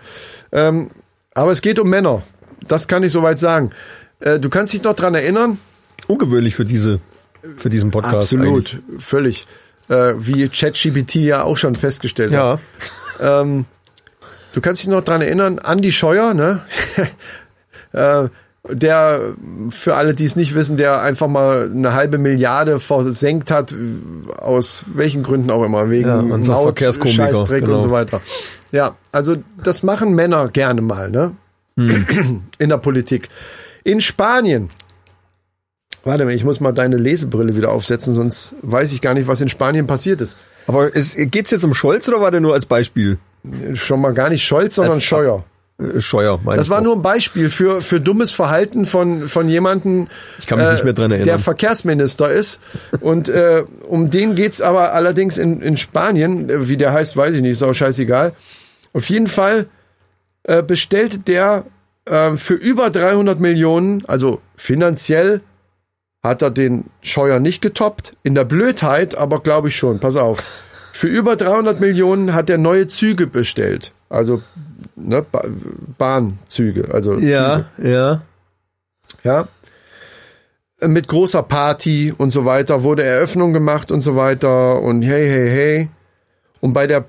Ähm, 0.51 0.91
aber 1.35 1.51
es 1.51 1.61
geht 1.61 1.79
um 1.79 1.91
Männer. 1.91 2.23
Das 2.67 2.89
kann 2.89 3.03
ich 3.03 3.13
soweit 3.13 3.39
sagen. 3.39 3.71
Äh, 4.21 4.39
du 4.39 4.49
kannst 4.49 4.73
dich 4.73 4.83
noch 4.83 4.97
dran 4.97 5.15
erinnern? 5.15 5.59
Ungewöhnlich 6.07 6.55
für 6.55 6.65
diese, 6.65 7.01
für 7.59 7.69
diesen 7.69 7.91
Podcast. 7.91 8.15
Absolut, 8.15 8.73
eigentlich. 8.73 9.05
völlig. 9.05 9.47
Äh, 9.89 10.15
wie 10.17 10.49
ChatGPT 10.49 11.17
ja 11.17 11.43
auch 11.43 11.59
schon 11.59 11.75
festgestellt 11.75 12.33
hat. 12.35 12.61
Ja. 13.21 13.43
Ähm, 13.43 13.67
du 14.57 14.63
kannst 14.63 14.81
dich 14.81 14.89
noch 14.89 15.03
dran 15.03 15.21
erinnern, 15.21 15.61
Andy 15.65 15.93
Scheuer, 15.93 16.33
ne? 16.33 16.63
äh, 17.93 18.29
der, 18.69 19.35
für 19.69 19.95
alle, 19.95 20.15
die 20.15 20.25
es 20.25 20.35
nicht 20.35 20.55
wissen, 20.55 20.79
der 20.79 21.03
einfach 21.03 21.29
mal 21.29 21.71
eine 21.71 21.93
halbe 21.93 22.19
Milliarde 22.19 22.81
versenkt 22.81 23.51
hat, 23.51 23.75
aus 24.41 24.87
welchen 24.93 25.23
Gründen 25.23 25.51
auch 25.51 25.63
immer, 25.63 25.89
wegen 25.91 26.09
Ja, 26.09 26.19
unser 26.19 26.55
Maut, 26.55 26.81
Scheißdreck 26.81 27.65
genau. 27.65 27.77
und 27.77 27.83
so 27.83 27.91
weiter. 27.91 28.21
Ja, 28.73 28.97
also 29.13 29.37
das 29.63 29.83
machen 29.83 30.15
Männer 30.15 30.49
gerne 30.49 30.81
mal, 30.81 31.11
ne? 31.11 31.33
Hm. 31.77 32.43
In 32.59 32.71
der 32.71 32.79
Politik. 32.79 33.29
In 33.85 34.01
Spanien. 34.01 34.71
Warte 36.03 36.25
mal, 36.25 36.35
ich 36.35 36.45
muss 36.45 36.61
mal 36.61 36.73
deine 36.73 36.97
Lesebrille 36.97 37.57
wieder 37.57 37.71
aufsetzen, 37.71 38.15
sonst 38.15 38.55
weiß 38.63 38.93
ich 38.93 39.03
gar 39.03 39.13
nicht, 39.13 39.29
was 39.29 39.43
in 39.43 39.49
Spanien 39.49 39.87
passiert 39.87 40.23
ist. 40.23 40.39
Aber 40.67 40.97
es, 40.97 41.15
geht's 41.17 41.51
jetzt 41.51 41.65
um 41.65 41.75
Scholz 41.75 42.09
oder 42.09 42.21
war 42.21 42.31
der 42.31 42.41
nur 42.41 42.55
als 42.55 42.65
Beispiel? 42.67 43.19
Schon 43.75 44.01
mal 44.01 44.13
gar 44.15 44.29
nicht 44.31 44.45
Scholz, 44.45 44.75
sondern 44.77 44.95
Als- 44.95 45.05
Scheuer. 45.05 45.45
Äh, 45.79 46.01
Scheuer, 46.01 46.39
meinst 46.43 46.61
Das 46.61 46.69
war 46.71 46.79
du? 46.79 46.85
nur 46.85 46.97
ein 46.97 47.03
Beispiel 47.03 47.51
für, 47.51 47.83
für 47.83 48.01
dummes 48.01 48.33
Verhalten 48.33 48.87
von, 48.87 49.29
von 49.29 49.49
jemandem, 49.49 50.09
Ich 50.39 50.47
kann 50.47 50.59
mich 50.59 50.71
nicht 50.73 50.85
mehr 50.85 50.93
dran 50.95 51.11
erinnern. 51.11 51.27
der 51.27 51.39
Verkehrsminister 51.39 52.31
ist. 52.31 52.61
Und 53.01 53.29
äh, 53.29 53.63
um 53.89 54.11
den 54.11 54.35
geht's 54.35 54.61
aber 54.63 54.95
allerdings 54.95 55.37
in, 55.37 55.61
in 55.61 55.77
Spanien, 55.77 56.49
äh, 56.49 56.69
wie 56.69 56.77
der 56.79 56.93
heißt, 56.93 57.17
weiß 57.17 57.35
ich 57.37 57.43
nicht, 57.43 57.53
ist 57.53 57.63
auch 57.63 57.75
scheißegal. 57.75 58.33
Auf 58.95 59.09
jeden 59.11 59.27
Fall 59.27 59.67
äh, 60.45 60.63
bestellt 60.63 61.29
der 61.29 61.67
äh, 62.07 62.37
für 62.39 62.55
über 62.55 62.89
300 62.89 63.39
Millionen, 63.41 64.03
also 64.07 64.41
finanziell 64.57 65.43
hat 66.23 66.41
er 66.43 66.51
den 66.51 66.87
Scheuer 67.03 67.39
nicht 67.39 67.61
getoppt, 67.61 68.15
in 68.23 68.35
der 68.35 68.45
Blödheit 68.45 69.17
aber 69.19 69.41
glaube 69.41 69.69
ich 69.69 69.77
schon, 69.77 70.01
pass 70.01 70.17
auf. 70.17 70.43
Für 70.97 71.09
über 71.09 71.37
300 71.37 71.79
Millionen 71.79 72.33
hat 72.33 72.49
er 72.49 72.57
neue 72.57 72.87
Züge 72.87 73.27
bestellt. 73.27 73.93
Also 74.09 74.43
ne, 74.95 75.21
ba 75.21 75.45
Bahnzüge, 75.99 76.89
also 76.91 77.17
Züge. 77.17 77.29
Ja, 77.29 77.67
ja. 77.83 78.23
Ja. 79.23 79.49
Mit 80.81 81.07
großer 81.07 81.43
Party 81.43 82.15
und 82.17 82.31
so 82.31 82.47
weiter 82.47 82.83
wurde 82.83 83.05
Eröffnung 83.05 83.53
gemacht 83.53 83.91
und 83.91 84.01
so 84.01 84.17
weiter 84.17 84.81
und 84.81 85.03
hey, 85.03 85.27
hey, 85.27 85.49
hey. 85.51 85.89
Und 86.63 86.73
bei 86.73 86.87
der, 86.87 87.05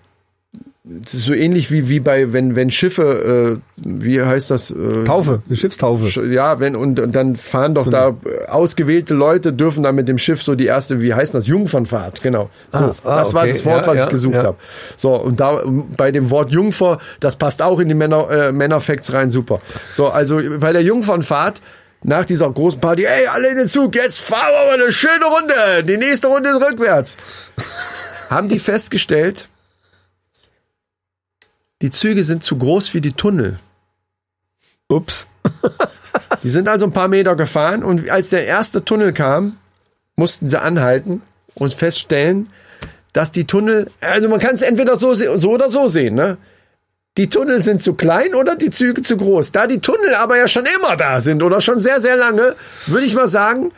so 1.06 1.34
ähnlich 1.34 1.70
wie, 1.72 1.90
wie 1.90 2.00
bei, 2.00 2.32
wenn, 2.34 2.56
wenn 2.56 2.72
Schiffe, 2.72 3.60
äh, 3.60 3.82
wie 3.84 4.22
heißt 4.22 4.52
das? 4.52 4.72
Äh, 4.72 5.04
Taufe, 5.04 5.42
eine 5.48 5.56
Schiffstaufe. 5.58 6.06
Sch- 6.06 6.32
Ja, 6.32 6.60
wenn, 6.60 6.76
und, 6.76 7.00
und 7.00 7.16
dann 7.16 7.36
fahren 7.36 7.74
doch 7.76 7.88
da 7.88 8.10
äh, 8.10 8.48
ausgewählte 8.48 9.14
Leute, 9.14 9.52
dürfen 9.54 9.84
dann 9.84 9.96
mit 9.96 10.08
dem 10.08 10.18
Schiff 10.18 10.42
so 10.42 10.56
die 10.56 10.66
erste, 10.66 11.02
wie 11.02 11.14
heißt 11.14 11.34
das? 11.36 11.48
Jungfernfahrt, 11.48 12.22
genau. 12.22 12.50
So, 12.72 12.78
Ah, 12.80 12.96
ah, 13.04 13.18
das 13.20 13.34
war 13.34 13.44
okay. 13.44 13.52
das 13.52 13.66
Wort, 13.66 13.86
Ja, 13.86 13.92
was 13.92 13.98
ja, 14.00 14.04
ich 14.06 14.10
gesucht 14.10 14.36
ja. 14.38 14.44
habe. 14.44 14.58
So, 14.96 15.16
und 15.16 15.40
da 15.40 15.62
bei 15.66 16.12
dem 16.12 16.30
Wort 16.30 16.52
Jungfer, 16.52 17.00
das 17.20 17.36
passt 17.36 17.62
auch 17.62 17.80
in 17.80 17.90
die 17.90 17.96
Männer, 17.96 18.30
äh, 18.30 18.52
Männerfacts 18.52 19.12
rein, 19.14 19.30
super. 19.30 19.60
So, 19.92 20.08
also 20.08 20.40
bei 20.60 20.72
der 20.74 20.84
Jungfernfahrt, 20.84 21.62
nach 22.04 22.26
dieser 22.26 22.50
großen 22.52 22.80
Party, 22.80 23.06
ey, 23.06 23.28
alle 23.28 23.50
in 23.50 23.58
den 23.58 23.68
Zug, 23.68 23.96
jetzt 23.96 24.20
fahren 24.22 24.40
wir 24.52 24.78
mal 24.78 24.84
eine 24.84 24.92
schöne 24.94 25.26
Runde. 25.26 25.84
Die 25.84 25.98
nächste 25.98 26.28
Runde 26.28 26.50
ist 26.52 26.62
rückwärts. 26.62 27.18
Haben 28.30 28.50
die 28.50 28.60
festgestellt, 28.60 29.50
die 31.82 31.92
Züge 31.92 32.24
sind 32.24 32.44
zu 32.44 32.58
groß 32.58 32.88
für 32.88 33.02
die 33.02 33.14
Tunnel. 33.14 33.60
Ups. 34.90 35.28
Die 36.44 36.50
sind 36.50 36.68
also 36.68 36.86
ein 36.86 36.94
paar 36.94 37.08
Meter 37.08 37.36
gefahren 37.36 37.84
und 37.84 38.10
als 38.10 38.30
der 38.30 38.46
erste 38.46 38.86
Tunnel 38.86 39.12
kam, 39.12 39.58
mussten 40.16 40.50
sie 40.50 40.62
anhalten 40.62 41.22
und 41.56 41.74
feststellen, 41.74 42.50
dass 43.14 43.32
die 43.32 43.46
Tunnel, 43.46 43.90
also 44.02 44.30
man 44.30 44.40
kann 44.40 44.56
es 44.56 44.62
entweder 44.62 44.96
so, 44.96 45.14
so 45.14 45.50
oder 45.50 45.70
so 45.70 45.88
sehen, 45.88 46.16
ne? 46.16 46.38
Die 47.18 47.30
Tunnel 47.30 47.62
sind 47.62 47.82
zu 47.82 47.96
klein 47.96 48.36
oder 48.36 48.56
die 48.56 48.70
Züge 48.70 49.02
zu 49.02 49.18
groß. 49.18 49.52
Da 49.52 49.66
die 49.66 49.80
Tunnel 49.80 50.14
aber 50.16 50.38
ja 50.38 50.48
schon 50.48 50.68
immer 50.68 50.96
da 50.96 51.20
sind 51.20 51.42
oder 51.42 51.62
schon 51.62 51.80
sehr, 51.80 52.00
sehr 52.00 52.16
lange, 52.16 52.56
würde 52.86 53.06
ich 53.06 53.16
mal 53.16 53.28
sagen, 53.28 53.72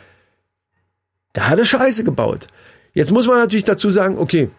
da 1.32 1.48
hat 1.48 1.58
er 1.58 1.64
Scheiße 1.64 2.04
gebaut. 2.04 2.48
Jetzt 2.92 3.12
muss 3.12 3.26
man 3.26 3.38
natürlich 3.38 3.64
dazu 3.64 3.88
sagen, 3.88 4.18
okay, 4.18 4.50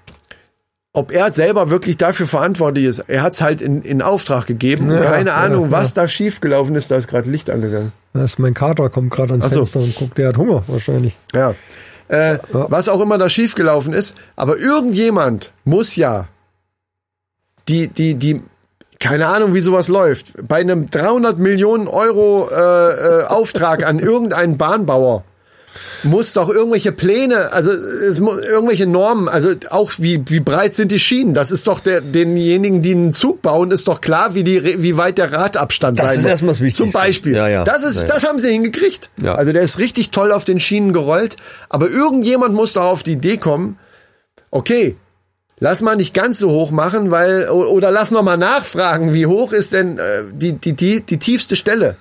ob 0.93 1.11
er 1.11 1.31
selber 1.31 1.69
wirklich 1.69 1.97
dafür 1.97 2.27
verantwortlich 2.27 2.85
ist, 2.85 2.99
er 2.99 3.21
hat 3.21 3.33
es 3.33 3.41
halt 3.41 3.61
in, 3.61 3.81
in 3.81 4.01
Auftrag 4.01 4.45
gegeben. 4.45 4.91
Ja, 4.91 5.01
Keine 5.01 5.29
ja, 5.29 5.35
Ahnung, 5.37 5.65
ja. 5.65 5.71
was 5.71 5.93
da 5.93 6.07
schiefgelaufen 6.07 6.75
ist, 6.75 6.91
da 6.91 6.97
ist 6.97 7.07
gerade 7.07 7.29
Licht 7.29 7.49
angegangen. 7.49 7.93
Das 8.13 8.33
ist 8.33 8.39
mein 8.39 8.53
Kater, 8.53 8.89
kommt 8.89 9.11
gerade 9.11 9.31
ans 9.33 9.45
so. 9.45 9.59
Fenster 9.59 9.79
und 9.79 9.95
guckt, 9.95 10.17
der 10.17 10.29
hat 10.29 10.37
Hunger 10.37 10.63
wahrscheinlich. 10.67 11.15
Ja. 11.33 11.55
Äh, 12.09 12.33
Ja. 12.33 12.39
Was 12.69 12.89
auch 12.89 12.99
immer 12.99 13.17
da 13.17 13.29
schiefgelaufen 13.29 13.93
ist, 13.93 14.17
aber 14.35 14.57
irgendjemand 14.57 15.53
muss 15.63 15.95
ja 15.95 16.27
die, 17.69 17.87
die, 17.87 18.15
die, 18.15 18.41
keine 18.99 19.27
Ahnung, 19.27 19.53
wie 19.53 19.61
sowas 19.61 19.87
läuft, 19.87 20.33
bei 20.45 20.59
einem 20.59 20.89
300 20.89 21.39
Millionen 21.39 21.87
Euro 21.87 22.49
äh, 22.51 23.21
äh, 23.21 23.25
Auftrag 23.27 23.85
an 23.87 23.99
irgendeinen 23.99 24.57
Bahnbauer 24.57 25.23
muss 26.03 26.33
doch 26.33 26.49
irgendwelche 26.49 26.91
Pläne, 26.91 27.51
also 27.53 27.71
es 27.71 28.19
irgendwelche 28.19 28.87
Normen, 28.87 29.29
also 29.29 29.53
auch 29.69 29.91
wie 29.97 30.21
wie 30.27 30.39
breit 30.39 30.73
sind 30.73 30.91
die 30.91 30.99
Schienen? 30.99 31.33
Das 31.33 31.51
ist 31.51 31.67
doch 31.67 31.79
der 31.79 32.01
denjenigen, 32.01 32.81
die 32.81 32.91
einen 32.91 33.13
Zug 33.13 33.41
bauen, 33.41 33.71
ist 33.71 33.87
doch 33.87 34.01
klar, 34.01 34.33
wie 34.33 34.43
die 34.43 34.81
wie 34.81 34.97
weit 34.97 35.17
der 35.17 35.31
Radabstand 35.31 35.99
Das 35.99 36.07
sein 36.07 36.15
ist 36.15 36.21
muss. 36.23 36.29
erstmal 36.29 36.51
das 36.53 36.61
Wichtigste. 36.61 36.83
Zum 36.83 36.91
Beispiel. 36.93 37.35
Ja, 37.35 37.47
ja. 37.47 37.63
Das 37.63 37.83
ist 37.83 38.01
Ja, 38.01 38.03
das 38.07 38.23
haben 38.25 38.39
sie 38.39 38.51
hingekriegt. 38.51 39.09
Also 39.23 39.53
der 39.53 39.61
ist 39.61 39.77
richtig 39.77 40.11
toll 40.11 40.31
auf 40.31 40.43
den 40.43 40.59
Schienen 40.59 40.93
gerollt, 40.93 41.35
aber 41.69 41.89
irgendjemand 41.89 42.53
muss 42.53 42.73
doch 42.73 42.83
auf 42.83 43.03
die 43.03 43.13
Idee 43.13 43.37
kommen. 43.37 43.77
Okay, 44.49 44.97
lass 45.59 45.81
mal 45.81 45.95
nicht 45.95 46.13
ganz 46.13 46.39
so 46.39 46.49
hoch 46.49 46.71
machen, 46.71 47.11
weil 47.11 47.47
oder 47.49 47.91
lass 47.91 48.11
noch 48.11 48.23
mal 48.23 48.37
nachfragen, 48.37 49.13
wie 49.13 49.25
hoch 49.27 49.53
ist 49.53 49.71
denn 49.73 49.97
äh, 49.97 50.23
die 50.33 50.53
die 50.53 50.73
die 50.73 51.01
die 51.01 51.17
tiefste 51.19 51.55
Stelle? 51.55 51.95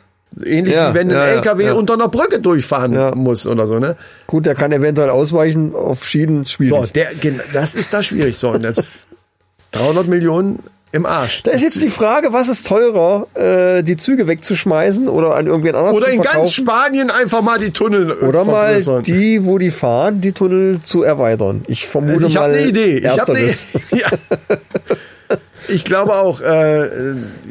Ähnlich 0.44 0.74
Ja, 0.74 0.90
wie 0.90 0.94
wenn 0.98 1.08
ein 1.08 1.14
ja, 1.16 1.26
ja, 1.26 1.34
LKW 1.34 1.64
ja. 1.64 1.72
unter 1.74 1.94
einer 1.94 2.08
Brücke 2.08 2.40
durchfahren 2.40 3.18
muss 3.18 3.46
oder 3.46 3.66
so, 3.66 3.78
ne? 3.78 3.96
Gut, 4.26 4.46
der 4.46 4.54
kann 4.54 4.72
eventuell 4.72 5.10
ausweichen 5.10 5.74
auf 5.74 6.06
Schienen, 6.06 6.44
schwierig. 6.44 6.86
So, 6.86 6.86
der, 6.86 7.08
das 7.52 7.74
ist 7.74 7.92
da 7.92 8.02
schwierig. 8.02 8.38
So, 8.38 8.50
und 8.50 8.62
das 8.62 8.76
300 9.72 10.06
Millionen 10.06 10.60
im 10.92 11.06
Arsch. 11.06 11.44
da 11.44 11.52
ist 11.52 11.62
jetzt 11.62 11.80
die 11.82 11.88
Frage, 11.88 12.32
was 12.32 12.48
ist 12.48 12.66
teurer, 12.66 13.28
äh, 13.34 13.82
die 13.84 13.96
Züge 13.96 14.26
wegzuschmeißen 14.26 15.08
oder 15.08 15.36
an 15.36 15.46
irgendwen 15.46 15.76
anders 15.76 15.94
Oder 15.94 16.06
zu 16.06 16.12
in 16.12 16.22
verkaufen? 16.22 16.40
ganz 16.40 16.52
Spanien 16.52 17.10
einfach 17.10 17.42
mal 17.42 17.58
die 17.58 17.70
Tunnel 17.70 18.10
äh, 18.10 18.24
oder 18.24 18.44
mal 18.44 18.82
die, 19.02 19.44
wo 19.44 19.58
die 19.58 19.70
fahren, 19.70 20.20
die 20.20 20.32
Tunnel 20.32 20.80
zu 20.84 21.04
erweitern. 21.04 21.62
Ich 21.68 21.86
vermute 21.86 22.14
Also 22.14 22.26
ich 22.26 22.34
mal 22.34 22.42
habe 22.44 22.54
eine 22.54 22.66
Idee. 22.66 22.98
Ich 22.98 23.06
habe 23.08 23.32
eine 23.34 23.40
ja. 23.92 24.08
Ich 25.68 25.84
glaube 25.84 26.14
auch, 26.14 26.40
äh, 26.40 26.88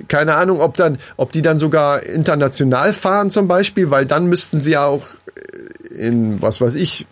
keine 0.08 0.36
Ahnung, 0.36 0.62
ob 0.62 0.76
dann, 0.76 0.98
ob 1.16 1.32
die 1.32 1.42
dann 1.42 1.58
sogar 1.58 2.04
international 2.04 2.94
fahren 2.94 3.32
zum 3.32 3.48
Beispiel, 3.48 3.92
weil 3.92 4.06
dann 4.06 4.28
müssten 4.28 4.62
sie 4.62 4.72
ja 4.72 4.86
auch 4.86 5.06
äh, 5.36 6.08
in, 6.08 6.42
was 6.42 6.60
weiß 6.60 6.76
ich, 6.76 7.06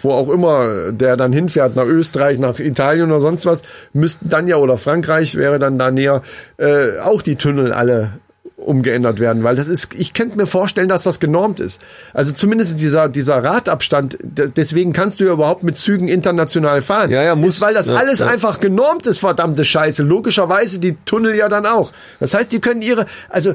wo 0.00 0.10
auch 0.10 0.28
immer 0.28 0.92
der 0.92 1.16
dann 1.16 1.32
hinfährt, 1.32 1.76
nach 1.76 1.86
Österreich, 1.86 2.38
nach 2.38 2.58
Italien 2.58 3.10
oder 3.10 3.20
sonst 3.20 3.46
was, 3.46 3.62
müssten 3.92 4.28
dann 4.28 4.46
ja, 4.46 4.56
oder 4.56 4.76
Frankreich 4.76 5.34
wäre 5.34 5.58
dann 5.58 5.78
da 5.78 5.90
näher, 5.90 6.22
äh, 6.58 6.98
auch 6.98 7.22
die 7.22 7.36
Tunnel 7.36 7.72
alle 7.72 8.12
umgeändert 8.56 9.18
werden, 9.18 9.42
weil 9.42 9.56
das 9.56 9.66
ist, 9.68 9.94
ich 9.94 10.12
könnte 10.14 10.36
mir 10.36 10.46
vorstellen, 10.46 10.88
dass 10.88 11.02
das 11.02 11.18
genormt 11.20 11.58
ist. 11.60 11.80
Also 12.12 12.32
zumindest 12.32 12.80
dieser, 12.80 13.08
dieser 13.08 13.42
Radabstand, 13.42 14.16
de- 14.22 14.50
deswegen 14.54 14.92
kannst 14.92 15.18
du 15.20 15.24
ja 15.24 15.32
überhaupt 15.32 15.64
mit 15.64 15.76
Zügen 15.76 16.06
international 16.08 16.80
fahren. 16.80 17.10
Ja, 17.10 17.22
ja, 17.22 17.34
muss. 17.34 17.56
Ist, 17.56 17.60
weil 17.60 17.74
das 17.74 17.88
Ja, 17.88 17.94
alles 17.94 18.20
ja. 18.20 18.28
einfach 18.28 18.60
genormt 18.60 19.06
ist, 19.06 19.18
verdammte 19.18 19.64
Scheiße. 19.64 20.04
Logischerweise 20.04 20.78
die 20.78 20.96
Tunnel 21.04 21.34
ja 21.34 21.48
dann 21.48 21.66
auch. 21.66 21.92
Das 22.20 22.32
heißt, 22.32 22.52
die 22.52 22.60
können 22.60 22.80
ihre, 22.80 23.06
also 23.28 23.54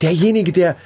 derjenige, 0.00 0.52
der, 0.52 0.76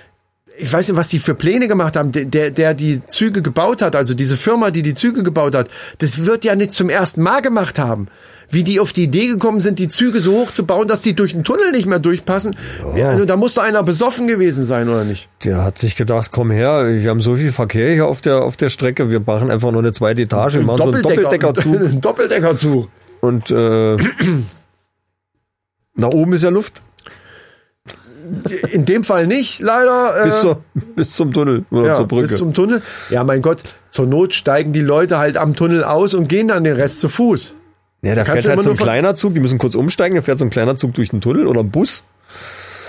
ich 0.59 0.73
weiß 0.73 0.89
nicht, 0.89 0.97
was 0.97 1.09
die 1.09 1.21
für 1.21 1.35
Pläne 1.37 1.69
gemacht 1.69 1.95
haben, 1.97 2.11
der, 2.11 2.25
der, 2.25 2.51
der 2.51 2.75
die 2.75 3.07
Züge 3.07 3.43
gebaut 3.43 3.83
hat, 3.83 3.95
also 3.95 4.15
diese 4.15 4.37
Firma, 4.37 4.73
die 4.73 4.83
die 4.83 4.95
Züge 4.95 5.23
gebaut 5.23 5.55
hat, 5.55 5.69
das 5.99 6.25
wird 6.25 6.45
ja 6.45 6.57
nicht 6.57 6.73
zum 6.73 6.89
ersten 6.91 7.23
Mal 7.23 7.41
gemacht 7.41 7.79
haben. 7.79 8.09
Wie 8.51 8.65
die 8.65 8.81
auf 8.81 8.95
die 8.95 9.05
Idee 9.05 9.27
gekommen 9.27 9.61
sind, 9.61 9.79
die 9.79 9.89
Züge 9.89 10.21
so 10.21 10.33
hoch 10.33 10.51
zu 10.53 10.65
bauen, 10.65 10.89
dass 10.89 11.03
die 11.03 11.15
durch 11.15 11.33
den 11.33 11.45
Tunnel 11.45 11.71
nicht 11.71 11.87
mehr 11.87 11.99
durchpassen. 11.99 12.57
Ja. 12.97 13.09
Also 13.09 13.27
da 13.27 13.37
muss 13.37 13.53
doch 13.55 13.63
einer 13.63 13.83
besoffen 13.83 14.27
gewesen 14.27 14.65
sein, 14.65 14.89
oder 14.89 15.05
nicht? 15.05 15.29
Der 15.45 15.63
hat 15.65 15.77
sich 15.77 15.97
gedacht, 15.97 16.31
komm 16.33 16.51
her, 16.51 16.87
wir 16.89 17.11
haben 17.11 17.21
so 17.21 17.35
viel 17.37 17.53
Verkehr 17.53 17.93
hier 17.93 18.07
auf 18.07 18.23
der, 18.23 18.43
auf 18.43 18.57
der 18.57 18.71
Strecke, 18.71 19.11
wir 19.11 19.21
machen 19.21 19.51
einfach 19.51 19.71
nur 19.71 19.83
eine 19.83 19.93
zweite 19.93 20.23
Etage, 20.23 20.55
wir 20.55 20.63
machen 20.63 20.79
so 20.79 20.91
einen 20.93 21.03
Doppeldeckerzug 21.03 21.77
Ein 21.81 22.01
Doppeldeckerzug. 22.01 22.89
und 23.21 23.51
äh, 23.51 23.97
nach 25.95 26.09
oben 26.11 26.33
ist 26.33 26.43
ja 26.43 26.49
Luft. 26.51 26.81
in 28.73 28.85
dem 28.85 29.05
Fall 29.05 29.27
nicht, 29.27 29.61
leider. 29.61 30.23
äh, 30.23 30.25
Bis, 30.25 30.41
zur, 30.41 30.63
bis 30.97 31.13
zum 31.13 31.33
Tunnel 31.33 31.65
oder 31.71 31.89
ja, 31.89 31.95
zur 31.97 32.07
Brücke. 32.09 32.29
bis 32.29 32.37
zum 32.39 32.55
Tunnel. 32.55 32.83
Ja, 33.11 33.25
mein 33.25 33.43
Gott, 33.43 33.63
zur 33.91 34.07
Not 34.07 34.33
steigen 34.35 34.73
die 34.73 34.81
Leute 34.81 35.19
halt 35.19 35.37
am 35.37 35.55
Tunnel 35.55 35.85
aus 35.85 36.15
und 36.15 36.29
gehen 36.29 36.49
dann 36.49 36.65
den 36.65 36.77
Rest 36.77 37.01
zu 37.01 37.09
Fuß. 37.09 37.55
Ja, 38.03 38.15
da 38.15 38.25
fährt 38.25 38.47
halt 38.47 38.63
so 38.63 38.71
ein 38.71 38.77
kleiner 38.77 39.15
Zug, 39.15 39.35
die 39.35 39.41
müssen 39.41 39.59
kurz 39.59 39.75
umsteigen, 39.75 40.17
da 40.17 40.23
fährt 40.23 40.39
so 40.39 40.45
ein 40.45 40.51
kleiner 40.51 40.77
Zug 40.77 40.95
durch 40.95 41.11
den 41.11 41.21
Tunnel 41.21 41.47
oder 41.47 41.61
ein 41.61 41.71
Bus. 41.71 42.05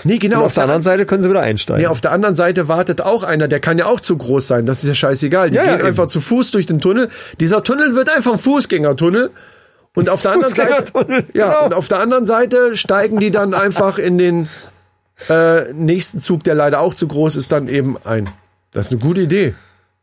Nee, 0.04 0.18
genau. 0.18 0.38
Und 0.38 0.44
auf 0.46 0.54
der 0.54 0.62
anderen 0.64 0.82
Seite 0.82 1.04
können 1.04 1.22
sie 1.22 1.28
wieder 1.28 1.42
einsteigen. 1.42 1.82
Nee, 1.82 1.86
auf 1.88 2.00
der 2.00 2.12
anderen 2.12 2.34
Seite 2.34 2.68
wartet 2.68 3.02
auch 3.02 3.22
einer, 3.22 3.48
der 3.48 3.60
kann 3.60 3.76
ja 3.78 3.86
auch 3.86 4.00
zu 4.00 4.16
groß 4.16 4.46
sein. 4.46 4.64
Das 4.66 4.82
ist 4.82 4.88
ja 4.88 4.94
scheißegal. 4.94 5.50
Die 5.50 5.56
Ja, 5.56 5.64
ja, 5.64 5.76
gehen 5.76 5.86
einfach 5.86 6.04
eben. 6.04 6.10
zu 6.10 6.20
Fuß 6.20 6.52
durch 6.52 6.66
den 6.66 6.80
Tunnel. 6.80 7.10
Dieser 7.38 7.62
Tunnel 7.62 7.94
wird 7.94 8.08
einfach 8.08 8.32
ein 8.32 8.38
Fußgängertunnel. 8.38 9.30
Und 9.94 10.08
auf 10.08 10.22
der 10.22 10.32
anderen 10.32 10.54
Seite, 10.54 10.92
ja, 11.34 11.48
genau. 11.48 11.66
und 11.66 11.74
auf 11.74 11.88
der 11.88 11.98
anderen 12.00 12.24
Seite 12.24 12.76
steigen 12.76 13.18
die 13.18 13.30
dann 13.30 13.52
einfach 13.54 13.98
in 13.98 14.18
den 14.18 14.48
äh, 15.28 15.72
nächsten 15.72 16.22
Zug, 16.22 16.44
der 16.44 16.54
leider 16.54 16.80
auch 16.80 16.94
zu 16.94 17.08
groß 17.08 17.36
ist, 17.36 17.50
dann 17.52 17.68
eben 17.68 17.96
ein. 18.04 18.30
Das 18.70 18.86
ist 18.86 18.92
eine 18.92 19.00
gute 19.00 19.22
Idee. 19.22 19.54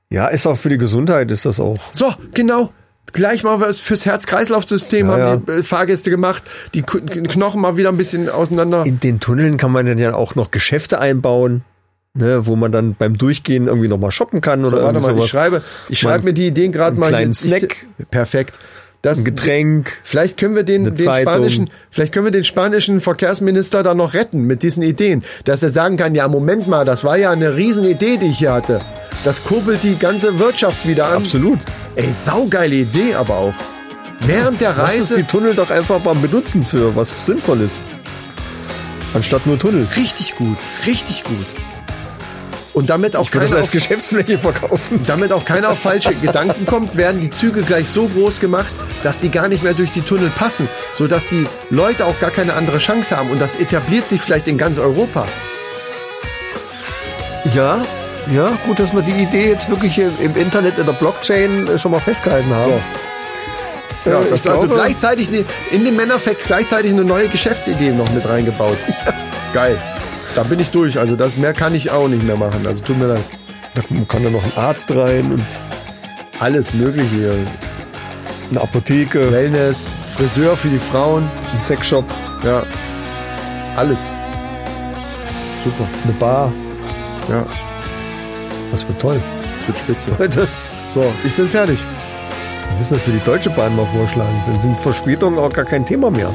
ja, 0.09 0.27
ist 0.27 0.45
auch 0.45 0.57
für 0.57 0.69
die 0.69 0.77
Gesundheit, 0.77 1.31
ist 1.31 1.45
das 1.45 1.59
auch. 1.59 1.77
So, 1.91 2.13
genau. 2.33 2.71
Gleich 3.13 3.43
mal 3.43 3.59
was 3.59 3.79
fürs 3.79 4.05
Herz-Kreislauf-System 4.05 5.07
Ja, 5.09 5.17
haben 5.17 5.45
die 5.45 5.51
äh, 5.51 5.63
Fahrgäste 5.63 6.09
gemacht. 6.09 6.43
Die 6.73 6.81
Knochen 6.83 7.61
mal 7.61 7.77
wieder 7.77 7.89
ein 7.89 7.97
bisschen 7.97 8.29
auseinander. 8.29 8.85
In 8.85 8.99
den 8.99 9.19
Tunneln 9.19 9.57
kann 9.57 9.71
man 9.71 9.85
dann 9.85 9.97
ja 9.97 10.13
auch 10.13 10.35
noch 10.35 10.51
Geschäfte 10.51 10.99
einbauen, 10.99 11.63
ne, 12.13 12.45
wo 12.45 12.55
man 12.55 12.71
dann 12.71 12.95
beim 12.95 13.17
Durchgehen 13.17 13.67
irgendwie 13.67 13.87
noch 13.87 13.97
mal 13.97 14.11
shoppen 14.11 14.41
kann 14.41 14.65
oder 14.65 14.83
Warte 14.83 14.85
irgendwie 14.97 15.05
mal, 15.05 15.11
sowas. 15.13 15.25
ich 15.25 15.31
schreibe, 15.31 15.61
ich 15.89 15.99
schreibe 15.99 16.25
mir 16.25 16.33
die 16.33 16.47
Ideen 16.47 16.71
gerade 16.71 16.99
mal. 16.99 17.07
kleinen 17.09 17.33
hier. 17.33 17.55
Ich- 17.57 17.59
Snack. 17.63 17.85
perfekt. 18.11 18.59
Das, 19.01 19.19
ein 19.19 19.25
Getränk. 19.25 19.97
Vielleicht 20.03 20.37
können 20.37 20.55
wir 20.55 20.63
den, 20.63 20.85
den 20.85 20.97
Zeitung. 20.97 21.33
spanischen, 21.33 21.69
vielleicht 21.89 22.13
können 22.13 22.25
wir 22.25 22.31
den 22.31 22.43
spanischen 22.43 22.99
Verkehrsminister 22.99 23.83
da 23.83 23.93
noch 23.93 24.13
retten 24.13 24.43
mit 24.43 24.63
diesen 24.63 24.83
Ideen, 24.83 25.23
dass 25.45 25.61
er 25.63 25.69
sagen 25.69 25.97
kann, 25.97 26.15
ja 26.15 26.27
Moment 26.27 26.67
mal, 26.67 26.83
das 26.83 27.03
war 27.03 27.17
ja 27.17 27.31
eine 27.31 27.55
Riesenidee, 27.55 28.17
die 28.17 28.27
ich 28.27 28.39
hier 28.39 28.53
hatte. 28.53 28.81
Das 29.23 29.43
kurbelt 29.43 29.83
die 29.83 29.97
ganze 29.97 30.39
Wirtschaft 30.39 30.87
wieder 30.87 31.07
an. 31.07 31.23
Absolut. 31.23 31.59
Ey, 31.95 32.11
saugeile 32.11 32.75
Idee 32.75 33.13
aber 33.15 33.37
auch. 33.37 33.53
Während 34.21 34.61
der 34.61 34.73
Lass 34.75 34.79
uns 34.79 35.11
Reise 35.11 35.15
die 35.17 35.23
Tunnel 35.23 35.53
doch 35.53 35.69
einfach 35.69 36.03
mal 36.03 36.15
benutzen 36.15 36.65
für 36.65 36.95
was 36.95 37.25
Sinnvolles. 37.25 37.83
Anstatt 39.13 39.45
nur 39.45 39.59
Tunnel. 39.59 39.87
richtig 39.95 40.35
gut, 40.35 40.57
richtig 40.85 41.23
gut. 41.23 41.45
Und 42.77 42.91
damit 42.91 43.15
auch 43.15 43.23
Ich 43.23 43.33
würde 43.33 43.45
das 43.45 43.53
keiner 43.53 43.61
als 43.61 43.69
auf, 43.69 43.73
Geschäftsfläche 43.73 44.37
verkaufen. 44.37 45.03
damit 45.07 45.31
auch 45.31 45.45
keiner 45.45 45.71
auf 45.71 45.79
falsche 45.79 46.13
Gedanken 46.13 46.67
kommt, 46.67 46.95
werden 46.95 47.19
die 47.19 47.31
Züge 47.31 47.63
gleich 47.63 47.89
so 47.89 48.07
groß 48.07 48.39
gemacht, 48.39 48.71
dass 49.01 49.19
die 49.19 49.29
gar 49.29 49.47
nicht 49.47 49.63
mehr 49.63 49.73
durch 49.73 49.89
die 49.89 50.01
Tunnel 50.01 50.29
passen, 50.29 50.69
sodass 50.93 51.27
die 51.27 51.47
Leute 51.71 52.05
auch 52.05 52.19
gar 52.19 52.29
keine 52.29 52.53
andere 52.53 52.77
Chance 52.77 53.17
haben. 53.17 53.31
Und 53.31 53.41
das 53.41 53.55
etabliert 53.55 54.07
sich 54.07 54.21
vielleicht 54.21 54.47
in 54.47 54.59
ganz 54.59 54.77
Europa. 54.77 55.25
Ja, 57.45 57.81
ja, 58.31 58.55
gut, 58.67 58.77
dass 58.79 58.93
wir 58.93 59.01
die 59.01 59.23
Idee 59.23 59.49
jetzt 59.49 59.67
wirklich 59.71 59.95
hier 59.95 60.11
im 60.19 60.35
Internet 60.35 60.77
in 60.77 60.85
der 60.85 60.93
Blockchain 60.93 61.67
äh, 61.67 61.79
schon 61.79 61.89
mal 61.89 61.99
festgehalten 61.99 62.53
haben. 62.53 62.73
So. 62.73 64.11
Ja, 64.11 64.19
Äh, 64.19 64.21
das 64.21 64.27
ich 64.29 64.35
ist 64.35 64.47
also 64.49 64.67
gleichzeitig 64.67 65.29
eine, 65.29 65.45
in 65.71 65.83
den 65.83 65.95
Männerfacts 65.95 66.45
gleichzeitig 66.45 66.91
eine 66.91 67.05
neue 67.05 67.27
Geschäftsidee 67.27 67.89
noch 67.89 68.11
mit 68.11 68.29
reingebaut. 68.29 68.77
Geil. 69.55 69.79
Da 70.35 70.43
bin 70.43 70.59
ich 70.59 70.69
durch. 70.71 70.99
Also 70.99 71.15
das 71.15 71.35
mehr 71.37 71.53
kann 71.53 71.73
ich 71.75 71.89
auch 71.91 72.07
nicht 72.07 72.23
mehr 72.23 72.35
machen. 72.37 72.65
Also 72.67 72.81
tut 72.83 72.97
mir 72.97 73.07
leid. 73.07 73.23
Da 73.75 73.81
kann 74.07 74.23
da 74.23 74.29
noch 74.29 74.43
ein 74.43 74.51
Arzt 74.55 74.95
rein 74.95 75.31
und 75.33 75.45
Alles 76.39 76.73
mögliche 76.73 77.07
hier. 77.15 77.33
eine 78.51 78.61
Apotheke, 78.61 79.31
Wellness, 79.31 79.93
Friseur 80.13 80.55
für 80.55 80.69
die 80.69 80.79
Frauen. 80.79 81.29
ein 81.53 81.61
Sexshop, 81.61 82.05
Ja. 82.43 82.63
Alles. 83.75 84.07
Super. 85.63 85.83
eine 86.03 86.13
Bar. 86.13 86.51
Ja. 87.29 87.45
Das 88.71 88.87
wird 88.87 88.99
toll. 89.01 89.19
Das 89.59 89.67
wird 89.67 89.77
spitze. 89.77 90.11
Leute, 90.17 90.47
So, 90.93 91.03
ich 91.23 91.33
bin 91.33 91.47
fertig. 91.47 91.77
wir 92.69 92.77
müssen 92.77 92.93
das 92.95 93.03
für 93.03 93.11
die 93.11 93.23
Deutsche 93.23 93.49
Bahn 93.49 93.75
mal 93.75 93.85
vorschlagen. 93.87 94.43
Dann 94.47 94.59
sind 94.59 94.77
Verspätungen 94.77 95.37
auch 95.39 95.51
gar 95.51 95.65
kein 95.65 95.85
Thema 95.85 96.09
mehr. 96.09 96.31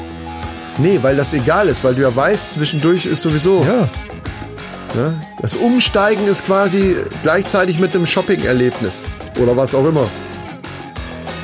Nee, 0.79 0.99
weil 1.03 1.16
das 1.16 1.33
egal 1.35 1.68
ist, 1.68 1.85
weil 1.85 1.95
du 1.95 2.03
ja 2.03 2.14
weißt, 2.14 2.53
zwischendurch 2.53 3.07
ist 3.07 3.23
sowieso. 3.23 3.62
Ja, 3.64 3.89
Ne? 4.95 5.14
Das 5.41 5.55
Umsteigen 5.55 6.29
ist 6.29 6.45
quasi 6.45 6.95
gleichzeitig 7.23 7.79
mit 7.79 7.95
einem 7.95 8.05
Shopping-Erlebnis. 8.05 9.01
Oder 9.43 9.57
was 9.57 9.75
auch 9.75 9.87
immer. 9.87 10.07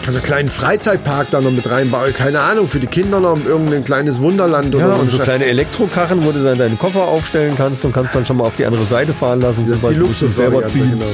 Kannst 0.02 0.16
du 0.16 0.22
einen 0.22 0.26
kleinen 0.26 0.48
Freizeitpark 0.48 1.28
da 1.30 1.40
noch 1.40 1.50
mit 1.50 1.70
reinbauen. 1.70 2.12
Keine 2.14 2.40
Ahnung, 2.40 2.68
für 2.68 2.78
die 2.78 2.86
Kinder 2.86 3.20
noch 3.20 3.38
irgendein 3.44 3.84
kleines 3.84 4.20
Wunderland 4.20 4.74
ja 4.74 4.84
oder 4.86 5.00
und 5.00 5.10
so 5.10 5.16
eine- 5.16 5.24
kleine 5.24 5.44
Elektrokarren, 5.46 6.24
wo 6.26 6.32
du 6.32 6.42
dann 6.42 6.58
deinen 6.58 6.78
Koffer 6.78 7.02
aufstellen 7.02 7.54
kannst 7.56 7.84
und 7.84 7.92
kannst 7.92 8.14
dann 8.14 8.24
schon 8.26 8.36
mal 8.38 8.44
auf 8.44 8.56
die 8.56 8.66
andere 8.66 8.84
Seite 8.84 9.12
fahren 9.12 9.40
lassen. 9.40 9.66
Das 9.66 9.82
ist 9.82 9.82
die 9.82 9.94
du 9.94 10.06
selber 10.12 10.60
Luxusvariante, 10.60 10.68
ziehen. 10.68 10.90
Genau, 10.90 11.04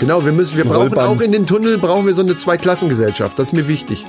genau 0.00 0.24
wir, 0.24 0.32
müssen, 0.32 0.56
wir 0.56 0.64
brauchen 0.64 0.98
auch 0.98 1.20
in 1.20 1.32
den 1.32 1.46
Tunnel 1.46 1.78
brauchen 1.78 2.06
wir 2.06 2.14
so 2.14 2.22
eine 2.22 2.36
Zweiklassengesellschaft. 2.36 3.38
Das 3.38 3.48
ist 3.48 3.52
mir 3.52 3.66
wichtig. 3.68 4.04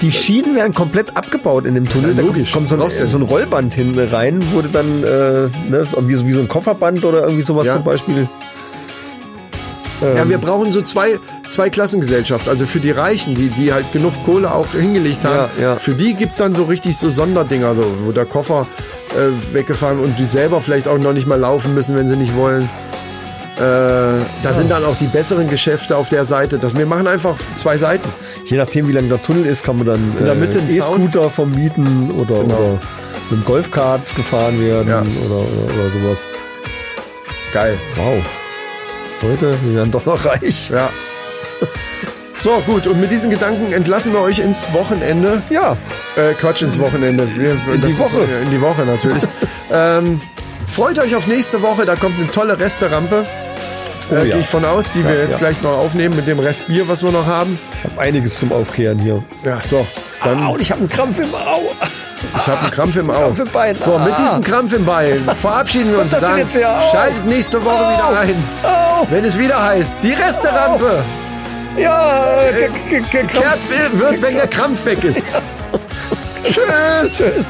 Die 0.00 0.10
Schienen 0.10 0.54
werden 0.56 0.72
komplett 0.72 1.16
abgebaut 1.16 1.66
in 1.66 1.74
dem 1.74 1.88
Tunnel. 1.88 2.10
Ja, 2.12 2.16
da 2.16 2.22
logisch. 2.22 2.52
kommt 2.52 2.68
so 2.70 2.80
ein, 2.80 3.06
so 3.06 3.18
ein 3.18 3.22
Rollband 3.22 3.74
hin 3.74 3.98
rein, 3.98 4.40
du 4.40 4.62
dann, 4.62 5.04
äh, 5.04 5.48
ne, 5.70 5.86
wie, 6.00 6.14
so, 6.14 6.26
wie 6.26 6.32
so 6.32 6.40
ein 6.40 6.48
Kofferband 6.48 7.04
oder 7.04 7.22
irgendwie 7.24 7.42
sowas 7.42 7.66
Ja. 7.66 7.74
zum 7.74 7.84
Beispiel. 7.84 8.28
Ja, 10.16 10.26
wir 10.26 10.38
brauchen 10.38 10.72
so 10.72 10.80
zwei, 10.80 11.18
zwei 11.50 11.68
Klassengesellschaft. 11.68 12.48
Also 12.48 12.64
für 12.64 12.80
die 12.80 12.90
Reichen, 12.90 13.34
die, 13.34 13.48
die 13.48 13.74
halt 13.74 13.92
genug 13.92 14.14
Kohle 14.24 14.50
auch 14.54 14.66
hingelegt 14.72 15.24
haben. 15.26 15.50
Ja, 15.58 15.62
ja. 15.62 15.76
Für 15.76 15.92
die 15.92 16.14
gibt's 16.14 16.38
dann 16.38 16.54
so 16.54 16.64
richtig 16.64 16.96
so 16.96 17.10
Sonderdinger, 17.10 17.74
so, 17.74 17.84
wo 18.04 18.10
der 18.12 18.24
Koffer 18.24 18.66
äh, 19.10 19.54
weggefahren 19.54 20.00
und 20.00 20.18
die 20.18 20.24
selber 20.24 20.62
vielleicht 20.62 20.88
auch 20.88 20.96
noch 20.96 21.12
nicht 21.12 21.26
mal 21.26 21.38
laufen 21.38 21.74
müssen, 21.74 21.96
wenn 21.96 22.08
sie 22.08 22.16
nicht 22.16 22.34
wollen. 22.34 22.70
Äh, 23.56 23.60
da 24.42 24.54
sind 24.54 24.70
dann 24.70 24.84
auch 24.84 24.96
die 24.96 25.06
besseren 25.06 25.48
Geschäfte 25.50 25.96
auf 25.96 26.08
der 26.08 26.24
Seite. 26.24 26.58
Das, 26.58 26.74
wir 26.74 26.86
machen 26.86 27.06
einfach 27.06 27.36
zwei 27.54 27.76
Seiten. 27.76 28.08
Je 28.46 28.56
nachdem, 28.56 28.88
wie 28.88 28.92
lang 28.92 29.08
der 29.08 29.20
Tunnel 29.20 29.44
ist, 29.46 29.64
kann 29.64 29.76
man 29.78 29.86
dann 29.86 30.14
In 30.18 30.24
der 30.24 30.34
Mitte 30.34 30.60
äh, 30.60 30.76
E-Scooter 30.78 31.28
vermieten 31.28 32.10
oder, 32.12 32.40
Genau. 32.42 32.54
oder 32.54 32.78
mit 33.30 33.40
dem 33.40 33.44
Golfkart 33.44 34.14
gefahren 34.16 34.60
werden 34.62 34.88
Ja. 34.88 35.00
oder, 35.00 35.36
oder, 35.40 35.74
oder 35.74 35.90
sowas. 36.02 36.28
Geil. 37.52 37.76
Wow. 37.96 38.22
Leute, 39.22 39.54
wir 39.64 39.76
werden 39.76 39.90
doch 39.90 40.06
noch 40.06 40.24
reich. 40.24 40.70
Ja. 40.70 40.88
So, 42.38 42.62
gut. 42.64 42.86
Und 42.86 42.98
mit 43.00 43.10
diesen 43.10 43.28
Gedanken 43.30 43.70
entlassen 43.72 44.14
wir 44.14 44.20
euch 44.22 44.38
ins 44.38 44.72
Wochenende. 44.72 45.42
Ja, 45.50 45.76
Äh, 46.16 46.32
Quatsch, 46.34 46.62
ins 46.62 46.78
Wochenende. 46.78 47.28
Wir, 47.36 47.50
In 47.74 47.80
die 47.82 47.98
Woche. 47.98 48.20
Ist, 48.22 48.44
in 48.44 48.50
die 48.50 48.60
Woche 48.60 48.82
natürlich. 48.86 49.22
ähm, 49.72 50.20
freut 50.70 50.98
euch 50.98 51.14
auf 51.16 51.26
nächste 51.26 51.62
Woche. 51.62 51.84
Da 51.86 51.96
kommt 51.96 52.18
eine 52.18 52.30
tolle 52.30 52.58
Resterampe. 52.58 53.24
Oh 54.10 54.14
äh, 54.14 54.18
ja. 54.18 54.24
Gehe 54.34 54.38
ich 54.40 54.46
von 54.48 54.64
aus, 54.64 54.90
die 54.92 55.04
wir 55.04 55.14
Ja, 55.14 55.22
jetzt 55.22 55.34
ja. 55.34 55.38
gleich 55.38 55.62
noch 55.62 55.70
aufnehmen 55.78 56.16
mit 56.16 56.26
dem 56.26 56.38
Rest 56.40 56.66
Bier, 56.66 56.88
was 56.88 57.02
wir 57.02 57.12
noch 57.12 57.26
haben. 57.26 57.58
hab 57.84 57.98
einiges 57.98 58.38
zum 58.38 58.52
Aufkehren 58.52 58.98
hier. 58.98 59.22
Ja, 59.44 59.60
so. 59.64 59.86
Dann, 60.24 60.44
Au, 60.44 60.54
und 60.54 60.60
ich 60.60 60.70
habe 60.70 60.80
einen 60.80 60.88
Krampf 60.88 61.18
im 61.18 61.32
Au. 61.34 61.62
ich 62.36 62.46
habe 62.46 62.60
einen 62.60 62.70
Krampf 62.72 62.96
im 62.96 63.10
Auge. 63.10 63.22
Krampf 63.34 63.38
im 63.38 63.48
Bein. 63.52 63.76
So, 63.80 63.98
mit 63.98 64.12
Ah. 64.14 64.22
diesem 64.22 64.42
Krampf 64.42 64.72
im 64.72 64.84
Bein 64.84 65.28
verabschieden 65.40 65.92
wir 65.92 66.00
uns 66.02 66.10
dann. 66.12 66.42
Au. 66.42 66.90
Schaltet 66.90 67.26
nächste 67.26 67.64
Woche 67.64 67.74
Au. 67.74 68.10
wieder 68.10 68.20
ein, 68.20 68.34
Au. 68.64 69.06
wenn 69.10 69.24
es 69.24 69.38
wieder 69.38 69.62
heißt, 69.62 69.96
die 70.02 70.12
Resterampe 70.12 71.02
Ja, 71.76 72.36
ge- 72.50 72.68
ge- 72.90 73.00
ge- 73.10 73.26
kehrt 73.26 73.60
wird, 73.92 74.20
wenn 74.22 74.34
der 74.36 74.48
Krampf 74.48 74.84
weg 74.86 75.04
ist. 75.04 75.28
Tschüss. 76.44 77.16
Tschüss. 77.16 77.46